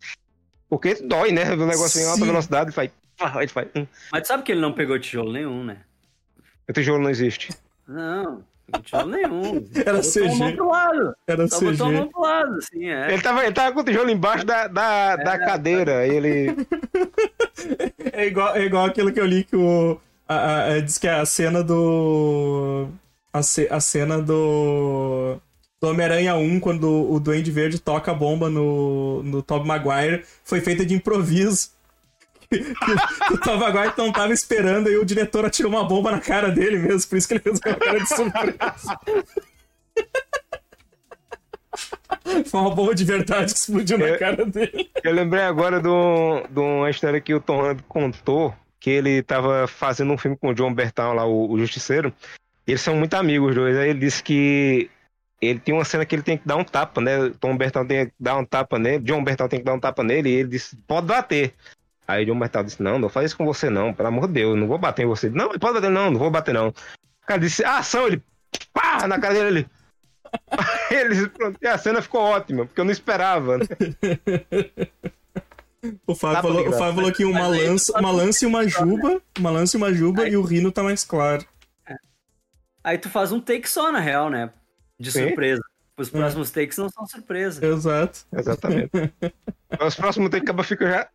Porque 0.69 0.93
dói, 0.95 1.31
né? 1.31 1.51
O 1.53 1.65
negócio 1.65 1.99
em 1.99 2.05
alta 2.05 2.23
velocidade, 2.23 2.65
ele 2.65 2.75
faz. 2.75 2.91
Ele 3.35 3.47
faz. 3.47 3.67
Hum. 3.75 3.87
Mas 4.11 4.27
sabe 4.27 4.43
que 4.43 4.51
ele 4.51 4.61
não 4.61 4.73
pegou 4.73 4.99
tijolo 4.99 5.31
nenhum, 5.31 5.63
né? 5.63 5.77
O 6.67 6.73
tijolo 6.73 7.03
não 7.03 7.09
existe. 7.09 7.49
Não, 7.87 8.43
não 8.71 8.81
tijolo 8.81 9.09
nenhum. 9.09 9.65
Era 9.85 10.01
CG. 10.01 10.55
Pro 10.55 10.69
lado. 10.69 11.15
Era 11.27 11.47
Só 11.47 11.59
CG. 11.59 11.71
botou 11.71 11.87
a 11.87 11.91
mão 11.91 12.07
pro 12.07 12.21
lado, 12.21 12.57
assim, 12.57 12.89
é. 12.89 13.13
Ele 13.13 13.21
tava, 13.21 13.43
ele 13.43 13.53
tava 13.53 13.73
com 13.73 13.81
o 13.81 13.83
tijolo 13.83 14.09
embaixo 14.09 14.45
da, 14.45 14.67
da, 14.67 15.17
é, 15.19 15.23
da 15.23 15.39
cadeira. 15.39 16.07
ele... 16.07 16.55
é, 18.13 18.27
igual, 18.27 18.55
é 18.55 18.63
igual 18.63 18.85
aquilo 18.85 19.11
que 19.11 19.19
eu 19.19 19.25
li 19.25 19.43
que 19.43 19.55
o. 19.55 19.99
A, 20.27 20.63
a, 20.65 20.79
diz 20.79 20.97
que 20.97 21.07
a 21.07 21.25
cena 21.25 21.63
do. 21.63 22.87
A, 23.31 23.43
ce, 23.43 23.67
a 23.69 23.79
cena 23.79 24.21
do. 24.21 25.37
Do 25.81 25.89
Homem-Aranha 25.89 26.35
1, 26.35 26.61
quando 26.61 27.11
o 27.11 27.19
Duende 27.19 27.51
Verde 27.51 27.77
toca 27.77 28.09
a 28.09 28.13
bomba 28.13 28.49
no, 28.49 29.21
no 29.21 29.43
Tobey 29.43 29.67
Maguire, 29.67 30.23
foi 30.45 30.61
feita 30.61 30.85
de 30.85 30.93
improviso 30.93 31.71
que, 32.59 33.33
o 33.33 33.37
Tom 33.37 33.57
Maguire 33.57 33.93
não 33.97 34.11
tava 34.11 34.33
esperando 34.33 34.89
e 34.89 34.97
o 34.97 35.05
diretor 35.05 35.45
atirou 35.45 35.71
uma 35.71 35.83
bomba 35.83 36.11
na 36.11 36.19
cara 36.19 36.49
dele 36.49 36.77
mesmo, 36.77 37.09
por 37.09 37.17
isso 37.17 37.27
que 37.27 37.33
ele 37.35 37.41
fez 37.41 37.59
uma 37.65 37.75
cara 37.75 37.99
de 37.99 38.07
surpresa. 38.07 38.99
Foi 42.45 42.59
uma 42.59 42.73
bomba 42.73 42.93
de 42.93 43.03
verdade 43.03 43.53
que 43.53 43.59
explodiu 43.59 43.99
eu, 43.99 44.11
na 44.11 44.17
cara 44.17 44.45
dele. 44.45 44.89
Eu 45.03 45.13
lembrei 45.13 45.43
agora 45.43 45.81
de, 45.81 45.87
um, 45.87 46.43
de 46.49 46.59
uma 46.59 46.89
história 46.89 47.19
que 47.19 47.33
o 47.33 47.41
Tom 47.41 47.57
Holland 47.57 47.83
contou, 47.87 48.55
que 48.79 48.89
ele 48.89 49.23
tava 49.23 49.67
fazendo 49.67 50.13
um 50.13 50.17
filme 50.17 50.37
com 50.37 50.49
o 50.49 50.53
John 50.53 50.73
Bertal 50.73 51.13
lá, 51.13 51.25
o, 51.25 51.51
o 51.51 51.59
Justiceiro. 51.59 52.13
Eles 52.65 52.81
são 52.81 52.95
muito 52.95 53.15
amigos, 53.15 53.55
dois. 53.55 53.75
Aí 53.77 53.89
ele 53.89 53.99
disse 53.99 54.23
que 54.23 54.89
ele 55.41 55.59
tem 55.59 55.73
uma 55.73 55.83
cena 55.85 56.05
que 56.05 56.15
ele 56.15 56.21
tem 56.21 56.37
que 56.37 56.47
dar 56.47 56.55
um 56.55 56.63
tapa, 56.63 57.01
né? 57.01 57.31
Tom 57.39 57.57
Bertal 57.57 57.85
tem 57.85 58.07
que 58.07 58.13
dar 58.19 58.37
um 58.37 58.45
tapa 58.45 58.79
nele, 58.79 59.03
John 59.03 59.23
Bertal 59.23 59.49
tem 59.49 59.59
que 59.59 59.65
dar 59.65 59.73
um 59.73 59.79
tapa 59.79 60.03
nele, 60.03 60.29
e 60.29 60.33
ele 60.33 60.49
disse, 60.49 60.75
pode 60.87 61.07
bater. 61.07 61.53
Aí 62.07 62.25
John 62.25 62.35
Metal 62.35 62.63
disse: 62.63 62.81
Não, 62.81 62.99
não 62.99 63.09
faz 63.09 63.27
isso 63.27 63.37
com 63.37 63.45
você, 63.45 63.69
não. 63.69 63.93
Pelo 63.93 64.09
amor 64.09 64.27
de 64.27 64.33
Deus, 64.33 64.57
não 64.57 64.67
vou 64.67 64.77
bater 64.77 65.03
em 65.03 65.07
você. 65.07 65.29
Não, 65.29 65.49
pode 65.49 65.73
bater, 65.75 65.89
não, 65.89 66.11
não 66.11 66.19
vou 66.19 66.29
bater, 66.29 66.53
não. 66.53 66.69
O 66.69 67.25
cara 67.25 67.39
disse: 67.39 67.63
ah, 67.63 67.77
Ação, 67.77 68.07
ele. 68.07 68.21
Pá! 68.73 69.07
Na 69.07 69.19
cara 69.19 69.33
dele. 69.33 69.67
ele 70.91 71.31
e 71.61 71.67
a 71.67 71.77
cena 71.77 72.01
ficou 72.01 72.21
ótima, 72.21 72.65
porque 72.65 72.79
eu 72.79 72.85
não 72.85 72.91
esperava. 72.91 73.57
Né? 73.57 73.65
O 76.07 76.15
Fábio, 76.15 76.41
falou, 76.41 76.69
o 76.69 76.71
Fábio 76.71 76.95
falou 76.95 77.11
que 77.11 77.25
uma 77.25 77.45
lança, 77.45 77.99
uma 77.99 78.09
lança 78.09 78.45
e 78.45 78.47
uma 78.47 78.65
juba, 78.65 79.21
uma 79.37 79.51
lança 79.51 79.75
e 79.75 79.77
uma 79.77 79.93
juba, 79.93 80.25
e 80.25 80.37
o 80.37 80.41
Rino 80.41 80.71
tá 80.71 80.81
mais 80.81 81.03
claro. 81.03 81.45
É. 81.85 81.97
Aí 82.81 82.97
tu 82.97 83.09
faz 83.09 83.33
um 83.33 83.41
take 83.41 83.67
só, 83.69 83.91
na 83.91 83.99
real, 83.99 84.29
né? 84.29 84.49
De 84.97 85.11
Sim. 85.11 85.27
surpresa. 85.27 85.61
Os 85.97 86.09
próximos 86.09 86.49
é. 86.51 86.61
takes 86.61 86.77
não 86.77 86.89
são 86.89 87.05
surpresa. 87.05 87.65
Exato. 87.65 88.25
Exatamente. 88.31 88.91
Os 89.85 89.95
próximos 89.95 90.29
takes 90.29 90.47
acaba 90.47 90.63
fica 90.63 90.89
já 90.89 91.09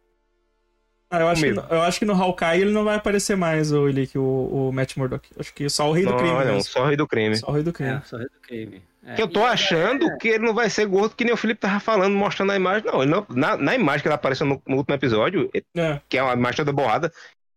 ah, 1.10 1.20
eu, 1.20 1.28
acho 1.28 1.42
que, 1.42 1.48
eu 1.48 1.82
acho 1.82 1.98
que 1.98 2.04
no 2.04 2.12
Hawkeye 2.12 2.60
ele 2.60 2.70
não 2.70 2.84
vai 2.84 2.96
aparecer 2.96 3.36
mais, 3.36 3.72
o, 3.72 3.88
ele, 3.88 4.06
que 4.06 4.18
o, 4.18 4.68
o 4.68 4.72
Matt 4.72 4.96
Murdock. 4.96 5.28
Acho 5.38 5.54
que 5.54 5.68
só 5.70 5.88
o 5.88 5.92
Rei 5.92 6.04
não, 6.04 6.12
do 6.12 6.18
Crime. 6.18 6.32
Não, 6.32 6.44
mesmo. 6.44 6.64
só 6.64 6.82
o 6.82 6.86
Rei 6.86 6.96
do 6.96 7.06
Crime. 7.06 7.36
Só 7.36 7.48
o 7.48 7.52
Rei 7.52 7.62
do 7.62 7.72
Crime. 7.72 7.92
É, 7.92 8.00
só 8.04 8.16
o 8.16 8.18
Rei 8.18 8.28
do 8.28 8.40
Crime. 8.42 8.82
É. 9.06 9.14
Que 9.14 9.22
eu 9.22 9.28
tô 9.28 9.42
achando 9.42 10.06
é... 10.06 10.16
que 10.18 10.28
ele 10.28 10.44
não 10.44 10.52
vai 10.52 10.68
ser 10.68 10.84
gordo 10.84 11.16
que 11.16 11.24
nem 11.24 11.32
o 11.32 11.36
Felipe 11.36 11.60
tava 11.60 11.80
falando, 11.80 12.14
mostrando 12.14 12.52
a 12.52 12.56
imagem. 12.56 12.84
Não, 12.84 13.02
ele 13.02 13.10
não 13.10 13.26
na, 13.30 13.56
na 13.56 13.74
imagem 13.74 14.02
que 14.02 14.08
ele 14.08 14.14
apareceu 14.14 14.46
no, 14.46 14.60
no 14.66 14.76
último 14.76 14.94
episódio, 14.94 15.50
é. 15.74 16.00
que 16.08 16.18
é 16.18 16.22
uma 16.22 16.34
imagem 16.34 16.56
toda 16.58 16.72
borrada, 16.72 17.10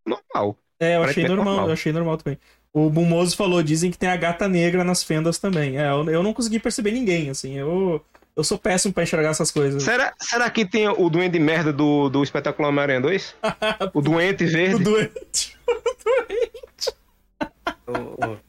normal. 0.06 0.56
É, 0.80 0.96
eu 0.96 1.02
achei 1.02 1.24
normal, 1.28 1.44
normal, 1.44 1.66
eu 1.66 1.72
achei 1.72 1.92
normal 1.92 2.16
também. 2.16 2.38
O 2.72 2.88
Bumoso 2.88 3.36
falou, 3.36 3.62
dizem 3.62 3.90
que 3.90 3.98
tem 3.98 4.08
a 4.08 4.16
gata 4.16 4.48
negra 4.48 4.82
nas 4.82 5.04
fendas 5.04 5.38
também. 5.38 5.78
É, 5.78 5.90
eu, 5.90 6.08
eu 6.08 6.22
não 6.22 6.32
consegui 6.32 6.58
perceber 6.58 6.90
ninguém, 6.90 7.28
assim, 7.28 7.58
eu... 7.58 8.02
Eu 8.34 8.42
sou 8.42 8.56
péssimo 8.56 8.94
pra 8.94 9.02
enxergar 9.02 9.30
essas 9.30 9.50
coisas. 9.50 9.82
Será, 9.82 10.14
será 10.18 10.48
que 10.48 10.64
tem 10.64 10.88
o 10.88 11.10
Duende 11.10 11.38
Merda 11.38 11.72
do, 11.72 12.08
do 12.08 12.22
Espetacular 12.22 12.70
Homem-Aranha 12.70 13.00
2? 13.00 13.34
o 13.92 14.00
Doente 14.00 14.44
Verde? 14.46 14.76
O 14.76 14.78
Doente. 14.78 15.58
O 17.84 17.92
Doente. 17.92 18.42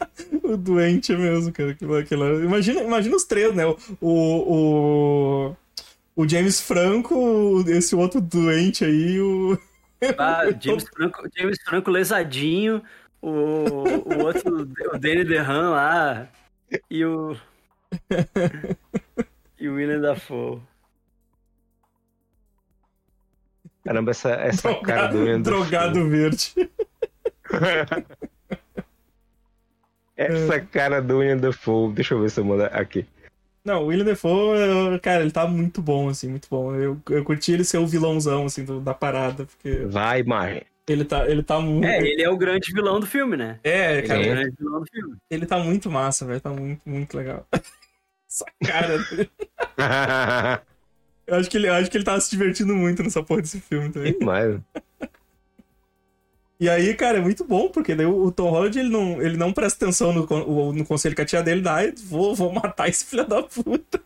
o 0.43 0.57
Doente 0.57 1.15
mesmo, 1.15 1.51
cara. 1.51 1.71
Aquilo, 1.71 1.97
aquilo. 1.97 2.43
Imagina, 2.43 2.81
imagina 2.81 3.15
os 3.15 3.25
três, 3.25 3.53
né? 3.53 3.65
O, 3.65 3.77
o, 4.01 5.55
o 6.15 6.29
James 6.29 6.61
Franco, 6.61 7.63
esse 7.67 7.95
outro 7.95 8.21
doente 8.21 8.86
aí, 8.86 9.19
o... 9.19 9.57
Ah, 10.17 10.43
James 10.59 10.86
Franco, 10.93 11.27
James 11.36 11.57
Franco 11.63 11.91
lesadinho, 11.91 12.81
o, 13.21 13.29
o 13.29 14.23
outro, 14.23 14.61
o 14.61 14.99
Danny 14.99 15.23
DeHaan 15.25 15.71
lá, 15.71 16.29
e 16.89 17.03
o... 17.03 17.36
E 19.64 19.70
o 19.70 19.76
William 19.76 20.01
Dafoe. 20.01 20.59
Caramba, 23.86 24.11
essa, 24.11 24.32
essa 24.32 24.61
drogado, 24.68 24.86
cara 24.86 25.07
do 25.07 25.20
William 25.20 25.41
Drogado 25.41 26.09
verde. 26.09 26.53
essa 30.18 30.59
cara 30.59 31.01
do 31.01 31.20
William 31.20 31.38
Dafoe. 31.38 31.93
Deixa 31.93 32.14
eu 32.14 32.20
ver 32.22 32.30
se 32.30 32.41
eu 32.41 32.43
mando 32.43 32.64
aqui. 32.66 33.05
Não, 33.64 33.84
o 33.84 33.86
William 33.86 34.03
Defoe, 34.03 34.59
eu- 34.59 34.99
cara, 34.99 35.22
ele 35.22 35.32
tá 35.32 35.47
muito 35.47 35.82
bom, 35.82 36.09
assim, 36.09 36.28
muito 36.28 36.49
bom. 36.51 36.76
Eu, 36.76 37.01
eu 37.09 37.24
curti 37.24 37.53
ele 37.53 37.64
ser 37.64 37.78
o 37.78 37.88
vilãozão, 37.88 38.43
assim, 38.45 38.66
do- 38.66 38.82
da 38.82 38.93
parada, 38.93 39.45
porque 39.45 39.86
Vai, 39.86 40.20
imagem. 40.20 40.64
ele 40.89 41.05
tá, 41.05 41.26
ele 41.26 41.41
tá 41.41 41.57
muito... 41.61 41.86
É, 41.88 42.01
ele 42.01 42.22
é 42.22 42.30
o 42.30 42.36
grande 42.36 42.74
vilão 42.74 42.99
do 42.99 43.05
filme, 43.07 43.38
né? 43.38 43.61
É, 43.64 43.99
Ele 43.99 44.07
cara, 44.09 44.20
é 44.20 44.24
o 44.24 44.26
ele, 44.26 44.36
grande 44.41 44.55
vilão 44.59 44.80
do 44.82 44.86
filme. 44.88 45.16
ele 45.30 45.45
tá 45.45 45.57
muito 45.59 45.89
massa, 45.89 46.26
velho, 46.26 46.41
tá 46.41 46.49
muito, 46.49 46.82
muito 46.86 47.16
legal. 47.16 47.47
Essa 48.34 48.45
cara. 48.65 48.97
Eu 51.25 51.36
acho 51.36 51.49
que 51.49 51.55
ele, 51.55 51.69
acho 51.69 51.89
que 51.89 51.97
ele 51.97 52.03
tava 52.03 52.19
se 52.19 52.31
divertindo 52.31 52.75
muito 52.75 53.01
nessa 53.03 53.23
porra 53.23 53.41
desse 53.41 53.61
filme 53.61 53.89
também. 53.89 54.17
Demais. 54.17 54.59
E 56.59 56.69
aí, 56.69 56.93
cara, 56.95 57.17
é 57.17 57.21
muito 57.21 57.45
bom, 57.45 57.69
porque 57.69 57.95
daí 57.95 58.05
o 58.05 58.31
Tom 58.31 58.49
Holland, 58.49 58.77
ele 58.77 58.89
não, 58.89 59.21
ele 59.21 59.38
não 59.38 59.53
presta 59.53 59.86
atenção 59.86 60.11
no, 60.13 60.73
no 60.73 60.86
conselho 60.86 61.15
que 61.15 61.21
a 61.21 61.25
tia 61.25 61.41
dele 61.43 61.61
dá, 61.61 61.84
e 61.84 61.93
vou, 62.05 62.36
vou 62.36 62.51
matar 62.51 62.89
esse 62.89 63.05
filho 63.05 63.25
da 63.25 63.41
puta. 63.43 64.01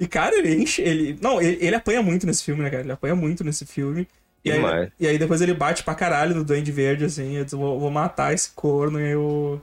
E, 0.00 0.06
cara, 0.06 0.36
ele 0.36 0.54
enche, 0.54 0.82
ele... 0.82 1.18
Não, 1.20 1.40
ele, 1.40 1.58
ele 1.64 1.76
apanha 1.76 2.02
muito 2.02 2.26
nesse 2.26 2.44
filme, 2.44 2.62
né, 2.62 2.70
cara? 2.70 2.82
Ele 2.82 2.92
apanha 2.92 3.14
muito 3.14 3.44
nesse 3.44 3.64
filme. 3.64 4.06
E 4.44 4.50
aí, 4.50 4.60
e 4.98 5.06
aí 5.06 5.18
depois 5.18 5.40
ele 5.40 5.54
bate 5.54 5.84
pra 5.84 5.94
caralho 5.94 6.34
no 6.34 6.44
Duende 6.44 6.72
Verde, 6.72 7.04
assim, 7.04 7.36
eu 7.36 7.44
diz, 7.44 7.54
vou, 7.54 7.78
vou 7.78 7.90
matar 7.90 8.34
esse 8.34 8.50
corno, 8.50 9.00
e 9.00 9.10
eu... 9.10 9.62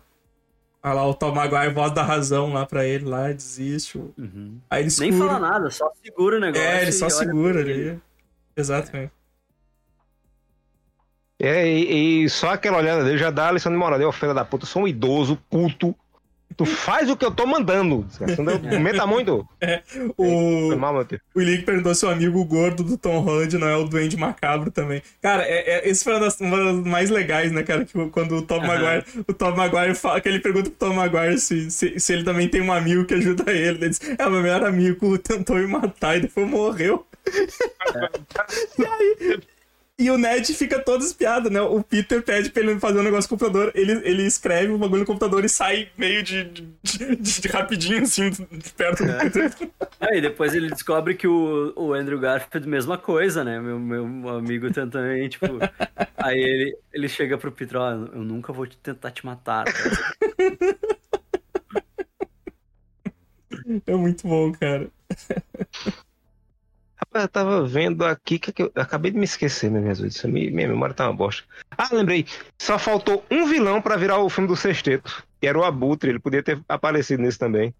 Olha 0.81 0.93
lá, 0.93 1.07
o 1.07 1.13
Tom 1.13 1.33
Maguire, 1.33 1.73
voz 1.73 1.91
da 1.93 2.03
razão 2.03 2.53
lá 2.53 2.65
pra 2.65 2.85
ele, 2.85 3.05
lá, 3.05 3.31
desiste. 3.31 3.97
Uhum. 3.97 4.59
Aí 4.69 4.83
ele 4.83 4.91
Nem 4.99 5.11
fala 5.11 5.37
nada, 5.37 5.69
só 5.69 5.91
segura 6.01 6.37
o 6.37 6.39
negócio. 6.39 6.65
É, 6.65 6.81
ele 6.83 6.91
só 6.93 7.09
segura 7.09 7.61
pra 7.61 7.69
ele. 7.69 7.89
ali. 7.89 8.01
Exatamente. 8.55 9.11
É, 11.41 11.65
e, 11.67 12.23
e 12.23 12.29
só 12.29 12.51
aquela 12.51 12.77
olhada 12.77 13.03
dele 13.03 13.17
já 13.17 13.31
dá 13.31 13.47
a 13.47 13.51
lição 13.51 13.71
de 13.71 13.77
moral. 13.77 13.99
Ô, 14.01 14.11
filha 14.11 14.33
da 14.33 14.43
puta, 14.43 14.63
eu 14.63 14.67
sou 14.67 14.83
um 14.83 14.87
idoso, 14.87 15.37
puto. 15.49 15.95
Tu 16.59 16.65
faz 16.65 17.09
o 17.09 17.15
que 17.15 17.23
eu 17.23 17.31
tô 17.31 17.45
mandando. 17.45 18.05
Não 18.37 18.59
comenta 18.69 19.07
muito. 19.07 19.47
O... 20.17 20.67
Foi 20.67 20.75
mal. 20.75 21.07
O 21.33 21.39
Link 21.39 21.63
perguntou 21.63 21.95
se 21.95 22.05
o 22.05 22.09
amigo 22.09 22.43
gordo 22.43 22.83
do 22.83 22.97
Tom 22.97 23.21
Holland 23.21 23.57
não 23.57 23.69
é 23.69 23.77
o 23.77 23.85
Duende 23.85 24.17
Macabro 24.17 24.69
também. 24.69 25.01
Cara, 25.21 25.43
é, 25.43 25.77
é, 25.77 25.89
esse 25.89 26.03
foi 26.03 26.11
uma 26.11 26.19
das, 26.19 26.37
uma 26.41 26.57
das 26.57 26.85
mais 26.85 27.09
legais, 27.09 27.53
né, 27.53 27.63
cara? 27.63 27.85
Que 27.85 27.93
quando 28.09 28.35
o 28.35 28.41
Tom 28.41 28.57
Aham. 28.57 28.67
Maguire, 28.67 29.05
o 29.25 29.33
Tom 29.33 29.55
Maguire 29.55 29.95
fala, 29.95 30.19
que 30.19 30.27
ele 30.27 30.41
pergunta 30.41 30.69
pro 30.69 30.89
Tom 30.89 30.95
Maguire 30.95 31.39
se, 31.39 31.71
se, 31.71 31.97
se 31.97 32.11
ele 32.11 32.25
também 32.25 32.49
tem 32.49 32.59
um 32.59 32.73
amigo 32.73 33.05
que 33.05 33.13
ajuda 33.13 33.49
ele. 33.53 33.77
Ele 33.77 33.89
diz, 33.89 34.01
é, 34.17 34.27
o 34.27 34.29
meu 34.29 34.41
melhor 34.41 34.65
amigo 34.65 35.17
tentou 35.17 35.55
me 35.55 35.65
matar 35.65 36.17
e 36.17 36.21
depois 36.23 36.45
morreu. 36.45 37.07
e 38.77 38.85
aí... 38.85 39.39
E 39.99 40.09
o 40.09 40.17
Ned 40.17 40.53
fica 40.53 40.79
todo 40.79 41.03
espiado, 41.03 41.49
né? 41.49 41.59
O 41.61 41.83
Peter 41.83 42.23
pede 42.23 42.49
pra 42.49 42.63
ele 42.63 42.79
fazer 42.79 42.99
um 42.99 43.03
negócio 43.03 43.29
no 43.29 43.37
computador, 43.37 43.69
ele, 43.75 43.91
ele 44.07 44.23
escreve 44.25 44.71
o 44.71 44.77
bagulho 44.77 45.01
no 45.01 45.05
computador 45.05 45.43
e 45.43 45.49
sai 45.49 45.89
meio 45.97 46.23
de, 46.23 46.45
de, 46.45 46.61
de- 47.17 47.41
de 47.41 47.47
rapidinho, 47.49 48.03
assim, 48.03 48.29
de 48.29 48.71
perto 48.77 49.03
do 49.03 49.11
Peter. 49.13 49.51
Aí 49.99 50.21
depois 50.21 50.55
ele 50.55 50.69
descobre 50.69 51.15
que 51.15 51.27
o, 51.27 51.73
o 51.75 51.93
Andrew 51.93 52.17
Garfield, 52.17 52.65
mesma 52.65 52.97
coisa, 52.97 53.43
né? 53.43 53.59
Meu, 53.59 53.77
meu 53.77 54.29
amigo 54.29 54.71
também, 54.71 55.27
tipo. 55.27 55.47
aí 56.17 56.39
ele, 56.39 56.77
ele 56.93 57.09
chega 57.09 57.37
pro 57.37 57.51
Peter, 57.51 57.75
ó, 57.77 57.91
eu 57.91 58.23
nunca 58.23 58.53
vou 58.53 58.65
te- 58.65 58.77
tentar 58.77 59.11
te 59.11 59.25
matar. 59.25 59.65
tá? 59.65 59.73
É 63.85 63.95
muito 63.95 64.27
bom, 64.27 64.51
cara. 64.53 64.89
Eu 67.13 67.27
tava 67.27 67.65
vendo 67.65 68.05
aqui 68.05 68.37
que, 68.37 68.51
que 68.51 68.63
eu 68.63 68.71
acabei 68.75 69.11
de 69.11 69.17
me 69.17 69.25
esquecer, 69.25 69.69
meu 69.71 69.83
Jesus. 69.83 70.23
Minha, 70.23 70.51
minha 70.51 70.67
memória 70.67 70.93
tá 70.93 71.07
uma 71.07 71.15
bosta. 71.15 71.43
Ah, 71.75 71.89
lembrei. 71.91 72.25
Só 72.59 72.77
faltou 72.77 73.25
um 73.31 73.47
vilão 73.47 73.81
pra 73.81 73.97
virar 73.97 74.19
o 74.19 74.29
filme 74.29 74.47
do 74.47 74.55
Sexteto. 74.55 75.23
Que 75.41 75.47
era 75.47 75.57
o 75.57 75.63
Abutre. 75.63 76.09
Ele 76.09 76.19
podia 76.19 76.43
ter 76.43 76.59
aparecido 76.69 77.23
nesse 77.23 77.39
também. 77.39 77.73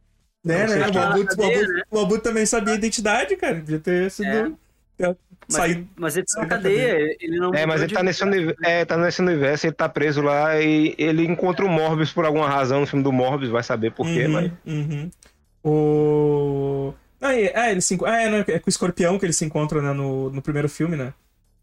Né, 0.44 0.66
né? 0.66 0.88
O 0.88 1.00
Abutre, 1.00 1.38
o, 1.38 1.44
Abutre, 1.44 1.68
né? 1.68 1.82
o 1.92 2.00
Abutre 2.00 2.24
também 2.24 2.46
sabia 2.46 2.74
a 2.74 2.78
identidade, 2.78 3.36
cara. 3.36 3.56
Devia 3.56 3.80
ter 3.80 4.10
sido. 4.10 4.28
É. 4.28 4.52
ter 4.98 5.18
Mas, 5.48 5.56
saído. 5.56 5.88
mas 5.96 6.18
ele 6.18 6.26
tá 6.26 6.32
saído 6.34 6.50
na 6.50 6.56
cadeia, 6.56 7.18
ele 7.20 7.38
não. 7.40 7.54
É, 7.54 7.66
mas 7.66 7.82
ele 7.82 7.94
tá 7.94 8.02
nesse, 8.02 8.24
universo, 8.24 8.60
é, 8.64 8.86
tá 8.86 8.98
nesse 8.98 9.22
universo, 9.22 9.68
ele 9.68 9.74
tá 9.76 9.88
preso 9.90 10.22
lá 10.22 10.60
e 10.60 10.96
ele 10.98 11.26
encontra 11.26 11.66
o 11.66 11.70
Morbius 11.70 12.12
por 12.12 12.26
alguma 12.26 12.48
razão 12.50 12.80
no 12.82 12.88
filme 12.88 13.04
do 13.04 13.12
Morbius, 13.12 13.52
vai 13.52 13.64
saber 13.64 13.92
por 13.92 14.06
quê, 14.08 14.26
Uhum, 14.26 14.32
mas. 14.32 14.52
uhum. 14.66 15.12
O. 15.64 16.94
Ah, 17.22 17.34
é, 17.36 17.46
é, 17.54 17.72
ele 17.72 17.82
se 17.82 17.98
ah, 18.06 18.22
é, 18.22 18.30
né, 18.30 18.46
é 18.48 18.60
com 18.60 18.68
o 18.68 18.70
escorpião 18.70 19.20
que 19.20 19.26
ele 19.26 19.34
se 19.34 19.44
encontra 19.46 19.82
né, 19.82 19.92
no, 19.94 20.30
no 20.30 20.42
primeiro 20.42 20.70
filme, 20.70 20.96
né? 20.96 21.14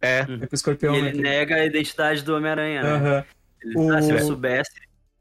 É. 0.00 0.20
É 0.20 0.24
com 0.26 0.32
o 0.52 0.54
escorpião, 0.54 0.94
E 0.94 1.00
né? 1.02 1.09
ele 1.09 1.16
que- 1.16 1.22
nega 1.22 1.54
a 1.57 1.64
identidade 1.64 2.22
do 2.22 2.34
Homem-Aranha, 2.36 2.82
né? 2.82 2.90
Aham. 2.90 3.24
Ele, 3.62 3.90
ah, 3.96 4.02
se 4.02 4.11
eu 4.11 4.16
O- 4.16 4.20
soubesse. 4.26 4.70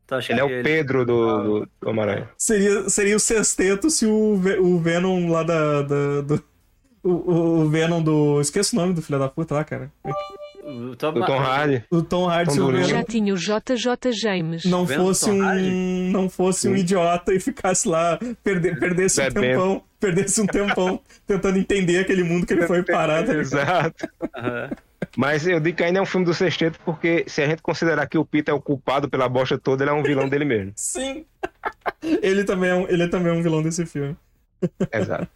Então, 0.04 0.20
Ele 0.30 0.40
é 0.40 0.44
o 0.44 0.64
Pedro 0.64 1.04
do, 1.04 1.44
do, 1.62 1.70
do 1.82 1.90
Homem-Aranha. 1.90 2.30
Seria, 2.38 2.88
seria 2.90 3.16
o 3.16 3.20
sexteto 3.20 3.90
se 3.90 4.06
o, 4.06 4.40
o 4.62 4.80
Venom 4.80 5.32
lá 5.32 5.42
da. 5.42 5.82
da- 5.82 6.22
do, 6.22 6.44
o, 7.02 7.10
o- 7.10 7.60
o 7.62 7.70
Venom 7.70 8.04
do. 8.04 8.40
Esqueço 8.40 8.76
o 8.76 8.80
nome 8.80 8.94
do 8.94 9.02
filho 9.02 9.18
da 9.18 9.28
puta 9.30 9.56
lá, 9.56 9.64
cara. 9.64 9.92
O 10.66 10.96
Tom, 10.96 11.14
Do 11.14 11.26
Tom 11.26 11.38
Hardy. 11.40 11.84
O 11.92 12.02
Tom 12.02 12.28
Hardy, 12.28 12.50
Tom 12.50 12.56
se 12.56 12.60
o 12.60 12.84
Já 12.84 13.04
tinha 13.04 13.34
o 13.34 13.38
JJ 13.38 14.12
James. 14.12 14.66
não 14.66 14.84
Venom 14.84 15.06
fosse 15.06 15.30
um. 15.30 15.44
Hardy? 15.44 15.70
Não 16.12 16.28
fosse 16.28 16.68
um 16.68 16.74
Sim. 16.74 16.80
idiota 16.80 17.34
e 17.34 17.40
ficasse 17.40 17.88
lá, 17.88 18.18
perder, 18.44 18.80
perdesse 18.80 19.22
um 19.22 19.30
tempão. 19.32 19.84
Perdesse 20.00 20.42
um 20.42 20.48
tempão 20.48 21.00
tentando 21.28 21.60
entender 21.60 22.00
aquele 22.00 22.24
mundo 22.24 22.48
que 22.48 22.54
ele 22.54 22.66
foi 22.66 22.82
parar. 22.82 23.24
tá 23.26 23.34
ligado? 23.34 23.94
Exato. 24.02 24.08
Mas 25.16 25.46
eu 25.48 25.60
digo 25.60 25.78
que 25.78 25.84
ainda 25.84 26.00
é 26.00 26.02
um 26.02 26.06
filme 26.06 26.26
do 26.26 26.34
Sexteto, 26.34 26.80
porque 26.84 27.26
se 27.28 27.44
a 27.44 27.48
gente 27.48 27.62
considerar 27.62 28.08
que 28.08 28.18
o 28.18 28.26
Peter 28.26 28.52
é 28.54 28.58
o 28.58 28.62
culpado 28.62 29.08
pela 29.08 29.30
bosta 29.30 29.58
toda, 29.60 29.84
ele 29.84 29.92
é 29.92 29.94
um 29.94 30.02
vilão 30.04 30.28
dele 30.28 30.46
mesmo. 30.46 30.74
Sim. 30.76 31.26
Ele 32.22 32.44
também, 32.44 32.70
é 32.70 32.76
um, 32.76 32.88
ele 32.88 33.08
também 33.08 33.32
é 33.32 33.36
um 33.36 33.42
vilão 33.42 33.62
desse 33.64 33.86
filme. 33.86 34.16
Exato. 34.92 35.28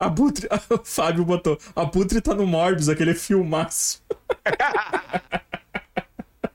Abutre. 0.00 0.48
O 0.70 0.80
Fábio 0.82 1.24
botou. 1.24 1.58
Abutre 1.76 2.20
tá 2.20 2.34
no 2.34 2.46
Morbius, 2.46 2.88
aquele 2.88 3.14
filmaço. 3.14 4.02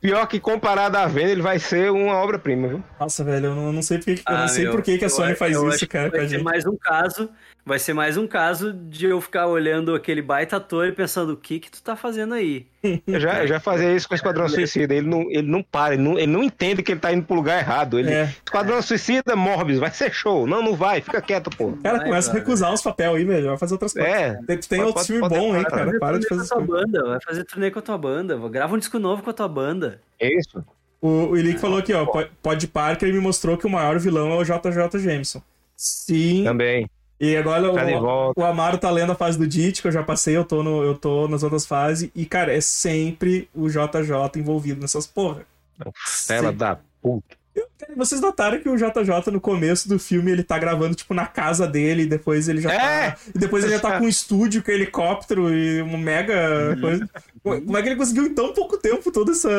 Pior 0.01 0.27
que 0.27 0.39
comparado 0.39 0.97
à 0.97 1.07
venda, 1.07 1.31
ele 1.31 1.41
vai 1.41 1.57
ser 1.57 1.91
uma 1.91 2.13
obra-prima, 2.17 2.67
viu? 2.67 2.83
Nossa, 2.99 3.23
velho, 3.23 3.47
eu 3.47 3.55
não, 3.55 3.73
não 3.73 3.81
sei, 3.81 3.97
porque, 3.97 4.11
eu 4.27 4.35
não 4.35 4.43
Ah, 4.43 4.47
sei 4.47 4.63
meu, 4.65 4.71
por 4.71 4.83
que, 4.83 4.99
que 4.99 5.05
a 5.05 5.09
Sony 5.09 5.35
faz 5.35 5.57
isso, 5.57 5.79
que 5.79 5.87
cara, 5.87 6.11
com 6.11 6.17
a 6.17 6.19
Vai 6.19 6.29
ser 6.29 6.43
mais 6.43 6.65
um 6.65 6.77
caso. 6.77 7.29
Vai 7.67 7.79
ser 7.79 7.93
mais 7.93 8.15
um 8.15 8.27
caso 8.27 8.71
de 8.71 9.07
eu 9.07 9.19
ficar 9.19 9.47
olhando 9.47 9.95
aquele 9.95 10.21
baita 10.21 10.57
ator 10.57 10.85
e 10.87 10.91
pensando, 10.91 11.31
o 11.33 11.37
que 11.37 11.59
que 11.59 11.71
tu 11.71 11.81
tá 11.81 11.95
fazendo 11.95 12.35
aí? 12.35 12.67
Eu 13.07 13.19
já, 13.19 13.41
eu 13.41 13.47
já 13.47 13.59
fazia 13.59 13.91
isso 13.95 14.07
com 14.07 14.13
o 14.13 14.15
Esquadrão 14.15 14.47
Suicida. 14.47 14.93
Ele 14.93 15.07
não, 15.07 15.21
ele 15.31 15.41
não 15.41 15.63
para, 15.63 15.95
ele 15.95 16.03
não, 16.03 16.19
ele 16.19 16.31
não 16.31 16.43
entende 16.43 16.83
que 16.83 16.91
ele 16.91 16.99
tá 16.99 17.11
indo 17.11 17.25
pro 17.25 17.35
lugar 17.35 17.57
errado. 17.59 17.97
Ele, 17.97 18.11
É. 18.13 18.25
Esquadrão 18.45 18.79
Suicida, 18.83 19.35
Morbius, 19.35 19.79
vai 19.79 19.89
ser 19.89 20.13
show. 20.13 20.45
Não, 20.45 20.61
não 20.61 20.75
vai, 20.75 21.01
fica 21.01 21.19
quieto, 21.19 21.49
pô. 21.49 21.71
Cara, 21.81 21.97
Vai, 21.97 22.05
começa 22.07 22.29
a 22.29 22.33
recusar 22.35 22.71
uns 22.71 22.83
papéis 22.83 23.15
aí, 23.15 23.25
velho. 23.25 23.47
Vai 23.47 23.57
fazer 23.57 23.73
outras 23.73 23.93
coisas. 23.93 24.11
É. 24.13 24.33
Tem, 24.45 24.57
tem 24.59 24.79
Pode- 24.79 24.81
outros 24.83 24.93
pode- 24.93 25.07
filmes 25.07 25.27
pode 25.29 25.35
aí, 25.57 25.63
parar, 25.63 25.69
cara. 25.71 25.85
Vai 25.89 25.99
Para 25.99 26.19
de 26.19 26.27
fazer 26.27 26.47
com 26.47 26.53
a 26.53 26.57
tua 26.57 26.67
banda, 26.67 27.03
vai 27.07 27.19
fazer 27.25 27.43
turnê 27.45 27.71
com 27.71 27.79
a 27.79 27.81
tua 27.81 27.97
banda. 27.97 28.37
Grava 28.49 28.75
um 28.75 28.77
disco 28.77 28.99
novo 28.99 29.23
com 29.23 29.29
a 29.31 29.33
tua 29.33 29.47
banda. 29.47 29.99
É 30.19 30.31
isso. 30.37 30.63
O, 31.01 31.07
o 31.29 31.37
Ilick 31.37 31.59
falou 31.59 31.79
aqui, 31.79 31.91
ó. 31.93 32.05
Po- 32.05 32.27
Pod 32.43 32.67
Parker 32.67 33.11
me 33.11 33.19
mostrou 33.19 33.57
que 33.57 33.65
o 33.65 33.69
maior 33.71 33.97
vilão 33.97 34.31
é 34.31 34.35
o 34.35 34.43
JJ 34.43 34.99
Jameson. 34.99 35.41
Sim. 35.75 36.43
Também. 36.43 36.87
E 37.19 37.35
agora 37.37 37.71
Tá 37.73 37.85
o, 37.99 38.33
o 38.35 38.43
Amaro 38.43 38.77
tá 38.77 38.91
lendo 38.91 39.13
a 39.13 39.15
fase 39.15 39.37
do 39.37 39.47
Dit, 39.47 39.81
que 39.81 39.87
eu 39.87 39.91
já 39.91 40.03
passei, 40.03 40.35
eu 40.35 40.43
tô, 40.43 40.61
no, 40.61 40.83
eu 40.83 40.95
tô 40.95 41.27
nas 41.27 41.43
outras 41.43 41.65
fases. 41.65 42.09
E, 42.13 42.25
cara, 42.25 42.53
é 42.53 42.59
sempre 42.59 43.49
o 43.53 43.69
JJ 43.69 44.37
envolvido 44.37 44.81
nessas 44.81 45.07
porra. 45.07 45.45
Ela 46.29 46.51
da 46.51 46.79
puta. 47.01 47.37
Vocês 47.95 48.21
notaram 48.21 48.59
que 48.59 48.69
o 48.69 48.75
JJ 48.77 49.31
no 49.31 49.41
começo 49.41 49.87
do 49.89 49.99
filme 49.99 50.31
ele 50.31 50.43
tá 50.43 50.57
gravando 50.57 50.95
tipo 50.95 51.13
na 51.13 51.25
casa 51.25 51.67
dele 51.67 52.03
e 52.03 52.05
depois 52.05 52.47
ele 52.47 52.61
já 52.61 52.71
É! 52.73 53.11
tá. 53.11 53.17
E 53.33 53.37
depois 53.37 53.63
ele 53.63 53.73
já 53.73 53.79
tá 53.79 53.97
com 53.99 54.05
um 54.05 54.09
estúdio 54.09 54.63
com 54.63 54.71
helicóptero 54.71 55.53
e 55.53 55.81
uma 55.81 55.97
mega 55.97 56.77
coisa. 56.79 57.09
Como 57.43 57.77
é 57.77 57.81
que 57.81 57.89
ele 57.89 57.95
conseguiu 57.95 58.25
em 58.25 58.33
tão 58.33 58.53
pouco 58.53 58.77
tempo 58.77 59.11
toda 59.11 59.31
essa. 59.33 59.49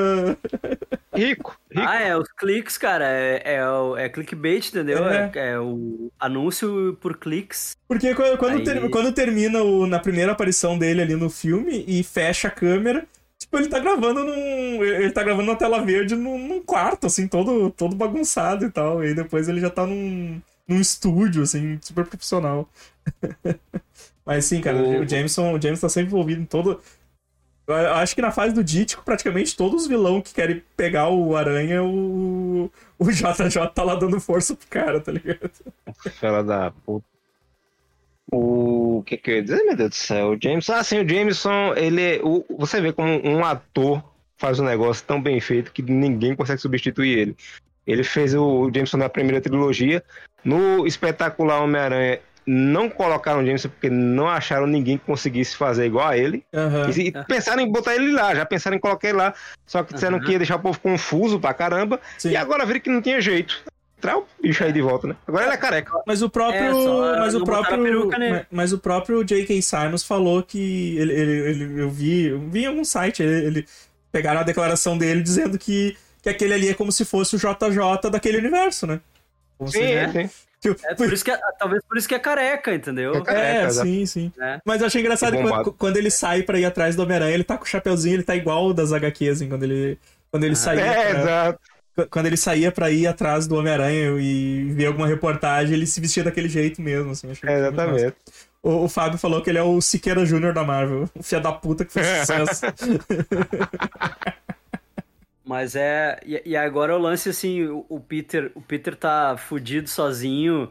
Rico. 1.15 1.57
rico. 1.71 1.89
Ah, 1.89 2.01
é 2.03 2.17
os 2.17 2.29
cliques, 2.33 2.77
cara. 2.77 3.05
É, 3.09 3.43
é, 3.57 3.69
o- 3.69 3.97
é 3.97 4.09
clickbait, 4.09 4.69
entendeu? 4.69 5.07
É. 5.09 5.31
É, 5.35 5.49
é 5.53 5.61
o 5.61 6.11
anúncio 6.19 6.97
por 7.01 7.17
cliques. 7.17 7.77
Porque 7.89 8.15
quando, 8.15 8.39
quando, 8.39 8.57
Aí- 8.59 8.65
ter- 8.65 8.91
quando 8.91 9.13
termina 9.13 9.63
o- 9.63 9.87
na 9.87 9.99
primeira 9.99 10.33
aparição 10.33 10.79
dele 10.79 11.01
ali 11.03 11.15
no 11.15 11.31
filme 11.31 11.85
e 11.87 12.03
fecha 12.03 12.49
a 12.49 12.51
câmera, 12.51 13.07
tipo, 13.39 13.57
ele 13.59 13.69
tá 13.69 13.79
gravando 13.79 14.25
num. 14.25 14.85
Ele 14.85 15.11
tá 15.13 15.23
gravando 15.23 15.51
na 15.51 15.57
tela 15.57 15.85
verde 15.85 16.15
num, 16.17 16.39
num 16.39 16.63
quarto, 16.63 17.07
assim, 17.07 17.29
todo, 17.29 17.71
todo 17.71 17.95
bagunçado 17.97 18.65
e 18.67 18.71
tal. 18.71 19.05
E 19.05 19.15
depois 19.15 19.49
ele 19.49 19.61
já 19.61 19.71
tá 19.71 19.87
num, 19.87 20.41
num 20.69 20.81
estúdio, 20.81 21.43
assim, 21.43 21.79
super 21.83 22.07
profissional. 22.07 22.69
Mas 24.25 24.45
sim, 24.47 24.61
cara, 24.61 24.79
O- 24.79 25.01
o 25.01 25.09
Jameson, 25.09 25.53
o 25.55 25.61
Jameson 25.61 25.83
tá 25.87 25.89
sempre 25.89 26.09
envolvido 26.13 26.43
em 26.43 26.47
todo. 26.47 26.81
Eu 27.67 27.95
acho 27.95 28.15
que 28.15 28.23
na 28.23 28.31
fase 28.31 28.55
do 28.55 28.63
Dítico, 28.65 29.05
praticamente 29.05 29.57
todos 29.57 29.83
os 29.83 29.89
vilões 29.89 30.23
que 30.25 30.35
querem 30.35 30.63
pegar 30.77 31.09
o 31.09 31.37
Aranha, 31.37 31.83
o, 31.83 32.71
o 32.99 33.11
JJ 33.13 33.69
tá 33.75 33.83
lá 33.83 33.97
dando 33.97 34.21
força 34.21 34.55
pro 34.55 34.69
cara, 34.69 35.01
tá 35.01 35.13
ligado? 35.13 35.51
Fela 36.21 36.45
da 36.45 36.71
puta. 36.71 37.07
O 38.33 39.03
que 39.07 39.17
que 39.17 39.31
eu 39.31 39.37
ia 39.37 39.43
dizer, 39.43 39.63
meu 39.65 39.77
Deus 39.77 39.91
do 39.91 39.95
céu? 39.95 40.31
O 40.31 40.39
Jameson. 40.41 40.73
Ah, 40.73 40.83
sim, 40.83 40.99
o 41.01 41.09
Jameson, 41.09 41.75
ele 41.77 42.03
é. 42.03 42.21
O, 42.23 42.45
você 42.59 42.81
vê 42.81 42.93
como 42.93 43.09
um 43.27 43.45
ator 43.45 44.03
faz 44.37 44.59
um 44.61 44.65
negócio 44.65 45.05
tão 45.07 45.23
bem 45.23 45.41
feito 45.41 45.73
que 45.73 45.83
ninguém 45.83 46.35
consegue 46.35 46.61
substituir 46.61 47.19
ele. 47.19 47.37
Ele 47.87 48.03
fez 48.03 48.35
o 48.35 48.71
Jameson 48.75 48.97
na 48.97 49.09
primeira 49.09 49.41
trilogia 49.41 50.03
No 50.45 50.87
espetacular 50.87 51.63
Homem-Aranha, 51.63 52.19
não 52.45 52.89
colocaram 52.89 53.43
o 53.43 53.47
Jameson 53.47 53.69
porque 53.69 53.91
não 53.91 54.29
acharam 54.29 54.67
ninguém 54.67 54.99
que 54.99 55.05
conseguisse 55.05 55.57
fazer 55.57 55.87
igual 55.87 56.09
a 56.09 56.17
ele. 56.17 56.45
Aham. 56.55 56.91
E, 56.97 57.09
e 57.09 57.13
pensaram 57.25 57.63
em 57.63 57.71
botar 57.71 57.95
ele 57.95 58.13
lá, 58.13 58.35
já 58.35 58.45
pensaram 58.47 58.77
em 58.77 58.81
colocar 58.81 59.09
ele 59.09 59.19
lá. 59.19 59.35
Só 59.67 59.83
que 59.83 59.95
disseram 59.95 60.17
Aham. 60.17 60.25
que 60.25 60.33
ia 60.33 60.39
deixar 60.39 60.57
o 60.57 60.61
povo 60.61 60.79
confuso 60.79 61.41
pra 61.41 61.55
caramba. 61.55 62.01
Sim. 62.19 62.31
E 62.31 62.37
agora 62.37 62.65
viram 62.65 62.81
que 62.81 62.91
não 62.91 63.03
tinha 63.03 63.21
jeito. 63.21 63.65
Traz 64.01 64.19
o 64.19 64.27
bicho 64.43 64.63
aí 64.63 64.73
de 64.73 64.83
volta, 64.83 65.07
né? 65.09 65.17
Agora 65.27 65.45
ele 65.45 65.55
é 65.55 65.57
careca. 65.57 65.93
Mas 66.07 66.21
o 66.23 66.29
próprio. 66.29 66.63
É, 66.65 66.73
só 66.73 67.19
mas 67.19 67.35
o 67.35 67.45
próprio. 67.45 67.83
peruca 67.83 68.47
mas, 68.51 68.73
o 68.73 68.79
próprio 68.79 69.25
J.K. 69.25 69.63
Simons 69.63 70.03
falou 70.05 70.43
que. 70.43 70.97
Ele, 70.99 71.13
ele, 71.13 71.33
ele- 71.51 71.81
eu 71.83 71.91
vi. 71.91 72.27
Eu 72.27 72.39
vi 72.41 72.65
em 72.65 72.67
algum 72.67 72.85
site. 72.85 73.23
Ele, 73.23 73.47
ele- 73.47 73.67
pegaram 74.13 74.41
a 74.41 74.45
declaração 74.45 74.97
dele 74.97 75.23
dizendo 75.23 75.59
que, 75.59 75.95
que 76.23 76.29
aquele 76.31 76.55
ali 76.55 76.69
é 76.71 76.75
como 76.75 76.91
se 76.91 77.05
fosse 77.05 77.37
o 77.37 77.39
JJ 77.39 78.11
daquele 78.11 78.39
universo, 78.39 78.87
né? 78.87 78.99
Como 79.59 79.71
Sim, 79.71 79.81
né? 79.95 80.09
sim. 80.13 80.31
que- 80.75 80.87
É 80.87 80.95
por 80.95 81.13
isso 81.13 81.23
que 81.25 81.31
é- 81.31 81.39
talvez 81.59 81.83
por 81.87 81.99
isso 81.99 82.09
que 82.09 82.15
é 82.15 82.19
careca, 82.19 82.75
entendeu? 82.75 83.15
É 83.15 83.21
careca. 83.23 83.67
É, 83.67 83.71
sim, 83.71 84.07
sim. 84.07 84.33
É. 84.41 84.59
Mas 84.65 84.81
eu 84.81 84.87
achei 84.87 85.01
engraçado 85.03 85.35
É 85.35 85.43
que 85.43 85.49
quando, 85.49 85.73
quando 85.73 85.97
ele 85.99 86.11
sai 86.11 86.43
pra 86.43 86.59
ir 86.59 86.65
atrás 86.65 86.97
do 86.97 87.03
Homem-Aranha, 87.03 87.35
ele 87.35 87.45
tá 87.45 87.59
com 87.59 87.65
o 87.65 87.67
chapeuzinho, 87.67 88.17
ele 88.17 88.23
tá 88.23 88.35
igual 88.35 88.67
o 88.67 88.73
das 88.75 88.91
HQs, 88.93 89.37
assim, 89.37 89.49
quando 89.49 89.65
ele, 89.65 89.99
quando 90.31 90.45
ele 90.45 90.57
saía. 90.57 90.81
É, 90.81 91.11
pra- 91.11 91.21
exato. 91.21 91.61
Quando 92.11 92.27
ele 92.27 92.37
saía 92.37 92.71
pra 92.71 92.91
ir 92.91 93.07
atrás 93.07 93.47
do 93.47 93.57
Homem-Aranha 93.57 94.19
e 94.21 94.73
ver 94.75 94.87
alguma 94.87 95.07
reportagem, 95.07 95.75
ele 95.75 95.87
se 95.87 96.01
vestia 96.01 96.25
daquele 96.25 96.49
jeito 96.49 96.83
mesmo, 96.83 97.11
assim. 97.13 97.29
É, 97.45 97.59
exatamente. 97.59 98.15
O, 98.63 98.85
o 98.85 98.89
Fábio 98.89 99.19
falou 99.19 99.41
que 99.43 99.51
ele 99.51 99.59
é 99.59 99.63
o 99.63 99.81
Siqueira 99.81 100.27
Júnior 100.27 100.53
da 100.53 100.65
Marvel. 100.65 101.09
O 101.15 101.23
filho 101.23 101.41
da 101.41 101.53
puta 101.53 101.85
que 101.85 101.93
fez 101.93 102.07
sucesso. 102.21 102.67
Mas 105.45 105.77
é. 105.77 106.19
E, 106.27 106.43
e 106.45 106.57
agora 106.57 106.97
o 106.97 106.99
lance, 106.99 107.29
assim, 107.29 107.65
o, 107.65 107.87
o 107.89 108.01
Peter. 108.01 108.51
O 108.55 108.61
Peter 108.61 108.97
tá 108.97 109.37
fudido 109.39 109.89
sozinho, 109.89 110.71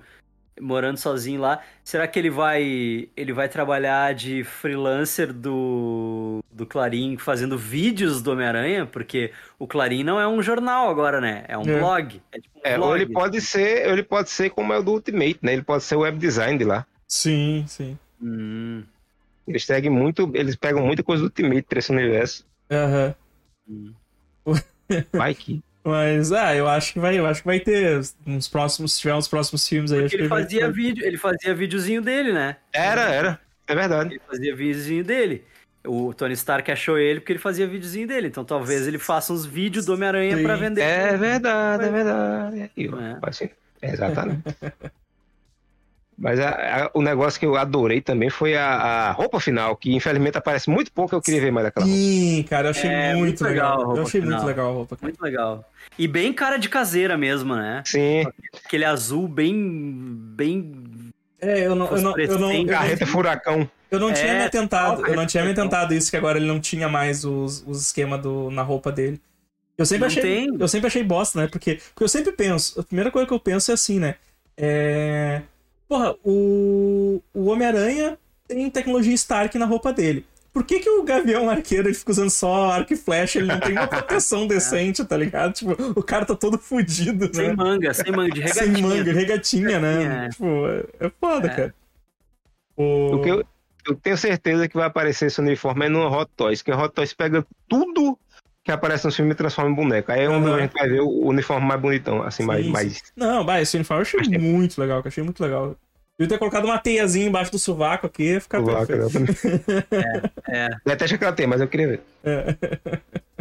morando 0.59 0.97
sozinho 0.97 1.41
lá. 1.41 1.61
Será 1.83 2.07
que 2.07 2.17
ele 2.17 2.29
vai. 2.29 3.07
Ele 3.15 3.33
vai 3.33 3.47
trabalhar 3.49 4.13
de 4.13 4.43
freelancer 4.43 5.33
do. 5.33 6.43
do 6.51 6.65
Clarim 6.65 7.17
fazendo 7.17 7.57
vídeos 7.57 8.21
do 8.21 8.31
Homem-Aranha? 8.31 8.85
Porque 8.85 9.31
o 9.59 9.67
Clarim 9.67 10.03
não 10.03 10.19
é 10.19 10.27
um 10.27 10.41
jornal 10.41 10.89
agora, 10.89 11.19
né? 11.19 11.43
É 11.47 11.57
um 11.57 11.63
É. 11.69 11.79
blog. 11.79 12.21
É 12.31 12.39
tipo 12.39 12.57
um 12.57 12.61
É, 12.63 12.75
ou 12.79 12.85
blog. 12.87 13.01
ele 13.01 13.11
pode 13.13 13.41
ser, 13.41 13.87
ou 13.87 13.93
ele 13.93 14.03
pode 14.03 14.29
ser 14.29 14.49
como 14.49 14.71
é 14.73 14.77
o 14.79 14.83
do 14.83 14.91
Ultimate, 14.93 15.39
né? 15.41 15.53
Ele 15.53 15.63
pode 15.63 15.83
ser 15.83 15.95
o 15.95 15.99
web 16.01 16.17
design 16.17 16.57
de 16.57 16.63
lá. 16.63 16.85
sim, 17.07 17.63
sim. 17.67 17.97
Hum, 18.21 18.83
Eles 19.47 19.65
seguem 19.65 19.91
muito, 19.91 20.31
eles 20.33 20.55
pegam 20.55 20.83
muita 20.85 21.03
coisa 21.03 21.21
do 21.23 21.25
Ultimate 21.27 21.63
pra 21.63 21.79
esse 21.79 21.91
universo. 21.91 22.45
Aham. 22.71 23.13
Vai 25.13 25.33
que. 25.35 25.61
Mas, 25.85 26.31
ah, 26.31 26.55
eu 26.55 26.67
acho 26.67 26.93
que 26.93 26.99
vai, 26.99 27.17
eu 27.19 27.27
acho 27.27 27.41
que 27.41 27.47
vai 27.47 27.59
ter 27.59 28.01
uns 28.25 28.47
próximos, 28.47 28.93
se 28.93 29.01
tiver 29.01 29.13
uns 29.13 29.27
próximos 29.27 29.67
filmes 29.67 29.91
aí, 29.91 29.99
acho 29.99 30.05
porque 30.05 30.17
que 30.17 30.21
ele 30.23 30.29
vai- 30.29 30.41
fazia 30.43 30.61
vai- 30.61 30.71
vídeo, 30.71 31.05
ele 31.05 31.17
fazia 31.17 31.53
videozinho 31.53 32.01
dele, 32.01 32.33
né? 32.33 32.55
Era, 32.73 33.01
era. 33.03 33.39
É 33.67 33.75
verdade. 33.75 34.13
Ele 34.15 34.21
fazia 34.27 34.55
videozinho 34.55 35.03
dele. 35.03 35.43
O 35.87 36.11
Tony 36.15 36.33
Stark 36.33 36.71
achou 36.71 36.97
ele 36.97 37.19
porque 37.19 37.33
ele 37.33 37.39
fazia 37.39 37.67
videozinho 37.67 38.07
dele. 38.07 38.27
Então 38.27 38.43
talvez 38.43 38.87
ele 38.87 38.97
faça 38.97 39.31
uns 39.31 39.45
vídeos 39.45 39.85
do 39.85 39.93
Homem-Aranha 39.93 40.41
pra 40.41 40.55
vender. 40.55 40.81
É 40.81 41.15
verdade, 41.15 41.83
é 41.85 41.91
verdade. 41.91 42.61
É. 42.61 43.19
É, 43.83 43.91
exatamente. 43.93 44.41
Mas 46.17 46.39
a- 46.39 46.85
a- 46.85 46.91
o 46.93 47.01
negócio 47.01 47.39
que 47.39 47.45
eu 47.45 47.57
adorei 47.57 47.99
também 48.01 48.29
foi 48.29 48.55
a, 48.55 48.65
a 49.09 49.11
roupa 49.11 49.39
final, 49.39 49.75
que 49.75 49.93
infelizmente 49.93 50.37
aparece 50.37 50.69
muito 50.69 50.91
pouco, 50.91 51.13
eu 51.13 51.21
queria 51.21 51.41
ver 51.41 51.51
mais 51.51 51.65
daquela 51.65 51.85
roupa. 51.85 51.99
Sim, 51.99 52.43
cara, 52.49 52.67
eu 52.67 52.71
achei 52.71 52.89
É, 52.89 53.07
muito, 53.07 53.19
muito 53.19 53.43
legal 53.43 53.67
legal. 53.69 53.81
a 53.81 53.85
roupa 53.85 53.99
eu 53.99 54.07
achei 54.07 54.21
muito 54.21 54.31
final. 54.33 54.47
legal 54.47 54.69
a 54.69 54.73
roupa. 54.73 54.95
cara. 54.95 55.07
Muito 55.07 55.21
legal. 55.21 55.71
E 55.99 56.07
bem 56.07 56.31
cara 56.33 56.57
de 56.57 56.69
caseira 56.69 57.17
mesmo, 57.17 57.55
né? 57.55 57.83
Sim, 57.85 58.23
Aquele 58.65 58.85
azul 58.85 59.27
bem. 59.27 59.53
bem. 60.35 60.73
É, 61.41 61.67
eu 61.67 61.75
não, 61.75 61.85
eu 61.87 62.01
não, 62.01 62.17
eu 62.17 62.39
não, 62.39 62.51
eu 62.53 62.63
não, 62.63 62.65
carreta 62.65 63.05
furacão. 63.05 63.69
eu 63.91 63.99
não 63.99 64.13
tinha 64.13 64.31
É, 64.33 64.37
me 64.39 64.43
atentado, 64.45 65.05
eu 65.05 65.15
não 65.15 65.25
tinha 65.27 65.43
me 65.43 65.51
atentado 65.51 65.93
isso 65.93 66.09
que 66.09 66.17
agora 66.17 66.37
ele 66.37 66.47
não 66.47 66.59
tinha 66.59 66.87
mais 66.87 67.25
os, 67.25 67.63
os 67.67 67.81
esquemas 67.81 68.21
do, 68.21 68.49
na 68.49 68.61
roupa 68.63 68.91
dele. 68.91 69.21
Eu 69.77 69.85
sempre 69.85 70.01
Não 70.01 70.07
achei, 70.07 70.21
tem? 70.21 70.57
eu 70.57 70.67
sempre 70.69 70.87
achei 70.87 71.03
bosta, 71.03 71.41
né? 71.41 71.47
Porque, 71.47 71.75
porque 71.93 72.03
eu 72.05 72.07
sempre 72.07 72.31
penso, 72.31 72.79
a 72.79 72.83
primeira 72.83 73.11
coisa 73.11 73.27
que 73.27 73.33
eu 73.33 73.39
penso 73.39 73.69
é 73.71 73.73
assim, 73.73 73.99
né? 73.99 74.15
É, 74.57 75.41
porra, 75.87 76.15
o, 76.23 77.21
o 77.33 77.45
Homem-Aranha 77.45 78.17
tem 78.47 78.69
tecnologia 78.69 79.13
Stark 79.13 79.57
na 79.57 79.65
roupa 79.65 79.91
dele. 79.93 80.25
Por 80.53 80.63
que, 80.63 80.79
que 80.79 80.89
o 80.89 81.03
Gavião 81.03 81.49
Arqueiro 81.49 81.89
ele 81.89 81.93
fica 81.95 82.11
usando 82.11 82.29
só 82.29 82.71
arco 82.71 82.93
e 82.93 82.95
flecha? 82.95 83.39
Ele 83.39 83.47
não 83.49 83.59
tem 83.59 83.73
uma 83.73 83.87
proteção 83.87 84.47
decente, 84.47 85.03
tá 85.03 85.17
ligado? 85.17 85.53
Tipo, 85.53 85.71
o 85.99 86.01
cara 86.03 86.25
tá 86.25 86.33
todo 86.35 86.57
fudido, 86.57 87.29
Sem 87.33 87.49
né? 87.49 87.53
manga, 87.55 87.93
sem 87.93 88.11
manga, 88.11 88.31
de 88.31 88.47
Sem 88.53 88.67
regatinha. 88.67 88.87
manga, 88.87 89.13
regatinha, 89.13 89.79
né? 89.79 90.25
É. 90.25 90.29
Tipo, 90.29 90.45
é, 90.67 91.07
é 91.07 91.11
foda, 91.19 91.47
É. 91.47 91.49
cara. 91.55 91.75
O... 92.77 93.15
O 93.15 93.21
que 93.21 93.29
eu, 93.29 93.43
eu 93.87 93.95
tenho 93.95 94.17
certeza 94.17 94.67
que 94.69 94.75
vai 94.77 94.85
aparecer 94.87 95.25
esse 95.27 95.41
uniforme 95.41 95.85
é 95.87 95.89
no 95.89 96.07
Hot 96.07 96.31
Toys, 96.37 96.61
que 96.61 96.71
o 96.71 96.77
Hot 96.79 96.93
Toys 96.93 97.13
pega 97.13 97.45
tudo 97.67 98.17
que 98.65 98.71
aparece 98.71 99.05
no 99.05 99.11
filme 99.11 99.31
e 99.31 99.35
transforma 99.35 99.69
em 99.69 99.75
boneco. 99.75 100.11
Aí 100.11 100.23
é 100.23 100.29
onde 100.29 100.49
Uhum. 100.49 100.55
a 100.55 100.59
gente 100.59 100.73
vai 100.73 100.89
ver 100.89 100.99
o 101.01 101.27
uniforme 101.27 101.65
mais 101.67 101.79
bonitão, 101.79 102.23
assim, 102.23 102.43
mais, 102.43 102.65
Sim, 102.65 102.71
mais. 102.71 103.03
Não, 103.15 103.45
bah, 103.45 103.61
esse 103.61 103.77
uniforme 103.77 103.99
eu 104.01 104.05
achei 104.07 104.19
Achei- 104.21 104.37
muito 104.39 104.81
legal, 104.81 105.01
que 105.01 105.07
eu 105.07 105.09
achei 105.09 105.23
muito 105.23 105.41
legal. 105.41 105.75
Eu 106.17 106.27
ter 106.27 106.37
colocado 106.39 106.63
uma 106.65 106.79
teiazinha 106.79 107.27
embaixo 107.27 107.51
do 107.51 107.59
sovaco 107.59 108.07
aqui, 108.07 108.23
ia 108.23 108.41
ficar 108.41 108.61
Vaca, 108.61 108.87
perfeito. 108.87 109.31
exatamente. 109.31 109.85
É. 110.49 110.69
Detesto 110.85 111.17
que 111.17 111.23
ela 111.23 111.33
tem, 111.33 111.45
mas 111.45 111.61
eu 111.61 111.67
queria 111.67 111.87
ver. 111.89 112.01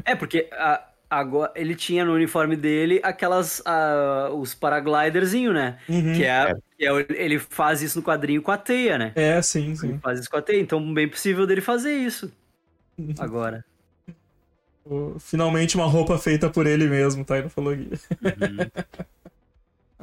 É, 0.05 0.15
porque 0.15 0.49
a- 0.53 0.83
agora 1.09 1.53
ele 1.55 1.75
tinha 1.75 2.05
no 2.05 2.13
uniforme 2.13 2.57
dele 2.57 3.01
aquelas. 3.03 3.63
os 4.33 4.53
paragliderzinho, 4.55 5.53
né? 5.53 5.79
Uhum. 5.89 6.15
Que, 6.15 6.25
é, 6.25 6.55
que 6.79 6.87
é 6.87 7.07
ele 7.23 7.39
faz 7.39 7.81
isso 7.81 7.99
no 7.99 8.05
quadrinho 8.05 8.43
com 8.43 8.51
a 8.51 8.59
teia, 8.59 8.99
né? 8.99 9.13
É, 9.15 9.41
sim, 9.41 9.69
Ele 9.69 9.77
sim. 9.77 9.99
faz 10.03 10.19
isso 10.21 10.29
com 10.31 10.37
a 10.37 10.43
teia, 10.43 10.61
então 10.61 10.93
bem 10.93 11.09
possível 11.09 11.47
dele 11.47 11.61
fazer 11.63 11.95
isso. 11.95 12.31
Agora. 13.19 13.65
Finalmente 15.21 15.77
uma 15.77 15.87
roupa 15.87 16.19
feita 16.19 16.51
por 16.51 16.67
ele 16.67 16.87
mesmo, 16.89 17.25
tá? 17.25 17.39
Ele 17.39 17.49
falou 17.49 17.73
aqui. 17.73 17.89
Uhum. 17.91 18.85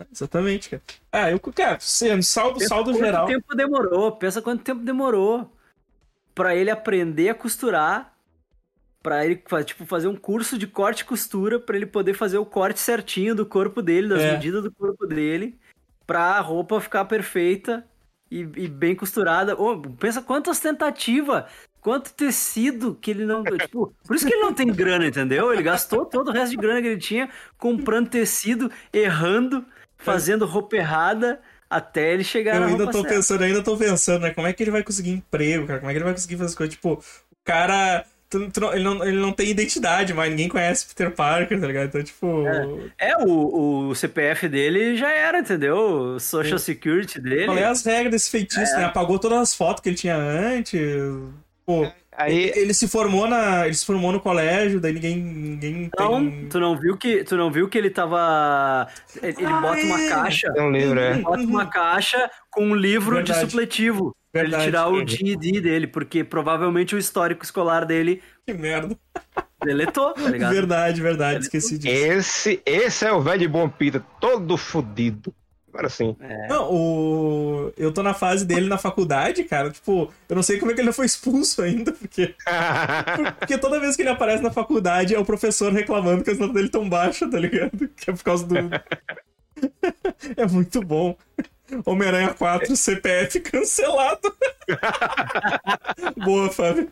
Exatamente, 0.12 0.70
cara. 0.70 0.82
Ah, 1.12 1.30
eu, 1.32 1.40
cara, 1.40 1.78
sendo 1.80 2.24
saldo, 2.24 2.56
Pensa 2.58 2.70
saldo 2.70 2.92
quanto 2.92 3.04
geral. 3.06 3.28
tempo 3.28 3.56
demorou, 3.56 4.12
pensa 4.14 4.42
quanto 4.42 4.64
tempo 4.64 4.82
demorou 4.84 5.52
pra 6.34 6.56
ele 6.56 6.72
aprender 6.72 7.30
a 7.30 7.36
costurar, 7.36 8.16
pra 9.04 9.26
ele 9.26 9.42
tipo, 9.66 9.86
fazer 9.86 10.08
um 10.08 10.16
curso 10.16 10.58
de 10.58 10.66
corte 10.66 11.02
e 11.02 11.06
costura, 11.06 11.60
pra 11.60 11.76
ele 11.76 11.86
poder 11.86 12.14
fazer 12.14 12.38
o 12.40 12.46
corte 12.46 12.80
certinho 12.80 13.36
do 13.36 13.46
corpo 13.46 13.82
dele, 13.82 14.08
das 14.08 14.22
É. 14.22 14.32
medidas 14.34 14.64
do 14.64 14.72
corpo 14.72 15.06
dele, 15.06 15.60
pra 16.08 16.38
a 16.38 16.40
roupa 16.40 16.80
ficar 16.82 17.06
perfeita 17.06 17.86
e, 18.30 18.40
e 18.40 18.68
bem 18.68 18.96
costurada. 18.96 19.56
Ô, 19.60 19.80
pensa 19.82 20.22
quantas 20.22 20.60
tentativas, 20.60 21.44
quanto 21.82 22.14
tecido 22.14 22.98
que 23.02 23.12
ele 23.12 23.26
não. 23.26 23.44
tipo, 23.44 23.94
por 24.08 24.16
isso 24.16 24.26
que 24.26 24.34
ele 24.34 24.42
não 24.44 24.54
tem 24.54 24.68
grana, 24.68 25.06
entendeu? 25.08 25.52
Ele 25.52 25.64
gastou 25.64 26.06
todo 26.06 26.30
o 26.30 26.32
resto 26.32 26.52
de 26.52 26.58
grana 26.58 26.82
que 26.82 26.88
ele 26.88 27.00
tinha 27.02 27.30
comprando 27.58 28.08
tecido, 28.10 28.72
errando, 28.94 29.66
fazendo 29.98 30.46
roupa 30.46 30.76
errada. 30.78 31.40
Até 31.70 32.14
ele 32.14 32.24
chegar 32.24 32.58
Eu 32.58 32.64
ainda 32.64 32.86
tô 32.86 32.92
certa. 33.00 33.08
pensando, 33.16 33.42
eu 33.42 33.48
ainda 33.48 33.64
tô 33.64 33.78
pensando, 33.78 34.22
né? 34.24 34.32
Como 34.32 34.46
é 34.46 34.52
que 34.52 34.62
ele 34.62 34.72
vai 34.72 34.84
conseguir 34.84 35.12
emprego, 35.12 35.66
cara? 35.66 35.80
Como 35.80 35.90
é 35.90 35.94
que 35.94 35.98
ele 36.00 36.04
vai 36.06 36.14
conseguir 36.14 36.36
fazer 36.36 36.50
as 36.50 36.56
coisas? 36.56 36.76
Tipo, 36.76 36.94
o 36.96 37.36
cara. 37.46 38.04
tu- 38.30 38.50
tu 38.52 38.60
não- 38.60 38.74
ele, 38.74 38.84
não, 38.84 39.06
ele 39.06 39.18
não 39.18 39.32
tem 39.32 39.48
identidade, 39.50 40.14
mas 40.14 40.30
ninguém 40.30 40.50
conhece 40.50 40.86
Peter 40.88 41.12
Parker, 41.16 41.58
tá 41.62 41.68
ligado? 41.68 41.86
Então, 41.88 42.04
tipo. 42.04 42.44
É, 43.00 43.16
o, 43.26 43.88
o 43.90 43.96
CPF 43.96 44.50
dele 44.50 44.98
já 44.98 45.12
era, 45.14 45.40
entendeu? 45.40 45.78
O 46.16 46.20
Social 46.20 46.60
Security 46.60 47.22
dele. 47.22 47.46
Qual 47.46 47.58
é 47.58 47.64
as 47.64 47.86
regras 47.86 48.12
desse 48.12 48.30
feitiço, 48.30 48.76
né? 48.76 48.84
Apagou 48.84 49.18
todas 49.18 49.38
as 49.40 49.56
fotos 49.56 49.82
que 49.82 49.88
ele 49.88 49.96
tinha 49.98 50.18
antes. 50.18 50.78
Pô, 51.86 51.92
Aí, 52.14 52.36
ele, 52.50 52.60
ele 52.60 52.74
se 52.74 52.88
formou 52.90 53.26
na. 53.28 53.66
Ele 53.66 53.74
se 53.74 53.86
formou 53.86 54.12
no 54.12 54.20
colégio, 54.20 54.82
daí 54.82 54.92
ninguém. 54.94 55.16
ninguém 55.18 55.90
Não, 55.98 56.20
tem. 56.30 56.50
tu 56.50 56.60
não 56.60 56.78
viu 56.78 56.98
que 56.98 57.24
tu 57.24 57.38
não 57.38 57.50
viu 57.50 57.70
que 57.70 57.78
ele 57.78 57.90
tava 57.90 58.88
ele 59.24 59.36
ele 59.38 59.46
Ah, 59.46 59.62
bota 59.62 59.82
uma 59.82 60.02
é. 60.02 60.10
caixa, 60.10 60.52
tem 60.54 60.64
um 60.64 60.72
livro, 60.72 61.00
é. 61.00 61.14
bota 61.20 61.42
uma 61.44 61.66
caixa 61.68 62.30
com 62.52 62.66
um 62.66 62.76
livro 62.76 63.16
Verdade. 63.16 63.40
de 63.40 63.46
supletivo 63.46 64.16
pra 64.32 64.44
ele 64.44 64.58
tirar 64.58 64.90
o 64.90 65.08
GED 65.08 65.62
dele, 65.62 65.88
porque 65.88 66.24
provavelmente 66.24 66.94
o 66.96 66.98
histórico 66.98 67.44
escolar 67.46 67.86
dele 67.86 68.22
Que 68.46 68.54
merda. 68.54 68.96
deletou, 69.64 70.14
tá 70.14 70.30
ligado? 70.30 70.54
Verdade, 70.54 71.02
verdade, 71.02 71.40
esqueci 71.46 71.78
disso. 71.78 71.96
Esse, 71.96 72.62
esse 72.66 73.06
é 73.06 73.12
o 73.14 73.22
velho 73.22 73.40
de 73.40 73.48
bom 73.48 73.70
Peter, 73.70 74.02
todo 74.20 74.58
fudido. 74.58 75.34
Agora 75.74 75.90
sim. 75.90 76.18
Não, 76.50 76.70
o. 76.70 77.74
Eu 77.78 77.94
tô 77.94 78.04
na 78.04 78.14
fase 78.14 78.46
dele 78.46 78.68
na 78.68 78.78
faculdade, 78.78 79.46
cara. 79.46 79.70
Tipo, 79.70 80.12
eu 80.28 80.36
não 80.36 80.44
sei 80.44 80.60
como 80.60 80.72
é 80.72 80.74
que 80.76 80.82
ele 80.82 80.88
não 80.88 80.94
foi 80.94 81.06
expulso 81.06 81.62
ainda, 81.62 81.94
porque. 81.94 82.36
Porque 83.40 83.58
toda 83.58 83.80
vez 83.80 83.96
que 83.96 84.02
ele 84.02 84.10
aparece 84.10 84.44
na 84.44 84.52
faculdade 84.52 85.16
é 85.16 85.20
o 85.20 85.26
professor 85.26 85.72
reclamando 85.72 86.24
que 86.24 86.30
as 86.30 86.38
notas 86.38 86.56
dele 86.56 86.70
tão 86.70 86.88
baixas, 86.88 87.30
tá 87.30 87.40
ligado? 87.40 87.88
Que 87.96 88.10
é 88.10 88.14
por 88.14 88.24
causa 88.24 88.46
do. 88.46 88.56
é 90.36 90.46
muito 90.46 90.82
bom. 90.82 91.16
Homem-Aranha 91.86 92.34
4, 92.34 92.76
CPF 92.76 93.40
cancelado. 93.40 94.36
Boa, 96.24 96.50
Fábio. 96.50 96.90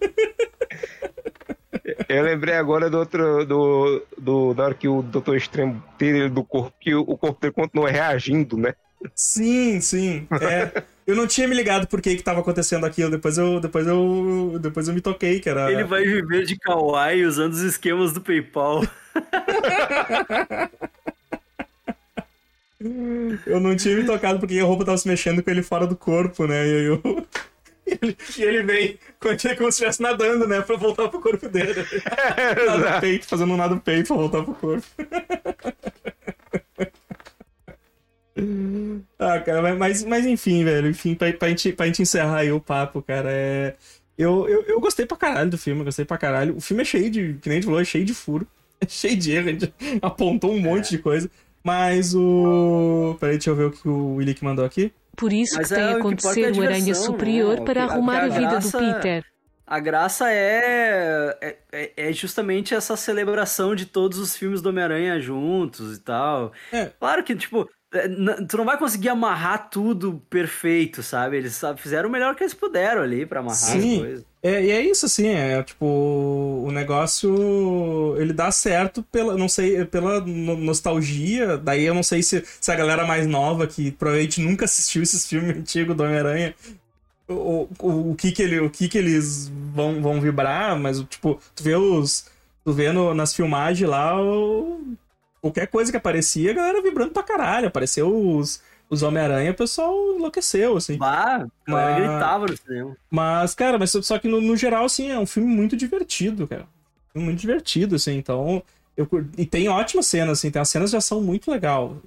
Eu 2.08 2.24
lembrei 2.24 2.56
agora 2.56 2.90
do 2.90 2.98
outro. 2.98 3.46
Do, 3.46 4.04
do, 4.18 4.54
da 4.54 4.66
hora 4.66 4.74
que 4.74 4.88
o 4.88 5.02
Doutor 5.02 5.38
Extremo 5.38 5.84
tira 5.98 6.18
ele 6.18 6.30
do 6.30 6.44
corpo, 6.44 6.74
que 6.80 6.94
o, 6.94 7.18
corpo 7.18 7.42
dele 7.42 7.54
continua 7.54 7.90
reagindo, 7.90 8.58
né? 8.58 8.74
Sim, 9.16 9.80
sim. 9.82 10.28
É. 10.42 10.84
Eu 11.08 11.16
não 11.16 11.26
tinha 11.26 11.48
me 11.48 11.56
ligado 11.56 11.88
por 11.88 12.02
que 12.02 12.16
que 12.16 12.22
tava 12.22 12.42
acontecendo 12.42 12.86
aquilo. 12.86 13.10
Depois 13.10 13.36
eu, 13.38 13.60
depois 13.60 13.88
eu, 13.88 14.60
depois 14.62 14.88
eu 14.88 14.94
me 14.94 15.02
toquei 15.02 15.40
que 15.40 15.50
era. 15.50 15.72
Ele 15.72 15.84
vai 15.84 16.04
viver 16.04 16.46
de 16.46 16.56
kawaii 16.58 17.26
usando 17.26 17.54
os 17.54 17.62
esquemas 17.62 18.14
do 18.14 18.22
PayPal. 18.22 18.84
eu 23.48 23.60
não 23.60 23.76
tinha 23.76 23.96
me 23.96 24.06
tocado 24.06 24.40
porque 24.40 24.60
a 24.60 24.64
roupa 24.64 24.86
tava 24.86 24.98
se 24.98 25.08
mexendo 25.08 25.42
com 25.42 25.50
ele 25.50 25.64
fora 25.64 25.88
do 25.88 25.96
corpo, 25.96 26.46
né? 26.46 26.68
E 26.68 26.86
eu. 26.86 27.02
E 27.90 27.98
ele, 28.02 28.18
e 28.38 28.44
ele 28.44 28.64
vem 28.64 29.00
como, 29.20 29.40
se 29.40 29.70
estivesse 29.70 30.02
nadando, 30.02 30.48
né? 30.48 30.62
Pra 30.62 30.78
voltar 30.78 31.10
pro 31.10 31.20
corpo 31.20 31.50
dele. 31.50 31.86
É, 32.38 32.66
nada 32.66 33.02
peito, 33.02 33.26
fazendo 33.26 33.54
um 33.54 33.58
nado 33.58 33.80
peito 33.80 34.08
pra 34.08 34.16
voltar 34.16 34.44
pro 34.44 34.54
corpo. 34.54 34.88
ah, 39.18 39.40
cara, 39.40 39.76
mas, 39.76 40.04
mas 40.04 40.26
enfim, 40.26 40.64
velho. 40.64 40.90
Enfim, 40.90 41.16
pra, 41.16 41.34
pra, 41.34 41.50
gente, 41.50 41.74
pra 41.74 41.88
gente 41.88 42.02
encerrar 42.02 42.38
aí 42.38 42.52
o 42.52 42.60
papo, 42.60 43.02
cara, 43.02 43.30
é. 43.32 43.76
Eu, 44.18 44.48
eu, 44.50 44.64
eu 44.64 44.80
gostei 44.80 45.06
pra 45.06 45.18
caralho 45.18 45.50
do 45.50 45.58
filme, 45.58 45.84
gostei 45.84 46.06
pra 46.06 46.18
caralho. 46.18 46.56
O 46.56 46.62
filme 46.62 46.84
é 46.84 46.86
cheio 46.86 47.10
de, 47.10 47.36
que 47.42 47.50
nem 47.50 47.60
a 47.60 47.64
falou, 47.64 47.80
é 47.80 47.86
cheio 47.86 48.06
de 48.06 48.14
furo. 48.14 48.48
É 48.82 48.88
cheio 48.88 49.18
de 49.18 49.32
erro, 49.32 49.50
a 49.50 49.52
gente 49.52 49.74
apontou 50.02 50.54
um 50.54 50.60
monte 50.60 50.92
de 50.92 51.00
coisa. 51.00 51.30
Mas 51.64 52.16
o. 52.16 53.18
Peraí, 53.20 53.36
deixa 53.36 53.50
eu 53.50 53.56
ver 53.56 53.66
o 53.66 53.72
que 53.72 53.88
o 53.88 54.16
Willick 54.16 54.44
mandou 54.44 54.66
aqui. 54.66 54.92
Por 55.20 55.34
isso 55.34 55.56
Mas 55.58 55.68
que 55.68 55.76
tem 55.76 55.84
é, 55.84 55.88
o 55.90 55.94
que 55.94 56.00
acontecer 56.00 56.42
é 56.42 56.46
a 56.46 56.48
Aranha 56.50 56.80
diversão, 56.80 57.06
Superior 57.06 57.60
né? 57.60 57.66
para 57.66 57.86
que- 57.86 57.92
arrumar 57.94 58.18
a 58.20 58.24
a 58.26 58.28
vida 58.30 58.50
graça- 58.52 58.80
do 58.80 58.94
Peter. 58.94 59.24
A 59.68 59.80
graça 59.80 60.32
é, 60.32 61.38
é, 61.42 61.58
é- 61.72 61.94
é 62.10 62.14
justamente 62.14 62.74
essa 62.74 62.96
celebração 62.96 63.76
de 63.76 63.86
todos 63.86 64.18
os 64.18 64.36
filmes 64.36 64.62
do 64.62 64.70
Homem-Aranha 64.70 65.20
juntos 65.20 65.98
e 65.98 66.02
tal. 66.02 66.52
É. 66.72 66.86
Claro 67.00 67.24
que, 67.24 67.36
tipo, 67.36 67.70
é, 67.94 68.08
tu 68.48 68.58
não 68.58 68.66
vai 68.66 68.78
conseguir 68.80 69.10
amarrar 69.10 69.70
tudo 69.70 70.22
perfeito, 70.30 71.04
sabe? 71.04 71.38
Eles 71.38 71.54
sabe, 71.54 71.80
fizeram 71.82 72.10
o 72.10 72.12
melhor 72.12 72.34
que 72.36 72.44
eles 72.44 72.54
puderam 72.56 73.02
ali 73.04 73.26
pra 73.28 73.42
amarrar 73.42 73.58
Sim. 73.60 73.96
as 73.96 74.00
coisas. 74.02 74.26
É, 74.42 74.64
e 74.64 74.72
é 74.72 74.82
isso, 74.82 75.06
assim, 75.06 75.28
é 75.28 75.62
tipo, 75.64 75.86
o 75.86 76.72
negócio, 76.72 78.16
ele 78.18 78.32
dá 78.32 78.50
certo 78.52 79.04
pela, 79.04 79.36
não 79.36 79.50
sei, 79.50 79.84
pela 79.86 80.22
no- 80.22 80.56
nostalgia, 80.56 81.58
daí 81.58 81.84
eu 81.84 81.94
não 81.94 82.04
sei 82.04 82.24
se, 82.24 82.46
se 82.62 82.72
a 82.72 82.76
galera 82.76 83.06
mais 83.06 83.28
nova, 83.28 83.68
que 83.68 83.92
provavelmente 83.92 84.40
nunca 84.42 84.64
assistiu 84.64 85.04
esses 85.04 85.28
filmes 85.28 85.56
antigos 85.60 85.94
do 85.96 86.04
Homem-Aranha, 86.04 86.56
o, 87.30 87.68
o, 87.80 88.12
o 88.12 88.16
que 88.16 88.32
que 88.32 88.44
ele, 88.44 88.60
o 88.62 88.70
que 88.70 88.90
que 88.90 88.98
eles 88.98 89.50
vão, 89.74 90.02
vão 90.02 90.22
vibrar, 90.22 90.80
mas, 90.80 91.02
tipo, 91.04 91.42
tu 91.56 91.64
vê 91.64 91.76
os, 91.76 92.28
tu 92.66 92.74
vê 92.74 92.92
no- 92.94 93.14
nas 93.14 93.34
filmagens 93.36 93.90
lá, 93.90 94.22
o- 94.22 94.96
qualquer 95.42 95.68
coisa 95.68 95.92
que 95.92 95.98
aparecia, 95.98 96.52
a 96.52 96.54
galera 96.54 96.82
vibrando 96.82 97.12
pra 97.12 97.24
caralho, 97.24 97.68
apareceu 97.68 98.10
os, 98.38 98.62
os 98.90 99.04
Homem-Aranha, 99.04 99.52
o 99.52 99.56
pessoal 99.56 99.94
enlouqueceu, 100.16 100.76
assim. 100.78 100.98
Bah, 100.98 101.46
a 101.68 101.72
galera 101.72 101.92
Mas- 102.00 102.10
gritava 102.10 102.46
no 102.48 102.58
cinema. 102.58 102.98
Mas, 103.10 103.54
cara, 103.56 103.78
mas 103.78 103.92
só- 103.92 104.18
que 104.20 104.28
no, 104.28 104.42
no 104.42 104.58
geral, 104.58 104.86
assim, 104.86 105.10
é 105.12 105.20
um 105.20 105.26
filme 105.26 105.54
muito 105.54 105.78
divertido, 105.78 106.48
cara. 106.48 106.66
Muito 107.14 107.40
divertido, 107.40 107.96
assim, 107.96 108.18
então. 108.18 108.64
Eu, 108.98 109.08
e 109.38 109.46
tem 109.46 109.70
ótimas 109.70 110.08
cenas, 110.08 110.40
assim, 110.40 110.52
tem 110.52 110.62
as 110.62 110.70
cenas 110.70 110.90
de 110.92 110.98
ação 110.98 111.22
muito 111.22 111.50
legal. 111.52 111.98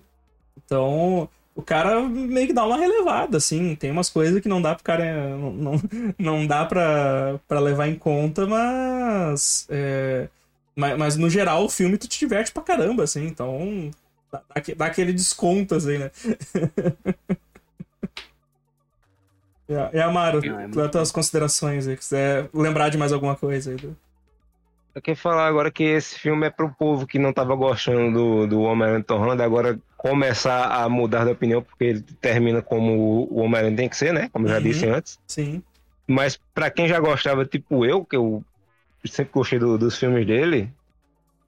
Então, 0.64 1.28
o 1.54 1.62
cara 1.62 2.00
meio 2.02 2.46
que 2.48 2.52
dá 2.52 2.64
uma 2.66 2.76
relevada, 2.76 3.36
assim. 3.38 3.74
Tem 3.76 3.90
umas 3.90 4.08
coisas 4.10 4.40
que 4.40 4.48
não 4.48 4.60
dá 4.60 4.74
pro 4.74 4.84
cara. 4.84 5.36
Não, 5.36 5.52
não, 5.52 5.82
não 6.18 6.46
dá 6.46 6.64
pra, 6.64 7.38
pra 7.48 7.60
levar 7.60 7.88
em 7.88 7.94
conta, 7.94 8.46
mas. 8.46 9.66
é, 9.70 10.28
mas. 10.76 10.98
Mas 10.98 11.16
no 11.16 11.28
geral, 11.30 11.64
o 11.64 11.68
filme 11.68 11.96
tu 11.98 12.06
te 12.08 12.18
diverte 12.18 12.52
pra 12.52 12.62
caramba, 12.62 13.04
assim, 13.04 13.26
então. 13.26 13.90
Dá, 14.32 14.38
dá 14.38 14.44
aque- 14.56 14.74
dá 14.74 14.86
aquele 14.86 15.12
desconto, 15.12 15.74
assim, 15.74 15.98
né? 15.98 16.10
E, 19.92 20.00
Amaro, 20.00 20.38
é 20.38 20.50
muito 20.50 20.74
quais 20.74 20.86
as 20.86 20.90
tuas 20.90 21.12
considerações 21.12 21.86
aí? 21.86 21.96
Quiser 21.96 22.48
lembrar 22.54 22.88
de 22.88 22.98
mais 22.98 23.12
alguma 23.12 23.36
coisa 23.36 23.70
aí? 23.70 23.76
do- 23.76 23.96
Eu 24.94 25.00
quero 25.00 25.16
falar 25.16 25.46
agora 25.46 25.70
que 25.70 25.82
esse 25.84 26.18
filme 26.18 26.46
é 26.46 26.50
pro 26.50 26.72
povo 26.74 27.06
que 27.06 27.18
não 27.18 27.32
tava 27.32 27.54
gostando 27.54 28.12
do, 28.12 28.46
do 28.46 28.60
Homem-Aranha 28.62 29.02
Tom 29.04 29.18
Holland, 29.18 29.42
agora 29.42 29.78
começar 29.96 30.66
a 30.66 30.88
mudar 30.88 31.24
de 31.24 31.30
opinião, 31.30 31.62
porque 31.62 31.84
ele 31.84 32.02
termina 32.20 32.60
como 32.60 33.26
o 33.30 33.38
Homem-Aranha 33.38 33.76
tem 33.76 33.88
que 33.88 33.96
ser, 33.96 34.12
né? 34.12 34.28
Como 34.32 34.46
eu 34.46 34.50
já 34.50 34.56
Uhum. 34.56 34.62
disse 34.62 34.86
antes. 34.86 35.18
Sim. 35.26 35.62
Mas 36.06 36.38
pra 36.52 36.70
quem 36.70 36.88
já 36.88 37.00
gostava, 37.00 37.46
tipo 37.46 37.86
eu, 37.86 38.04
que 38.04 38.16
eu 38.16 38.44
sempre 39.06 39.32
gostei 39.32 39.58
do- 39.58 39.78
dos 39.78 39.96
filmes 39.98 40.26
dele, 40.26 40.70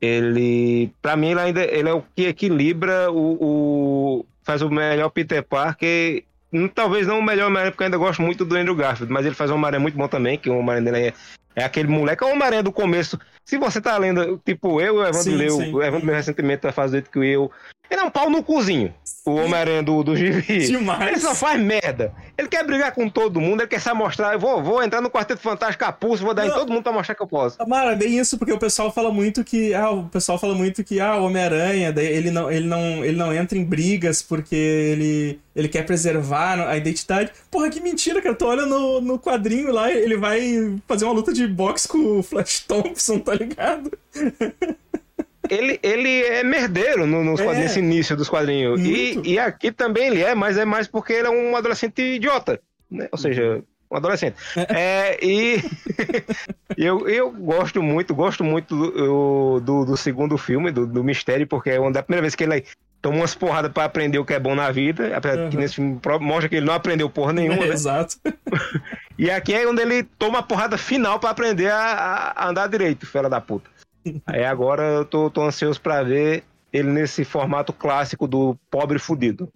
ele, 0.05 0.93
pra 1.03 1.17
mim, 1.17 1.31
ele 1.31 1.41
ainda 1.41 1.63
ele 1.65 1.89
é 1.89 1.93
o 1.93 2.03
que 2.15 2.27
equilibra 2.27 3.11
o, 3.11 3.39
o- 4.21 4.27
faz 4.43 4.63
o 4.63 4.71
melhor 4.71 5.09
Peter 5.11 5.43
Parker. 5.43 6.23
Hum, 6.53 6.69
Talvez 6.69 7.07
não 7.07 7.19
o 7.19 7.23
melhor 7.23 7.47
Homem-Aranha, 7.47 7.73
porque 7.73 7.83
eu 7.83 7.87
ainda 7.87 7.97
gosto 7.99 8.23
muito 8.23 8.45
do 8.45 8.55
Andrew 8.57 8.77
Garfield, 8.77 9.13
mas 9.13 9.27
ele 9.27 9.35
faz 9.35 9.51
um 9.51 9.55
Homem-Aranha 9.55 9.81
muito 9.81 9.97
bom 9.99 10.07
também, 10.07 10.39
que 10.39 10.49
o 10.49 10.57
Homem-Aranha 10.59 10.93
dele 10.93 11.07
é, 11.09 11.13
é 11.63 11.65
aquele 11.65 11.89
moleque, 11.89 12.23
é 12.23 12.27
o 12.27 12.31
Homem-Aranha 12.31 12.63
do 12.63 12.71
começo. 12.73 13.19
Se 13.45 13.59
você 13.59 13.81
tá 13.81 13.97
lendo, 13.99 14.41
tipo 14.45 14.81
eu, 14.81 14.97
o 14.97 15.03
Evandro 15.03 15.23
Sim, 15.23 15.37
leu, 15.37 15.57
sim. 15.57 15.73
o 15.75 15.83
Evandro 15.83 16.07
leu 16.07 16.15
recentemente 16.17 16.63
vai 16.63 16.73
fazer 16.73 17.03
do 17.03 17.11
que 17.11 17.19
eu. 17.19 17.51
Ele 17.95 18.03
é 18.03 18.05
um 18.07 18.11
pau 18.11 18.29
no 18.29 18.43
cozinho, 18.43 18.93
o 19.25 19.37
Homem-Aranha 19.37 19.81
do, 19.81 20.03
do 20.03 20.17
Gibi. 20.17 20.45
Ele 20.53 20.67
Demais. 20.67 21.23
só 21.23 21.33
faz 21.33 21.61
merda. 21.61 22.13
Ele 22.37 22.49
quer 22.49 22.67
brigar 22.67 22.91
com 22.91 23.09
todo 23.09 23.41
mundo, 23.41 23.61
ele 23.61 23.69
quer 23.69 23.81
só 23.81 23.95
mostrar. 23.95 24.33
Eu 24.33 24.41
vou, 24.41 24.61
vou 24.61 24.83
entrar 24.83 25.01
no 25.01 25.09
Quarteto 25.09 25.41
Fantástico 25.41 25.85
pulso, 25.93 26.25
vou 26.25 26.35
dar 26.35 26.45
em 26.45 26.49
Não. 26.49 26.57
todo 26.57 26.73
mundo 26.73 26.83
pra 26.83 26.93
mostrar 26.93 27.15
que 27.15 27.23
eu 27.23 27.27
posso. 27.29 27.57
Mara, 27.69 27.93
é 27.93 27.95
bem 27.95 28.19
isso, 28.19 28.37
porque 28.37 28.53
o 28.53 28.59
pessoal 28.59 28.91
fala 28.91 29.13
muito 29.13 29.45
que. 29.45 29.73
Ah, 29.73 29.91
o 29.93 30.09
pessoal 30.09 30.37
fala 30.41 30.57
muito 30.57 30.83
que 30.83 30.99
ah, 30.99 31.17
o 31.19 31.27
Homem-Aranha, 31.27 31.95
ele 31.97 32.33
não, 32.33 32.51
ele, 32.51 32.67
não, 32.67 33.05
ele 33.05 33.17
não 33.17 33.33
entra 33.33 33.57
em 33.57 33.65
brigas 33.65 34.21
porque 34.23 34.57
ele, 34.57 35.41
ele 35.55 35.69
quer 35.69 35.87
preservar 35.87 36.59
a 36.69 36.77
identidade. 36.77 37.31
Porra, 37.49 37.71
que 37.71 37.81
mentira, 37.81 38.21
cara. 38.21 38.35
Tu 38.35 38.45
olha 38.45 38.67
no, 38.67 39.01
no 39.01 39.21
quadrinho 39.21 39.73
lá, 39.73 39.89
ele 39.93 40.17
vai 40.17 40.81
fazer 40.89 41.05
uma 41.05 41.15
luta 41.15 41.33
de 41.33 41.47
boxe 41.47 41.87
com 41.87 42.19
o 42.19 42.23
Flash 42.25 42.65
Thompson, 42.67 43.21
tá 43.21 43.35
ligado? 43.35 43.97
Ele, 45.51 45.79
ele 45.83 46.23
é 46.25 46.43
merdeiro 46.43 47.07
no- 47.07 47.23
nos 47.23 47.41
É. 47.41 47.45
quadrinhos, 47.45 47.77
início 47.77 48.17
dos 48.17 48.29
quadrinhos. 48.29 48.81
E, 48.81 49.15
Muito. 49.15 49.29
e 49.29 49.39
aqui 49.39 49.71
também 49.71 50.07
ele 50.09 50.23
é, 50.23 50.35
mas 50.35 50.57
é 50.57 50.65
mais 50.65 50.87
porque 50.89 51.13
ele 51.13 51.27
é 51.27 51.31
um 51.31 51.55
adolescente 51.57 52.01
idiota. 52.01 52.61
Né? 52.91 53.09
Ou 53.13 53.19
seja, 53.19 53.63
um 53.91 53.97
adolescente. 53.97 54.37
É, 54.57 55.19
e 55.25 55.63
eu, 56.77 57.09
eu 57.09 57.31
gosto 57.31 57.83
muito, 57.83 58.15
gosto 58.15 58.43
muito 58.45 58.75
do, 58.77 59.61
do, 59.61 59.85
do 59.85 59.97
segundo 59.97 60.37
filme, 60.39 60.71
do, 60.71 60.87
do 60.87 61.05
Mistério, 61.05 61.47
porque 61.47 61.71
é 61.71 61.81
uma- 61.81 61.91
a 61.91 62.03
primeira 62.03 62.23
vez 62.23 62.35
que 62.35 62.45
ele 62.45 62.65
toma 63.03 63.19
umas 63.19 63.35
porradas 63.35 63.71
pra 63.71 63.85
aprender 63.85 64.19
o 64.19 64.25
que 64.25 64.33
é 64.33 64.39
bom 64.41 64.55
na 64.55 64.71
vida. 64.71 65.15
Apesar 65.15 65.37
de 65.37 65.49
que 65.51 65.57
Uhum. 65.57 65.63
nesse 65.63 65.75
filme 65.75 66.01
mostra 66.23 66.49
que 66.49 66.57
ele 66.57 66.65
não 66.67 66.73
aprendeu 66.75 67.11
porra 67.11 67.33
nenhuma. 67.35 67.65
É, 67.65 67.69
né? 67.69 67.75
exato. 67.75 68.17
E 69.17 69.31
aqui 69.31 69.55
é 69.55 69.65
onde 69.65 69.81
ele 69.81 70.03
toma 70.19 70.41
a 70.41 70.43
porrada 70.43 70.77
final 70.77 71.21
pra 71.21 71.31
aprender 71.31 71.71
a, 71.71 72.33
a 72.35 72.49
andar 72.49 72.67
direito, 72.67 73.07
fera 73.07 73.31
da 73.31 73.41
puta. 73.41 73.71
Aí 74.27 74.45
agora 74.45 74.83
eu 74.83 75.05
tô, 75.05 75.31
tô 75.31 75.43
ansioso 75.43 75.81
pra 75.81 76.03
ver 76.03 76.45
ele 76.73 76.91
nesse 76.91 77.25
formato 77.25 77.73
clássico 77.73 78.27
do 78.27 78.57
pobre 78.71 78.99
fudido. 78.99 79.49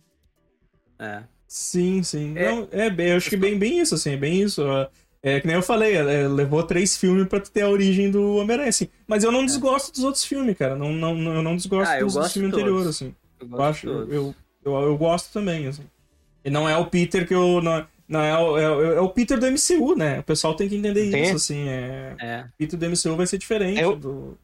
É. 0.98 1.22
Sim, 1.46 2.02
sim. 2.02 2.34
É. 2.36 2.50
Não, 2.52 2.68
é 2.70 2.90
bem, 2.90 3.08
eu 3.10 3.16
acho 3.16 3.30
que 3.30 3.36
bem, 3.36 3.58
bem 3.58 3.80
isso, 3.80 3.94
assim, 3.94 4.12
é 4.12 4.16
bem 4.16 4.42
isso. 4.42 4.62
ó. 4.64 4.86
É 5.22 5.40
que 5.40 5.46
nem 5.46 5.56
eu 5.56 5.62
falei, 5.62 5.96
é, 5.96 6.28
levou 6.28 6.62
três 6.62 6.96
filmes 6.96 7.26
pra 7.26 7.40
ter 7.40 7.62
a 7.62 7.68
origem 7.68 8.10
do 8.10 8.36
Homem-Aranha, 8.36 8.68
assim. 8.68 8.88
Mas 9.06 9.24
eu 9.24 9.32
não 9.32 9.44
desgosto 9.44 9.90
dos 9.92 10.04
outros 10.04 10.24
filmes, 10.24 10.56
cara. 10.56 10.76
Não, 10.76 10.92
não, 10.92 11.14
não- 11.14 11.34
eu 11.34 11.42
não 11.42 11.56
desgosto 11.56 11.90
Ah, 11.90 11.98
eu 11.98 12.06
dos, 12.06 12.32
filmes 12.32 12.52
anteriores, 12.52 12.86
assim. 12.86 13.14
Eu 13.40 13.46
Eu 13.46 13.48
gosto 13.48 13.62
acho, 13.62 13.88
eu, 13.88 14.34
eu, 14.64 14.72
eu 14.82 14.96
gosto 14.96 15.32
também, 15.32 15.66
assim. 15.66 15.82
E 16.44 16.50
não 16.50 16.68
é 16.68 16.76
o 16.76 16.86
Peter 16.86 17.26
que 17.26 17.34
eu. 17.34 17.60
Não, 17.60 17.84
não 18.08 18.20
é, 18.22 18.38
o, 18.38 18.58
é, 18.58 18.70
o- 18.70 18.92
é 18.94 19.00
o 19.00 19.08
Peter 19.10 19.38
do 19.38 19.46
MCU, 19.46 19.94
né? 19.94 20.20
O 20.20 20.22
pessoal 20.22 20.54
tem 20.54 20.68
que 20.68 20.76
entender 20.76 21.10
Tem. 21.10 21.22
isso, 21.24 21.36
assim. 21.36 21.68
É, 21.68 22.14
É. 22.20 22.40
o 22.48 22.56
Peter 22.58 22.78
do 22.78 22.86
MCU 22.86 23.16
vai 23.16 23.26
ser 23.26 23.38
diferente 23.38 23.80
Eu- 23.80 23.94
do. 23.96 24.38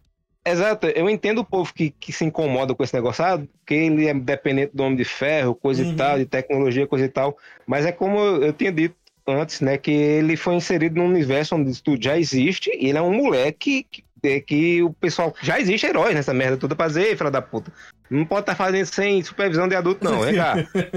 Exato, 0.47 0.87
eu 0.89 1.09
entendo 1.09 1.39
o 1.39 1.45
povo 1.45 1.73
que, 1.73 1.89
que 1.99 2.13
se 2.13 2.23
incomoda 2.23 2.75
com 2.75 2.85
esse 2.85 2.93
negócio, 2.95 3.25
ah, 3.25 3.39
porque 3.39 3.73
ele 3.75 4.07
é 4.07 4.13
dependente 4.13 4.73
do 4.77 4.83
Homem 4.83 4.95
de 4.97 5.05
Ferro, 5.05 5.55
coisa 5.55 5.83
Uhum. 5.83 5.93
e 5.93 5.97
tal, 5.97 6.19
de 6.19 6.27
tecnologia, 6.27 6.87
coisa 6.87 7.07
e 7.07 7.09
tal. 7.09 7.39
Mas 7.67 7.87
é 7.87 7.93
como 7.93 8.19
eu 8.19 8.43
eu 8.43 8.53
tinha 8.53 8.71
dito 8.71 8.95
antes, 9.27 9.63
né, 9.63 9.79
que 9.79 9.91
ele 9.91 10.37
foi 10.37 10.55
inserido 10.55 10.97
num 10.97 11.07
universo 11.07 11.55
onde 11.57 11.83
tudo 11.83 12.03
já 12.05 12.19
existe, 12.19 12.69
e 12.79 12.91
ele 12.91 12.99
é 12.99 13.01
um 13.01 13.15
moleque 13.15 13.87
que, 13.91 14.05
é 14.23 14.39
que 14.39 14.83
o 14.83 14.93
pessoal. 14.93 15.35
Já 15.43 15.59
existe 15.59 15.87
heróis 15.87 16.15
nessa 16.15 16.35
merda 16.35 16.59
toda 16.59 16.77
pra 16.77 16.89
dizer, 16.89 17.07
"Ei, 17.07 17.17
filha 17.17 17.31
da 17.31 17.41
puta. 17.41 17.73
Não 18.11 18.25
pode 18.25 18.43
estar 18.43 18.55
fazendo 18.55 18.87
sem 18.87 19.23
supervisão 19.23 19.67
de 19.67 19.75
adulto, 19.75 20.05
não, 20.05 20.21
vem 20.21 20.35
cá. 20.35 20.55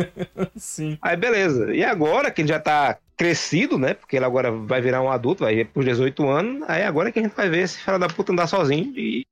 Sim. 0.55 0.97
Aí 1.01 1.15
beleza. 1.15 1.73
E 1.73 1.83
agora 1.83 2.29
que 2.29 2.41
ele 2.41 2.49
já 2.49 2.59
tá 2.59 2.97
crescido, 3.15 3.77
né? 3.77 3.93
Porque 3.93 4.15
ele 4.17 4.25
agora 4.25 4.51
vai 4.51 4.81
virar 4.81 5.01
um 5.01 5.09
adulto, 5.09 5.43
vai 5.43 5.55
ir 5.55 5.67
pros 5.67 5.85
18 5.85 6.27
anos. 6.29 6.69
Aí 6.69 6.83
agora 6.83 7.11
que 7.11 7.19
a 7.19 7.21
gente 7.21 7.35
vai 7.35 7.49
ver 7.49 7.63
esse 7.63 7.79
filho 7.79 7.97
da 7.97 8.07
puta 8.07 8.31
andar 8.31 8.47
sozinho. 8.47 8.93
E 8.97 9.25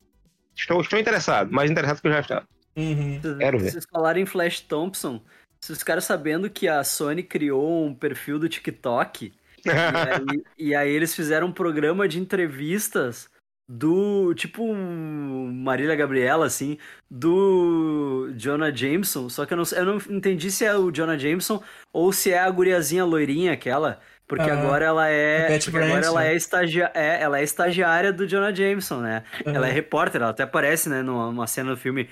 estou, 0.56 0.82
estou 0.82 0.98
interessado, 0.98 1.52
mais 1.52 1.70
interessado 1.70 2.02
que 2.02 2.08
eu 2.08 2.12
já 2.14 2.20
estava. 2.22 2.48
Uhum. 2.76 3.20
Quero 3.40 3.60
ver. 3.60 3.72
Vocês 3.72 3.86
falaram 3.92 4.20
em 4.20 4.26
Flash 4.26 4.62
Thompson. 4.62 5.22
Vocês 5.60 5.80
ficaram 5.80 6.02
sabendo 6.02 6.50
que 6.50 6.68
a 6.68 6.84
Sony 6.84 7.24
criou 7.24 7.86
um 7.86 7.94
perfil 7.94 8.40
do 8.40 8.50
TikTok. 8.50 9.34
e, 9.66 9.70
aí, 9.70 10.44
e 10.58 10.76
aí 10.76 10.92
eles 10.92 11.16
fizeram 11.16 11.48
um 11.48 11.52
programa 11.52 12.08
de 12.08 12.20
entrevistas 12.20 13.30
do. 13.68 14.34
Tipo 14.36 14.74
Marília 14.74 15.96
Gabriela, 15.96 16.46
assim, 16.46 16.78
do 17.10 18.32
Jonah 18.36 18.72
Jameson. 18.76 19.30
Só 19.30 19.46
que 19.46 19.54
eu 19.54 19.58
não, 19.58 19.64
eu 19.76 19.86
não 19.86 19.98
entendi 20.16 20.52
se 20.52 20.66
é 20.66 20.76
o 20.76 20.92
Jonah 20.92 21.18
Jameson 21.18 21.62
ou 21.92 22.12
se 22.12 22.32
é 22.32 22.40
a 22.40 22.50
guriazinha 22.50 23.06
loirinha 23.06 23.54
aquela. 23.54 24.00
Porque 24.28 24.50
uhum. 24.50 24.60
agora 24.60 24.86
ela 24.86 25.08
é. 25.08 25.48
Branch, 25.48 25.68
agora 25.68 26.06
ela 26.06 26.22
né? 26.22 26.34
é, 26.34 26.36
estagia 26.36 26.92
é, 26.96 27.22
ela 27.22 27.40
é 27.40 27.44
estagiária 27.44 28.12
do 28.12 28.26
Jonah 28.26 28.54
Jameson, 28.54 29.00
né? 29.02 29.24
Uhum. 29.46 29.54
Ela 29.56 29.68
é 29.68 29.72
repórter, 29.72 30.22
ela 30.22 30.32
até 30.32 30.44
aparece, 30.44 30.90
né, 30.90 31.04
numa 31.04 31.46
cena 31.46 31.72
do 31.72 31.78
filme 31.78 32.10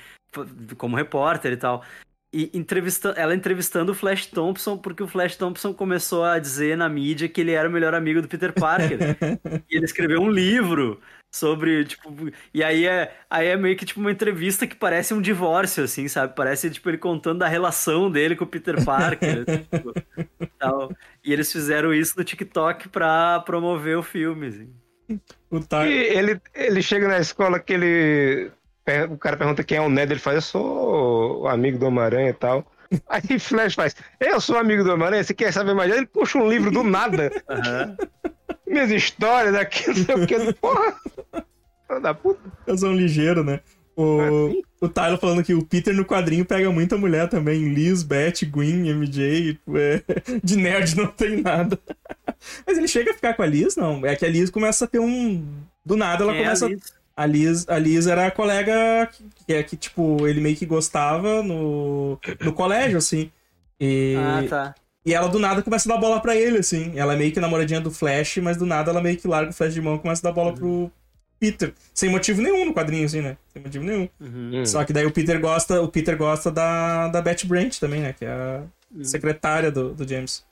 como 0.78 0.96
repórter 0.96 1.54
e 1.54 1.58
tal. 1.58 1.84
E 2.34 2.50
entrevista, 2.52 3.10
ela 3.10 3.36
entrevistando 3.36 3.92
o 3.92 3.96
Flash 3.96 4.26
Thompson, 4.26 4.76
porque 4.76 5.04
o 5.04 5.08
Flash 5.08 5.36
Thompson 5.36 5.72
começou 5.72 6.24
a 6.24 6.40
dizer 6.40 6.76
na 6.76 6.90
mídia 6.90 7.30
que 7.30 7.40
ele 7.40 7.52
era 7.52 7.70
o 7.70 7.72
melhor 7.72 7.94
amigo 7.94 8.24
do 8.24 8.28
Peter 8.28 8.52
Parker. 8.52 8.98
e 9.70 9.76
ele 9.76 9.86
escreveu 9.86 10.20
um 10.20 10.32
livro 10.32 11.00
sobre, 11.32 11.86
tipo, 11.86 12.12
e 12.52 12.64
aí 12.64 12.88
é, 12.88 13.16
aí 13.30 13.48
é 13.48 13.58
meio 13.58 13.76
que 13.76 13.86
tipo 13.86 14.00
uma 14.00 14.12
entrevista 14.12 14.66
que 14.66 14.76
parece 14.76 15.14
um 15.14 15.22
divórcio, 15.22 15.84
assim, 15.84 16.08
sabe? 16.08 16.36
Parece, 16.36 16.72
tipo, 16.72 16.90
ele 16.90 16.98
contando 16.98 17.40
da 17.40 17.48
relação 17.48 18.10
dele 18.10 18.36
com 18.36 18.46
o 18.46 18.48
Peter 18.48 18.84
Parker, 18.84 19.46
tipo, 19.72 19.94
tal. 20.58 20.92
E 21.24 21.32
eles 21.32 21.52
fizeram 21.52 21.94
isso 21.94 22.16
no 22.18 22.24
TikTok 22.24 22.90
pra 22.90 23.42
promover 23.42 23.98
o 23.98 24.04
filme, 24.04 24.48
assim. 24.48 24.74
O 25.52 25.60
Tar... 25.60 25.88
E 25.88 25.94
ele, 25.94 26.42
ele 26.54 26.82
chega 26.82 27.08
na 27.08 27.20
escola 27.20 27.60
que 27.60 27.74
ele... 27.74 28.52
O 29.12 29.18
cara 29.18 29.38
pergunta 29.38 29.64
quem 29.64 29.78
é 29.78 29.82
o 29.82 29.90
Ned, 29.90 30.12
ele 30.12 30.20
faz, 30.20 30.36
eu 30.36 30.42
sou 30.42 31.42
o 31.42 31.48
amigo 31.48 31.78
do 31.78 31.86
Homem-Aranha 31.86 32.30
e 32.30 32.34
tal. 32.34 32.70
Aí 33.08 33.40
Flash 33.40 33.76
faz, 33.76 33.96
eu 34.20 34.40
sou 34.42 34.58
amigo 34.58 34.84
do 34.84 34.94
Homem-Aranha, 34.94 35.24
você 35.24 35.34
quer 35.34 35.52
saber 35.52 35.74
mais? 35.74 35.92
Ele 35.92 36.06
puxa 36.06 36.38
um 36.38 36.50
livro 36.50 36.72
do 36.72 36.84
nada. 36.84 37.32
Uhum 37.50 38.34
minhas 38.74 38.92
histórias 38.92 39.56
aqui, 39.56 39.88
não 39.88 39.96
sei 39.96 40.16
o 40.16 40.28
que. 40.28 40.54
Porra! 40.54 40.96
Da 42.02 42.14
puta. 42.14 42.42
Eu 42.66 42.78
sou 42.78 42.90
um 42.90 42.96
ligeiro, 42.96 43.44
né? 43.44 43.60
O, 43.96 44.64
o 44.82 44.90
Tyler 44.90 45.20
falando 45.20 45.44
que 45.44 45.54
o 45.54 45.64
Peter 45.64 45.94
no 45.94 46.04
quadrinho 46.04 46.44
pega 46.44 46.72
muita 46.72 46.98
mulher 46.98 47.30
também. 47.30 47.72
Liz, 47.72 48.02
Beth, 48.02 48.44
Gwen, 48.50 48.92
MJ. 48.92 49.60
É, 49.76 50.04
de 50.44 50.56
nerd 50.56 50.98
não 50.98 51.08
tem 51.08 51.40
nada. 51.40 51.80
Mas 52.66 52.78
ele 52.78 52.88
chega 52.88 53.12
a 53.12 53.14
ficar 53.14 53.36
com 53.36 53.44
a 53.44 53.46
Liz, 53.46 53.76
não. 53.76 54.04
É 54.04 54.16
que 54.16 54.26
a 54.26 54.30
Liz 54.30 54.50
começa 54.50 54.86
a 54.86 54.88
ter 54.88 55.00
um. 55.00 55.46
Do 55.86 55.96
nada 55.96 56.24
ela 56.24 56.34
Quem 56.34 56.42
começa. 56.42 56.66
É 56.66 56.68
a, 56.68 56.72
Liz? 56.72 56.94
A 57.16 57.26
Liz? 57.26 57.68
A 57.68 57.78
Liz 57.78 58.08
era 58.08 58.28
a 58.28 58.32
colega 58.32 59.10
que, 59.46 59.54
é 59.54 59.64
que, 59.64 59.76
tipo, 59.76 60.28
ele 60.28 60.42
meio 60.42 60.56
que 60.56 60.66
gostava 60.66 61.44
no, 61.44 62.20
no 62.42 62.54
colégio, 62.54 62.98
assim. 62.98 63.32
E... 63.80 64.16
Ah, 64.18 64.44
tá. 64.48 64.76
E 65.06 65.14
ela 65.14 65.28
do 65.28 65.38
nada 65.38 65.62
começa 65.62 65.90
a 65.90 65.96
dar 65.96 66.00
bola 66.00 66.22
para 66.22 66.36
ele, 66.36 66.60
assim. 66.60 66.94
Ela 66.96 67.14
é 67.14 67.18
meio 67.18 67.32
que 67.32 67.40
namoradinha 67.40 67.82
do 67.82 67.92
Flash, 67.92 68.38
mas 68.38 68.56
do 68.56 68.66
nada 68.66 68.90
ela 68.90 69.02
meio 69.02 69.18
que 69.18 69.28
larga 69.28 69.52
o 69.52 69.54
Flash 69.54 69.74
de 69.74 69.82
mão 69.82 69.96
e 69.96 70.00
começa 70.00 70.26
a 70.26 70.32
dar 70.32 70.34
bola 70.34 70.52
uhum. 70.52 70.56
pro 70.56 70.92
Peter. 71.40 71.74
Sem 71.94 72.10
motivo 72.10 72.42
nenhum 72.42 72.66
no 72.66 72.74
quadrinho, 72.74 73.06
assim, 73.06 73.22
né? 73.22 73.36
Sem 73.52 73.62
motivo 73.62 73.84
nenhum. 73.84 74.08
Uhum. 74.20 74.66
Só 74.66 74.84
que 74.86 74.94
daí 74.94 75.06
o 75.06 75.12
Peter 75.12 75.40
gosta, 75.42 75.82
o 75.82 75.90
Peter 75.90 76.18
gosta 76.18 76.50
da, 76.50 77.10
da 77.10 77.22
Betty 77.22 77.46
Brant 77.46 77.80
também, 77.80 78.00
né? 78.00 78.14
Que 78.14 78.24
é 78.24 78.32
a 78.32 78.64
uhum. 78.96 79.04
secretária 79.04 79.70
do, 79.70 79.94
do 79.94 80.08
James. 80.08 80.46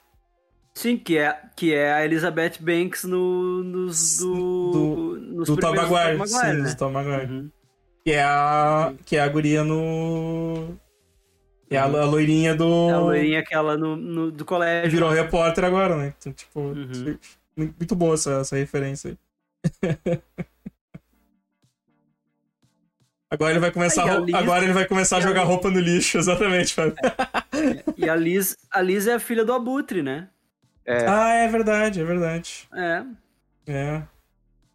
Sim, 0.74 0.96
que 0.96 1.18
é, 1.18 1.38
que 1.54 1.74
é 1.74 1.92
a 1.92 2.04
Elizabeth 2.04 2.54
Banks 2.60 3.04
no, 3.04 3.62
nos 3.62 4.18
do, 4.18 4.70
do, 4.70 5.20
nos 5.20 5.48
do 5.48 5.56
Tom 5.56 5.74
Maguire, 5.74 6.16
Maguire, 6.16 6.28
sim, 6.28 6.62
né? 6.62 6.70
do 6.70 6.76
Tom 6.76 6.90
Maguire. 6.90 7.26
Uhum. 7.26 7.50
Que 8.04 8.12
é 8.12 8.22
a 8.24 8.94
que 9.04 9.16
é 9.16 9.20
a 9.20 9.28
guria 9.28 9.62
no 9.62 10.76
é 11.70 11.78
a, 11.78 11.84
a 11.84 12.04
loirinha 12.04 12.54
do. 12.54 12.90
É 12.90 12.92
a 12.92 12.98
loirinha 12.98 13.40
aquela 13.40 13.76
no, 13.76 13.96
no, 13.96 14.30
do 14.30 14.44
colégio. 14.44 14.90
Virou 14.90 15.10
repórter 15.10 15.64
agora, 15.64 15.96
né? 15.96 16.14
Então, 16.18 16.32
tipo, 16.32 16.60
uhum. 16.60 17.18
muito 17.56 17.94
boa 17.94 18.14
essa, 18.14 18.40
essa 18.40 18.56
referência 18.56 19.16
aí. 19.84 19.98
Agora 23.32 23.52
ele 23.52 23.60
vai 23.60 23.70
começar, 23.70 24.04
a, 24.06 24.18
Liz... 24.18 24.34
agora 24.34 24.62
ele 24.62 24.74
vai 24.74 24.86
começar 24.86 25.16
a 25.16 25.20
jogar 25.20 25.44
roupa 25.44 25.70
no 25.70 25.80
lixo, 25.80 26.18
exatamente, 26.20 26.74
Fábio. 26.74 26.96
É. 27.00 27.82
E 27.96 28.06
a 28.06 28.14
Liz, 28.14 28.54
a 28.70 28.82
Liz 28.82 29.06
é 29.06 29.14
a 29.14 29.18
filha 29.18 29.42
do 29.42 29.54
Abutre, 29.54 30.02
né? 30.02 30.28
É. 30.86 31.06
Ah, 31.06 31.34
é 31.34 31.48
verdade, 31.48 32.00
é 32.00 32.04
verdade. 32.04 32.68
É. 32.74 33.02
É. 33.66 34.02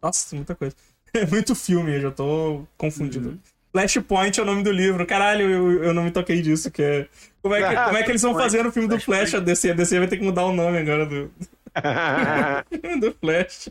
Nossa, 0.02 0.34
muita 0.34 0.54
coisa. 0.54 0.74
É 1.14 1.24
muito 1.24 1.54
filme, 1.54 1.96
eu 1.96 2.00
já 2.02 2.10
tô 2.10 2.66
confundido. 2.76 3.30
Uhum. 3.30 3.38
Flashpoint 3.72 4.38
é 4.38 4.42
o 4.42 4.46
nome 4.46 4.62
do 4.62 4.70
livro. 4.70 5.06
Caralho, 5.06 5.48
eu, 5.48 5.84
eu 5.84 5.94
não 5.94 6.04
me 6.04 6.10
toquei 6.10 6.42
disso. 6.42 6.70
Que 6.70 6.82
é... 6.82 7.08
Como, 7.40 7.54
é 7.54 7.66
que, 7.66 7.74
como 7.84 7.96
é 7.96 8.02
que 8.02 8.10
eles 8.10 8.22
vão 8.22 8.34
fazer 8.34 8.66
o 8.66 8.70
filme 8.70 8.88
do 8.88 9.00
Flash? 9.00 9.34
A 9.34 9.40
DC, 9.40 9.70
a 9.70 9.74
DC 9.74 9.98
vai 9.98 10.06
ter 10.06 10.18
que 10.18 10.24
mudar 10.24 10.44
o 10.44 10.52
nome 10.52 10.78
agora 10.78 11.06
do. 11.06 11.30
do 13.00 13.12
Flash. 13.20 13.70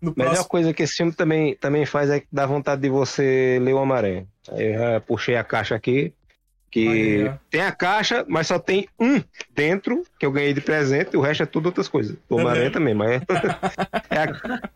No 0.00 0.12
Melhor 0.16 0.30
próximo... 0.30 0.48
coisa 0.48 0.74
que 0.74 0.82
esse 0.82 0.96
filme 0.96 1.12
também, 1.12 1.54
também 1.56 1.86
faz 1.86 2.10
é 2.10 2.22
dar 2.32 2.46
vontade 2.46 2.80
de 2.82 2.88
você 2.88 3.58
ler 3.62 3.74
o 3.74 3.78
Homem-Aranha. 3.78 4.26
Eu 4.48 4.78
já 4.78 5.00
puxei 5.00 5.36
a 5.36 5.44
caixa 5.44 5.74
aqui. 5.74 6.12
Que 6.72 7.26
é. 7.26 7.38
tem 7.50 7.60
a 7.60 7.70
caixa, 7.70 8.24
mas 8.26 8.46
só 8.46 8.58
tem 8.58 8.88
um 8.98 9.22
dentro 9.54 10.02
que 10.18 10.24
eu 10.24 10.32
ganhei 10.32 10.54
de 10.54 10.62
presente, 10.62 11.10
e 11.12 11.16
o 11.18 11.20
resto 11.20 11.42
é 11.42 11.46
tudo 11.46 11.66
outras 11.66 11.86
coisas. 11.86 12.16
O 12.30 12.36
Homem-Aranha 12.36 12.70
também, 12.70 12.94
mas 12.94 13.10
é. 13.12 13.20
é 14.10 14.18
a... 14.18 14.70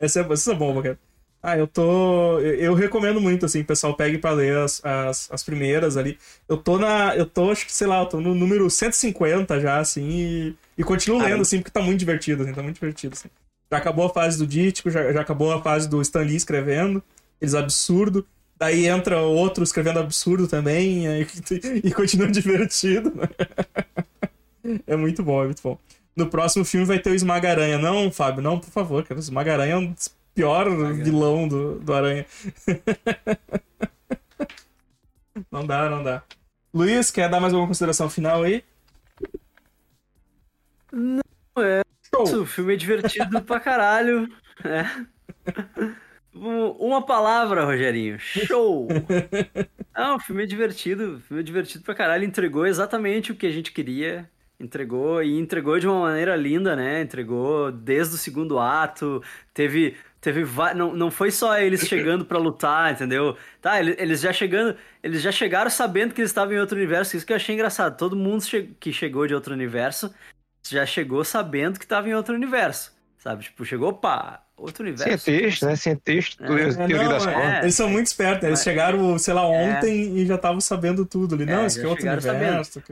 Essa 0.00 0.20
é, 0.20 0.32
essa 0.32 0.50
é 0.50 0.54
bom, 0.54 0.82
cara. 0.82 0.98
Ah, 1.42 1.56
eu 1.56 1.66
tô. 1.66 2.38
Eu 2.40 2.74
recomendo 2.74 3.20
muito, 3.20 3.46
assim, 3.46 3.60
o 3.60 3.64
pessoal 3.64 3.96
pegue 3.96 4.18
pra 4.18 4.32
ler 4.32 4.58
as, 4.58 4.84
as, 4.84 5.30
as, 5.32 5.42
primeiras 5.42 5.96
ali. 5.96 6.18
Eu 6.48 6.58
tô 6.58 6.76
na. 6.76 7.16
Eu 7.16 7.24
tô, 7.24 7.50
acho 7.50 7.64
que, 7.64 7.72
sei 7.72 7.86
lá, 7.86 8.00
eu 8.00 8.06
tô 8.06 8.20
no 8.20 8.34
número 8.34 8.68
150 8.68 9.58
já, 9.60 9.78
assim, 9.78 10.06
e, 10.10 10.56
e 10.76 10.84
continuo 10.84 11.22
lendo, 11.22 11.40
assim, 11.40 11.58
porque 11.58 11.70
tá 11.70 11.80
muito 11.80 12.00
divertido, 12.00 12.42
assim, 12.42 12.52
tá 12.52 12.62
muito 12.62 12.74
divertido, 12.74 13.14
assim. 13.14 13.30
Já 13.72 13.78
acabou 13.78 14.06
a 14.06 14.10
fase 14.10 14.36
do 14.36 14.46
Dítico, 14.46 14.90
já, 14.90 15.12
já 15.12 15.20
acabou 15.20 15.52
a 15.52 15.62
fase 15.62 15.88
do 15.88 16.02
Stan 16.02 16.20
Lee 16.20 16.36
escrevendo, 16.36 17.02
eles 17.40 17.54
absurdo. 17.54 18.26
Daí 18.60 18.86
entra 18.86 19.22
outro 19.22 19.64
escrevendo 19.64 20.00
absurdo 20.00 20.46
também, 20.46 21.06
e, 21.06 21.26
e 21.82 21.90
continua 21.92 22.30
divertido. 22.30 23.10
é 24.86 24.94
muito 24.94 25.22
bom, 25.22 25.40
é 25.40 25.46
muito 25.46 25.62
bom. 25.62 25.78
No 26.14 26.26
próximo 26.28 26.62
filme 26.62 26.84
vai 26.84 26.98
ter 26.98 27.08
o 27.08 27.14
Esmaga-Aranha. 27.14 27.78
Não, 27.78 28.12
Fábio, 28.12 28.42
não, 28.42 28.60
por 28.60 28.68
favor, 28.68 29.02
cara. 29.02 29.18
O 29.18 29.22
Esmaga-Aranha 29.22 29.72
é 29.72 29.78
um 29.78 29.94
pior 30.34 30.68
vilão 30.92 31.48
do, 31.48 31.78
do 31.78 31.94
Aranha. 31.94 32.26
não 35.50 35.66
dá, 35.66 35.88
não 35.88 36.02
dá. 36.02 36.22
Luiz, 36.74 37.10
quer 37.10 37.30
dar 37.30 37.40
mais 37.40 37.54
alguma 37.54 37.68
consideração 37.68 38.10
final 38.10 38.42
aí? 38.42 38.62
Não, 40.92 41.22
é. 41.56 41.80
Show. 42.14 42.42
O 42.42 42.46
filme 42.46 42.74
é 42.74 42.76
divertido 42.76 43.40
pra 43.40 43.58
caralho. 43.58 44.30
É. 44.62 44.84
Uma 46.34 47.04
palavra, 47.04 47.64
Rogerinho. 47.64 48.18
Show! 48.18 48.88
Não, 49.94 50.16
o 50.16 50.20
filme 50.20 50.44
é 50.44 50.46
divertido. 50.46 51.20
Filme 51.20 51.42
é 51.42 51.44
divertido 51.44 51.84
pra 51.84 51.94
caralho. 51.94 52.24
Entregou 52.24 52.66
exatamente 52.66 53.32
o 53.32 53.34
que 53.34 53.46
a 53.46 53.50
gente 53.50 53.72
queria. 53.72 54.30
Entregou 54.58 55.22
e 55.22 55.38
entregou 55.38 55.78
de 55.78 55.88
uma 55.88 56.00
maneira 56.00 56.36
linda, 56.36 56.76
né? 56.76 57.00
Entregou 57.00 57.72
desde 57.72 58.14
o 58.14 58.18
segundo 58.18 58.58
ato. 58.58 59.22
Teve 59.52 59.96
Teve 60.20 60.44
não, 60.74 60.94
não 60.94 61.10
foi 61.10 61.30
só 61.30 61.58
eles 61.58 61.80
chegando 61.88 62.26
para 62.26 62.38
lutar, 62.38 62.92
entendeu? 62.92 63.36
Tá, 63.60 63.80
eles 63.80 64.20
já 64.20 64.32
chegando, 64.32 64.76
eles 65.02 65.22
já 65.22 65.32
chegaram 65.32 65.70
sabendo 65.70 66.12
que 66.12 66.20
eles 66.20 66.30
estavam 66.30 66.52
em 66.54 66.58
outro 66.60 66.76
universo, 66.76 67.16
isso 67.16 67.24
que 67.24 67.32
eu 67.32 67.36
achei 67.36 67.54
engraçado. 67.54 67.96
Todo 67.96 68.14
mundo 68.14 68.44
che 68.44 68.74
que 68.78 68.92
chegou 68.92 69.26
de 69.26 69.34
outro 69.34 69.54
universo 69.54 70.14
já 70.68 70.84
chegou 70.84 71.24
sabendo 71.24 71.78
que 71.78 71.86
estava 71.86 72.08
em 72.08 72.14
outro 72.14 72.34
universo, 72.34 72.94
sabe? 73.16 73.44
Tipo, 73.44 73.64
chegou, 73.64 73.94
pá, 73.94 74.44
outro 74.60 74.84
universo. 74.84 75.24
Cientista, 75.24 75.66
né? 75.66 75.76
Cientista, 75.76 76.44
é. 76.44 76.86
teoria 76.86 77.08
das 77.08 77.26
é, 77.26 77.60
Eles 77.62 77.74
são 77.74 77.88
muito 77.88 78.06
espertos, 78.06 78.46
eles 78.46 78.62
chegaram, 78.62 79.18
sei 79.18 79.34
lá, 79.34 79.42
é. 79.42 79.46
ontem 79.46 80.16
e 80.16 80.26
já 80.26 80.34
estavam 80.34 80.60
sabendo 80.60 81.06
tudo 81.06 81.34
ali. 81.34 81.46
Não, 81.46 81.62
é, 81.62 81.66
isso 81.66 81.80
é 81.80 81.86
outro 81.86 82.06
universo. 82.06 82.82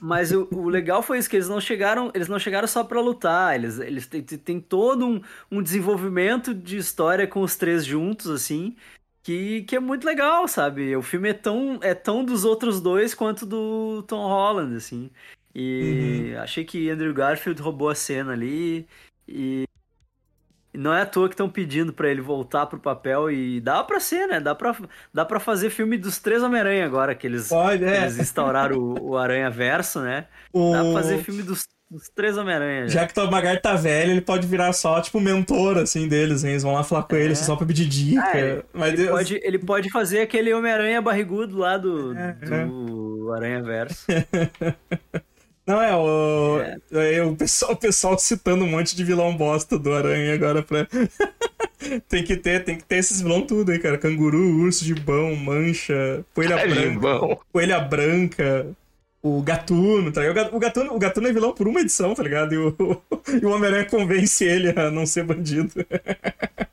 Mas 0.00 0.32
o, 0.32 0.48
o, 0.50 0.68
legal 0.68 1.02
foi 1.02 1.18
isso, 1.18 1.28
que 1.28 1.36
eles 1.36 1.48
não 1.48 1.60
chegaram, 1.60 2.10
eles 2.14 2.28
não 2.28 2.38
chegaram 2.38 2.66
só 2.66 2.82
para 2.82 3.00
lutar, 3.00 3.54
eles, 3.54 3.78
eles 3.78 4.06
têm, 4.06 4.22
têm 4.22 4.60
todo 4.60 5.06
um, 5.06 5.20
um 5.50 5.62
desenvolvimento 5.62 6.54
de 6.54 6.76
história 6.76 7.26
com 7.26 7.42
os 7.42 7.56
três 7.56 7.84
juntos, 7.84 8.30
assim, 8.30 8.74
que, 9.22 9.62
que 9.62 9.76
é 9.76 9.80
muito 9.80 10.04
legal, 10.04 10.48
sabe? 10.48 10.96
O 10.96 11.02
filme 11.02 11.28
é 11.28 11.34
tão, 11.34 11.78
é 11.82 11.94
tão 11.94 12.24
dos 12.24 12.44
outros 12.44 12.80
dois 12.80 13.14
quanto 13.14 13.44
do 13.44 14.02
Tom 14.06 14.26
Holland, 14.26 14.74
assim. 14.76 15.10
E 15.54 16.32
uhum. 16.34 16.40
achei 16.40 16.64
que 16.64 16.88
Andrew 16.88 17.12
Garfield 17.12 17.60
roubou 17.60 17.88
a 17.88 17.94
cena 17.94 18.32
ali. 18.32 18.86
E 19.28 19.64
não 20.72 20.94
é 20.94 21.02
à 21.02 21.06
toa 21.06 21.28
que 21.28 21.34
estão 21.34 21.48
pedindo 21.48 21.92
para 21.92 22.08
ele 22.08 22.20
voltar 22.20 22.66
pro 22.66 22.78
papel 22.78 23.30
e 23.30 23.60
dá 23.60 23.82
para 23.82 23.98
ser, 23.98 24.26
né? 24.28 24.40
Dá 24.40 24.54
para 24.54 24.76
dá 25.12 25.24
para 25.24 25.40
fazer 25.40 25.70
filme 25.70 25.98
dos 25.98 26.18
três 26.18 26.42
Homem-Aranha 26.42 26.84
agora 26.84 27.14
que 27.14 27.26
eles, 27.26 27.48
Pode, 27.48 27.84
é. 27.84 28.02
eles 28.02 28.18
instauraram 28.18 28.76
o, 28.76 29.10
o 29.10 29.16
Aranha 29.16 29.50
Verso, 29.50 30.00
né? 30.00 30.26
O... 30.52 30.72
Dá 30.72 30.82
pra 30.82 30.92
fazer 30.92 31.18
filme 31.18 31.42
dos, 31.42 31.64
dos 31.90 32.08
três 32.08 32.36
Homem-Aranha. 32.38 32.88
Já. 32.88 33.00
já 33.00 33.06
que 33.06 33.12
o 33.12 33.14
Tom 33.14 33.30
Maguire 33.30 33.60
tá 33.60 33.74
velho, 33.74 34.12
ele 34.12 34.20
pode 34.20 34.46
virar 34.46 34.72
só, 34.72 35.00
tipo, 35.00 35.18
mentor, 35.18 35.78
assim, 35.78 36.06
deles, 36.06 36.44
hein? 36.44 36.52
Eles 36.52 36.62
vão 36.62 36.74
lá 36.74 36.84
falar 36.84 37.02
com 37.02 37.16
é. 37.16 37.22
ele 37.22 37.34
só 37.34 37.56
pra 37.56 37.66
pedir 37.66 37.86
dica. 37.86 38.22
Ah, 38.22 38.38
ele, 38.88 39.02
ele 39.02 39.08
pode, 39.08 39.40
ele 39.42 39.58
pode 39.58 39.90
fazer 39.90 40.20
aquele 40.20 40.52
Homem-Aranha 40.54 41.02
barrigudo 41.02 41.58
lá 41.58 41.76
do, 41.76 42.16
é, 42.16 42.32
do 42.64 43.32
Aranha 43.34 43.62
Verso. 43.62 44.06
Não, 45.70 45.80
é, 45.80 45.94
o, 45.94 46.60
é. 46.60 47.14
é 47.14 47.22
o, 47.22 47.36
pessoal, 47.36 47.72
o 47.72 47.76
pessoal 47.76 48.18
citando 48.18 48.64
um 48.64 48.68
monte 48.68 48.96
de 48.96 49.04
vilão 49.04 49.36
bosta 49.36 49.78
do 49.78 49.94
Aranha 49.94 50.34
agora 50.34 50.64
pra. 50.64 50.84
tem 52.08 52.24
que 52.24 52.36
ter, 52.36 52.64
tem 52.64 52.76
que 52.76 52.82
ter 52.84 52.96
esses 52.96 53.20
vilões 53.20 53.46
tudo 53.46 53.70
aí, 53.70 53.78
cara. 53.78 53.96
Canguru, 53.96 54.62
urso, 54.62 54.84
gibão, 54.84 55.36
mancha, 55.36 56.24
coelha 56.34 56.54
É, 56.54 56.66
branca, 56.66 56.90
Gibão. 56.90 57.38
coelha 57.52 57.78
branca, 57.78 58.66
o 59.22 59.40
gatuno, 59.42 60.10
tá 60.10 60.22
ligado? 60.22 60.56
O 60.56 60.58
gatuno, 60.58 60.94
o 60.94 60.98
gatuno 60.98 61.28
é 61.28 61.32
vilão 61.32 61.52
por 61.54 61.68
uma 61.68 61.80
edição, 61.80 62.14
tá 62.14 62.22
ligado? 62.24 62.52
E 62.52 62.58
o, 62.58 62.76
e 63.40 63.46
o 63.46 63.50
Homem-Aranha 63.50 63.84
convence 63.84 64.44
ele 64.44 64.70
a 64.70 64.90
não 64.90 65.06
ser 65.06 65.22
bandido. 65.22 65.72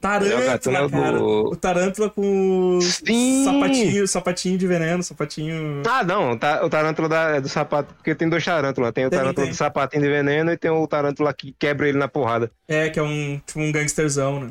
Tarântula, 0.00 0.86
o 0.86 0.90
cara. 0.90 1.18
do- 1.18 1.50
O 1.52 1.56
Tarântula 1.56 2.10
com 2.10 2.78
Sim! 2.82 3.44
sapatinho, 3.44 4.08
sapatinho 4.08 4.58
de 4.58 4.66
veneno, 4.66 5.02
sapatinho... 5.02 5.82
Ah, 5.88 6.02
não, 6.02 6.32
o 6.32 6.68
tarântula 6.70 7.08
da- 7.08 7.36
é 7.36 7.40
do 7.40 7.48
sapato, 7.48 7.94
porque 7.94 8.14
tem 8.14 8.28
dois 8.28 8.44
tarântulas. 8.44 8.92
Tem 8.92 9.06
o 9.06 9.10
Tem, 9.10 9.18
tarântula 9.18 9.44
tem. 9.46 9.52
do 9.52 9.56
sapatinho 9.56 10.02
de 10.02 10.08
veneno 10.08 10.50
e 10.52 10.56
tem 10.56 10.70
o 10.70 10.86
tarântula 10.86 11.32
que 11.32 11.54
quebra 11.58 11.88
ele 11.88 11.98
na 11.98 12.08
porrada. 12.08 12.50
É, 12.66 12.88
que 12.90 12.98
é 12.98 13.02
um, 13.02 13.40
tipo 13.46 13.60
um 13.60 13.70
gangsterzão, 13.70 14.40
né? 14.40 14.50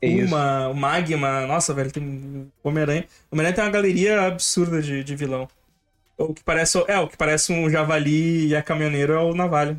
Isso. 0.00 0.26
Uma, 0.28 0.68
o 0.68 0.74
Magma, 0.74 1.44
nossa, 1.46 1.74
velho, 1.74 1.90
tem 1.90 2.48
o 2.62 2.68
Homem-Aranha. 2.68 3.04
O 3.30 3.34
Homem-Aranha 3.34 3.54
tem 3.56 3.64
uma 3.64 3.70
galeria 3.70 4.22
absurda 4.26 4.80
de, 4.80 5.02
de 5.02 5.16
vilão. 5.16 5.48
O 6.16 6.32
que 6.32 6.42
parece, 6.44 6.78
é, 6.86 6.98
o 7.00 7.08
que 7.08 7.16
parece 7.16 7.52
um 7.52 7.68
javali 7.68 8.46
e 8.48 8.54
a 8.56 8.62
caminhoneiro 8.62 9.12
é 9.12 9.18
o 9.18 9.34
Navalha. 9.34 9.76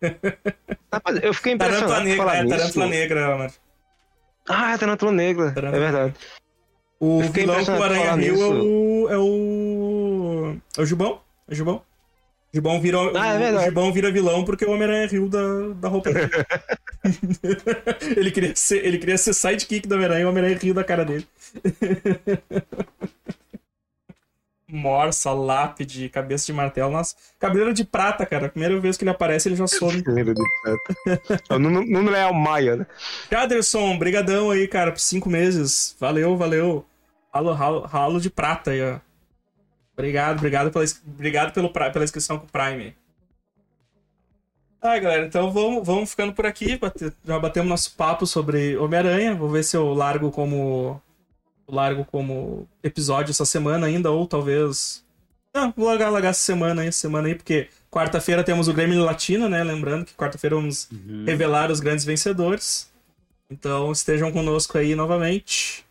Rapaz, 0.92 1.20
eu 1.22 1.32
fiquei 1.34 1.56
Tarântula 1.56 2.00
impressionado 2.00 2.00
por 2.00 2.08
Negra, 2.08 2.16
falar 2.16 2.36
é, 2.36 2.42
nisso. 2.42 2.56
Tarântula 2.56 2.86
Negra, 2.86 3.36
mano. 3.36 3.52
Ah, 4.48 4.72
é 4.72 4.78
tarântula 4.78 5.12
negra, 5.12 5.52
Tarântula 5.52 5.76
é 5.76 5.80
verdade. 5.80 6.14
O 6.98 7.22
vilão 7.22 7.64
com 7.64 7.82
Aranha 7.82 8.14
Rio 8.14 8.42
é 8.42 8.48
o, 8.48 9.08
é 9.10 9.18
o. 9.18 10.56
É 10.76 10.82
o 10.82 10.86
Gibão. 10.86 11.20
É 11.48 11.52
o 11.52 11.54
Gibão. 11.54 11.76
O 11.76 11.82
Gibão 12.52 12.80
vira, 12.80 12.98
Ah, 13.14 13.34
é 13.34 13.52
o. 13.52 13.60
Gibão 13.60 13.92
vira 13.92 14.10
vilão 14.10 14.44
porque 14.44 14.64
o 14.64 14.72
Homem-Aranha 14.72 15.06
riu 15.06 15.28
da, 15.28 15.68
da 15.76 15.88
roupa 15.88 16.12
dele. 16.12 16.30
ele, 18.16 18.30
queria 18.30 18.56
ser, 18.56 18.84
ele 18.84 18.98
queria 18.98 19.16
ser 19.16 19.32
sidekick 19.32 19.86
do 19.88 19.94
Homem-Aranha 19.94 20.22
e 20.22 20.24
o 20.24 20.28
Homem-Aranha 20.28 20.58
riu 20.60 20.74
da 20.74 20.84
cara 20.84 21.04
dele. 21.04 21.26
Morsa, 24.72 25.32
lápide, 25.32 26.08
cabeça 26.08 26.46
de 26.46 26.52
martelo. 26.52 26.90
Nossa, 26.90 27.14
cabeleira 27.38 27.72
de 27.72 27.84
prata, 27.84 28.24
cara. 28.26 28.46
A 28.46 28.48
primeira 28.48 28.78
vez 28.80 28.96
que 28.96 29.04
ele 29.04 29.10
aparece, 29.10 29.48
ele 29.48 29.56
já 29.56 29.66
some. 29.66 30.02
Lembra 30.06 30.34
de 30.34 30.42
prata. 30.62 31.40
É 31.48 31.54
o 31.54 31.58
Nuno, 31.58 31.84
Nuno 31.84 32.10
Leal 32.10 32.34
Maia, 32.34 32.76
né? 32.76 32.86
Jaderson, 33.30 33.98
brigadão 33.98 34.50
aí, 34.50 34.66
cara, 34.68 34.92
por 34.92 35.00
cinco 35.00 35.28
meses. 35.28 35.96
Valeu, 35.98 36.36
valeu. 36.36 36.84
Ralo, 37.32 37.52
ralo, 37.52 37.80
ralo 37.80 38.20
de 38.20 38.30
prata 38.30 38.72
aí, 38.72 38.82
ó. 38.82 38.98
Obrigado, 39.92 40.38
obrigado 40.38 40.70
pela, 40.70 40.84
obrigado 41.06 41.52
pelo, 41.52 41.70
pela 41.70 42.04
inscrição 42.04 42.38
com 42.38 42.46
o 42.46 42.48
Prime. 42.48 42.94
Ah, 44.82 44.98
galera, 44.98 45.26
então 45.26 45.50
vamos, 45.52 45.86
vamos 45.86 46.10
ficando 46.10 46.32
por 46.32 46.46
aqui. 46.46 46.80
Já 47.22 47.38
batemos 47.38 47.68
nosso 47.68 47.94
papo 47.96 48.26
sobre 48.26 48.78
Homem-Aranha. 48.78 49.34
Vou 49.34 49.50
ver 49.50 49.62
se 49.62 49.76
eu 49.76 49.92
largo 49.92 50.30
como. 50.30 51.00
Largo 51.70 52.04
como 52.04 52.68
episódio 52.82 53.30
essa 53.30 53.44
semana 53.44 53.86
ainda, 53.86 54.10
ou 54.10 54.26
talvez. 54.26 55.04
Não, 55.54 55.72
vou 55.76 55.86
largar, 55.86 56.10
largar 56.10 56.28
essa 56.30 56.40
semana 56.42 56.82
aí, 56.82 56.88
essa 56.88 57.00
semana 57.00 57.28
aí, 57.28 57.34
porque 57.34 57.68
quarta-feira 57.90 58.44
temos 58.44 58.68
o 58.68 58.72
Grêmio 58.72 59.02
Latino, 59.04 59.48
né? 59.48 59.64
Lembrando 59.64 60.04
que 60.04 60.14
quarta-feira 60.14 60.54
vamos 60.56 60.88
revelar 61.26 61.70
os 61.70 61.80
grandes 61.80 62.04
vencedores. 62.04 62.88
Então 63.50 63.90
estejam 63.90 64.30
conosco 64.30 64.78
aí 64.78 64.94
novamente. 64.94 65.84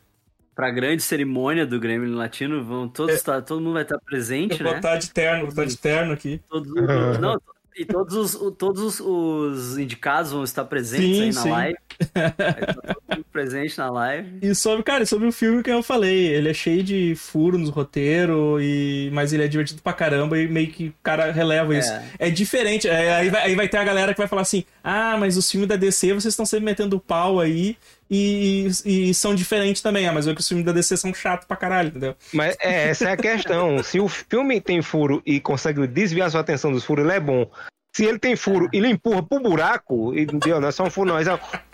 Pra 0.56 0.72
grande 0.72 1.02
cerimônia 1.02 1.66
do 1.66 1.80
Grêmio 1.80 2.14
Latino, 2.16 2.64
vão 2.64 2.88
todos 2.88 3.16
É. 3.16 3.18
estar, 3.18 3.42
todo 3.42 3.62
mundo 3.62 3.74
vai 3.74 3.84
estar 3.84 3.98
presente, 4.00 4.52
Eu 4.60 4.64
vou 4.64 4.72
né? 4.72 4.78
estar 4.78 4.98
de 4.98 5.10
terno, 5.10 5.40
vou 5.42 5.50
estar 5.50 5.66
de 5.66 5.78
terno 5.78 6.14
aqui. 6.14 6.42
Todos, 6.50 6.70
os- 6.72 6.76
não, 7.20 7.42
e 7.80 7.86
todos 7.86 8.14
os, 8.14 8.56
todos 8.58 8.82
os, 8.82 9.00
os 9.00 9.78
indicados 9.78 10.34
vão 10.34 10.44
estar 10.44 10.66
presentes 10.66 11.06
Sim, 11.06 11.22
aí 11.22 11.32
na 11.32 11.42
sim. 11.42 11.50
live. 11.50 11.78
Estar 12.00 12.74
todo 12.74 13.02
mundo 13.10 13.26
presente 13.32 13.78
na 13.78 13.90
live. 13.90 14.40
E 14.42 14.56
sobre, 14.56 14.84
cara, 14.84 15.06
sobre 15.06 15.28
o 15.28 15.32
filme 15.34 15.62
que 15.62 15.70
eu 15.70 15.84
falei, 15.84 16.28
ele 16.28 16.50
é 16.50 16.54
cheio 16.54 16.82
de 16.82 17.14
furos 17.16 17.60
no 17.60 17.70
roteiro, 17.72 18.58
e... 18.62 19.10
mas 19.14 19.34
ele 19.34 19.44
é 19.44 19.48
divertido 19.48 19.82
pra 19.82 19.92
caramba 19.92 20.38
e 20.38 20.48
meio 20.48 20.70
que 20.70 20.88
o 20.88 20.94
cara 21.04 21.32
releva 21.32 21.78
isso. 21.78 21.92
É. 21.92 22.04
É 22.20 22.30
diferente, 22.30 22.88
é, 22.88 23.16
aí, 23.16 23.30
vai, 23.30 23.44
aí 23.44 23.56
vai 23.56 23.68
ter 23.68 23.78
a 23.78 23.84
galera 23.84 24.14
que 24.14 24.18
vai 24.18 24.28
falar 24.28 24.44
assim: 24.44 24.64
ah, 24.84 25.18
mas 25.18 25.38
os 25.38 25.50
filmes 25.50 25.68
da 25.68 25.76
DC 25.76 26.14
vocês 26.14 26.34
estão 26.34 26.46
sempre 26.46 26.66
metendo 26.66 27.00
pau 27.00 27.40
aí 27.40 27.78
e, 28.10 28.70
e, 28.86 29.10
e 29.10 29.14
são 29.14 29.36
diferentes 29.36 29.82
também. 29.82 30.08
Ah, 30.08 30.14
mas 30.14 30.28
é 30.28 30.34
que 30.34 30.42
os 30.42 30.48
filmes 30.48 30.66
da 30.66 30.72
DC 30.72 30.98
são 30.98 31.14
chatos 31.14 31.48
pra 31.48 31.58
caralho, 31.58 31.90
entendeu? 31.90 32.16
Mas 32.34 32.56
é, 32.60 32.90
essa 32.90 33.10
é 33.10 33.12
a 33.12 33.18
questão. 33.18 33.82
Se 33.84 34.00
o 34.00 34.08
filme 34.08 34.60
tem 34.60 34.82
furo 34.82 35.22
e 35.26 35.40
consegue 35.40 35.86
desviar 35.88 36.32
sua 36.32 36.42
atenção 36.42 36.72
dos 36.72 36.84
furos, 36.84 37.06
ele 37.06 37.14
é 37.14 37.20
bom. 37.20 37.50
Se 37.92 38.06
ele 38.06 38.20
tem 38.20 38.36
furo 38.36 38.70
e 38.72 38.78
ele 38.78 38.88
empurra 38.88 39.24
pro 39.24 39.40
buraco, 39.40 40.14
e, 40.14 40.22
entendeu? 40.22 40.62
Não 40.62 40.68
é 40.68 40.72
só 40.72 40.84
um 40.84 40.90
furo, 40.92 41.10
não. 41.10 41.18
É, 41.18 41.24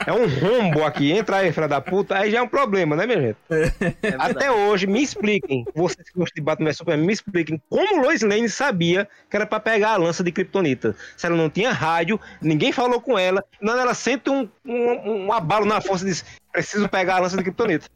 é 0.08 0.14
um 0.14 0.28
rombo 0.28 0.84
aqui, 0.86 1.12
entra 1.12 1.38
aí, 1.38 1.52
filha 1.52 1.68
da 1.68 1.82
puta, 1.82 2.18
aí 2.18 2.32
já 2.32 2.38
é 2.40 2.42
um 2.42 2.48
problema, 2.48 2.96
né, 2.96 3.06
minha 3.06 3.22
gente? 3.22 3.38
É 3.50 3.92
verdade. 4.02 4.32
Até 4.32 4.50
hoje, 4.50 4.88
me 4.88 5.04
expliquem, 5.04 5.66
vocês 5.76 6.10
que 6.10 6.18
gostam 6.18 6.36
de 6.36 6.42
Batman 6.42 6.72
Superman, 6.72 7.06
me 7.06 7.14
expliquem 7.14 7.62
como 7.70 8.02
Lois 8.02 8.22
Lane 8.22 8.48
sabia 8.50 9.08
que 9.30 9.36
era 9.36 9.46
pra 9.46 9.60
pegar 9.60 9.92
a 9.92 9.98
lança 9.98 10.24
de 10.24 10.32
Kryptonita. 10.32 10.96
Se 11.18 11.26
ela 11.28 11.36
não 11.36 11.50
tinha 11.50 11.72
rádio, 11.72 12.20
ninguém 12.42 12.72
falou 12.72 13.02
com 13.02 13.20
ela, 13.20 13.44
quando 13.60 13.78
ela 13.80 13.94
sente 13.94 14.30
um, 14.30 14.50
um, 14.66 15.26
um 15.26 15.34
abalo 15.34 15.66
na 15.66 15.82
força 15.82 16.06
e 16.06 16.08
diz: 16.08 16.24
preciso 16.52 16.88
pegar 16.88 17.18
a 17.18 17.20
lança 17.20 17.36
de 17.36 17.44
Kryptonita. 17.44 17.88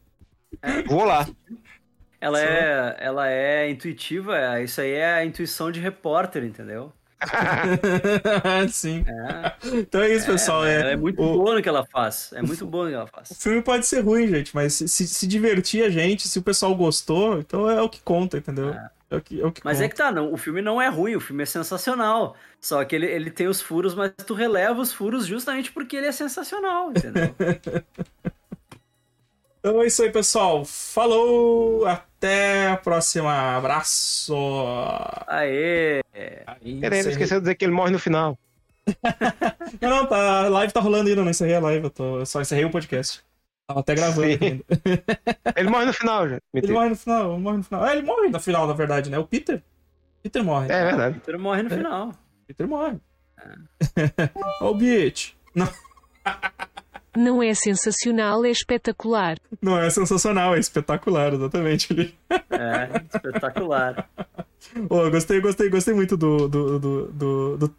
Vou 0.87 1.05
lá. 1.05 1.25
Ela 2.21 2.41
é, 2.41 2.95
ela 2.99 3.29
é 3.29 3.69
intuitiva, 3.69 4.37
é- 4.37 4.63
isso 4.63 4.81
aí 4.81 4.91
é 4.91 5.13
a 5.13 5.25
intuição 5.25 5.71
de 5.71 5.79
repórter, 5.79 6.43
entendeu? 6.43 6.91
Sim. 8.71 9.03
É, 9.07 9.53
Então 9.79 10.01
é 10.01 10.13
isso, 10.13 10.25
pessoal. 10.25 10.65
É, 10.65 10.93
é 10.93 10.95
muito 10.95 11.21
o- 11.21 11.33
boa 11.37 11.55
no 11.55 11.61
que 11.61 11.69
ela 11.69 11.85
faz. 11.85 12.31
É 12.33 12.41
muito 12.41 12.65
boa 12.65 12.85
no 12.85 12.89
que 12.91 12.95
ela 12.95 13.05
O 13.05 13.07
faz. 13.07 13.29
filme 13.37 13.61
pode 13.61 13.85
ser 13.85 14.01
ruim, 14.01 14.27
gente, 14.27 14.53
mas 14.55 14.73
se, 14.73 14.87
se, 14.87 15.07
se 15.07 15.27
divertir 15.27 15.83
a 15.83 15.89
gente, 15.89 16.27
se 16.27 16.39
o 16.39 16.43
pessoal 16.43 16.73
gostou, 16.75 17.39
então 17.39 17.69
é 17.69 17.81
o 17.81 17.89
que 17.89 17.99
conta, 18.01 18.37
entendeu? 18.37 18.69
É, 19.09 19.17
o, 19.17 19.21
que, 19.21 19.41
é 19.41 19.45
o 19.45 19.51
que 19.51 19.61
Mas 19.63 19.77
conta. 19.77 19.85
é 19.85 19.89
que 19.89 19.95
tá, 19.95 20.11
não, 20.11 20.31
o 20.31 20.37
filme 20.37 20.61
não 20.61 20.81
é 20.81 20.87
ruim, 20.87 21.15
o 21.15 21.19
filme 21.19 21.43
é 21.43 21.45
sensacional. 21.45 22.35
Só 22.61 22.83
que 22.85 22.95
ele, 22.95 23.05
ele 23.07 23.31
tem 23.31 23.47
os 23.47 23.61
furos, 23.61 23.95
mas 23.95 24.11
tu 24.25 24.33
releva 24.33 24.79
os 24.81 24.93
furos 24.93 25.25
justamente 25.25 25.71
porque 25.71 25.95
ele 25.97 26.07
é 26.07 26.11
sensacional, 26.11 26.91
entendeu? 26.91 27.35
Então 29.59 29.81
é 29.81 29.87
isso 29.87 30.01
aí, 30.03 30.11
pessoal. 30.11 30.63
Falou! 30.65 31.85
Até 31.85 32.05
a 32.27 32.77
próxima. 32.77 33.57
Abraço! 33.57 34.35
Aê! 35.27 36.01
Aí, 36.45 36.77
encerrei. 36.77 36.99
esqueceu 36.99 37.37
de 37.37 37.43
dizer 37.43 37.55
que 37.55 37.65
ele 37.65 37.71
morre 37.71 37.91
no 37.91 37.99
final. 37.99 38.37
Não, 39.79 39.89
não, 39.89 40.05
tá, 40.07 40.45
a 40.45 40.49
live 40.49 40.73
tá 40.73 40.79
rolando 40.79 41.09
ainda, 41.09 41.21
não 41.21 41.29
encerrei 41.29 41.55
a 41.55 41.59
live, 41.59 41.83
eu, 41.83 41.89
tô, 41.91 42.19
eu 42.19 42.25
só 42.25 42.41
encerrei 42.41 42.65
o 42.65 42.71
podcast. 42.71 43.23
Tava 43.67 43.81
até 43.81 43.93
gravando 43.93 44.23
ainda. 44.23 44.63
Ele 45.55 45.69
morre 45.69 45.85
no 45.85 45.93
final, 45.93 46.27
gente. 46.27 46.41
Ele 46.55 46.71
morre 46.71 46.89
no 46.89 46.95
final, 46.95 47.33
ele 47.33 47.41
morre 47.43 47.57
no 47.57 47.63
final. 47.63 47.83
Ah, 47.83 47.95
ele 47.95 48.01
morre 48.01 48.29
no 48.29 48.39
final, 48.39 48.65
na 48.65 48.73
verdade, 48.73 49.11
né? 49.11 49.19
O 49.19 49.27
Peter. 49.27 49.61
Peter 50.23 50.43
morre. 50.43 50.71
É 50.71 50.85
verdade. 50.85 51.19
Peter 51.19 51.37
morre 51.37 51.61
no 51.61 51.69
final. 51.69 52.11
Peter 52.47 52.67
morre. 52.67 52.97
Ó 54.59 54.71
o 54.71 54.73
bitch. 54.73 55.33
Não, 55.53 55.69
Não 57.15 57.41
é 57.41 57.53
sensacional, 57.53 58.45
é 58.45 58.49
espetacular. 58.49 59.37
não 59.61 59.77
é 59.77 59.89
sensacional, 59.89 60.55
é 60.55 60.59
espetacular, 60.59 61.33
exatamente. 61.33 61.91
Ele... 61.93 62.15
É, 62.51 63.01
espetacular. 63.15 64.09
Pô, 64.87 65.03
eu 65.03 65.11
gostei, 65.11 65.39
gostei, 65.41 65.69
gostei 65.69 65.93
muito 65.93 66.15
do, 66.17 66.47
do, 66.49 66.79
do, 66.79 67.05
do, 67.07 67.57
do, 67.57 67.75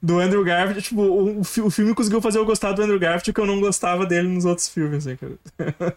do 0.00 0.18
Andrew 0.18 0.44
Garfield. 0.44 0.82
Tipo, 0.82 1.02
o, 1.02 1.40
o 1.40 1.44
fi- 1.44 1.60
o 1.60 1.70
filme 1.70 1.94
conseguiu 1.94 2.22
fazer 2.22 2.38
eu 2.38 2.44
gostar 2.46 2.72
do 2.72 2.82
Andrew 2.82 2.98
Garfield 2.98 3.32
que 3.32 3.40
eu 3.40 3.46
não 3.46 3.60
gostava 3.60 4.06
dele 4.06 4.28
nos 4.28 4.44
outros 4.44 4.68
filmes, 4.68 5.06
assim, 5.06 5.16
cara. 5.16 5.96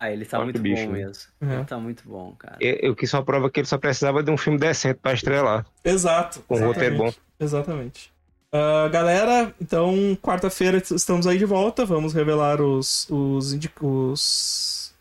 Ah, 0.00 0.12
ele 0.12 0.24
tá 0.24 0.38
muito 0.40 0.54
que 0.54 0.62
bicho, 0.62 0.86
bom 0.86 0.92
né? 0.92 0.98
mesmo. 1.06 1.24
É. 1.40 1.54
Ele 1.56 1.64
tá 1.64 1.76
muito 1.76 2.04
bom, 2.06 2.32
cara. 2.38 2.56
Eu, 2.60 2.94
que 2.94 3.04
só 3.04 3.20
prova 3.20 3.50
que 3.50 3.58
ele 3.58 3.66
só 3.66 3.76
precisava 3.76 4.22
de 4.22 4.30
um 4.30 4.36
filme 4.36 4.56
decente 4.56 5.00
pra 5.02 5.12
estrelar. 5.12 5.66
Exato. 5.84 6.40
Com 6.46 6.56
um 6.56 6.66
roteiro 6.66 6.96
bom. 6.98 7.12
Exatamente. 7.40 8.12
Ah, 8.50 8.88
galera, 8.88 9.54
então, 9.60 10.16
quarta-feira 10.22 10.78
estamos 10.78 11.26
aí 11.26 11.38
de 11.38 11.44
volta. 11.44 11.84
Vamos 11.84 12.12
revelar 12.14 12.60
os. 12.60 13.06
os, 13.10 13.58
os... 13.82 14.94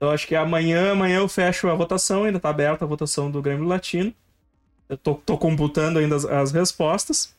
Eu 0.00 0.10
acho 0.10 0.26
que 0.26 0.34
amanhã, 0.36 0.92
amanhã 0.92 1.18
eu 1.18 1.28
fecho 1.28 1.68
a 1.68 1.74
votação, 1.74 2.24
ainda 2.24 2.38
tá 2.38 2.50
aberta 2.50 2.84
a 2.84 2.88
votação 2.88 3.30
do 3.30 3.42
Grêmio 3.42 3.66
Latino. 3.66 4.14
Eu 4.88 4.96
tô, 4.96 5.14
tô 5.16 5.38
computando 5.38 5.98
ainda 5.98 6.16
as, 6.16 6.24
as 6.24 6.52
respostas. 6.52 7.34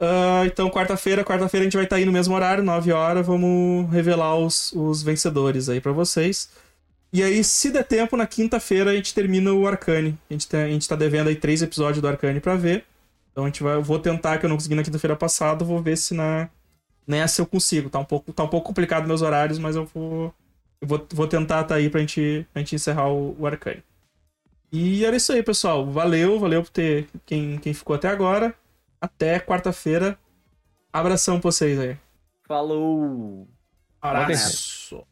Ah, 0.00 0.44
então, 0.46 0.70
quarta-feira, 0.70 1.24
quarta-feira 1.24 1.62
a 1.64 1.66
gente 1.66 1.76
vai 1.76 1.84
estar 1.84 1.96
aí 1.96 2.04
no 2.04 2.12
mesmo 2.12 2.34
horário, 2.34 2.64
9 2.64 2.92
horas, 2.92 3.26
vamos 3.26 3.90
revelar 3.92 4.36
os, 4.36 4.72
os 4.72 5.02
vencedores 5.02 5.68
aí 5.68 5.80
pra 5.80 5.92
vocês. 5.92 6.50
E 7.12 7.22
aí, 7.22 7.44
se 7.44 7.70
der 7.70 7.84
tempo, 7.84 8.16
na 8.16 8.26
quinta-feira 8.26 8.90
a 8.90 8.94
gente 8.94 9.14
termina 9.14 9.52
o 9.52 9.66
Arcane. 9.66 10.18
A 10.30 10.32
gente, 10.34 10.48
tem, 10.48 10.62
a 10.62 10.68
gente 10.68 10.88
tá 10.88 10.96
devendo 10.96 11.28
aí 11.28 11.36
três 11.36 11.62
episódios 11.62 12.00
do 12.00 12.08
Arcane 12.08 12.40
pra 12.40 12.56
ver. 12.56 12.86
Então 13.32 13.44
a 13.44 13.46
gente 13.48 13.62
vai. 13.62 13.74
Eu 13.74 13.82
vou 13.82 13.98
tentar, 13.98 14.38
que 14.38 14.46
eu 14.46 14.48
não 14.48 14.56
consegui 14.56 14.74
na 14.74 14.84
quinta-feira 14.84 15.16
passada, 15.16 15.64
vou 15.64 15.82
ver 15.82 15.96
se 15.96 16.14
na. 16.14 16.48
Nessa 17.06 17.42
eu 17.42 17.46
consigo. 17.46 17.90
Tá 17.90 17.98
um 17.98 18.04
pouco, 18.04 18.32
tá 18.32 18.44
um 18.44 18.48
pouco 18.48 18.68
complicado 18.68 19.08
meus 19.08 19.22
horários, 19.22 19.58
mas 19.58 19.74
eu 19.74 19.84
vou. 19.86 20.32
Eu 20.80 20.88
vou, 20.88 21.06
vou 21.12 21.26
tentar 21.26 21.64
tá 21.64 21.74
aí 21.76 21.88
pra 21.90 22.00
gente, 22.00 22.46
pra 22.52 22.60
gente 22.60 22.74
encerrar 22.74 23.08
o, 23.08 23.36
o 23.38 23.46
Arcane. 23.46 23.82
E 24.70 25.04
era 25.04 25.16
isso 25.16 25.32
aí, 25.32 25.42
pessoal. 25.42 25.90
Valeu, 25.90 26.38
valeu 26.38 26.62
por 26.62 26.70
ter 26.70 27.08
quem, 27.26 27.58
quem 27.58 27.74
ficou 27.74 27.94
até 27.94 28.08
agora. 28.08 28.54
Até 29.00 29.38
quarta-feira. 29.40 30.18
Abração 30.92 31.40
pra 31.40 31.50
vocês 31.50 31.78
aí. 31.78 31.96
Falou! 32.46 33.48
Abraço! 34.00 35.06